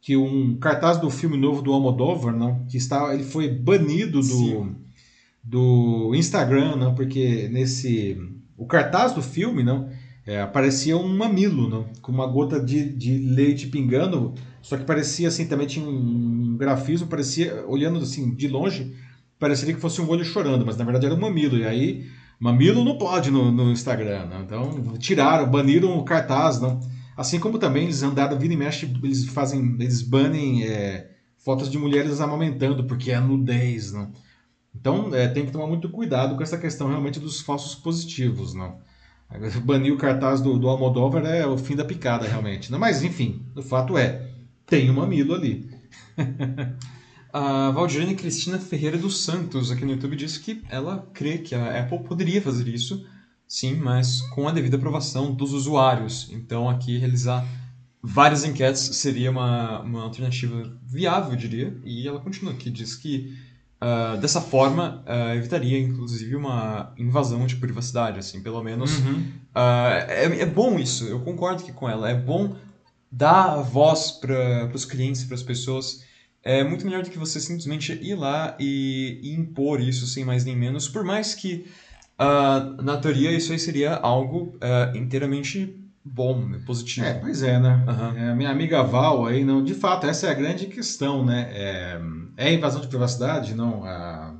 que 0.00 0.16
um 0.16 0.58
cartaz 0.58 0.98
do 0.98 1.10
filme 1.10 1.36
novo 1.36 1.62
do 1.62 1.72
Almodóvar, 1.72 2.34
não? 2.34 2.66
Que 2.66 2.76
está, 2.76 3.12
ele 3.14 3.24
foi 3.24 3.48
banido 3.48 4.20
do, 4.20 4.76
do 5.42 6.14
Instagram, 6.14 6.76
não? 6.76 6.94
Porque 6.94 7.48
nesse 7.48 8.18
o 8.56 8.66
cartaz 8.66 9.14
do 9.14 9.22
filme, 9.22 9.64
não? 9.64 9.88
É, 10.30 10.40
aparecia 10.40 10.96
um 10.96 11.16
mamilo, 11.16 11.68
não? 11.68 11.86
com 12.00 12.12
uma 12.12 12.24
gota 12.24 12.60
de, 12.60 12.88
de 12.88 13.18
leite 13.18 13.66
pingando, 13.66 14.32
só 14.62 14.76
que 14.76 14.84
parecia 14.84 15.26
assim, 15.26 15.44
também 15.44 15.66
tinha 15.66 15.84
um 15.84 16.56
grafismo, 16.56 17.08
parecia, 17.08 17.64
olhando 17.66 17.98
assim 17.98 18.32
de 18.32 18.46
longe, 18.46 18.94
pareceria 19.40 19.74
que 19.74 19.80
fosse 19.80 20.00
um 20.00 20.08
olho 20.08 20.24
chorando, 20.24 20.64
mas 20.64 20.76
na 20.76 20.84
verdade 20.84 21.06
era 21.06 21.16
um 21.16 21.20
mamilo. 21.20 21.58
E 21.58 21.66
aí, 21.66 22.06
mamilo 22.38 22.84
não 22.84 22.96
pode 22.96 23.28
no, 23.28 23.50
no 23.50 23.72
Instagram, 23.72 24.26
não? 24.26 24.42
então 24.42 24.96
tiraram, 24.98 25.50
baniram 25.50 25.98
o 25.98 26.04
cartaz, 26.04 26.60
não? 26.60 26.78
Assim 27.16 27.40
como 27.40 27.58
também 27.58 27.82
eles 27.82 28.00
andaram, 28.04 28.38
vira 28.38 28.54
e 28.54 28.56
mexe, 28.56 28.88
eles 29.02 29.24
fazem, 29.24 29.74
eles 29.80 30.00
banem 30.00 30.62
é, 30.62 31.10
fotos 31.38 31.68
de 31.68 31.76
mulheres 31.76 32.20
amamentando, 32.20 32.84
porque 32.84 33.10
é 33.10 33.18
nudez, 33.18 33.90
não? 33.90 34.12
Então 34.72 35.12
é, 35.12 35.26
tem 35.26 35.44
que 35.44 35.50
tomar 35.50 35.66
muito 35.66 35.88
cuidado 35.88 36.36
com 36.36 36.42
essa 36.44 36.56
questão 36.56 36.86
realmente 36.86 37.18
dos 37.18 37.40
falsos 37.40 37.74
positivos, 37.74 38.54
não? 38.54 38.78
Banir 39.64 39.92
o 39.92 39.96
cartaz 39.96 40.40
do, 40.40 40.58
do 40.58 40.68
Almodóvar 40.68 41.24
é 41.24 41.46
o 41.46 41.56
fim 41.56 41.76
da 41.76 41.84
picada, 41.84 42.26
realmente. 42.26 42.70
Mas, 42.72 43.02
enfim, 43.02 43.44
o 43.54 43.62
fato 43.62 43.96
é, 43.96 44.28
tem 44.66 44.90
um 44.90 44.94
mamilo 44.94 45.34
ali. 45.34 45.70
a 47.32 47.70
Valdirene 47.70 48.14
Cristina 48.14 48.58
Ferreira 48.58 48.98
dos 48.98 49.22
Santos, 49.22 49.70
aqui 49.70 49.84
no 49.84 49.92
YouTube, 49.92 50.16
disse 50.16 50.40
que 50.40 50.62
ela 50.68 51.08
crê 51.12 51.38
que 51.38 51.54
a 51.54 51.80
Apple 51.80 52.00
poderia 52.00 52.42
fazer 52.42 52.68
isso, 52.68 53.06
sim, 53.46 53.76
mas 53.76 54.20
com 54.32 54.48
a 54.48 54.52
devida 54.52 54.76
aprovação 54.76 55.32
dos 55.32 55.52
usuários. 55.52 56.28
Então, 56.32 56.68
aqui, 56.68 56.98
realizar 56.98 57.46
várias 58.02 58.44
enquetes 58.44 58.80
seria 58.96 59.30
uma, 59.30 59.80
uma 59.80 60.02
alternativa 60.02 60.76
viável, 60.84 61.32
eu 61.32 61.36
diria. 61.36 61.76
E 61.84 62.06
ela 62.06 62.20
continua 62.20 62.52
aqui, 62.52 62.70
diz 62.70 62.96
que 62.96 63.36
Uh, 63.82 64.18
dessa 64.18 64.42
forma, 64.42 65.02
uh, 65.06 65.34
evitaria, 65.34 65.78
inclusive, 65.78 66.36
uma 66.36 66.92
invasão 66.98 67.46
de 67.46 67.56
privacidade, 67.56 68.18
assim, 68.18 68.42
pelo 68.42 68.62
menos. 68.62 68.98
Uhum. 68.98 69.20
Uh, 69.54 70.06
é, 70.06 70.40
é 70.40 70.46
bom 70.46 70.78
isso, 70.78 71.06
eu 71.06 71.20
concordo 71.20 71.62
que 71.62 71.72
com 71.72 71.88
ela. 71.88 72.10
É 72.10 72.14
bom 72.14 72.54
dar 73.10 73.56
voz 73.62 74.10
para 74.10 74.70
os 74.74 74.84
clientes, 74.84 75.24
para 75.24 75.34
as 75.34 75.42
pessoas. 75.42 76.04
É 76.42 76.62
muito 76.62 76.84
melhor 76.84 77.02
do 77.02 77.08
que 77.08 77.18
você 77.18 77.40
simplesmente 77.40 77.92
ir 78.02 78.14
lá 78.14 78.54
e, 78.60 79.18
e 79.22 79.34
impor 79.34 79.80
isso 79.80 80.06
sem 80.06 80.26
mais 80.26 80.44
nem 80.44 80.56
menos, 80.56 80.86
por 80.86 81.02
mais 81.02 81.34
que, 81.34 81.66
na 82.82 82.96
teoria, 82.98 83.30
isso 83.30 83.52
aí 83.52 83.58
seria 83.58 83.94
algo 83.96 84.58
inteiramente 84.94 85.79
bom, 86.04 86.46
né, 86.46 86.60
positivo. 86.66 87.06
É, 87.06 87.14
pois 87.14 87.42
é, 87.42 87.58
né? 87.58 87.84
Uhum. 87.86 88.18
É, 88.18 88.34
minha 88.34 88.50
amiga 88.50 88.82
Val 88.82 89.26
aí, 89.26 89.44
não, 89.44 89.62
de 89.62 89.74
fato, 89.74 90.06
essa 90.06 90.26
é 90.26 90.30
a 90.30 90.34
grande 90.34 90.66
questão, 90.66 91.24
né? 91.24 91.48
É, 91.52 92.00
é 92.36 92.52
invasão 92.52 92.80
de 92.80 92.88
privacidade? 92.88 93.54
Não. 93.54 93.84
A, 93.84 94.34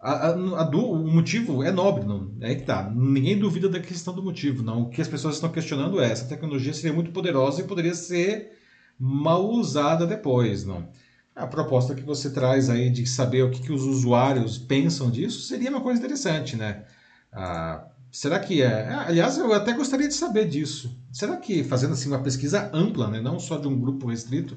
a, 0.00 0.28
a, 0.30 0.64
do, 0.64 0.80
o 0.92 1.12
motivo 1.12 1.62
é 1.62 1.70
nobre, 1.70 2.04
não. 2.04 2.32
É 2.40 2.54
que 2.54 2.62
tá. 2.62 2.90
Ninguém 2.90 3.38
duvida 3.38 3.68
da 3.68 3.80
questão 3.80 4.14
do 4.14 4.22
motivo, 4.22 4.62
não. 4.62 4.82
O 4.82 4.88
que 4.88 5.02
as 5.02 5.08
pessoas 5.08 5.34
estão 5.34 5.52
questionando 5.52 6.00
é 6.00 6.10
essa 6.10 6.26
tecnologia 6.26 6.72
seria 6.72 6.92
muito 6.92 7.12
poderosa 7.12 7.60
e 7.60 7.66
poderia 7.66 7.94
ser 7.94 8.52
mal 8.98 9.48
usada 9.50 10.06
depois, 10.06 10.64
não. 10.64 10.88
A 11.36 11.46
proposta 11.46 11.94
que 11.94 12.02
você 12.02 12.30
traz 12.30 12.68
aí 12.68 12.90
de 12.90 13.06
saber 13.06 13.42
o 13.42 13.50
que, 13.50 13.62
que 13.62 13.72
os 13.72 13.82
usuários 13.82 14.58
pensam 14.58 15.10
disso 15.10 15.42
seria 15.42 15.70
uma 15.70 15.80
coisa 15.80 15.98
interessante, 15.98 16.56
né? 16.56 16.84
Ah, 17.32 17.86
Será 18.10 18.38
que 18.40 18.60
é? 18.60 18.66
é? 18.66 18.94
Aliás, 18.94 19.38
eu 19.38 19.52
até 19.52 19.72
gostaria 19.72 20.08
de 20.08 20.14
saber 20.14 20.48
disso. 20.48 20.96
Será 21.12 21.36
que 21.36 21.62
fazendo 21.62 21.92
assim 21.92 22.08
uma 22.08 22.22
pesquisa 22.22 22.70
ampla, 22.72 23.08
né, 23.08 23.20
não 23.20 23.38
só 23.38 23.56
de 23.56 23.68
um 23.68 23.78
grupo 23.78 24.08
restrito, 24.08 24.56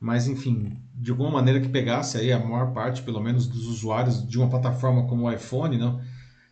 mas 0.00 0.26
enfim, 0.26 0.76
de 0.94 1.12
alguma 1.12 1.30
maneira 1.30 1.60
que 1.60 1.68
pegasse 1.68 2.18
aí 2.18 2.32
a 2.32 2.38
maior 2.38 2.72
parte, 2.72 3.02
pelo 3.02 3.20
menos, 3.20 3.46
dos 3.46 3.66
usuários 3.66 4.26
de 4.26 4.36
uma 4.36 4.50
plataforma 4.50 5.06
como 5.06 5.24
o 5.24 5.32
iPhone, 5.32 5.78
não? 5.78 6.00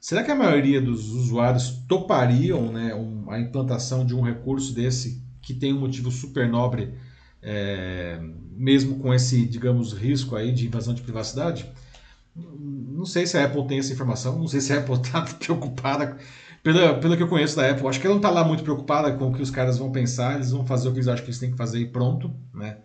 Será 0.00 0.22
que 0.22 0.30
a 0.30 0.36
maioria 0.36 0.80
dos 0.80 1.08
usuários 1.10 1.82
topariam, 1.88 2.72
né, 2.72 2.92
a 3.28 3.40
implantação 3.40 4.06
de 4.06 4.14
um 4.14 4.22
recurso 4.22 4.72
desse 4.72 5.22
que 5.42 5.52
tem 5.52 5.74
um 5.74 5.80
motivo 5.80 6.10
super 6.10 6.48
nobre, 6.48 6.94
é, 7.42 8.20
mesmo 8.52 8.98
com 8.98 9.12
esse, 9.12 9.44
digamos, 9.46 9.92
risco 9.92 10.36
aí 10.36 10.52
de 10.52 10.66
invasão 10.66 10.94
de 10.94 11.02
privacidade? 11.02 11.70
Não 12.34 13.04
sei 13.04 13.26
se 13.26 13.36
a 13.36 13.44
Apple 13.44 13.66
tem 13.66 13.78
essa 13.78 13.92
informação, 13.92 14.38
não 14.38 14.48
sei 14.48 14.60
se 14.60 14.72
a 14.72 14.78
Apple 14.78 14.94
está 14.94 15.22
preocupada. 15.38 16.16
Pelo, 16.62 17.00
pelo 17.00 17.16
que 17.16 17.22
eu 17.22 17.28
conheço 17.28 17.56
da 17.56 17.70
Apple, 17.70 17.88
acho 17.88 17.98
que 17.98 18.06
ela 18.06 18.14
não 18.14 18.20
está 18.20 18.30
lá 18.30 18.44
muito 18.44 18.62
preocupada 18.62 19.12
com 19.12 19.30
o 19.30 19.32
que 19.32 19.40
os 19.40 19.50
caras 19.50 19.78
vão 19.78 19.90
pensar, 19.90 20.34
eles 20.34 20.50
vão 20.50 20.66
fazer 20.66 20.88
o 20.88 20.92
que 20.92 20.98
eles 20.98 21.08
acham 21.08 21.24
que 21.24 21.30
eles 21.30 21.38
têm 21.38 21.50
que 21.50 21.56
fazer 21.56 21.80
e 21.80 21.86
pronto, 21.86 22.34
né? 22.54 22.78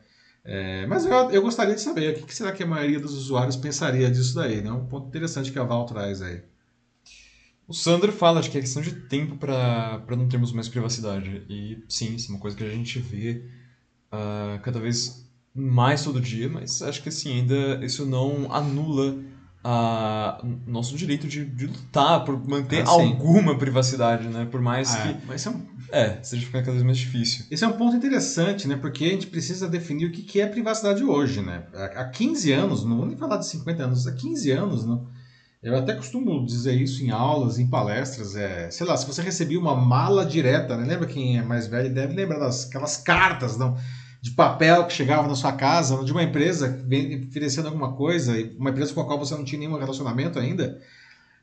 É, 0.45 0.85
mas 0.85 1.05
eu, 1.05 1.11
eu 1.31 1.41
gostaria 1.41 1.73
de 1.73 1.81
saber 1.81 2.13
o 2.13 2.15
que, 2.19 2.23
que, 2.23 2.35
será 2.35 2.51
que 2.51 2.63
a 2.63 2.67
maioria 2.67 2.99
dos 2.99 3.13
usuários 3.13 3.55
pensaria 3.55 4.09
disso 4.09 4.35
daí, 4.35 4.61
né? 4.61 4.71
Um 4.71 4.85
ponto 4.85 5.07
interessante 5.07 5.51
que 5.51 5.59
a 5.59 5.63
Val 5.63 5.85
traz 5.85 6.21
aí. 6.21 6.41
O 7.67 7.73
Sandro 7.73 8.11
fala 8.11 8.41
de 8.41 8.49
que 8.51 8.57
é 8.57 8.61
questão 8.61 8.81
de 8.81 8.91
tempo 8.91 9.37
para 9.37 10.03
não 10.11 10.29
termos 10.29 10.51
mais 10.51 10.69
privacidade. 10.69 11.43
E 11.49 11.83
sim, 11.89 12.15
isso 12.15 12.31
é 12.31 12.35
uma 12.35 12.39
coisa 12.39 12.55
que 12.55 12.63
a 12.63 12.69
gente 12.69 12.99
vê 12.99 13.43
uh, 14.13 14.61
cada 14.61 14.79
vez 14.79 15.27
mais 15.53 16.03
todo 16.03 16.21
dia, 16.21 16.47
mas 16.47 16.81
acho 16.83 17.01
que 17.01 17.09
assim, 17.09 17.39
ainda 17.39 17.83
isso 17.83 18.05
não 18.05 18.53
anula 18.53 19.17
a 19.67 20.39
nosso 20.67 20.95
direito 20.95 21.27
de, 21.27 21.43
de 21.43 21.65
lutar 21.65 22.23
por 22.23 22.37
manter 22.47 22.83
ah, 22.85 22.91
alguma 22.91 23.57
privacidade, 23.57 24.27
né? 24.27 24.47
Por 24.51 24.61
mais 24.61 24.93
ah, 24.93 25.01
que 25.01 25.17
mas 25.25 25.43
é, 25.43 25.49
um... 25.49 25.65
é, 25.91 26.19
seja 26.21 26.45
ficando 26.45 26.65
cada 26.65 26.73
vez 26.73 26.83
mais 26.83 26.99
difícil. 26.99 27.45
Esse 27.49 27.63
é 27.63 27.67
um 27.67 27.71
ponto 27.73 27.95
interessante, 27.95 28.67
né? 28.67 28.75
Porque 28.75 29.05
a 29.05 29.09
gente 29.09 29.25
precisa 29.25 29.67
definir 29.67 30.05
o 30.05 30.11
que 30.11 30.39
é 30.39 30.45
privacidade 30.45 31.03
hoje, 31.03 31.41
né? 31.41 31.63
Há 31.73 32.05
15 32.05 32.51
anos, 32.51 32.85
não 32.85 32.97
vou 32.97 33.07
nem 33.07 33.17
falar 33.17 33.37
de 33.37 33.47
50 33.47 33.83
anos, 33.83 34.05
há 34.05 34.11
15 34.11 34.51
anos, 34.51 34.85
né? 34.85 34.99
Eu 35.63 35.75
até 35.75 35.95
costumo 35.95 36.45
dizer 36.45 36.79
isso 36.79 37.03
em 37.03 37.09
aulas, 37.09 37.57
em 37.57 37.65
palestras. 37.65 38.35
É, 38.35 38.69
sei 38.69 38.85
lá, 38.85 38.95
se 38.95 39.07
você 39.07 39.23
recebia 39.23 39.59
uma 39.59 39.75
mala 39.75 40.23
direta, 40.23 40.77
né? 40.77 40.85
Lembra 40.85 41.07
quem 41.07 41.39
é 41.39 41.41
mais 41.41 41.65
velho 41.65 41.91
deve 41.91 42.13
lembrar 42.13 42.37
das 42.37 42.67
aquelas 42.67 42.97
cartas, 42.97 43.57
não? 43.57 43.75
De 44.25 44.31
papel 44.31 44.87
que 44.87 44.93
chegava 44.93 45.27
na 45.27 45.35
sua 45.35 45.51
casa, 45.51 46.03
de 46.03 46.11
uma 46.11 46.23
empresa 46.23 46.83
oferecendo 47.29 47.67
alguma 47.67 47.93
coisa, 47.93 48.33
uma 48.57 48.71
empresa 48.71 48.91
com 48.91 49.01
a 49.01 49.05
qual 49.05 49.19
você 49.19 49.35
não 49.35 49.45
tinha 49.45 49.59
nenhum 49.59 49.77
relacionamento 49.77 50.39
ainda. 50.39 50.81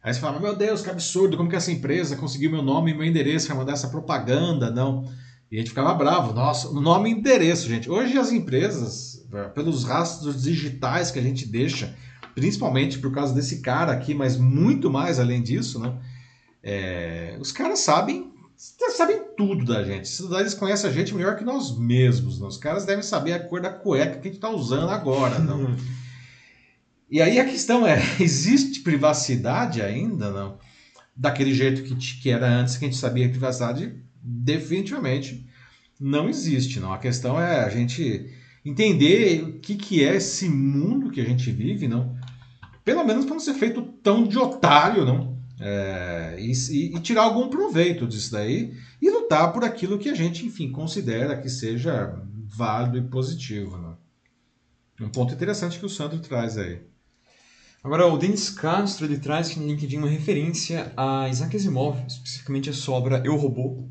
Aí 0.02 0.12
você 0.12 0.18
falava, 0.18 0.40
meu 0.40 0.56
Deus, 0.56 0.82
que 0.82 0.90
absurdo, 0.90 1.36
como 1.36 1.48
que 1.48 1.54
essa 1.54 1.70
empresa 1.70 2.16
conseguiu 2.16 2.50
meu 2.50 2.60
nome 2.60 2.90
e 2.90 2.94
meu 2.94 3.04
endereço 3.04 3.46
para 3.46 3.54
mandar 3.54 3.74
essa 3.74 3.86
propaganda, 3.86 4.68
não. 4.68 5.08
E 5.48 5.54
a 5.54 5.58
gente 5.60 5.68
ficava 5.68 5.94
bravo, 5.94 6.32
nossa, 6.32 6.72
nome 6.72 7.08
e 7.08 7.12
endereço, 7.12 7.68
gente. 7.68 7.88
Hoje 7.88 8.18
as 8.18 8.32
empresas, 8.32 9.24
pelos 9.54 9.84
rastros 9.84 10.42
digitais 10.42 11.12
que 11.12 11.20
a 11.20 11.22
gente 11.22 11.46
deixa, 11.46 11.94
principalmente 12.34 12.98
por 12.98 13.12
causa 13.12 13.32
desse 13.32 13.60
cara 13.60 13.92
aqui, 13.92 14.12
mas 14.12 14.36
muito 14.36 14.90
mais 14.90 15.20
além 15.20 15.40
disso, 15.40 15.78
né? 15.78 15.94
É, 16.60 17.36
os 17.40 17.52
caras 17.52 17.78
sabem 17.78 18.31
sabem 18.90 19.20
tudo 19.36 19.64
da 19.64 19.82
gente. 19.82 20.08
Eles 20.38 20.54
conhecem 20.54 20.88
a 20.88 20.92
gente 20.92 21.14
melhor 21.14 21.36
que 21.36 21.44
nós 21.44 21.76
mesmos. 21.76 22.40
Né? 22.40 22.46
Os 22.46 22.56
caras 22.56 22.84
devem 22.84 23.02
saber 23.02 23.32
a 23.32 23.40
cor 23.40 23.60
da 23.60 23.70
cueca 23.70 24.18
que 24.20 24.28
a 24.28 24.30
gente 24.30 24.34
está 24.36 24.50
usando 24.50 24.90
agora. 24.90 25.38
Não? 25.38 25.74
e 27.10 27.20
aí 27.20 27.40
a 27.40 27.44
questão 27.44 27.86
é: 27.86 28.00
existe 28.20 28.80
privacidade 28.80 29.82
ainda? 29.82 30.30
Não? 30.30 30.58
Daquele 31.16 31.52
jeito 31.52 31.82
que, 31.82 31.94
que 31.94 32.30
era 32.30 32.48
antes, 32.48 32.76
que 32.76 32.84
a 32.84 32.88
gente 32.88 33.00
sabia 33.00 33.26
que 33.26 33.32
privacidade 33.32 33.96
definitivamente 34.22 35.44
não 35.98 36.28
existe. 36.28 36.78
Não? 36.78 36.92
A 36.92 36.98
questão 36.98 37.40
é 37.40 37.64
a 37.64 37.68
gente 37.68 38.30
entender 38.64 39.42
o 39.42 39.58
que, 39.58 39.74
que 39.74 40.04
é 40.04 40.14
esse 40.14 40.48
mundo 40.48 41.10
que 41.10 41.20
a 41.20 41.24
gente 41.24 41.50
vive, 41.50 41.88
não? 41.88 42.16
Pelo 42.84 43.04
menos 43.04 43.24
para 43.24 43.34
não 43.34 43.40
ser 43.40 43.54
feito 43.54 43.82
tão 44.02 44.24
de 44.26 44.38
otário, 44.38 45.04
não? 45.04 45.31
É, 45.64 46.36
e, 46.40 46.50
e, 46.50 47.00
tirar 47.00 47.22
algum 47.22 47.48
proveito 47.48 48.04
disso 48.04 48.32
daí 48.32 48.76
e 49.00 49.08
lutar 49.08 49.52
por 49.52 49.62
aquilo 49.62 49.96
que 49.96 50.08
a 50.08 50.14
gente, 50.14 50.44
enfim, 50.44 50.72
considera 50.72 51.40
que 51.40 51.48
seja 51.48 52.20
válido 52.48 52.98
e 52.98 53.02
positivo. 53.02 53.78
Né? 53.78 53.94
Um 55.02 55.08
ponto 55.08 55.32
interessante 55.32 55.78
que 55.78 55.86
o 55.86 55.88
Sandro 55.88 56.18
traz 56.18 56.58
aí. 56.58 56.80
Agora, 57.84 58.08
o 58.08 58.18
Denis 58.18 58.50
Castro 58.50 59.06
ele 59.06 59.18
traz 59.18 59.50
aqui 59.50 59.60
no 59.60 59.68
LinkedIn 59.68 59.98
uma 59.98 60.08
referência 60.08 60.92
a 60.96 61.28
Isaac 61.28 61.56
Asimov, 61.56 61.96
especificamente 62.08 62.68
a 62.68 62.72
sua 62.72 62.96
obra 62.96 63.22
Eu 63.24 63.36
Robô, 63.36 63.84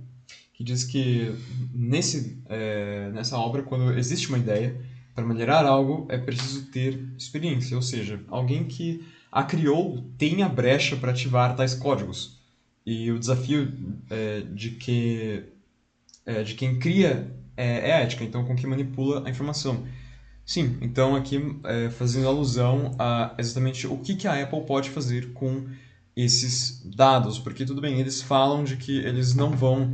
que 0.53 0.65
diz 0.65 0.83
que 0.83 1.33
nesse, 1.73 2.41
é, 2.49 3.09
nessa 3.13 3.37
obra, 3.37 3.63
quando 3.63 3.93
existe 3.97 4.27
uma 4.27 4.37
ideia, 4.37 4.77
para 5.15 5.25
melhorar 5.25 5.65
algo 5.65 6.05
é 6.09 6.17
preciso 6.17 6.65
ter 6.65 7.01
experiência, 7.17 7.77
ou 7.77 7.81
seja, 7.81 8.21
alguém 8.29 8.65
que 8.65 9.05
a 9.31 9.43
criou 9.43 10.03
tem 10.17 10.43
a 10.43 10.49
brecha 10.49 10.95
para 10.95 11.11
ativar 11.11 11.55
tais 11.55 11.73
códigos. 11.73 12.39
E 12.85 13.11
o 13.11 13.19
desafio 13.19 13.71
é, 14.09 14.41
de 14.41 14.71
que 14.71 15.43
é, 16.25 16.43
de 16.43 16.55
quem 16.55 16.79
cria 16.79 17.31
é, 17.55 17.89
é 17.89 18.01
ética, 18.01 18.23
então 18.23 18.43
com 18.43 18.55
quem 18.55 18.69
manipula 18.69 19.25
a 19.25 19.29
informação. 19.29 19.85
Sim, 20.45 20.77
então 20.81 21.15
aqui 21.15 21.39
é, 21.63 21.89
fazendo 21.89 22.27
alusão 22.27 22.95
a 22.99 23.33
exatamente 23.37 23.87
o 23.87 23.97
que, 23.97 24.15
que 24.15 24.27
a 24.27 24.41
Apple 24.43 24.65
pode 24.65 24.89
fazer 24.89 25.31
com 25.33 25.65
esses 26.15 26.81
dados, 26.83 27.39
porque 27.39 27.65
tudo 27.65 27.79
bem, 27.79 27.99
eles 27.99 28.21
falam 28.21 28.63
de 28.63 28.75
que 28.75 28.97
eles 28.97 29.33
não 29.33 29.51
vão 29.51 29.93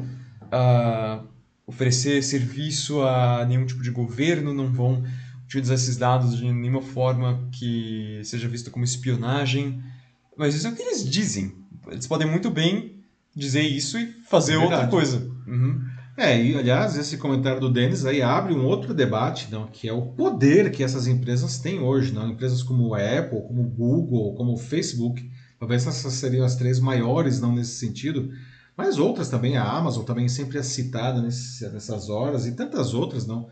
uh, 0.52 1.28
oferecer 1.66 2.24
serviço 2.24 3.02
a 3.04 3.46
nenhum 3.46 3.66
tipo 3.66 3.84
de 3.84 3.92
governo, 3.92 4.54
não 4.54 4.72
vão 4.72 5.04
utilizar 5.48 5.76
esses 5.76 5.96
dados 5.98 6.38
de 6.38 6.52
nenhuma 6.52 6.82
forma 6.82 7.48
que 7.52 8.22
seja 8.24 8.48
visto 8.48 8.70
como 8.70 8.84
espionagem. 8.84 9.82
Mas 10.38 10.54
isso 10.54 10.68
é 10.68 10.70
o 10.70 10.76
que 10.76 10.82
eles 10.82 11.10
dizem. 11.10 11.56
Eles 11.88 12.06
podem 12.06 12.30
muito 12.30 12.52
bem 12.52 12.98
dizer 13.34 13.62
isso 13.62 13.98
e 13.98 14.14
fazer 14.30 14.54
é 14.54 14.58
outra 14.58 14.88
coisa. 14.88 15.32
Uhum. 15.48 15.82
É, 16.18 16.44
e 16.44 16.58
aliás, 16.58 16.98
esse 16.98 17.16
comentário 17.18 17.62
do 17.62 17.72
Denis 17.72 18.04
aí 18.04 18.22
abre 18.22 18.54
um 18.54 18.66
outro 18.66 18.94
debate, 18.94 19.50
não, 19.52 19.68
que 19.68 19.88
é 19.88 19.94
o 19.94 20.02
poder 20.02 20.72
que 20.72 20.84
essas 20.84 21.08
empresas 21.08 21.60
têm 21.60 21.80
hoje. 21.80 22.12
Não? 22.12 22.28
Empresas 22.30 22.62
como 22.62 22.94
a 22.94 23.00
Apple, 23.00 23.42
como 23.48 23.62
o 23.62 23.70
Google, 23.70 24.34
como 24.36 24.54
o 24.54 24.58
Facebook, 24.58 25.32
talvez 25.60 25.88
essas 25.88 26.14
seriam 26.14 26.46
as 26.46 26.56
três 26.56 26.80
maiores 26.80 27.40
não 27.40 27.56
nesse 27.56 27.78
sentido, 27.78 28.32
mas 28.76 29.00
outras 29.00 29.30
também, 29.30 29.58
a 29.58 29.64
Amazon 29.64 30.04
também 30.04 30.28
sempre 30.28 30.58
é 30.58 30.64
citada 30.64 31.22
nesse, 31.22 31.68
nessas 31.70 32.10
horas 32.10 32.46
e 32.46 32.52
tantas 32.52 32.94
outras, 32.94 33.26
não. 33.26 33.48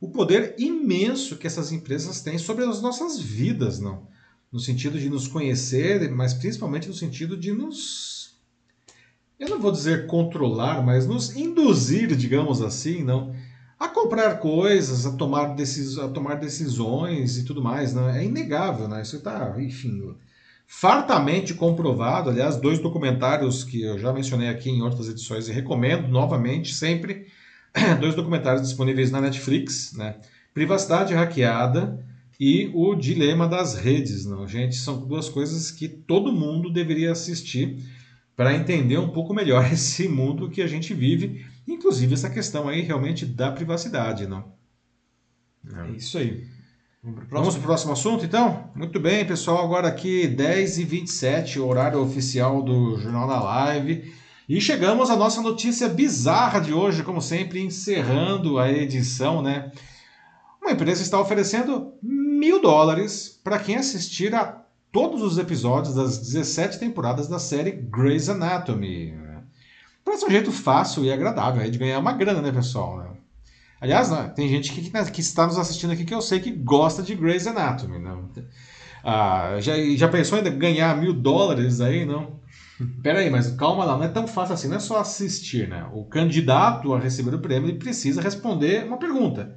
O 0.00 0.08
poder 0.08 0.54
imenso 0.58 1.36
que 1.36 1.46
essas 1.46 1.72
empresas 1.72 2.22
têm 2.22 2.38
sobre 2.38 2.64
as 2.64 2.80
nossas 2.80 3.20
vidas, 3.20 3.78
não. 3.78 4.08
No 4.50 4.58
sentido 4.58 4.98
de 4.98 5.10
nos 5.10 5.28
conhecer, 5.28 6.10
mas 6.10 6.34
principalmente 6.34 6.88
no 6.88 6.94
sentido 6.94 7.36
de 7.36 7.52
nos. 7.52 8.34
Eu 9.38 9.48
não 9.48 9.60
vou 9.60 9.70
dizer 9.70 10.06
controlar, 10.06 10.82
mas 10.82 11.06
nos 11.06 11.36
induzir, 11.36 12.16
digamos 12.16 12.62
assim, 12.62 13.04
não. 13.04 13.34
A 13.78 13.88
comprar 13.88 14.38
coisas, 14.38 15.06
a 15.06 15.12
tomar, 15.12 15.54
decis, 15.54 15.98
a 15.98 16.08
tomar 16.08 16.36
decisões 16.36 17.38
e 17.38 17.44
tudo 17.44 17.62
mais, 17.62 17.92
não. 17.94 18.08
É 18.08 18.24
inegável, 18.24 18.88
né? 18.88 19.02
Isso 19.02 19.16
está, 19.16 19.54
enfim 19.60 20.02
fartamente 20.70 21.52
comprovado. 21.52 22.30
Aliás, 22.30 22.56
dois 22.56 22.78
documentários 22.78 23.64
que 23.64 23.82
eu 23.82 23.98
já 23.98 24.12
mencionei 24.12 24.48
aqui 24.48 24.70
em 24.70 24.82
outras 24.82 25.08
edições 25.08 25.48
e 25.48 25.52
recomendo 25.52 26.06
novamente 26.06 26.72
sempre. 26.72 27.26
Dois 28.00 28.14
documentários 28.14 28.62
disponíveis 28.62 29.10
na 29.10 29.20
Netflix, 29.20 29.92
né? 29.94 30.16
Privacidade 30.52 31.14
hackeada 31.14 32.04
e 32.38 32.70
o 32.74 32.94
dilema 32.94 33.46
das 33.46 33.74
redes, 33.74 34.24
não? 34.24 34.48
Gente, 34.48 34.76
são 34.76 35.06
duas 35.06 35.28
coisas 35.28 35.70
que 35.70 35.88
todo 35.88 36.32
mundo 36.32 36.70
deveria 36.70 37.12
assistir 37.12 37.78
para 38.34 38.54
entender 38.54 38.98
um 38.98 39.10
pouco 39.10 39.34
melhor 39.34 39.68
esse 39.70 40.08
mundo 40.08 40.48
que 40.48 40.62
a 40.62 40.66
gente 40.66 40.94
vive, 40.94 41.44
inclusive 41.68 42.14
essa 42.14 42.30
questão 42.30 42.68
aí 42.68 42.80
realmente 42.80 43.26
da 43.26 43.52
privacidade, 43.52 44.26
não? 44.26 44.52
É 45.86 45.90
isso 45.90 46.16
aí. 46.16 46.46
Vamos 47.02 47.54
para 47.54 47.60
o 47.60 47.62
próximo 47.62 47.92
assunto, 47.92 48.24
então? 48.24 48.70
Muito 48.74 49.00
bem, 49.00 49.24
pessoal. 49.24 49.64
Agora 49.64 49.88
aqui, 49.88 50.28
10h27, 50.28 51.58
horário 51.58 51.98
oficial 52.00 52.62
do 52.62 52.98
Jornal 52.98 53.26
da 53.26 53.42
Live. 53.42 54.12
E 54.50 54.60
chegamos 54.60 55.10
à 55.10 55.16
nossa 55.16 55.40
notícia 55.40 55.88
bizarra 55.88 56.58
de 56.58 56.74
hoje, 56.74 57.04
como 57.04 57.22
sempre, 57.22 57.62
encerrando 57.62 58.58
a 58.58 58.68
edição, 58.68 59.40
né? 59.40 59.70
Uma 60.60 60.72
empresa 60.72 61.04
está 61.04 61.20
oferecendo 61.20 61.92
mil 62.02 62.60
dólares 62.60 63.40
para 63.44 63.60
quem 63.60 63.76
assistir 63.76 64.34
a 64.34 64.60
todos 64.90 65.22
os 65.22 65.38
episódios 65.38 65.94
das 65.94 66.18
17 66.18 66.80
temporadas 66.80 67.28
da 67.28 67.38
série 67.38 67.70
Grey's 67.70 68.28
Anatomy. 68.28 69.14
Parece 70.04 70.26
um 70.26 70.30
jeito 70.30 70.50
fácil 70.50 71.04
e 71.04 71.12
agradável 71.12 71.70
de 71.70 71.78
ganhar 71.78 72.00
uma 72.00 72.12
grana, 72.12 72.42
né, 72.42 72.50
pessoal? 72.50 72.98
Né? 72.98 73.06
Aliás, 73.80 74.10
né, 74.10 74.32
tem 74.34 74.48
gente 74.48 74.72
que, 74.72 74.90
que, 75.12 75.20
está 75.20 75.46
nos 75.46 75.58
assistindo 75.58 75.92
aqui 75.92 76.04
que 76.04 76.12
eu 76.12 76.20
sei 76.20 76.40
que 76.40 76.50
gosta 76.50 77.04
de 77.04 77.14
Grey's 77.14 77.46
Anatomy. 77.46 78.00
Né? 78.00 78.18
Ah, 79.04 79.58
já, 79.60 79.74
já 79.94 80.08
pensou 80.08 80.40
em 80.40 80.58
ganhar 80.58 80.96
mil 80.96 81.12
dólares 81.12 81.80
aí? 81.80 82.04
Não. 82.04 82.39
Pera 83.02 83.20
aí, 83.20 83.30
mas 83.30 83.50
calma 83.52 83.84
lá, 83.84 83.96
não 83.96 84.04
é 84.04 84.08
tão 84.08 84.26
fácil 84.26 84.54
assim, 84.54 84.68
não 84.68 84.76
é 84.76 84.80
só 84.80 85.00
assistir, 85.00 85.68
né? 85.68 85.86
O 85.92 86.04
candidato 86.04 86.94
a 86.94 86.98
receber 86.98 87.34
o 87.34 87.40
prêmio 87.40 87.78
precisa 87.78 88.22
responder 88.22 88.84
uma 88.86 88.98
pergunta. 88.98 89.56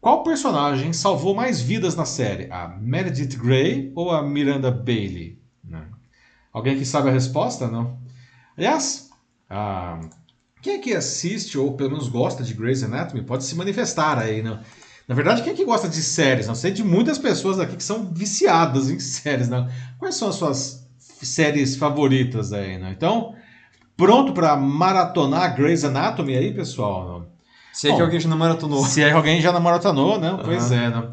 Qual 0.00 0.22
personagem 0.22 0.92
salvou 0.92 1.34
mais 1.34 1.60
vidas 1.60 1.96
na 1.96 2.04
série? 2.04 2.50
A 2.52 2.68
Meredith 2.68 3.36
Grey 3.36 3.92
ou 3.96 4.10
a 4.10 4.22
Miranda 4.22 4.70
Bailey? 4.70 5.40
Né? 5.64 5.86
Alguém 6.52 6.78
que 6.78 6.84
sabe 6.84 7.08
a 7.08 7.12
resposta? 7.12 7.68
Não? 7.68 7.98
Aliás, 8.56 9.08
ah, 9.48 10.00
quem 10.62 10.74
é 10.74 10.78
que 10.78 10.94
assiste 10.94 11.58
ou 11.58 11.76
pelo 11.76 11.90
menos 11.90 12.08
gosta 12.08 12.44
de 12.44 12.54
Grey's 12.54 12.82
Anatomy 12.82 13.22
pode 13.22 13.44
se 13.44 13.54
manifestar 13.56 14.18
aí, 14.18 14.42
né? 14.42 14.60
Na 15.08 15.14
verdade, 15.14 15.42
quem 15.42 15.54
é 15.54 15.56
que 15.56 15.64
gosta 15.64 15.88
de 15.88 16.02
séries? 16.02 16.46
Não 16.46 16.54
sei 16.54 16.70
de 16.70 16.84
muitas 16.84 17.18
pessoas 17.18 17.58
aqui 17.58 17.76
que 17.76 17.82
são 17.82 18.12
viciadas 18.12 18.90
em 18.90 19.00
séries, 19.00 19.48
né? 19.48 19.72
Quais 19.98 20.16
são 20.16 20.28
as 20.28 20.34
suas 20.34 20.87
séries 21.22 21.76
favoritas 21.76 22.52
aí, 22.52 22.78
né? 22.78 22.94
Então, 22.96 23.34
pronto 23.96 24.32
para 24.32 24.56
maratonar 24.56 25.56
Grey's 25.56 25.84
Anatomy 25.84 26.36
aí, 26.36 26.52
pessoal? 26.52 27.26
Se 27.72 27.88
é 27.88 27.90
Bom, 27.90 27.96
que 27.96 28.02
alguém 28.02 28.20
já 28.20 28.28
não 28.28 28.36
maratonou. 28.36 28.84
Se 28.84 29.02
é 29.02 29.08
que 29.08 29.16
alguém 29.16 29.40
já 29.40 29.52
não 29.52 29.60
maratonou, 29.60 30.18
né? 30.18 30.36
Pois 30.44 30.70
uhum. 30.70 30.76
é, 30.76 30.90
né? 30.90 31.08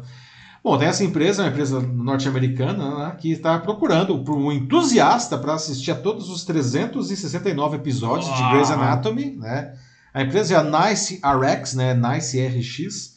Bom, 0.66 0.76
tem 0.76 0.88
essa 0.88 1.04
empresa, 1.04 1.44
uma 1.44 1.50
empresa 1.50 1.80
norte-americana, 1.80 2.98
né, 2.98 3.16
que 3.16 3.30
está 3.30 3.56
procurando 3.56 4.18
por 4.24 4.36
um 4.36 4.50
entusiasta 4.50 5.38
para 5.38 5.54
assistir 5.54 5.92
a 5.92 5.94
todos 5.94 6.28
os 6.28 6.44
369 6.44 7.76
episódios 7.76 8.34
de 8.34 8.50
Grey's 8.50 8.68
Anatomy. 8.72 9.36
Né? 9.36 9.74
A 10.12 10.22
empresa 10.22 10.54
é 10.54 10.56
a 10.56 10.64
Nice 10.64 11.20
RX, 11.22 11.74
né, 11.74 11.94
Nice 11.94 12.44
RX, 12.44 13.15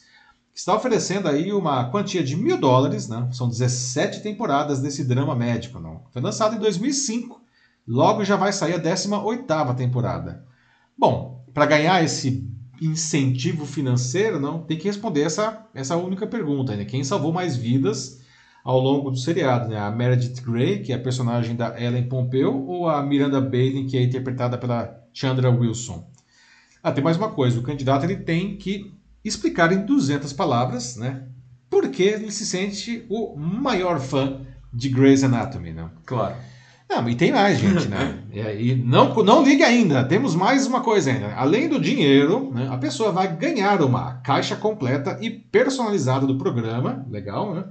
que 0.52 0.58
está 0.58 0.74
oferecendo 0.74 1.28
aí 1.28 1.52
uma 1.52 1.90
quantia 1.90 2.22
de 2.22 2.36
mil 2.36 2.58
dólares. 2.58 3.08
Né? 3.08 3.28
São 3.32 3.48
17 3.48 4.22
temporadas 4.22 4.80
desse 4.80 5.04
drama 5.04 5.34
médico. 5.34 5.78
Não? 5.78 6.02
Foi 6.10 6.20
lançado 6.20 6.56
em 6.56 6.58
2005. 6.58 7.40
Logo 7.86 8.24
já 8.24 8.36
vai 8.36 8.52
sair 8.52 8.74
a 8.74 8.80
18ª 8.80 9.74
temporada. 9.74 10.44
Bom, 10.96 11.44
para 11.52 11.66
ganhar 11.66 12.02
esse 12.04 12.48
incentivo 12.80 13.66
financeiro, 13.66 14.40
não, 14.40 14.62
tem 14.62 14.78
que 14.78 14.86
responder 14.86 15.22
essa, 15.22 15.66
essa 15.74 15.96
única 15.96 16.26
pergunta, 16.26 16.74
né? 16.74 16.84
Quem 16.84 17.04
salvou 17.04 17.32
mais 17.32 17.56
vidas 17.56 18.20
ao 18.64 18.80
longo 18.80 19.10
do 19.10 19.18
seriado, 19.18 19.68
né? 19.68 19.78
A 19.78 19.90
Meredith 19.90 20.40
Grey, 20.42 20.80
que 20.80 20.92
é 20.92 20.96
a 20.96 21.02
personagem 21.02 21.54
da 21.54 21.78
Ellen 21.80 22.08
Pompeo, 22.08 22.66
ou 22.66 22.88
a 22.88 23.02
Miranda 23.02 23.40
Bailey, 23.40 23.86
que 23.86 23.96
é 23.96 24.02
interpretada 24.02 24.56
pela 24.56 24.98
Chandra 25.12 25.50
Wilson? 25.50 26.08
Ah, 26.82 26.92
tem 26.92 27.04
mais 27.04 27.16
uma 27.16 27.30
coisa, 27.30 27.58
o 27.58 27.62
candidato 27.62 28.04
ele 28.04 28.16
tem 28.16 28.56
que 28.56 28.94
explicar 29.24 29.72
em 29.72 29.84
200 29.84 30.32
palavras, 30.32 30.96
né? 30.96 31.24
Por 31.68 31.88
que 31.88 32.02
ele 32.02 32.30
se 32.32 32.46
sente 32.46 33.04
o 33.08 33.36
maior 33.36 34.00
fã 34.00 34.40
de 34.72 34.88
Grey's 34.88 35.22
Anatomy, 35.22 35.72
né? 35.72 35.88
Claro. 36.04 36.34
Não, 36.88 37.08
e 37.08 37.14
tem 37.14 37.30
mais, 37.30 37.58
gente, 37.58 37.88
né? 37.88 38.18
E, 38.32 38.74
não, 38.74 39.12
não 39.24 39.42
ligue 39.42 39.62
ainda, 39.62 40.04
temos 40.04 40.36
mais 40.36 40.66
uma 40.66 40.80
coisa 40.82 41.10
ainda. 41.10 41.34
Além 41.34 41.68
do 41.68 41.80
dinheiro, 41.80 42.52
né, 42.52 42.68
a 42.70 42.78
pessoa 42.78 43.10
vai 43.10 43.36
ganhar 43.36 43.82
uma 43.82 44.14
caixa 44.22 44.54
completa 44.54 45.18
e 45.20 45.30
personalizada 45.30 46.26
do 46.26 46.38
programa, 46.38 47.04
legal, 47.10 47.54
né? 47.54 47.64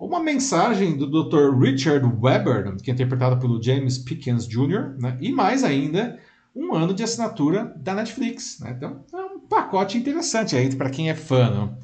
uma 0.00 0.18
mensagem 0.18 0.96
do 0.96 1.06
Dr. 1.06 1.54
Richard 1.60 2.06
Webber, 2.18 2.74
que 2.82 2.90
é 2.90 2.94
interpretado 2.94 3.38
pelo 3.38 3.62
James 3.62 3.98
Pickens 3.98 4.48
Jr., 4.48 4.94
né? 4.98 5.18
e 5.20 5.30
mais 5.30 5.62
ainda, 5.62 6.18
um 6.54 6.74
ano 6.74 6.92
de 6.92 7.02
assinatura 7.02 7.72
da 7.76 7.94
Netflix. 7.94 8.58
Né? 8.60 8.74
Então, 8.76 9.04
é 9.12 9.16
um 9.16 9.40
pacote 9.40 9.96
interessante 9.96 10.56
aí 10.56 10.74
para 10.74 10.90
quem 10.90 11.10
é 11.10 11.14
fã. 11.14 11.50
Né? 11.50 11.74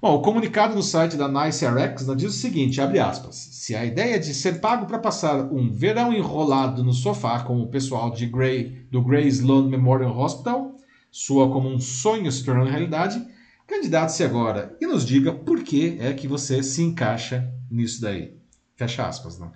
Bom, 0.00 0.16
o 0.16 0.22
comunicado 0.22 0.74
no 0.74 0.82
site 0.82 1.16
da 1.16 1.28
NiceRx 1.28 2.06
né, 2.06 2.14
diz 2.14 2.34
o 2.34 2.38
seguinte, 2.38 2.80
abre 2.80 2.98
aspas, 2.98 3.36
se 3.36 3.74
a 3.74 3.84
ideia 3.84 4.18
de 4.18 4.34
ser 4.34 4.60
pago 4.60 4.86
para 4.86 4.98
passar 4.98 5.50
um 5.50 5.70
verão 5.70 6.12
enrolado 6.12 6.84
no 6.84 6.92
sofá 6.92 7.40
como 7.40 7.62
o 7.62 7.70
pessoal 7.70 8.10
de 8.10 8.26
Grey, 8.26 8.86
do 8.90 9.02
Grey 9.02 9.26
Sloan 9.28 9.68
Memorial 9.68 10.18
Hospital 10.18 10.74
soa 11.10 11.48
como 11.50 11.68
um 11.68 11.78
sonho 11.78 12.30
se 12.32 12.44
tornando 12.44 12.70
realidade, 12.70 13.24
candidate-se 13.68 14.24
agora 14.24 14.76
e 14.80 14.86
nos 14.86 15.06
diga 15.06 15.32
por 15.32 15.62
que 15.62 15.96
é 16.00 16.12
que 16.12 16.26
você 16.26 16.60
se 16.60 16.82
encaixa 16.82 17.48
nisso 17.70 18.00
daí. 18.00 18.36
Fecha 18.74 19.06
aspas, 19.06 19.38
não? 19.38 19.52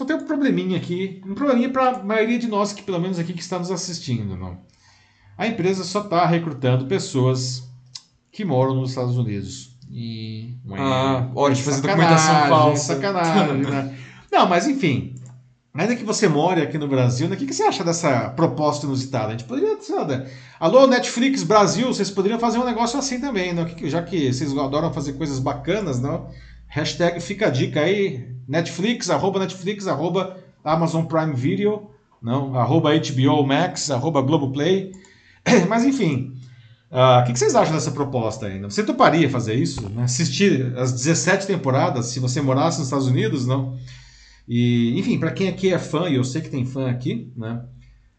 Só 0.00 0.06
tem 0.06 0.16
um 0.16 0.24
probleminha 0.24 0.78
aqui, 0.78 1.20
um 1.26 1.34
probleminha 1.34 1.68
para 1.68 1.90
a 1.90 2.02
maioria 2.02 2.38
de 2.38 2.46
nós 2.46 2.72
que 2.72 2.82
pelo 2.82 2.98
menos 2.98 3.18
aqui 3.18 3.34
que 3.34 3.42
está 3.42 3.58
nos 3.58 3.70
assistindo, 3.70 4.34
não? 4.34 4.56
A 5.36 5.46
empresa 5.46 5.84
só 5.84 6.00
está 6.00 6.24
recrutando 6.24 6.86
pessoas 6.86 7.68
que 8.32 8.42
moram 8.42 8.74
nos 8.74 8.88
Estados 8.88 9.18
Unidos. 9.18 9.76
E. 9.90 10.54
Ah, 10.72 11.28
hora 11.34 11.52
de 11.52 11.62
fazer 11.62 11.82
documentação 11.82 12.48
falsa. 12.48 12.94
Sacanagem, 12.94 13.58
né? 13.58 13.94
Não, 14.32 14.48
mas 14.48 14.66
enfim. 14.66 15.16
Ainda 15.74 15.94
que 15.94 16.02
você 16.02 16.26
more 16.26 16.62
aqui 16.62 16.78
no 16.78 16.88
Brasil, 16.88 17.28
né, 17.28 17.36
o 17.36 17.38
que, 17.38 17.44
que 17.44 17.52
você 17.52 17.64
acha 17.64 17.84
dessa 17.84 18.30
proposta 18.30 18.86
inusitada? 18.86 19.26
A 19.26 19.30
gente 19.32 19.44
poderia. 19.44 19.78
Sabe, 19.82 20.26
Alô, 20.58 20.86
Netflix 20.86 21.42
Brasil, 21.42 21.88
vocês 21.88 22.10
poderiam 22.10 22.40
fazer 22.40 22.56
um 22.56 22.64
negócio 22.64 22.98
assim 22.98 23.20
também, 23.20 23.52
né? 23.52 23.70
já 23.82 24.02
que 24.02 24.32
vocês 24.32 24.56
adoram 24.56 24.94
fazer 24.94 25.12
coisas 25.12 25.38
bacanas, 25.38 26.00
não? 26.00 26.30
Hashtag 26.68 27.20
fica 27.20 27.48
a 27.48 27.50
dica 27.50 27.80
aí. 27.80 28.39
Netflix, 28.50 29.08
arroba 29.08 29.38
Netflix, 29.38 29.86
arroba 29.86 30.36
Amazon 30.64 31.04
Prime 31.04 31.34
Video, 31.34 31.88
não? 32.20 32.58
arroba 32.58 32.90
HBO 32.92 33.46
Max, 33.46 33.90
arroba 33.90 34.20
Globoplay. 34.20 34.92
Mas 35.68 35.84
enfim, 35.84 36.34
Uh, 36.90 37.22
o 37.22 37.24
que, 37.24 37.34
que, 37.34 37.38
vocês 37.38 37.54
acham 37.54 37.72
dessa 37.72 37.92
proposta 37.92 38.46
ainda? 38.46 38.68
Você 38.68 38.82
toparia 38.82 39.30
fazer 39.30 39.54
isso? 39.54 39.88
Né? 39.88 40.02
Assistir 40.02 40.76
as 40.76 40.90
17 40.90 41.46
temporadas 41.46 42.06
se 42.06 42.18
você 42.18 42.42
morasse 42.42 42.78
nos 42.78 42.88
Estados 42.88 43.06
Unidos, 43.06 43.46
não? 43.46 43.78
E, 44.48 44.98
enfim, 44.98 45.16
para 45.16 45.30
quem 45.30 45.48
aqui 45.48 45.72
é 45.72 45.78
fã, 45.78 46.08
e 46.08 46.16
eu 46.16 46.24
sei 46.24 46.42
que 46.42 46.50
tem 46.50 46.66
fã 46.66 46.90
aqui, 46.90 47.32
né? 47.36 47.62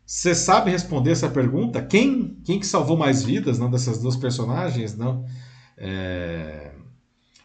Você 0.06 0.34
sabe 0.34 0.72
responder 0.72 1.12
essa 1.12 1.28
pergunta? 1.28 1.82
Quem, 1.82 2.38
quem 2.46 2.62
que 2.62 2.66
salvou 2.66 2.96
mais 2.96 3.22
vidas 3.22 3.60
não, 3.60 3.70
dessas 3.70 4.02
duas 4.02 4.16
personagens? 4.16 4.96
Não? 4.98 5.26
É... 5.78 6.72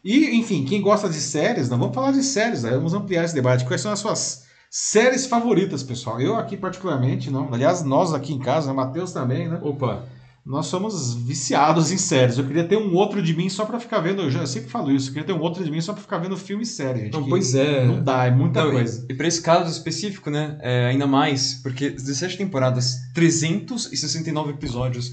E, 0.06 0.36
enfim, 0.36 0.64
quem 0.64 0.80
gosta 0.80 1.08
de 1.08 1.20
séries, 1.20 1.68
não? 1.68 1.76
vamos 1.76 1.92
falar 1.92 2.12
de 2.12 2.22
séries, 2.22 2.64
aí 2.64 2.74
vamos 2.74 2.94
ampliar 2.94 3.24
esse 3.24 3.34
debate. 3.34 3.64
Quais 3.64 3.80
são 3.80 3.90
as 3.90 3.98
suas 3.98 4.44
séries 4.70 5.26
favoritas, 5.26 5.82
pessoal? 5.82 6.20
Eu 6.20 6.36
aqui 6.36 6.56
particularmente, 6.56 7.28
não. 7.28 7.52
Aliás, 7.52 7.82
nós 7.82 8.14
aqui 8.14 8.32
em 8.32 8.38
casa, 8.38 8.70
o 8.70 8.76
Matheus 8.76 9.12
também, 9.12 9.48
né? 9.48 9.58
Opa! 9.60 10.04
nós 10.46 10.66
somos 10.66 11.12
viciados 11.12 11.90
em 11.90 11.98
séries. 11.98 12.38
Eu 12.38 12.46
queria 12.46 12.62
ter 12.62 12.76
um 12.76 12.94
outro 12.94 13.20
de 13.20 13.34
mim 13.34 13.48
só 13.48 13.64
para 13.64 13.80
ficar 13.80 13.98
vendo. 13.98 14.22
Eu, 14.22 14.30
já, 14.30 14.40
eu 14.42 14.46
sempre 14.46 14.70
falo 14.70 14.92
isso. 14.92 15.08
Eu 15.08 15.14
queria 15.14 15.26
ter 15.26 15.32
um 15.32 15.40
outro 15.40 15.64
de 15.64 15.70
mim 15.72 15.80
só 15.80 15.92
para 15.92 16.00
ficar 16.00 16.18
vendo 16.18 16.36
filme 16.36 16.62
e 16.62 16.66
série. 16.66 17.00
Gente, 17.00 17.14
não, 17.14 17.28
pois 17.28 17.52
é. 17.56 17.84
Não 17.84 18.00
dá, 18.00 18.26
é 18.26 18.30
muita 18.30 18.62
não, 18.62 18.70
coisa. 18.70 19.04
E, 19.08 19.12
e 19.12 19.16
para 19.16 19.26
esse 19.26 19.42
caso 19.42 19.68
específico, 19.68 20.30
né? 20.30 20.56
É, 20.60 20.86
ainda 20.86 21.04
mais, 21.04 21.54
porque 21.54 21.90
17 21.90 22.38
temporadas, 22.38 22.94
369 23.12 24.52
episódios. 24.52 25.10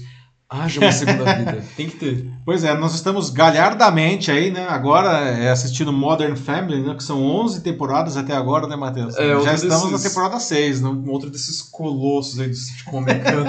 Haja 0.48 0.80
uma 0.80 0.92
segunda 0.92 1.24
vida. 1.34 1.64
Tem 1.76 1.88
que 1.88 1.96
ter. 1.96 2.30
Pois 2.44 2.64
é, 2.64 2.74
nós 2.74 2.94
estamos 2.94 3.30
galhardamente 3.30 4.30
aí, 4.30 4.50
né? 4.50 4.66
Agora 4.68 5.28
é, 5.28 5.50
assistindo 5.50 5.92
Modern 5.92 6.36
Family, 6.36 6.82
né? 6.82 6.94
Que 6.94 7.02
são 7.02 7.22
11 7.22 7.62
temporadas 7.62 8.16
até 8.16 8.34
agora, 8.34 8.66
né, 8.66 8.76
Matheus? 8.76 9.16
É, 9.16 9.40
Já 9.40 9.54
estamos 9.54 9.90
desses, 9.90 10.04
na 10.04 10.08
temporada 10.08 10.38
6, 10.38 10.80
né? 10.82 11.02
Outro 11.06 11.30
desses 11.30 11.62
colossos 11.62 12.38
aí 12.38 12.48
do 12.48 12.54
sitcom 12.54 12.98
americano. 12.98 13.46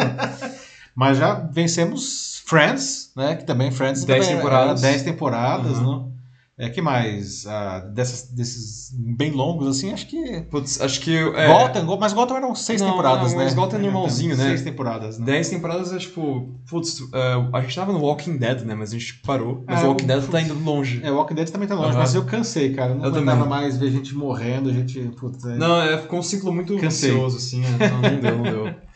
Mas 0.95 1.17
já 1.17 1.33
vencemos 1.33 2.41
Friends, 2.45 3.11
né? 3.15 3.35
Que 3.35 3.43
também 3.43 3.71
Friends 3.71 4.03
10 4.03 4.27
temporadas. 4.27 4.81
10 4.81 5.03
temporadas, 5.03 5.77
uhum. 5.77 6.05
né? 6.05 6.14
É, 6.57 6.69
que 6.69 6.81
mais? 6.81 7.45
Ah, 7.45 7.79
dessas, 7.79 8.29
desses 8.31 8.89
bem 8.97 9.31
longos, 9.31 9.67
assim, 9.67 9.91
acho 9.91 10.07
que. 10.07 10.41
Putz, 10.49 10.79
acho 10.79 11.01
que. 11.01 11.13
É... 11.13 11.47
Gotham, 11.47 11.97
mas 11.99 12.13
Gotham 12.13 12.37
eram 12.37 12.55
seis 12.55 12.79
não, 12.79 12.91
temporadas, 12.91 13.31
não, 13.31 13.39
né? 13.39 13.43
Mas 13.43 13.53
Gotham 13.53 13.77
é 13.77 13.81
normalzinho, 13.81 14.37
né? 14.37 14.45
Seis 14.45 14.61
temporadas, 14.61 15.19
né? 15.19 15.25
Dez 15.25 15.49
temporadas 15.49 15.91
é 15.91 15.97
tipo. 15.97 16.55
Putz, 16.69 17.01
uh, 17.01 17.49
a 17.51 17.59
gente 17.59 17.75
tava 17.75 17.91
no 17.91 17.99
Walking 17.99 18.37
Dead, 18.37 18.61
né? 18.61 18.73
Mas 18.73 18.93
a 18.93 18.97
gente 18.97 19.15
parou. 19.15 19.65
Mas 19.67 19.83
o 19.83 19.87
Walking 19.87 20.05
Dead 20.05 20.23
tá 20.29 20.41
indo 20.41 20.53
longe. 20.63 21.01
É, 21.03 21.11
o 21.11 21.15
Walking 21.15 21.35
Dead 21.35 21.49
também 21.49 21.67
tá 21.67 21.75
longe, 21.75 21.91
uhum. 21.91 21.97
mas 21.97 22.15
eu 22.15 22.23
cansei, 22.23 22.73
cara. 22.73 22.95
Não 22.95 23.03
eu 23.03 23.09
aguentava 23.09 23.45
mais 23.45 23.75
ver 23.75 23.91
gente 23.91 24.15
morrendo, 24.15 24.71
gente. 24.71 24.97
Putz, 25.19 25.43
é... 25.43 25.57
Não, 25.57 25.81
é, 25.81 25.97
ficou 25.97 26.19
um 26.19 26.23
ciclo 26.23 26.53
muito 26.53 26.77
cansei. 26.77 27.11
ansioso, 27.11 27.35
assim. 27.35 27.63
É, 27.65 27.89
não, 27.89 28.01
não 28.01 28.19
deu, 28.21 28.37
não 28.37 28.43
deu. 28.43 28.75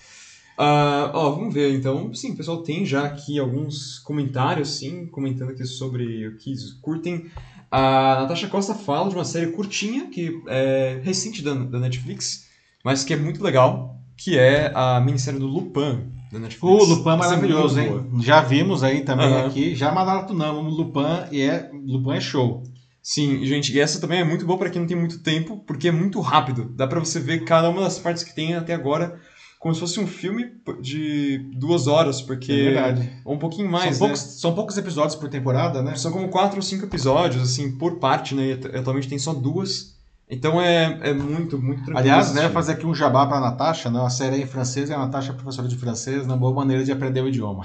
Uh, 0.60 1.08
ó, 1.14 1.30
vamos 1.30 1.54
ver 1.54 1.74
então. 1.74 2.14
Sim, 2.14 2.32
o 2.32 2.36
pessoal 2.36 2.62
tem 2.62 2.86
já 2.86 3.06
aqui 3.06 3.40
alguns 3.40 3.98
comentários, 4.00 4.72
sim, 4.72 5.06
comentando 5.06 5.52
aqui 5.52 5.66
sobre 5.66 6.28
o 6.28 6.36
que 6.36 6.54
curtem. 6.82 7.28
A 7.72 8.22
Natasha 8.22 8.50
Costa 8.50 8.74
fala 8.74 9.08
de 9.08 9.16
uma 9.16 9.24
série 9.24 9.54
curtinha, 9.54 10.08
que 10.08 10.42
é 10.48 11.00
recente 11.02 11.42
da, 11.42 11.54
da 11.54 11.80
Netflix, 11.80 12.50
mas 12.84 13.06
que 13.06 13.14
é 13.14 13.16
muito 13.16 13.42
legal, 13.42 13.96
que 14.18 14.38
é 14.38 14.70
a 14.76 15.00
minissérie 15.00 15.40
do 15.40 15.48
Lupin, 15.48 16.12
da 16.30 16.40
Netflix. 16.40 16.84
O 16.84 16.86
Lupin 16.86 17.10
é 17.12 17.16
maravilhoso, 17.16 17.80
hein? 17.80 18.10
Já 18.20 18.42
vimos 18.42 18.84
aí 18.84 19.04
também 19.06 19.32
uhum. 19.32 19.46
aqui, 19.46 19.74
já 19.76 19.94
maratonamos 19.94 20.76
Lupin 20.76 21.32
e 21.32 21.42
é, 21.42 21.72
Lupin 21.72 22.18
é 22.18 22.20
show. 22.20 22.64
Sim, 23.02 23.46
gente, 23.46 23.72
e 23.72 23.80
essa 23.80 24.02
também 24.02 24.20
é 24.20 24.26
muito 24.26 24.46
boa 24.46 24.60
para 24.60 24.70
quem 24.70 24.82
não 24.82 24.88
tem 24.88 24.98
muito 24.98 25.20
tempo, 25.20 25.64
porque 25.66 25.88
é 25.88 25.92
muito 25.92 26.20
rápido. 26.20 26.70
Dá 26.76 26.86
para 26.86 27.00
você 27.00 27.18
ver 27.18 27.46
cada 27.46 27.70
uma 27.70 27.84
das 27.84 27.98
partes 27.98 28.26
que 28.26 28.36
tem 28.36 28.56
até 28.56 28.74
agora 28.74 29.18
como 29.60 29.74
se 29.76 29.82
fosse 29.82 30.00
um 30.00 30.08
filme 30.08 30.54
de 30.80 31.38
duas 31.54 31.86
horas, 31.86 32.22
porque. 32.22 32.52
É 32.54 32.64
verdade. 32.64 33.12
Ou 33.26 33.36
um 33.36 33.38
pouquinho 33.38 33.70
mais. 33.70 33.98
São, 33.98 34.08
né? 34.08 34.14
poucos, 34.14 34.20
são 34.40 34.56
poucos 34.56 34.78
episódios 34.78 35.16
por 35.16 35.30
temporada, 35.30 35.84
né? 35.84 35.96
São 35.96 36.14
como 36.14 36.30
quatro 36.30 36.56
ou 36.56 36.62
cinco 36.62 36.86
episódios, 36.86 37.44
assim, 37.44 37.74
por 37.78 38.00
parte, 38.00 38.34
né? 38.34 38.58
E 38.74 38.78
atualmente 38.78 39.10
tem 39.10 39.20
só 39.20 39.34
duas. 39.34 40.00
Então 40.30 40.62
é, 40.62 41.00
é 41.10 41.14
muito, 41.14 41.58
muito 41.58 41.84
tranquilo. 41.84 41.98
Aliás, 41.98 42.34
né, 42.34 42.50
fazer 42.50 42.74
aqui 42.74 42.86
um 42.86 42.94
jabá 42.94 43.26
para 43.26 43.40
Natasha, 43.40 43.90
né? 43.90 44.00
A 44.02 44.10
série 44.10 44.38
é 44.38 44.40
em 44.44 44.46
francês 44.46 44.90
e 44.90 44.94
a 44.94 44.98
Natasha 45.00 45.32
é 45.32 45.36
professora 45.36 45.68
de 45.68 45.76
francês, 45.76 46.26
uma 46.26 46.38
boa 46.38 46.54
maneira 46.54 46.84
de 46.84 46.92
aprender 46.92 47.22
o 47.22 47.28
idioma. 47.28 47.64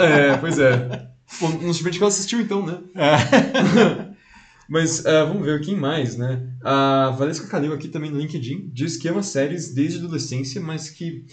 É, 0.00 0.36
pois 0.38 0.58
é. 0.58 1.08
Bom, 1.38 1.50
não 1.60 1.72
surpreende 1.72 1.98
que 1.98 2.02
ela 2.02 2.08
assistiu 2.08 2.40
então, 2.40 2.64
né? 2.64 2.78
É. 2.96 4.09
Mas 4.70 5.00
uh, 5.00 5.26
vamos 5.26 5.44
ver 5.44 5.60
quem 5.62 5.74
mais, 5.74 6.16
né? 6.16 6.46
A 6.62 7.10
Valesca 7.18 7.48
Calil 7.48 7.74
aqui 7.74 7.88
também 7.88 8.08
no 8.08 8.20
LinkedIn 8.20 8.70
diz 8.72 8.96
que 8.96 9.08
ama 9.08 9.20
séries 9.20 9.74
desde 9.74 9.98
a 9.98 10.02
adolescência, 10.04 10.60
mas 10.60 10.88
que 10.88 11.24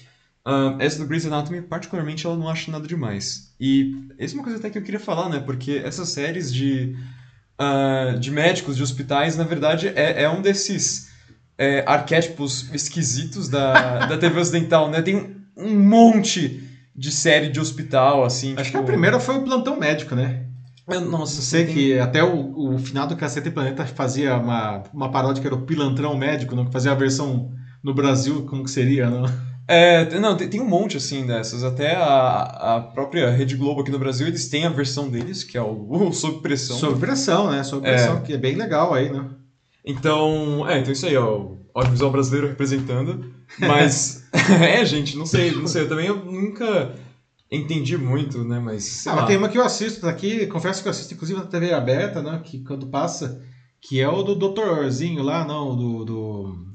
uh, 0.44 0.76
essa 0.80 0.98
do 0.98 1.06
Grey's 1.06 1.24
Anatomy, 1.24 1.62
particularmente, 1.62 2.26
ela 2.26 2.36
não 2.36 2.50
acha 2.50 2.72
nada 2.72 2.88
demais. 2.88 3.54
E 3.60 3.94
essa 4.18 4.34
é 4.34 4.38
uma 4.38 4.44
coisa 4.44 4.58
até 4.58 4.72
que 4.72 4.80
eu 4.80 4.82
queria 4.82 5.00
falar, 5.00 5.30
né? 5.30 5.40
Porque 5.40 5.74
essas 5.86 6.10
séries 6.10 6.52
de, 6.52 6.96
uh, 7.62 8.18
de 8.18 8.32
médicos, 8.32 8.76
de 8.76 8.82
hospitais, 8.82 9.38
na 9.38 9.44
verdade, 9.44 9.90
é, 9.90 10.24
é 10.24 10.30
um 10.30 10.42
desses 10.42 11.12
é, 11.60 11.84
arquétipos 11.86 12.74
esquisitos 12.74 13.48
da, 13.48 14.08
da 14.08 14.18
TV 14.18 14.40
ocidental, 14.40 14.90
né? 14.90 15.00
Tem 15.04 15.38
um 15.56 15.78
monte 15.78 16.64
de 16.96 17.12
série 17.12 17.50
de 17.50 17.60
hospital, 17.60 18.26
assim. 18.26 18.54
Acho 18.54 18.64
tipo... 18.64 18.80
que 18.80 18.84
a 18.84 18.88
primeira 18.88 19.20
foi 19.20 19.36
o 19.36 19.44
Plantão 19.44 19.80
Médico, 19.80 20.16
né? 20.16 20.47
Eu, 20.88 21.02
nossa, 21.02 21.42
sei 21.42 21.66
tem... 21.66 21.74
que 21.74 22.00
até 22.00 22.24
o, 22.24 22.74
o 22.76 22.80
final 22.80 23.08
do 23.08 23.18
Cacete 23.18 23.52
Planeta 23.52 23.86
fazia 23.86 24.38
uma, 24.38 24.84
uma 24.94 25.12
paródia 25.12 25.42
que 25.42 25.48
era 25.48 25.56
o 25.56 25.64
Pilantrão 25.64 26.16
Médico, 26.16 26.56
não? 26.56 26.66
que 26.66 26.72
fazia 26.72 26.92
a 26.92 26.96
versão 26.96 27.52
no 27.84 27.94
Brasil, 27.94 28.46
como 28.46 28.64
que 28.64 28.72
seria, 28.72 29.10
não? 29.10 29.26
É, 29.68 30.18
não, 30.18 30.38
tem, 30.38 30.48
tem, 30.48 30.62
um 30.62 30.68
monte 30.68 30.96
assim 30.96 31.26
dessas. 31.26 31.62
Até 31.62 31.94
a, 31.94 32.76
a 32.78 32.82
própria 32.82 33.30
Rede 33.30 33.58
Globo 33.58 33.82
aqui 33.82 33.92
no 33.92 34.00
Brasil, 34.00 34.26
eles 34.26 34.48
têm 34.48 34.66
a 34.66 34.70
versão 34.70 35.10
deles, 35.10 35.44
que 35.44 35.58
é 35.58 35.62
o, 35.62 35.88
o 36.08 36.14
Sob 36.14 36.40
Pressão. 36.42 36.78
Sob 36.78 37.00
Pressão, 37.00 37.52
né? 37.52 37.64
Sob 37.64 37.82
Pressão, 37.82 38.18
é. 38.18 38.22
que 38.22 38.34
é 38.34 38.38
bem 38.38 38.56
legal 38.56 38.94
aí, 38.94 39.12
né? 39.12 39.26
Então, 39.86 40.66
é, 40.70 40.80
então 40.80 40.92
isso 40.94 41.06
aí, 41.06 41.18
ó, 41.18 41.38
o 41.38 41.60
audiovisual 41.74 42.12
brasileiro 42.12 42.48
representando. 42.48 43.34
Mas, 43.60 44.26
é, 44.62 44.86
gente, 44.86 45.18
não 45.18 45.26
sei, 45.26 45.52
não 45.52 45.68
sei, 45.68 45.84
eu 45.84 45.90
também 45.90 46.08
eu 46.08 46.24
nunca 46.24 46.94
entendi 47.52 47.98
muito, 47.98 48.44
né? 48.44 48.60
Mas. 48.60 49.06
Ah, 49.08 49.26
tem 49.26 49.38
uma 49.38 49.50
que 49.50 49.58
eu 49.58 49.64
assisto 49.64 50.02
daqui, 50.02 50.48
confesso 50.48 50.82
que 50.82 50.88
eu 50.88 50.92
assisto 50.92 51.14
inclusive 51.14 51.40
na 51.40 51.46
TV 51.46 51.74
aberta, 51.74 52.22
né? 52.22 52.42
Que 52.44 52.60
quando 52.60 52.88
passa, 52.88 53.42
que 53.80 54.00
é 54.02 54.08
o 54.08 54.24
do 54.24 54.36
Doutorzinho 54.36 55.24
lá, 55.24 55.46
não, 55.46 55.76
do. 55.76 56.06
do 56.06 56.68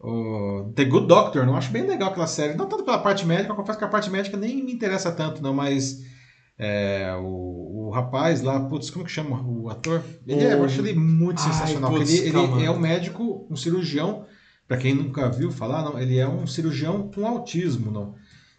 o 0.00 0.72
The 0.74 0.84
Good 0.84 1.06
Doctor, 1.06 1.46
não 1.46 1.56
acho 1.56 1.70
bem 1.70 1.86
legal 1.86 2.10
aquela 2.10 2.26
série. 2.26 2.54
Não 2.54 2.66
tanto 2.66 2.82
pela 2.82 2.98
parte 2.98 3.24
médica, 3.24 3.52
eu 3.52 3.56
confesso 3.56 3.78
que 3.78 3.84
a 3.84 3.88
parte 3.88 4.10
médica 4.10 4.36
nem 4.36 4.64
me 4.64 4.72
interessa 4.72 5.12
tanto, 5.12 5.42
não, 5.42 5.54
mas. 5.54 6.10
É, 6.58 7.12
o, 7.18 7.86
o 7.86 7.90
rapaz 7.90 8.42
lá, 8.42 8.60
putz, 8.60 8.90
como 8.90 9.04
que 9.04 9.10
chama 9.10 9.42
o 9.42 9.68
ator? 9.68 10.02
Ele 10.26 10.44
é, 10.44 10.52
eu 10.52 10.64
acho 10.64 10.80
ele 10.80 10.92
muito 10.92 11.40
Ai, 11.40 11.52
sensacional. 11.52 11.90
Putz, 11.90 12.10
ele, 12.12 12.28
ele 12.28 12.64
é 12.64 12.70
um 12.70 12.78
médico, 12.78 13.46
um 13.50 13.56
cirurgião, 13.56 14.26
para 14.68 14.76
quem 14.76 14.94
nunca 14.94 15.28
viu 15.28 15.50
falar, 15.50 15.82
não, 15.82 15.98
ele 15.98 16.18
é 16.18 16.28
um 16.28 16.46
cirurgião 16.46 17.10
com 17.12 17.26
autismo, 17.26 17.90
não. 17.90 18.14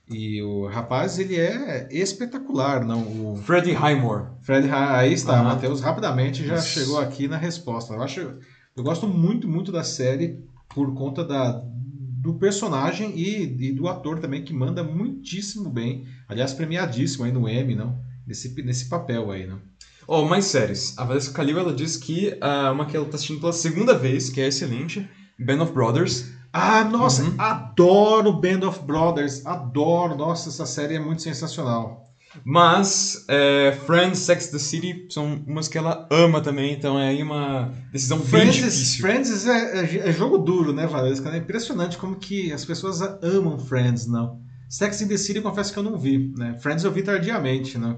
E 0.10 0.42
o 0.42 0.68
rapaz, 0.68 1.18
ele 1.18 1.38
é 1.38 1.88
espetacular, 1.92 2.86
não? 2.86 3.02
O 3.34 3.38
Freddie 3.38 3.72
Highmore. 3.74 4.26
Fred, 4.42 4.68
Hi- 4.68 4.72
aí 4.74 5.14
está, 5.14 5.36
Aham. 5.36 5.44
Matheus 5.46 5.82
rapidamente 5.82 6.46
já 6.46 6.56
Nossa. 6.56 6.68
chegou 6.68 7.00
aqui 7.00 7.28
na 7.28 7.38
resposta. 7.38 7.94
Eu 7.94 8.02
acho, 8.02 8.20
eu 8.20 8.84
gosto 8.84 9.08
muito, 9.08 9.48
muito 9.48 9.72
da 9.72 9.84
série 9.84 10.44
por 10.76 10.94
conta 10.94 11.24
da, 11.24 11.64
do 11.64 12.34
personagem 12.34 13.18
e, 13.18 13.44
e 13.70 13.72
do 13.72 13.88
ator 13.88 14.20
também 14.20 14.44
que 14.44 14.54
manda 14.54 14.84
muitíssimo 14.84 15.70
bem. 15.70 16.06
Aliás, 16.28 16.54
premiadíssimo 16.54 17.24
aí 17.24 17.32
no 17.32 17.48
Emmy, 17.48 17.74
não? 17.76 17.98
Nesse, 18.28 18.50
nesse 18.62 18.86
papel 18.90 19.32
aí, 19.32 19.48
não? 19.48 19.60
Oh, 20.06 20.26
mais 20.26 20.46
séries. 20.46 20.98
A 20.98 21.06
Valesca 21.06 21.34
Calil, 21.34 21.58
ela 21.58 21.74
diz 21.74 21.96
que 21.96 22.38
ah, 22.42 22.72
uma 22.74 22.86
que 22.86 22.96
ela 22.98 23.06
tá 23.06 23.16
assistindo 23.16 23.40
pela 23.40 23.54
segunda 23.54 23.94
vez, 23.98 24.30
que 24.30 24.42
é 24.42 24.48
excelente, 24.48 25.08
Band 25.40 25.62
of 25.64 25.72
Brothers. 25.72 26.30
Ah, 26.54 26.84
nossa, 26.84 27.24
Uhum. 27.24 27.34
adoro 27.40 28.32
Band 28.34 28.66
of 28.68 28.82
Brothers, 28.82 29.44
adoro. 29.46 30.16
Nossa, 30.16 30.50
essa 30.50 30.66
série 30.68 30.96
é 30.96 31.00
muito 31.00 31.24
sensacional. 31.24 32.02
Mas 32.46 33.26
é, 33.28 33.72
Friends, 33.86 34.20
Sex 34.20 34.48
the 34.48 34.58
City 34.60 35.08
são 35.10 35.44
umas 35.48 35.68
que 35.68 35.78
ela 35.78 36.08
ama 36.12 36.42
também, 36.42 36.74
então 36.74 36.98
é 37.00 37.10
aí 37.10 37.22
uma 37.22 37.72
decisão 37.92 38.18
bem 38.18 38.28
Friends, 38.28 38.56
difícil. 38.56 39.02
Friends 39.02 39.46
é, 39.48 39.86
é- 39.86 40.10
é 40.10 40.12
jogo 40.12 40.38
duro, 40.40 40.74
né, 40.74 40.88
Valesca? 40.88 41.30
É 41.30 41.38
impressionante 41.38 41.98
como 41.98 42.16
que 42.16 42.52
as 42.52 42.66
pessoas 42.66 43.02
amam 43.22 43.60
Friends, 43.60 44.08
não. 44.08 44.40
Sex 44.68 45.02
and 45.04 45.08
the 45.10 45.18
City, 45.18 45.42
confesso 45.42 45.72
que 45.72 45.78
eu 45.78 45.84
não 45.84 45.96
vi, 45.98 46.34
né? 46.36 46.58
Friends 46.60 46.84
eu 46.84 46.92
vi 46.92 47.04
tardiamente, 47.04 47.78
né? 47.78 47.96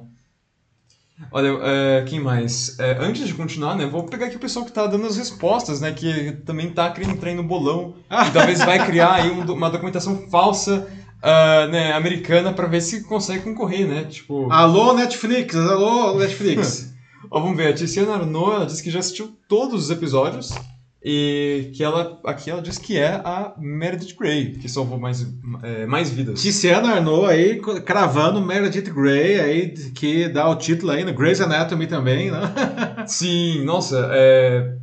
Olha, 1.31 1.57
é, 1.61 2.03
quem 2.05 2.19
mais? 2.19 2.77
É, 2.77 2.97
antes 2.99 3.27
de 3.27 3.33
continuar, 3.33 3.75
né, 3.75 3.85
vou 3.85 4.03
pegar 4.03 4.25
aqui 4.25 4.35
o 4.35 4.39
pessoal 4.39 4.65
que 4.65 4.71
tá 4.71 4.85
dando 4.85 5.07
as 5.07 5.15
respostas, 5.15 5.79
né, 5.79 5.91
que 5.91 6.33
também 6.45 6.69
tá 6.69 6.89
querendo 6.89 7.13
entrar 7.13 7.29
aí 7.29 7.35
no 7.35 7.43
bolão 7.43 7.95
e 8.27 8.31
talvez 8.31 8.59
vai 8.59 8.85
criar 8.85 9.13
aí 9.13 9.31
um 9.31 9.41
uma 9.53 9.69
documentação 9.69 10.27
falsa, 10.29 10.87
ah, 11.21 11.67
né, 11.67 11.93
americana 11.93 12.51
pra 12.51 12.67
ver 12.67 12.81
se 12.81 13.03
consegue 13.05 13.43
concorrer, 13.43 13.87
né, 13.87 14.03
tipo... 14.03 14.51
Alô, 14.51 14.93
Netflix! 14.93 15.55
Alô, 15.55 16.15
Netflix! 16.15 16.93
Ó, 17.31 17.39
vamos 17.39 17.57
ver, 17.57 17.69
a 17.69 17.73
Tiziana 17.73 18.15
Arnaud, 18.15 18.55
ela 18.55 18.65
disse 18.65 18.83
que 18.83 18.91
já 18.91 18.99
assistiu 18.99 19.35
todos 19.47 19.85
os 19.85 19.91
episódios 19.91 20.59
e 21.07 21.69
que 21.75 21.83
ela, 21.83 22.19
aqui 22.25 22.49
ela 22.49 22.63
diz 22.63 22.79
que 22.79 22.97
é 22.97 23.21
a 23.23 23.53
Meredith 23.59 24.15
Grey, 24.17 24.53
que 24.53 24.67
salvou 24.67 24.97
mais, 24.97 25.23
é, 25.61 25.85
mais 25.85 26.09
vidas. 26.09 26.41
Tiziana 26.41 26.95
Arnaud 26.95 27.27
aí 27.27 27.61
cravando 27.85 28.41
Meredith 28.41 28.91
Grey 28.91 29.39
aí, 29.39 29.69
que 29.93 30.27
dá 30.27 30.49
o 30.49 30.55
título 30.55 30.91
aí 30.91 31.05
no 31.05 31.13
Grey's 31.13 31.39
Anatomy 31.39 31.85
também, 31.85 32.31
né? 32.31 32.41
Sim, 33.05 33.63
nossa, 33.63 34.09
é... 34.13 34.77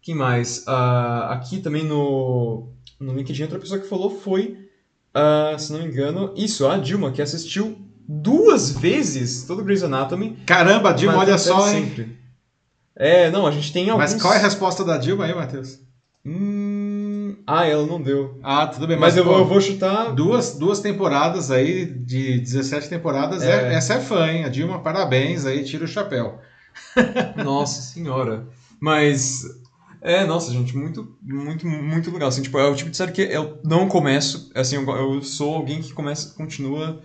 Quem 0.00 0.14
mais? 0.14 0.64
Ah, 0.66 1.34
aqui 1.34 1.58
também 1.58 1.84
no, 1.84 2.70
no 2.98 3.12
LinkedIn, 3.12 3.42
outra 3.42 3.58
pessoa 3.58 3.78
que 3.78 3.86
falou 3.86 4.08
foi, 4.08 4.56
ah, 5.12 5.56
se 5.58 5.74
não 5.74 5.80
me 5.80 5.88
engano, 5.88 6.32
isso, 6.34 6.66
a 6.66 6.78
Dilma, 6.78 7.12
que 7.12 7.20
assistiu 7.20 7.76
duas 8.08 8.70
vezes 8.70 9.44
todo 9.44 9.60
o 9.60 9.64
Grey's 9.64 9.82
Anatomy. 9.82 10.38
Caramba, 10.46 10.94
Dilma, 10.94 11.18
olha 11.18 11.36
só, 11.36 11.70
hein? 11.70 12.16
É, 12.96 13.30
não, 13.30 13.46
a 13.46 13.50
gente 13.50 13.72
tem 13.72 13.90
alguns... 13.90 14.12
Mas 14.12 14.22
qual 14.22 14.32
é 14.32 14.36
a 14.38 14.40
resposta 14.40 14.84
da 14.84 14.96
Dilma 14.96 15.24
aí, 15.26 15.34
Matheus? 15.34 15.78
Hum... 16.24 17.36
Ah, 17.46 17.66
ela 17.66 17.86
não 17.86 18.00
deu. 18.02 18.40
Ah, 18.42 18.66
tudo 18.66 18.86
bem, 18.86 18.96
Mas, 18.98 19.14
mas, 19.14 19.16
eu, 19.18 19.24
pô, 19.24 19.30
vou- 19.30 19.38
eu 19.40 19.46
vou 19.46 19.60
chutar... 19.60 20.12
Duas, 20.14 20.58
duas 20.58 20.80
temporadas 20.80 21.50
aí, 21.50 21.84
de 21.86 22.40
17 22.40 22.88
temporadas, 22.88 23.42
é- 23.42 23.72
É. 23.72 23.74
essa 23.74 23.94
é 23.94 24.00
fã, 24.00 24.26
hein? 24.28 24.44
A 24.44 24.48
Dilma, 24.48 24.80
parabéns 24.80 25.44
aí, 25.44 25.62
tira 25.64 25.84
o 25.84 25.88
chapéu. 25.88 26.40
Nossa 27.44 27.82
senhora. 27.82 28.46
Mas. 28.80 29.44
É, 30.02 30.24
nossa, 30.24 30.52
gente, 30.52 30.76
muito, 30.76 31.16
muito, 31.22 31.66
muito 31.66 32.10
legal. 32.12 32.28
Assim, 32.28 32.42
tipo, 32.42 32.58
é 32.58 32.68
o 32.68 32.74
tipo 32.76 32.90
de 32.90 32.96
série 32.96 33.12
que 33.12 33.22
eu 33.22 33.58
não 33.64 33.88
começo. 33.88 34.50
Assim, 34.54 34.76
eu, 34.76 34.88
eu 34.88 35.22
sou 35.22 35.54
alguém 35.54 35.80
que 35.80 35.92
começa, 35.92 36.34
continua. 36.34 37.00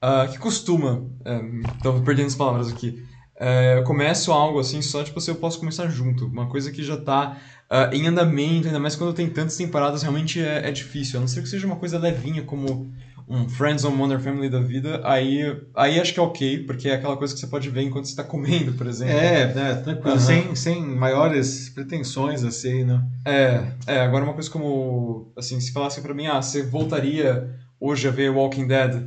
ah, 0.00 0.26
que 0.30 0.38
costuma. 0.38 1.04
É, 1.24 1.40
tô 1.82 2.00
perdendo 2.02 2.26
as 2.28 2.34
palavras 2.36 2.68
aqui. 2.72 3.04
É, 3.40 3.78
eu 3.78 3.84
começo 3.84 4.32
algo 4.32 4.58
assim 4.58 4.82
só, 4.82 5.04
tipo, 5.04 5.20
se 5.20 5.30
eu 5.30 5.36
posso 5.36 5.60
começar 5.60 5.88
junto. 5.88 6.26
Uma 6.26 6.48
coisa 6.48 6.72
que 6.72 6.82
já 6.82 6.96
tá 6.96 7.38
ah, 7.70 7.90
em 7.92 8.06
andamento, 8.06 8.66
ainda 8.66 8.80
mais 8.80 8.96
quando 8.96 9.12
tem 9.12 9.28
tantas 9.30 9.56
temporadas, 9.56 10.02
realmente 10.02 10.40
é, 10.40 10.68
é 10.68 10.70
difícil. 10.72 11.18
A 11.18 11.20
não 11.20 11.28
ser 11.28 11.42
que 11.42 11.48
seja 11.48 11.66
uma 11.66 11.76
coisa 11.76 11.98
levinha, 11.98 12.42
como 12.42 12.90
um 13.28 13.46
Friends 13.48 13.84
on 13.84 13.90
Modern 13.90 14.20
Family 14.20 14.48
da 14.48 14.58
vida, 14.58 15.02
aí, 15.04 15.54
aí 15.76 16.00
acho 16.00 16.14
que 16.14 16.18
é 16.18 16.22
ok, 16.22 16.64
porque 16.64 16.88
é 16.88 16.94
aquela 16.94 17.16
coisa 17.16 17.34
que 17.34 17.38
você 17.38 17.46
pode 17.46 17.68
ver 17.68 17.82
enquanto 17.82 18.06
você 18.06 18.16
tá 18.16 18.24
comendo, 18.24 18.72
por 18.72 18.86
exemplo. 18.86 19.12
É, 19.12 19.52
né, 19.52 19.74
tranquilo, 19.74 20.16
Aham. 20.16 20.18
sem, 20.18 20.54
sem 20.54 20.82
maiores 20.82 21.68
pretensões, 21.68 22.42
assim, 22.42 22.84
né? 22.84 23.04
É, 23.26 23.64
é, 23.86 24.00
agora 24.00 24.24
uma 24.24 24.32
coisa 24.32 24.50
como, 24.50 25.30
assim, 25.36 25.60
se 25.60 25.72
falasse 25.72 26.00
pra 26.00 26.14
mim, 26.14 26.26
ah, 26.26 26.40
você 26.40 26.62
voltaria 26.62 27.54
hoje 27.78 28.08
a 28.08 28.10
ver 28.10 28.30
Walking 28.30 28.66
Dead? 28.66 29.06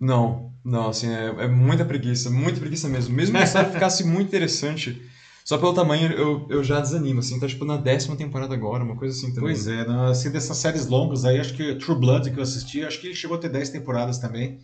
Não, 0.00 0.47
não, 0.68 0.88
assim, 0.90 1.08
é, 1.08 1.26
é 1.44 1.48
muita 1.48 1.84
preguiça, 1.84 2.30
muita 2.30 2.60
preguiça 2.60 2.88
mesmo. 2.88 3.14
Mesmo 3.14 3.36
que 3.36 3.42
a 3.42 3.46
série 3.46 3.70
ficasse 3.72 4.04
muito 4.04 4.28
interessante, 4.28 5.02
só 5.44 5.56
pelo 5.58 5.72
tamanho 5.72 6.12
eu, 6.12 6.46
eu 6.50 6.62
já 6.62 6.80
desanimo, 6.80 7.20
assim, 7.20 7.40
tá 7.40 7.46
tipo 7.46 7.64
na 7.64 7.76
décima 7.76 8.16
temporada 8.16 8.54
agora, 8.54 8.84
uma 8.84 8.96
coisa 8.96 9.16
assim 9.16 9.28
também. 9.28 9.54
Pois 9.54 9.66
é, 9.66 9.86
não, 9.86 10.06
assim, 10.08 10.30
dessas 10.30 10.56
séries 10.58 10.86
longas 10.86 11.24
aí, 11.24 11.40
acho 11.40 11.54
que 11.54 11.74
True 11.76 11.98
Blood 11.98 12.30
que 12.30 12.38
eu 12.38 12.42
assisti, 12.42 12.84
acho 12.84 13.00
que 13.00 13.06
ele 13.08 13.14
chegou 13.14 13.36
a 13.36 13.40
ter 13.40 13.48
10 13.48 13.70
temporadas 13.70 14.18
também. 14.18 14.58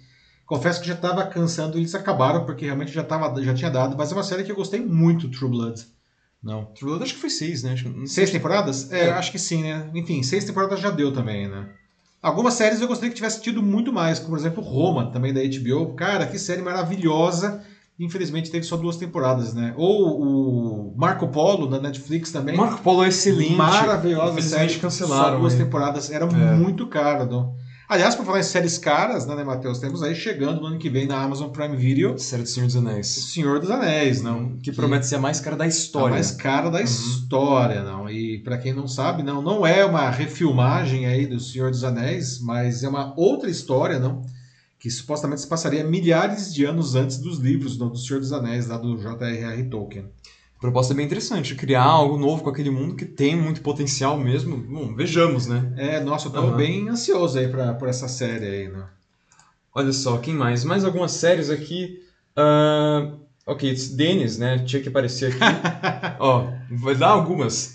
Confesso 0.46 0.80
que 0.82 0.86
já 0.88 0.94
tava 0.94 1.24
cansando, 1.24 1.78
eles 1.78 1.94
acabaram, 1.94 2.44
porque 2.44 2.66
realmente 2.66 2.92
já, 2.92 3.02
tava, 3.02 3.42
já 3.42 3.54
tinha 3.54 3.70
dado, 3.70 3.96
mas 3.96 4.12
é 4.12 4.14
uma 4.14 4.22
série 4.22 4.44
que 4.44 4.52
eu 4.52 4.56
gostei 4.56 4.80
muito, 4.84 5.30
True 5.30 5.50
Blood. 5.50 5.86
Não. 6.42 6.66
True 6.66 6.90
Blood 6.90 7.04
acho 7.04 7.14
que 7.14 7.20
foi 7.20 7.30
seis, 7.30 7.62
né? 7.62 7.74
Que, 7.74 8.06
Seis 8.06 8.30
temporadas? 8.30 8.92
É, 8.92 9.06
É. 9.06 9.10
acho 9.12 9.32
que 9.32 9.38
sim, 9.38 9.62
né? 9.62 9.90
Enfim, 9.94 10.22
seis 10.22 10.44
temporadas 10.44 10.78
já 10.80 10.90
deu 10.90 11.10
também, 11.12 11.48
né? 11.48 11.66
Algumas 12.24 12.54
séries 12.54 12.80
eu 12.80 12.88
gostaria 12.88 13.10
que 13.10 13.16
tivesse 13.16 13.40
tido 13.42 13.62
muito 13.62 13.92
mais, 13.92 14.18
como 14.18 14.30
por 14.30 14.38
exemplo 14.38 14.62
Roma, 14.62 15.10
também 15.12 15.32
da 15.32 15.40
HBO. 15.42 15.94
Cara, 15.94 16.26
que 16.26 16.38
série 16.38 16.62
maravilhosa. 16.62 17.60
Infelizmente 18.00 18.50
teve 18.50 18.64
só 18.64 18.76
duas 18.76 18.96
temporadas, 18.96 19.54
né? 19.54 19.72
Ou 19.76 20.20
o 20.20 20.94
Marco 20.96 21.28
Polo 21.28 21.68
na 21.70 21.78
Netflix 21.78 22.32
também. 22.32 22.56
Marco 22.56 22.80
Polo 22.82 23.04
é 23.04 23.08
excelente. 23.08 23.52
Maravilhosa 23.54 24.40
série. 24.40 24.74
cancelaram, 24.80 25.34
Só 25.34 25.38
duas 25.38 25.54
né? 25.54 25.64
temporadas. 25.64 26.10
Era 26.10 26.24
É. 26.24 26.28
muito 26.56 26.86
caro, 26.88 27.26
não? 27.30 27.54
Aliás, 27.86 28.14
por 28.14 28.24
falar 28.24 28.40
em 28.40 28.42
séries 28.42 28.78
caras, 28.78 29.26
né, 29.26 29.34
né, 29.36 29.44
Matheus? 29.44 29.78
Temos 29.78 30.02
aí 30.02 30.14
chegando 30.14 30.60
no 30.60 30.66
ano 30.68 30.78
que 30.78 30.88
vem 30.88 31.06
na 31.06 31.20
Amazon 31.22 31.50
Prime 31.50 31.76
Video 31.76 32.18
Série 32.18 32.42
do 32.42 32.48
Senhor 32.48 32.66
dos 32.66 32.76
Anéis. 32.76 33.06
Senhor 33.08 33.60
dos 33.60 33.70
Anéis, 33.70 34.22
não? 34.22 34.56
Que 34.58 34.72
promete 34.72 35.06
ser 35.06 35.16
a 35.16 35.18
mais 35.20 35.38
cara 35.38 35.54
da 35.56 35.64
A 35.64 35.68
história. 35.68 36.14
mais 36.14 36.30
cara 36.30 36.70
da 36.70 36.78
Uhum. 36.78 36.84
história, 36.84 37.82
não. 37.82 38.08
E 38.08 38.38
pra 38.42 38.56
quem 38.56 38.72
não 38.72 38.88
sabe, 38.88 39.22
não, 39.22 39.42
não 39.42 39.66
é 39.66 39.84
uma 39.84 40.08
refilmagem 40.08 41.04
aí 41.06 41.26
do 41.26 41.38
Senhor 41.38 41.70
dos 41.70 41.84
Anéis, 41.84 42.40
mas 42.40 42.82
é 42.82 42.88
uma 42.88 43.12
outra 43.18 43.50
história, 43.50 43.98
não, 43.98 44.22
que 44.78 44.90
supostamente 44.90 45.42
se 45.42 45.46
passaria 45.46 45.84
milhares 45.84 46.54
de 46.54 46.64
anos 46.64 46.94
antes 46.94 47.18
dos 47.18 47.38
livros 47.38 47.78
não, 47.78 47.90
do 47.90 47.98
Senhor 47.98 48.18
dos 48.18 48.32
Anéis, 48.32 48.66
lá 48.66 48.78
do 48.78 48.96
J.R.R. 48.96 49.62
Tolkien. 49.68 50.06
Proposta 50.64 50.94
bem 50.94 51.04
interessante, 51.04 51.54
criar 51.54 51.82
algo 51.82 52.16
novo 52.16 52.42
com 52.42 52.48
aquele 52.48 52.70
mundo 52.70 52.96
que 52.96 53.04
tem 53.04 53.36
muito 53.36 53.60
potencial 53.60 54.16
mesmo. 54.16 54.56
Bom, 54.56 54.94
vejamos, 54.94 55.46
né? 55.46 55.70
É, 55.76 56.00
nossa, 56.00 56.28
eu 56.28 56.32
tô 56.32 56.38
Aham. 56.38 56.56
bem 56.56 56.88
ansioso 56.88 57.38
aí 57.38 57.46
pra, 57.48 57.74
por 57.74 57.86
essa 57.86 58.08
série 58.08 58.46
aí, 58.46 58.68
né? 58.68 58.86
Olha 59.74 59.92
só, 59.92 60.16
quem 60.16 60.32
mais? 60.32 60.64
Mais 60.64 60.82
algumas 60.82 61.12
séries 61.12 61.50
aqui. 61.50 62.02
Ah, 62.34 63.12
ok, 63.46 63.70
it's 63.70 63.90
Dennis, 63.90 64.38
né? 64.38 64.58
Tinha 64.60 64.80
que 64.80 64.88
aparecer 64.88 65.32
aqui. 65.34 65.38
Ó, 66.18 66.46
vai 66.70 66.94
dar 66.94 67.08
algumas. 67.08 67.74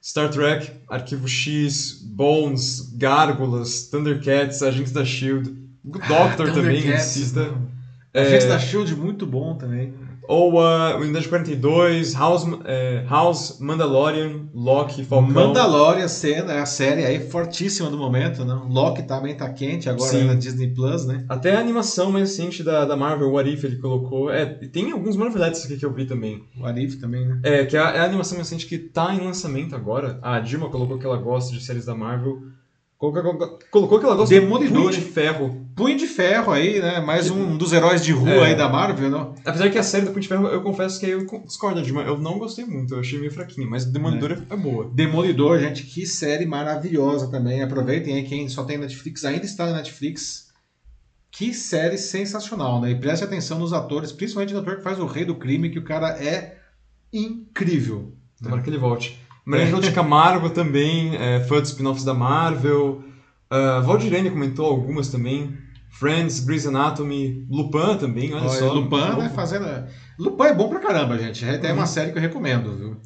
Star 0.00 0.30
Trek, 0.30 0.70
Arquivo 0.88 1.26
X, 1.26 2.00
Bones, 2.00 2.88
Gárgulas, 2.96 3.88
Thundercats, 3.90 4.62
Agentes 4.62 4.92
da 4.92 5.02
S.H.I.E.L.D., 5.02 5.50
Doctor 6.06 6.52
também, 6.52 6.82
Thundercats, 6.82 7.16
insista. 7.16 7.46
não. 7.48 7.68
É, 8.14 8.38
da 8.46 8.60
Shield 8.60 8.94
muito 8.94 9.26
bom 9.26 9.56
também. 9.56 9.92
Ou 10.28 10.60
uh, 10.60 10.98
Unidade 11.00 11.26
42, 11.26 12.12
House, 12.12 12.46
é, 12.66 13.02
House, 13.08 13.58
Mandalorian, 13.58 14.46
Loki, 14.52 15.02
Falcão. 15.02 15.32
Mandalorian 15.32 16.06
cena, 16.06 16.52
é 16.52 16.60
a 16.60 16.66
série 16.66 17.02
aí 17.02 17.18
fortíssima 17.30 17.88
do 17.88 17.96
momento, 17.96 18.44
não? 18.44 18.68
Loki 18.68 19.04
também 19.04 19.34
tá 19.34 19.48
quente 19.48 19.88
agora 19.88 20.10
Sim. 20.10 20.24
na 20.24 20.34
Disney 20.34 20.68
Plus, 20.68 21.06
né? 21.06 21.24
Até 21.30 21.56
a 21.56 21.60
animação 21.60 22.12
mais 22.12 22.28
recente 22.28 22.62
da, 22.62 22.84
da 22.84 22.94
Marvel, 22.94 23.30
What 23.30 23.50
If, 23.50 23.64
ele 23.64 23.76
colocou. 23.76 24.30
É, 24.30 24.44
tem 24.44 24.92
alguns 24.92 25.16
novidades 25.16 25.64
aqui 25.64 25.78
que 25.78 25.86
eu 25.86 25.94
vi 25.94 26.04
também. 26.04 26.44
O 26.60 26.66
Arif 26.66 26.96
também, 26.96 27.26
né? 27.26 27.40
É, 27.42 27.64
que 27.64 27.74
é 27.74 27.80
a, 27.80 27.90
é 27.92 28.00
a 28.00 28.04
animação 28.04 28.36
mais 28.36 28.50
recente 28.50 28.66
que 28.66 28.76
tá 28.76 29.14
em 29.14 29.20
lançamento 29.20 29.74
agora. 29.74 30.18
A 30.20 30.38
Dilma 30.40 30.68
colocou 30.68 30.98
que 30.98 31.06
ela 31.06 31.16
gosta 31.16 31.54
de 31.54 31.64
séries 31.64 31.86
da 31.86 31.94
Marvel. 31.94 32.42
Colocou, 32.98 33.60
colocou 33.70 34.00
que 34.00 34.04
ela 34.04 34.16
gosta 34.16 34.34
Demolidor, 34.34 34.90
de 34.90 34.98
de? 34.98 35.04
Ferro. 35.04 35.64
Punho 35.76 35.96
de 35.96 36.08
Ferro 36.08 36.50
aí, 36.50 36.80
né? 36.80 36.98
Mais 36.98 37.30
um 37.30 37.56
dos 37.56 37.72
heróis 37.72 38.04
de 38.04 38.10
rua 38.10 38.28
É. 38.28 38.44
aí 38.46 38.56
da 38.56 38.68
Marvel, 38.68 39.08
não? 39.08 39.36
Apesar 39.44 39.70
que 39.70 39.78
a 39.78 39.84
série 39.84 40.04
do 40.04 40.10
Punho 40.10 40.22
de 40.22 40.26
Ferro, 40.26 40.48
eu 40.48 40.60
confesso 40.62 40.98
que 40.98 41.06
eu 41.06 41.24
discordo 41.46 41.80
Dilma. 41.80 42.02
Eu 42.02 42.18
não 42.18 42.40
gostei 42.40 42.64
muito, 42.64 42.94
eu 42.94 42.98
achei 42.98 43.16
meio 43.20 43.30
fraquinha, 43.30 43.68
mas 43.68 43.84
Demolidor 43.84 44.32
é, 44.32 44.52
é 44.52 44.56
boa. 44.56 44.90
Demolidor, 44.92 45.60
gente, 45.60 45.84
que 45.84 46.04
série 46.04 46.44
maravilhosa 46.44 47.30
também. 47.30 47.62
Aproveitem 47.62 48.14
aí, 48.14 48.24
quem 48.24 48.48
só 48.48 48.64
tem 48.64 48.78
Netflix, 48.78 49.24
ainda 49.24 49.44
está 49.44 49.66
na 49.66 49.76
Netflix. 49.76 50.48
Que 51.30 51.54
série 51.54 51.98
sensacional, 51.98 52.80
né? 52.80 52.90
E 52.90 52.96
preste 52.96 53.22
atenção 53.22 53.60
nos 53.60 53.72
atores, 53.72 54.10
principalmente 54.10 54.52
no 54.52 54.58
ator 54.58 54.78
que 54.78 54.82
faz 54.82 54.98
o 54.98 55.06
Rei 55.06 55.24
do 55.24 55.36
Crime, 55.36 55.70
que 55.70 55.78
o 55.78 55.84
cara 55.84 56.20
é 56.20 56.58
incrível. 57.12 58.12
Tomara 58.42 58.60
que 58.60 58.70
ele 58.70 58.78
volte. 58.78 59.20
Maria 59.48 59.80
de 59.80 59.92
Camargo 59.92 60.50
também, 60.50 61.16
é, 61.16 61.40
fã 61.40 61.60
dos 61.60 61.70
spin-offs 61.70 62.04
da 62.04 62.12
Marvel. 62.12 63.02
Uh, 63.50 63.82
Valdirene 63.82 64.30
comentou 64.30 64.66
algumas 64.66 65.08
também. 65.08 65.56
Friends, 65.90 66.40
Grey's 66.40 66.66
Anatomy, 66.66 67.46
Lupin 67.50 67.96
também, 67.98 68.32
olha, 68.34 68.42
Olha, 68.46 68.58
só. 68.58 68.72
Lupin, 68.72 69.16
né, 69.18 69.32
fazendo... 69.34 69.66
Lupin 70.18 70.44
é 70.44 70.54
bom 70.54 70.68
pra 70.68 70.80
caramba, 70.80 71.18
gente. 71.18 71.44
É 71.44 71.54
até 71.54 71.68
Uhum. 71.68 71.78
uma 71.78 71.86
série 71.86 72.12
que 72.12 72.18
eu 72.18 72.22
recomendo, 72.22 72.76
viu? 72.76 72.96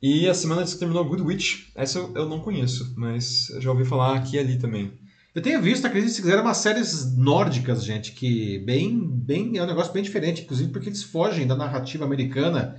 E 0.00 0.28
a 0.28 0.34
semana 0.34 0.62
que 0.64 0.76
terminou 0.76 1.04
Good 1.04 1.22
Witch, 1.22 1.70
essa 1.74 1.98
eu, 1.98 2.12
eu 2.14 2.28
não 2.28 2.40
conheço, 2.40 2.94
mas 2.96 3.46
já 3.58 3.70
ouvi 3.70 3.84
falar 3.84 4.14
aqui 4.14 4.36
e 4.36 4.38
ali 4.38 4.58
também. 4.58 4.92
Eu 5.34 5.42
tenho 5.42 5.60
visto, 5.60 5.86
acredite 5.86 6.12
se 6.12 6.20
quiser, 6.20 6.38
umas 6.40 6.58
séries 6.58 7.16
nórdicas, 7.16 7.84
gente, 7.84 8.12
que 8.12 8.58
bem, 8.60 8.98
bem 9.00 9.56
é 9.56 9.62
um 9.62 9.66
negócio 9.66 9.92
bem 9.92 10.02
diferente, 10.02 10.42
inclusive 10.42 10.70
porque 10.70 10.88
eles 10.88 11.02
fogem 11.02 11.46
da 11.46 11.56
narrativa 11.56 12.04
americana. 12.04 12.76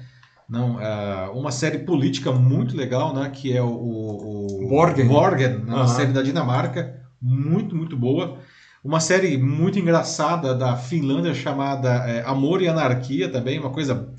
Não, 0.49 0.81
é 0.81 1.29
uma 1.29 1.51
série 1.51 1.79
política 1.79 2.31
muito 2.31 2.75
legal, 2.75 3.13
né? 3.13 3.29
Que 3.29 3.55
é 3.55 3.61
o, 3.61 3.67
o, 3.67 4.67
Borgen. 4.67 5.07
Borgen, 5.07 5.49
né, 5.59 5.73
uma 5.73 5.81
Aham. 5.83 5.87
série 5.87 6.11
da 6.11 6.21
Dinamarca, 6.21 7.01
muito, 7.21 7.75
muito 7.75 7.95
boa. 7.95 8.39
Uma 8.83 8.99
série 8.99 9.37
muito 9.37 9.77
engraçada 9.77 10.55
da 10.55 10.75
Finlândia 10.75 11.33
chamada 11.33 11.89
é, 12.09 12.23
Amor 12.25 12.61
e 12.61 12.67
Anarquia 12.67 13.29
também, 13.29 13.59
uma 13.59 13.69
coisa 13.71 14.09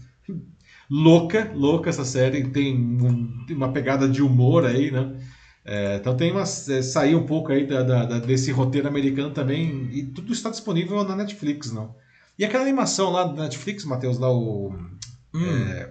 louca, 0.91 1.51
louca 1.55 1.89
essa 1.91 2.05
série, 2.05 2.49
tem, 2.51 2.77
um- 2.77 3.45
tem 3.47 3.57
uma 3.57 3.73
pegada 3.73 4.09
de 4.09 4.23
humor 4.23 4.65
aí, 4.67 4.91
né? 4.91 5.17
É, 5.65 5.97
então 5.97 6.17
tem 6.17 6.31
uma 6.33 6.43
é, 6.43 6.45
sair 6.83 7.15
um 7.15 7.27
pouco 7.27 7.53
aí 7.53 7.67
da, 7.67 7.83
da- 7.83 8.05
da- 8.05 8.19
desse 8.19 8.51
roteiro 8.51 8.89
americano 8.89 9.31
também 9.31 9.89
e 9.93 10.05
tudo 10.05 10.33
está 10.33 10.51
disponível 10.51 11.03
na 11.05 11.15
Netflix, 11.17 11.71
não? 11.73 11.95
E 12.39 12.45
aquela 12.45 12.63
animação 12.65 13.11
lá 13.11 13.25
da 13.25 13.43
Netflix, 13.43 13.85
Matheus, 13.85 14.19
lá 14.19 14.31
o 14.33 14.75
Hum. 15.33 15.45
é, 15.69 15.91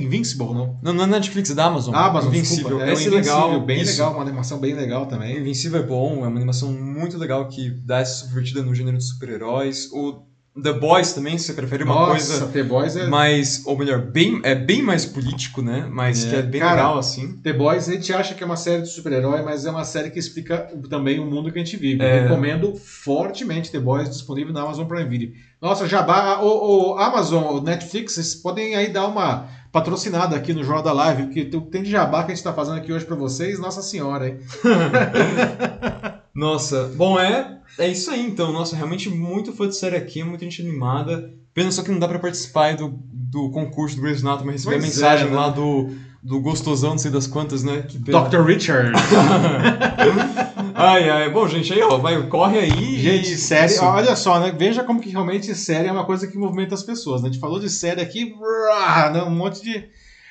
Invincible, 0.00 0.54
não? 0.54 0.78
Não, 0.80 0.92
não 0.92 1.04
é 1.04 1.06
Netflix, 1.06 1.50
é 1.50 1.54
da 1.54 1.66
Amazon. 1.66 1.94
Ah, 1.94 2.06
Amazon, 2.06 2.30
desculpa. 2.30 2.84
É 2.84 2.92
Esse 2.92 3.04
é 3.04 3.08
Invencível, 3.08 3.46
legal. 3.46 3.60
bem 3.66 3.80
isso. 3.80 3.92
legal, 3.92 4.12
uma 4.12 4.22
animação 4.22 4.58
bem 4.58 4.74
legal 4.74 5.06
também. 5.06 5.38
Invencível 5.38 5.80
é 5.80 5.82
bom, 5.82 6.24
é 6.24 6.28
uma 6.28 6.36
animação 6.36 6.72
muito 6.72 7.18
legal 7.18 7.48
que 7.48 7.70
dá 7.70 7.98
essa 7.98 8.24
subvertida 8.24 8.62
no 8.62 8.74
gênero 8.74 8.96
de 8.96 9.04
super-heróis. 9.04 9.90
O 9.92 10.24
The 10.62 10.72
Boys 10.72 11.12
também, 11.12 11.36
se 11.36 11.44
você 11.44 11.52
prefere 11.52 11.84
uma 11.84 11.94
Nossa, 11.94 12.10
coisa 12.10 12.46
The 12.48 12.62
Boys 12.62 12.96
é 12.96 13.06
mais, 13.06 13.62
ou 13.66 13.76
melhor, 13.76 14.00
bem, 14.00 14.40
é 14.42 14.54
bem 14.54 14.82
mais 14.82 15.04
político, 15.04 15.60
né? 15.60 15.86
Mas 15.90 16.24
É, 16.24 16.30
que 16.30 16.36
é 16.36 16.42
bem 16.42 16.60
cara, 16.60 16.76
legal, 16.76 16.98
assim. 16.98 17.36
The 17.42 17.52
Boys 17.52 17.88
a 17.88 17.92
gente 17.92 18.12
acha 18.12 18.34
que 18.34 18.42
é 18.42 18.46
uma 18.46 18.56
série 18.56 18.82
de 18.82 18.88
super-herói, 18.88 19.42
mas 19.42 19.66
é 19.66 19.70
uma 19.70 19.84
série 19.84 20.10
que 20.10 20.18
explica 20.18 20.68
também 20.88 21.20
o 21.20 21.26
mundo 21.26 21.52
que 21.52 21.58
a 21.58 21.64
gente 21.64 21.76
vive. 21.76 22.02
É. 22.02 22.18
Eu 22.18 22.22
recomendo 22.22 22.74
fortemente 22.74 23.70
The 23.70 23.80
Boys, 23.80 24.08
disponível 24.08 24.52
na 24.52 24.62
Amazon 24.62 24.86
Prime 24.86 25.08
Video. 25.08 25.32
Nossa, 25.60 25.86
Jabá, 25.86 26.40
o, 26.40 26.94
o 26.94 26.98
Amazon, 26.98 27.56
o 27.56 27.60
Netflix, 27.60 28.14
vocês 28.14 28.34
podem 28.34 28.74
aí 28.76 28.88
dar 28.88 29.06
uma 29.06 29.48
patrocinada 29.70 30.34
aqui 30.34 30.54
no 30.54 30.64
Jornal 30.64 30.82
da 30.82 30.92
Live, 30.92 31.24
porque 31.24 31.44
tem 31.44 31.82
de 31.82 31.90
jabá 31.90 32.20
que 32.20 32.32
a 32.32 32.34
gente 32.34 32.38
está 32.38 32.52
fazendo 32.52 32.78
aqui 32.78 32.90
hoje 32.92 33.04
para 33.04 33.16
vocês, 33.16 33.58
nossa 33.58 33.82
senhora, 33.82 34.28
hein? 34.28 34.38
Nossa, 36.36 36.92
bom, 36.94 37.18
é, 37.18 37.58
é 37.78 37.88
isso 37.88 38.10
aí 38.10 38.20
então. 38.24 38.52
Nossa, 38.52 38.76
realmente 38.76 39.08
muito 39.08 39.54
fã 39.54 39.66
de 39.66 39.74
série 39.74 39.96
aqui, 39.96 40.22
muita 40.22 40.44
gente 40.44 40.60
animada. 40.60 41.32
Pena 41.54 41.72
só 41.72 41.82
que 41.82 41.90
não 41.90 41.98
dá 41.98 42.06
pra 42.06 42.18
participar 42.18 42.76
do, 42.76 43.00
do 43.10 43.50
concurso 43.50 43.96
do 43.96 44.02
Grey's 44.02 44.20
Anatomy, 44.20 44.52
receber 44.52 44.76
a 44.76 44.78
mensagem 44.78 45.28
é, 45.28 45.30
né? 45.30 45.34
lá 45.34 45.48
do, 45.48 45.88
do 46.22 46.38
gostosão, 46.38 46.90
não 46.90 46.98
sei 46.98 47.10
das 47.10 47.26
quantas, 47.26 47.64
né? 47.64 47.86
Que 47.88 47.98
pena. 47.98 48.28
Dr. 48.28 48.42
Richard. 48.42 48.92
ai, 50.74 51.08
ai. 51.08 51.30
Bom, 51.30 51.48
gente, 51.48 51.72
aí, 51.72 51.80
ó, 51.80 51.96
vai, 51.96 52.22
corre 52.28 52.58
aí. 52.58 52.98
Gente, 53.00 53.32
e- 53.32 53.38
série, 53.38 53.72
isso. 53.72 53.82
olha 53.82 54.14
só, 54.14 54.38
né? 54.38 54.54
Veja 54.56 54.84
como 54.84 55.00
que 55.00 55.08
realmente 55.08 55.54
série 55.54 55.88
é 55.88 55.92
uma 55.92 56.04
coisa 56.04 56.26
que 56.26 56.36
movimenta 56.36 56.74
as 56.74 56.82
pessoas. 56.82 57.22
Né? 57.22 57.30
A 57.30 57.32
gente 57.32 57.40
falou 57.40 57.58
de 57.58 57.70
série 57.70 58.02
aqui, 58.02 58.34
brá, 58.38 59.10
né? 59.10 59.22
um 59.22 59.30
monte 59.30 59.62
de. 59.62 59.88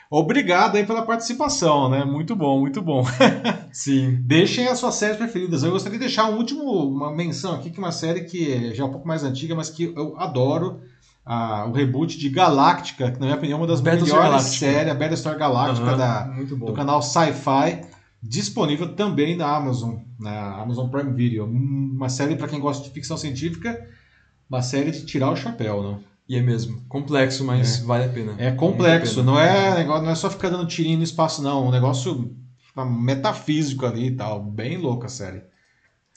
Obrigado 0.10 0.76
aí 0.76 0.86
pela 0.86 1.02
participação, 1.06 1.90
né? 1.90 2.06
Muito 2.06 2.36
bom, 2.36 2.60
muito 2.60 2.82
bom. 2.82 3.04
Sim. 3.74 4.20
Deixem 4.22 4.68
as 4.68 4.78
suas 4.78 4.96
séries 4.96 5.18
preferidas. 5.18 5.64
Eu 5.64 5.72
gostaria 5.72 5.98
de 5.98 6.06
deixar 6.06 6.30
um 6.30 6.38
último, 6.38 6.64
uma 6.64 7.12
menção 7.12 7.56
aqui, 7.56 7.70
que 7.70 7.80
é 7.80 7.84
uma 7.84 7.92
série 7.92 8.26
que 8.26 8.74
já 8.74 8.84
é 8.84 8.88
um 8.88 8.92
pouco 8.92 9.08
mais 9.08 9.24
antiga, 9.24 9.56
mas 9.56 9.70
que 9.70 9.94
eu 9.96 10.16
adoro. 10.18 10.82
ah, 11.26 11.66
o 11.68 11.72
reboot 11.72 12.18
de 12.20 12.30
Galáctica, 12.30 13.12
que 13.12 13.20
na 13.20 13.26
minha 13.26 13.36
opinião 13.38 13.58
é 13.58 13.62
uma 13.62 13.68
das 13.68 13.82
melhores 13.82 14.44
séries, 14.44 14.92
a 14.92 14.96
Battlestar 14.96 15.38
Galáctica 15.38 15.88
Aham, 15.88 15.98
da, 15.98 16.24
do 16.66 16.74
canal 16.74 17.02
Sci-Fi, 17.02 17.82
disponível 18.22 18.96
também 18.96 19.36
na 19.36 19.56
Amazon, 19.56 19.96
na 20.20 20.62
Amazon 20.62 20.88
Prime 20.88 21.14
Video. 21.14 21.46
Uma 21.46 22.10
série 22.10 22.36
para 22.36 22.48
quem 22.48 22.60
gosta 22.60 22.84
de 22.84 22.92
ficção 22.92 23.18
científica, 23.18 23.88
uma 24.48 24.62
série 24.62 24.92
de 24.92 25.04
tirar 25.06 25.32
o 25.32 25.36
chapéu, 25.36 25.82
não? 25.82 26.15
E 26.28 26.36
é 26.36 26.42
mesmo. 26.42 26.82
Complexo, 26.90 27.44
mas 27.46 27.78
vale 27.80 28.06
a 28.06 28.10
pena. 28.10 28.34
É 28.38 28.52
complexo, 28.52 29.22
não 29.24 29.40
é, 29.40 29.76
negócio- 29.78 30.04
não 30.04 30.12
é 30.12 30.16
só 30.16 30.30
ficar 30.30 30.50
dando 30.50 30.68
tirinho 30.68 30.98
no 30.98 31.04
espaço, 31.04 31.42
não. 31.44 31.68
Um 31.68 31.72
negócio 31.72 32.36
metafísico 33.04 33.86
ali 33.86 34.08
e 34.08 34.12
tal. 34.16 34.42
Bem 34.44 34.78
louca 34.78 35.06
a 35.06 35.10
série. 35.10 35.42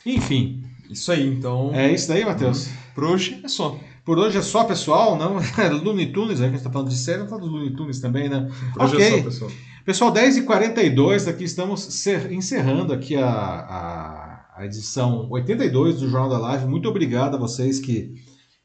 Enfim, 0.06 0.62
Isso 0.90 1.12
aí, 1.12 1.26
então. 1.26 1.70
é 1.74 1.92
isso 1.92 2.08
daí, 2.08 2.24
Matheus. 2.24 2.68
Por 2.94 3.04
hoje 3.04 3.40
é 3.44 3.48
só. 3.48 3.78
Por 4.04 4.18
hoje 4.18 4.38
é 4.38 4.42
só, 4.42 4.64
pessoal, 4.64 5.16
não? 5.16 5.36
Looney 5.84 6.06
Tunes, 6.12 6.40
né? 6.40 6.46
Que 6.48 6.54
a 6.54 6.56
gente 6.56 6.64
tá 6.64 6.70
falando 6.70 6.88
de 6.88 6.96
série, 6.96 7.18
não 7.18 7.26
tá 7.26 7.36
do 7.36 7.46
Looney 7.46 7.74
Tunes 7.76 8.00
também, 8.00 8.28
né? 8.28 8.48
Por 8.72 8.82
hoje 8.84 8.94
Ok. 8.94 9.06
é 9.06 9.10
só, 9.18 9.22
pessoal. 9.24 9.50
Pessoal, 9.84 10.12
10h42, 10.12 11.28
aqui 11.28 11.44
estamos 11.44 12.06
encerrando 12.30 12.92
aqui 12.92 13.16
a, 13.16 13.28
a, 13.28 14.46
a 14.56 14.64
edição 14.66 15.26
82 15.30 16.00
do 16.00 16.08
Jornal 16.08 16.28
da 16.30 16.38
Live. 16.38 16.66
Muito 16.66 16.88
obrigado 16.88 17.36
a 17.36 17.38
vocês 17.38 17.78
que 17.78 18.14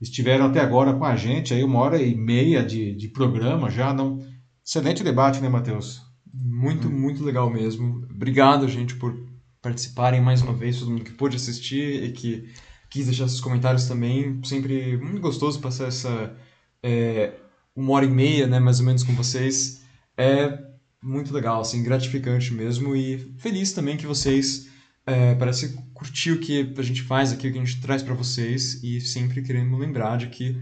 estiveram 0.04 0.46
até 0.46 0.60
agora 0.60 0.94
com 0.94 1.06
a 1.06 1.16
gente, 1.16 1.54
aí 1.54 1.64
uma 1.64 1.80
hora 1.80 2.02
e 2.02 2.16
meia 2.16 2.64
de, 2.64 2.94
de 2.96 3.08
programa 3.08 3.70
já. 3.70 3.94
Não... 3.94 4.20
Excelente 4.66 5.04
debate, 5.04 5.42
né, 5.42 5.50
Matheus? 5.50 6.02
Muito, 6.34 6.90
muito 6.90 7.24
legal 7.24 7.50
mesmo. 7.50 8.06
Obrigado, 8.10 8.68
gente, 8.68 8.96
por 8.96 9.14
participarem 9.62 10.22
mais 10.22 10.42
uma 10.42 10.54
vez, 10.54 10.80
todo 10.80 10.92
mundo 10.92 11.04
que 11.04 11.12
pôde 11.12 11.38
assistir 11.38 12.04
e 12.04 12.12
que 12.12 12.50
quis 12.90 13.06
deixar 13.06 13.28
seus 13.28 13.42
comentários 13.42 13.88
também. 13.88 14.40
Sempre 14.44 14.98
muito 14.98 15.22
gostoso 15.22 15.60
passar 15.60 15.88
essa 15.88 16.36
é, 16.82 17.34
uma 17.76 17.94
hora 17.94 18.06
e 18.06 18.10
meia, 18.10 18.46
né, 18.46 18.60
mais 18.60 18.80
ou 18.80 18.86
menos, 18.86 19.04
com 19.04 19.14
vocês. 19.14 19.84
É 20.18 20.60
muito 21.02 21.34
legal, 21.34 21.62
assim, 21.62 21.84
gratificante 21.84 22.54
mesmo 22.54 22.96
e 22.96 23.18
feliz 23.38 23.74
também 23.74 23.98
que 23.98 24.06
vocês 24.08 24.70
é, 25.06 25.36
parece 25.36 25.78
curtir 25.94 26.32
o 26.32 26.40
que 26.40 26.74
a 26.78 26.82
gente 26.82 27.02
faz 27.02 27.32
aqui, 27.32 27.48
o 27.48 27.52
que 27.52 27.58
a 27.58 27.64
gente 27.64 27.82
traz 27.82 28.02
para 28.02 28.14
vocês 28.14 28.84
e 28.84 29.02
sempre 29.02 29.42
querendo 29.42 29.78
lembrar 29.78 30.18
de 30.18 30.28
que 30.28 30.58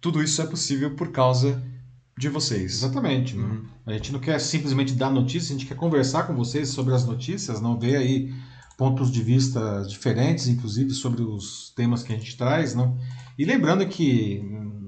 tudo 0.00 0.22
isso 0.22 0.40
é 0.42 0.46
possível 0.46 0.94
por 0.94 1.10
causa 1.12 1.62
de 2.18 2.28
vocês. 2.28 2.72
Exatamente. 2.72 3.36
né? 3.36 3.44
Uhum. 3.44 3.64
A 3.86 3.92
gente 3.92 4.12
não 4.12 4.20
quer 4.20 4.38
simplesmente 4.40 4.94
dar 4.94 5.10
notícias, 5.10 5.50
a 5.50 5.58
gente 5.58 5.66
quer 5.66 5.76
conversar 5.76 6.24
com 6.24 6.34
vocês 6.34 6.68
sobre 6.68 6.94
as 6.94 7.04
notícias, 7.04 7.60
não 7.60 7.78
ver 7.78 7.96
aí 7.96 8.32
pontos 8.76 9.10
de 9.10 9.22
vista 9.22 9.84
diferentes, 9.88 10.48
inclusive 10.48 10.90
sobre 10.90 11.22
os 11.22 11.72
temas 11.76 12.02
que 12.02 12.12
a 12.12 12.16
gente 12.16 12.36
traz, 12.36 12.74
não? 12.74 12.98
E 13.38 13.44
lembrando 13.44 13.86
que 13.86 14.42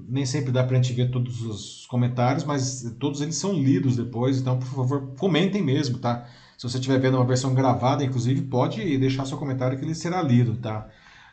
nem 0.07 0.25
sempre 0.25 0.51
dá 0.51 0.63
pra 0.63 0.77
gente 0.77 0.93
ver 0.93 1.11
todos 1.11 1.41
os 1.41 1.85
comentários, 1.87 2.43
mas 2.43 2.83
todos 2.99 3.21
eles 3.21 3.35
são 3.35 3.53
lidos 3.53 3.95
depois, 3.95 4.39
então 4.39 4.57
por 4.57 4.67
favor, 4.67 5.13
comentem 5.17 5.61
mesmo, 5.61 5.97
tá? 5.97 6.27
Se 6.57 6.63
você 6.67 6.77
estiver 6.77 6.99
vendo 6.99 7.17
uma 7.17 7.25
versão 7.25 7.53
gravada, 7.53 8.03
inclusive, 8.03 8.41
pode 8.41 8.97
deixar 8.97 9.25
seu 9.25 9.37
comentário 9.37 9.77
que 9.77 9.85
ele 9.85 9.93
será 9.93 10.23
lido, 10.23 10.55
tá? 10.57 10.89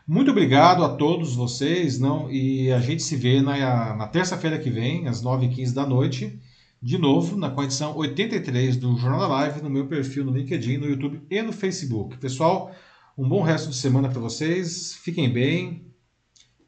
Muito 0.06 0.30
obrigado 0.30 0.84
a 0.84 0.96
todos 0.96 1.34
vocês, 1.34 1.98
não? 1.98 2.30
E 2.30 2.70
a 2.70 2.78
gente 2.78 3.02
se 3.02 3.16
vê 3.16 3.40
na, 3.40 3.96
na 3.96 4.06
terça-feira 4.06 4.58
que 4.58 4.68
vem, 4.68 5.08
às 5.08 5.22
9h15 5.22 5.72
da 5.72 5.86
noite, 5.86 6.38
de 6.80 6.98
novo, 6.98 7.38
na 7.38 7.48
condição 7.48 7.96
83 7.96 8.76
do 8.76 8.98
Jornal 8.98 9.20
da 9.20 9.26
Live, 9.26 9.62
no 9.62 9.70
meu 9.70 9.86
perfil 9.86 10.26
no 10.26 10.36
LinkedIn, 10.36 10.76
no 10.76 10.86
YouTube 10.86 11.22
e 11.30 11.40
no 11.40 11.54
Facebook. 11.54 12.18
Pessoal, 12.18 12.70
um 13.16 13.26
bom 13.26 13.40
resto 13.40 13.70
de 13.70 13.76
semana 13.76 14.10
para 14.10 14.20
vocês. 14.20 14.94
Fiquem 15.02 15.32
bem. 15.32 15.90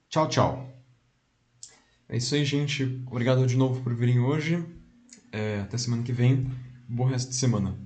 Tchau, 0.09 0.27
tchau. 0.29 0.67
É 2.09 2.17
isso 2.17 2.35
aí, 2.35 2.43
gente. 2.43 3.03
Obrigado 3.07 3.47
de 3.47 3.57
novo 3.57 3.83
por 3.83 3.95
virem 3.95 4.19
hoje. 4.19 4.65
É, 5.31 5.61
até 5.61 5.77
semana 5.77 6.03
que 6.03 6.13
vem. 6.13 6.51
Bom 6.89 7.05
resto 7.05 7.29
de 7.29 7.37
semana. 7.37 7.86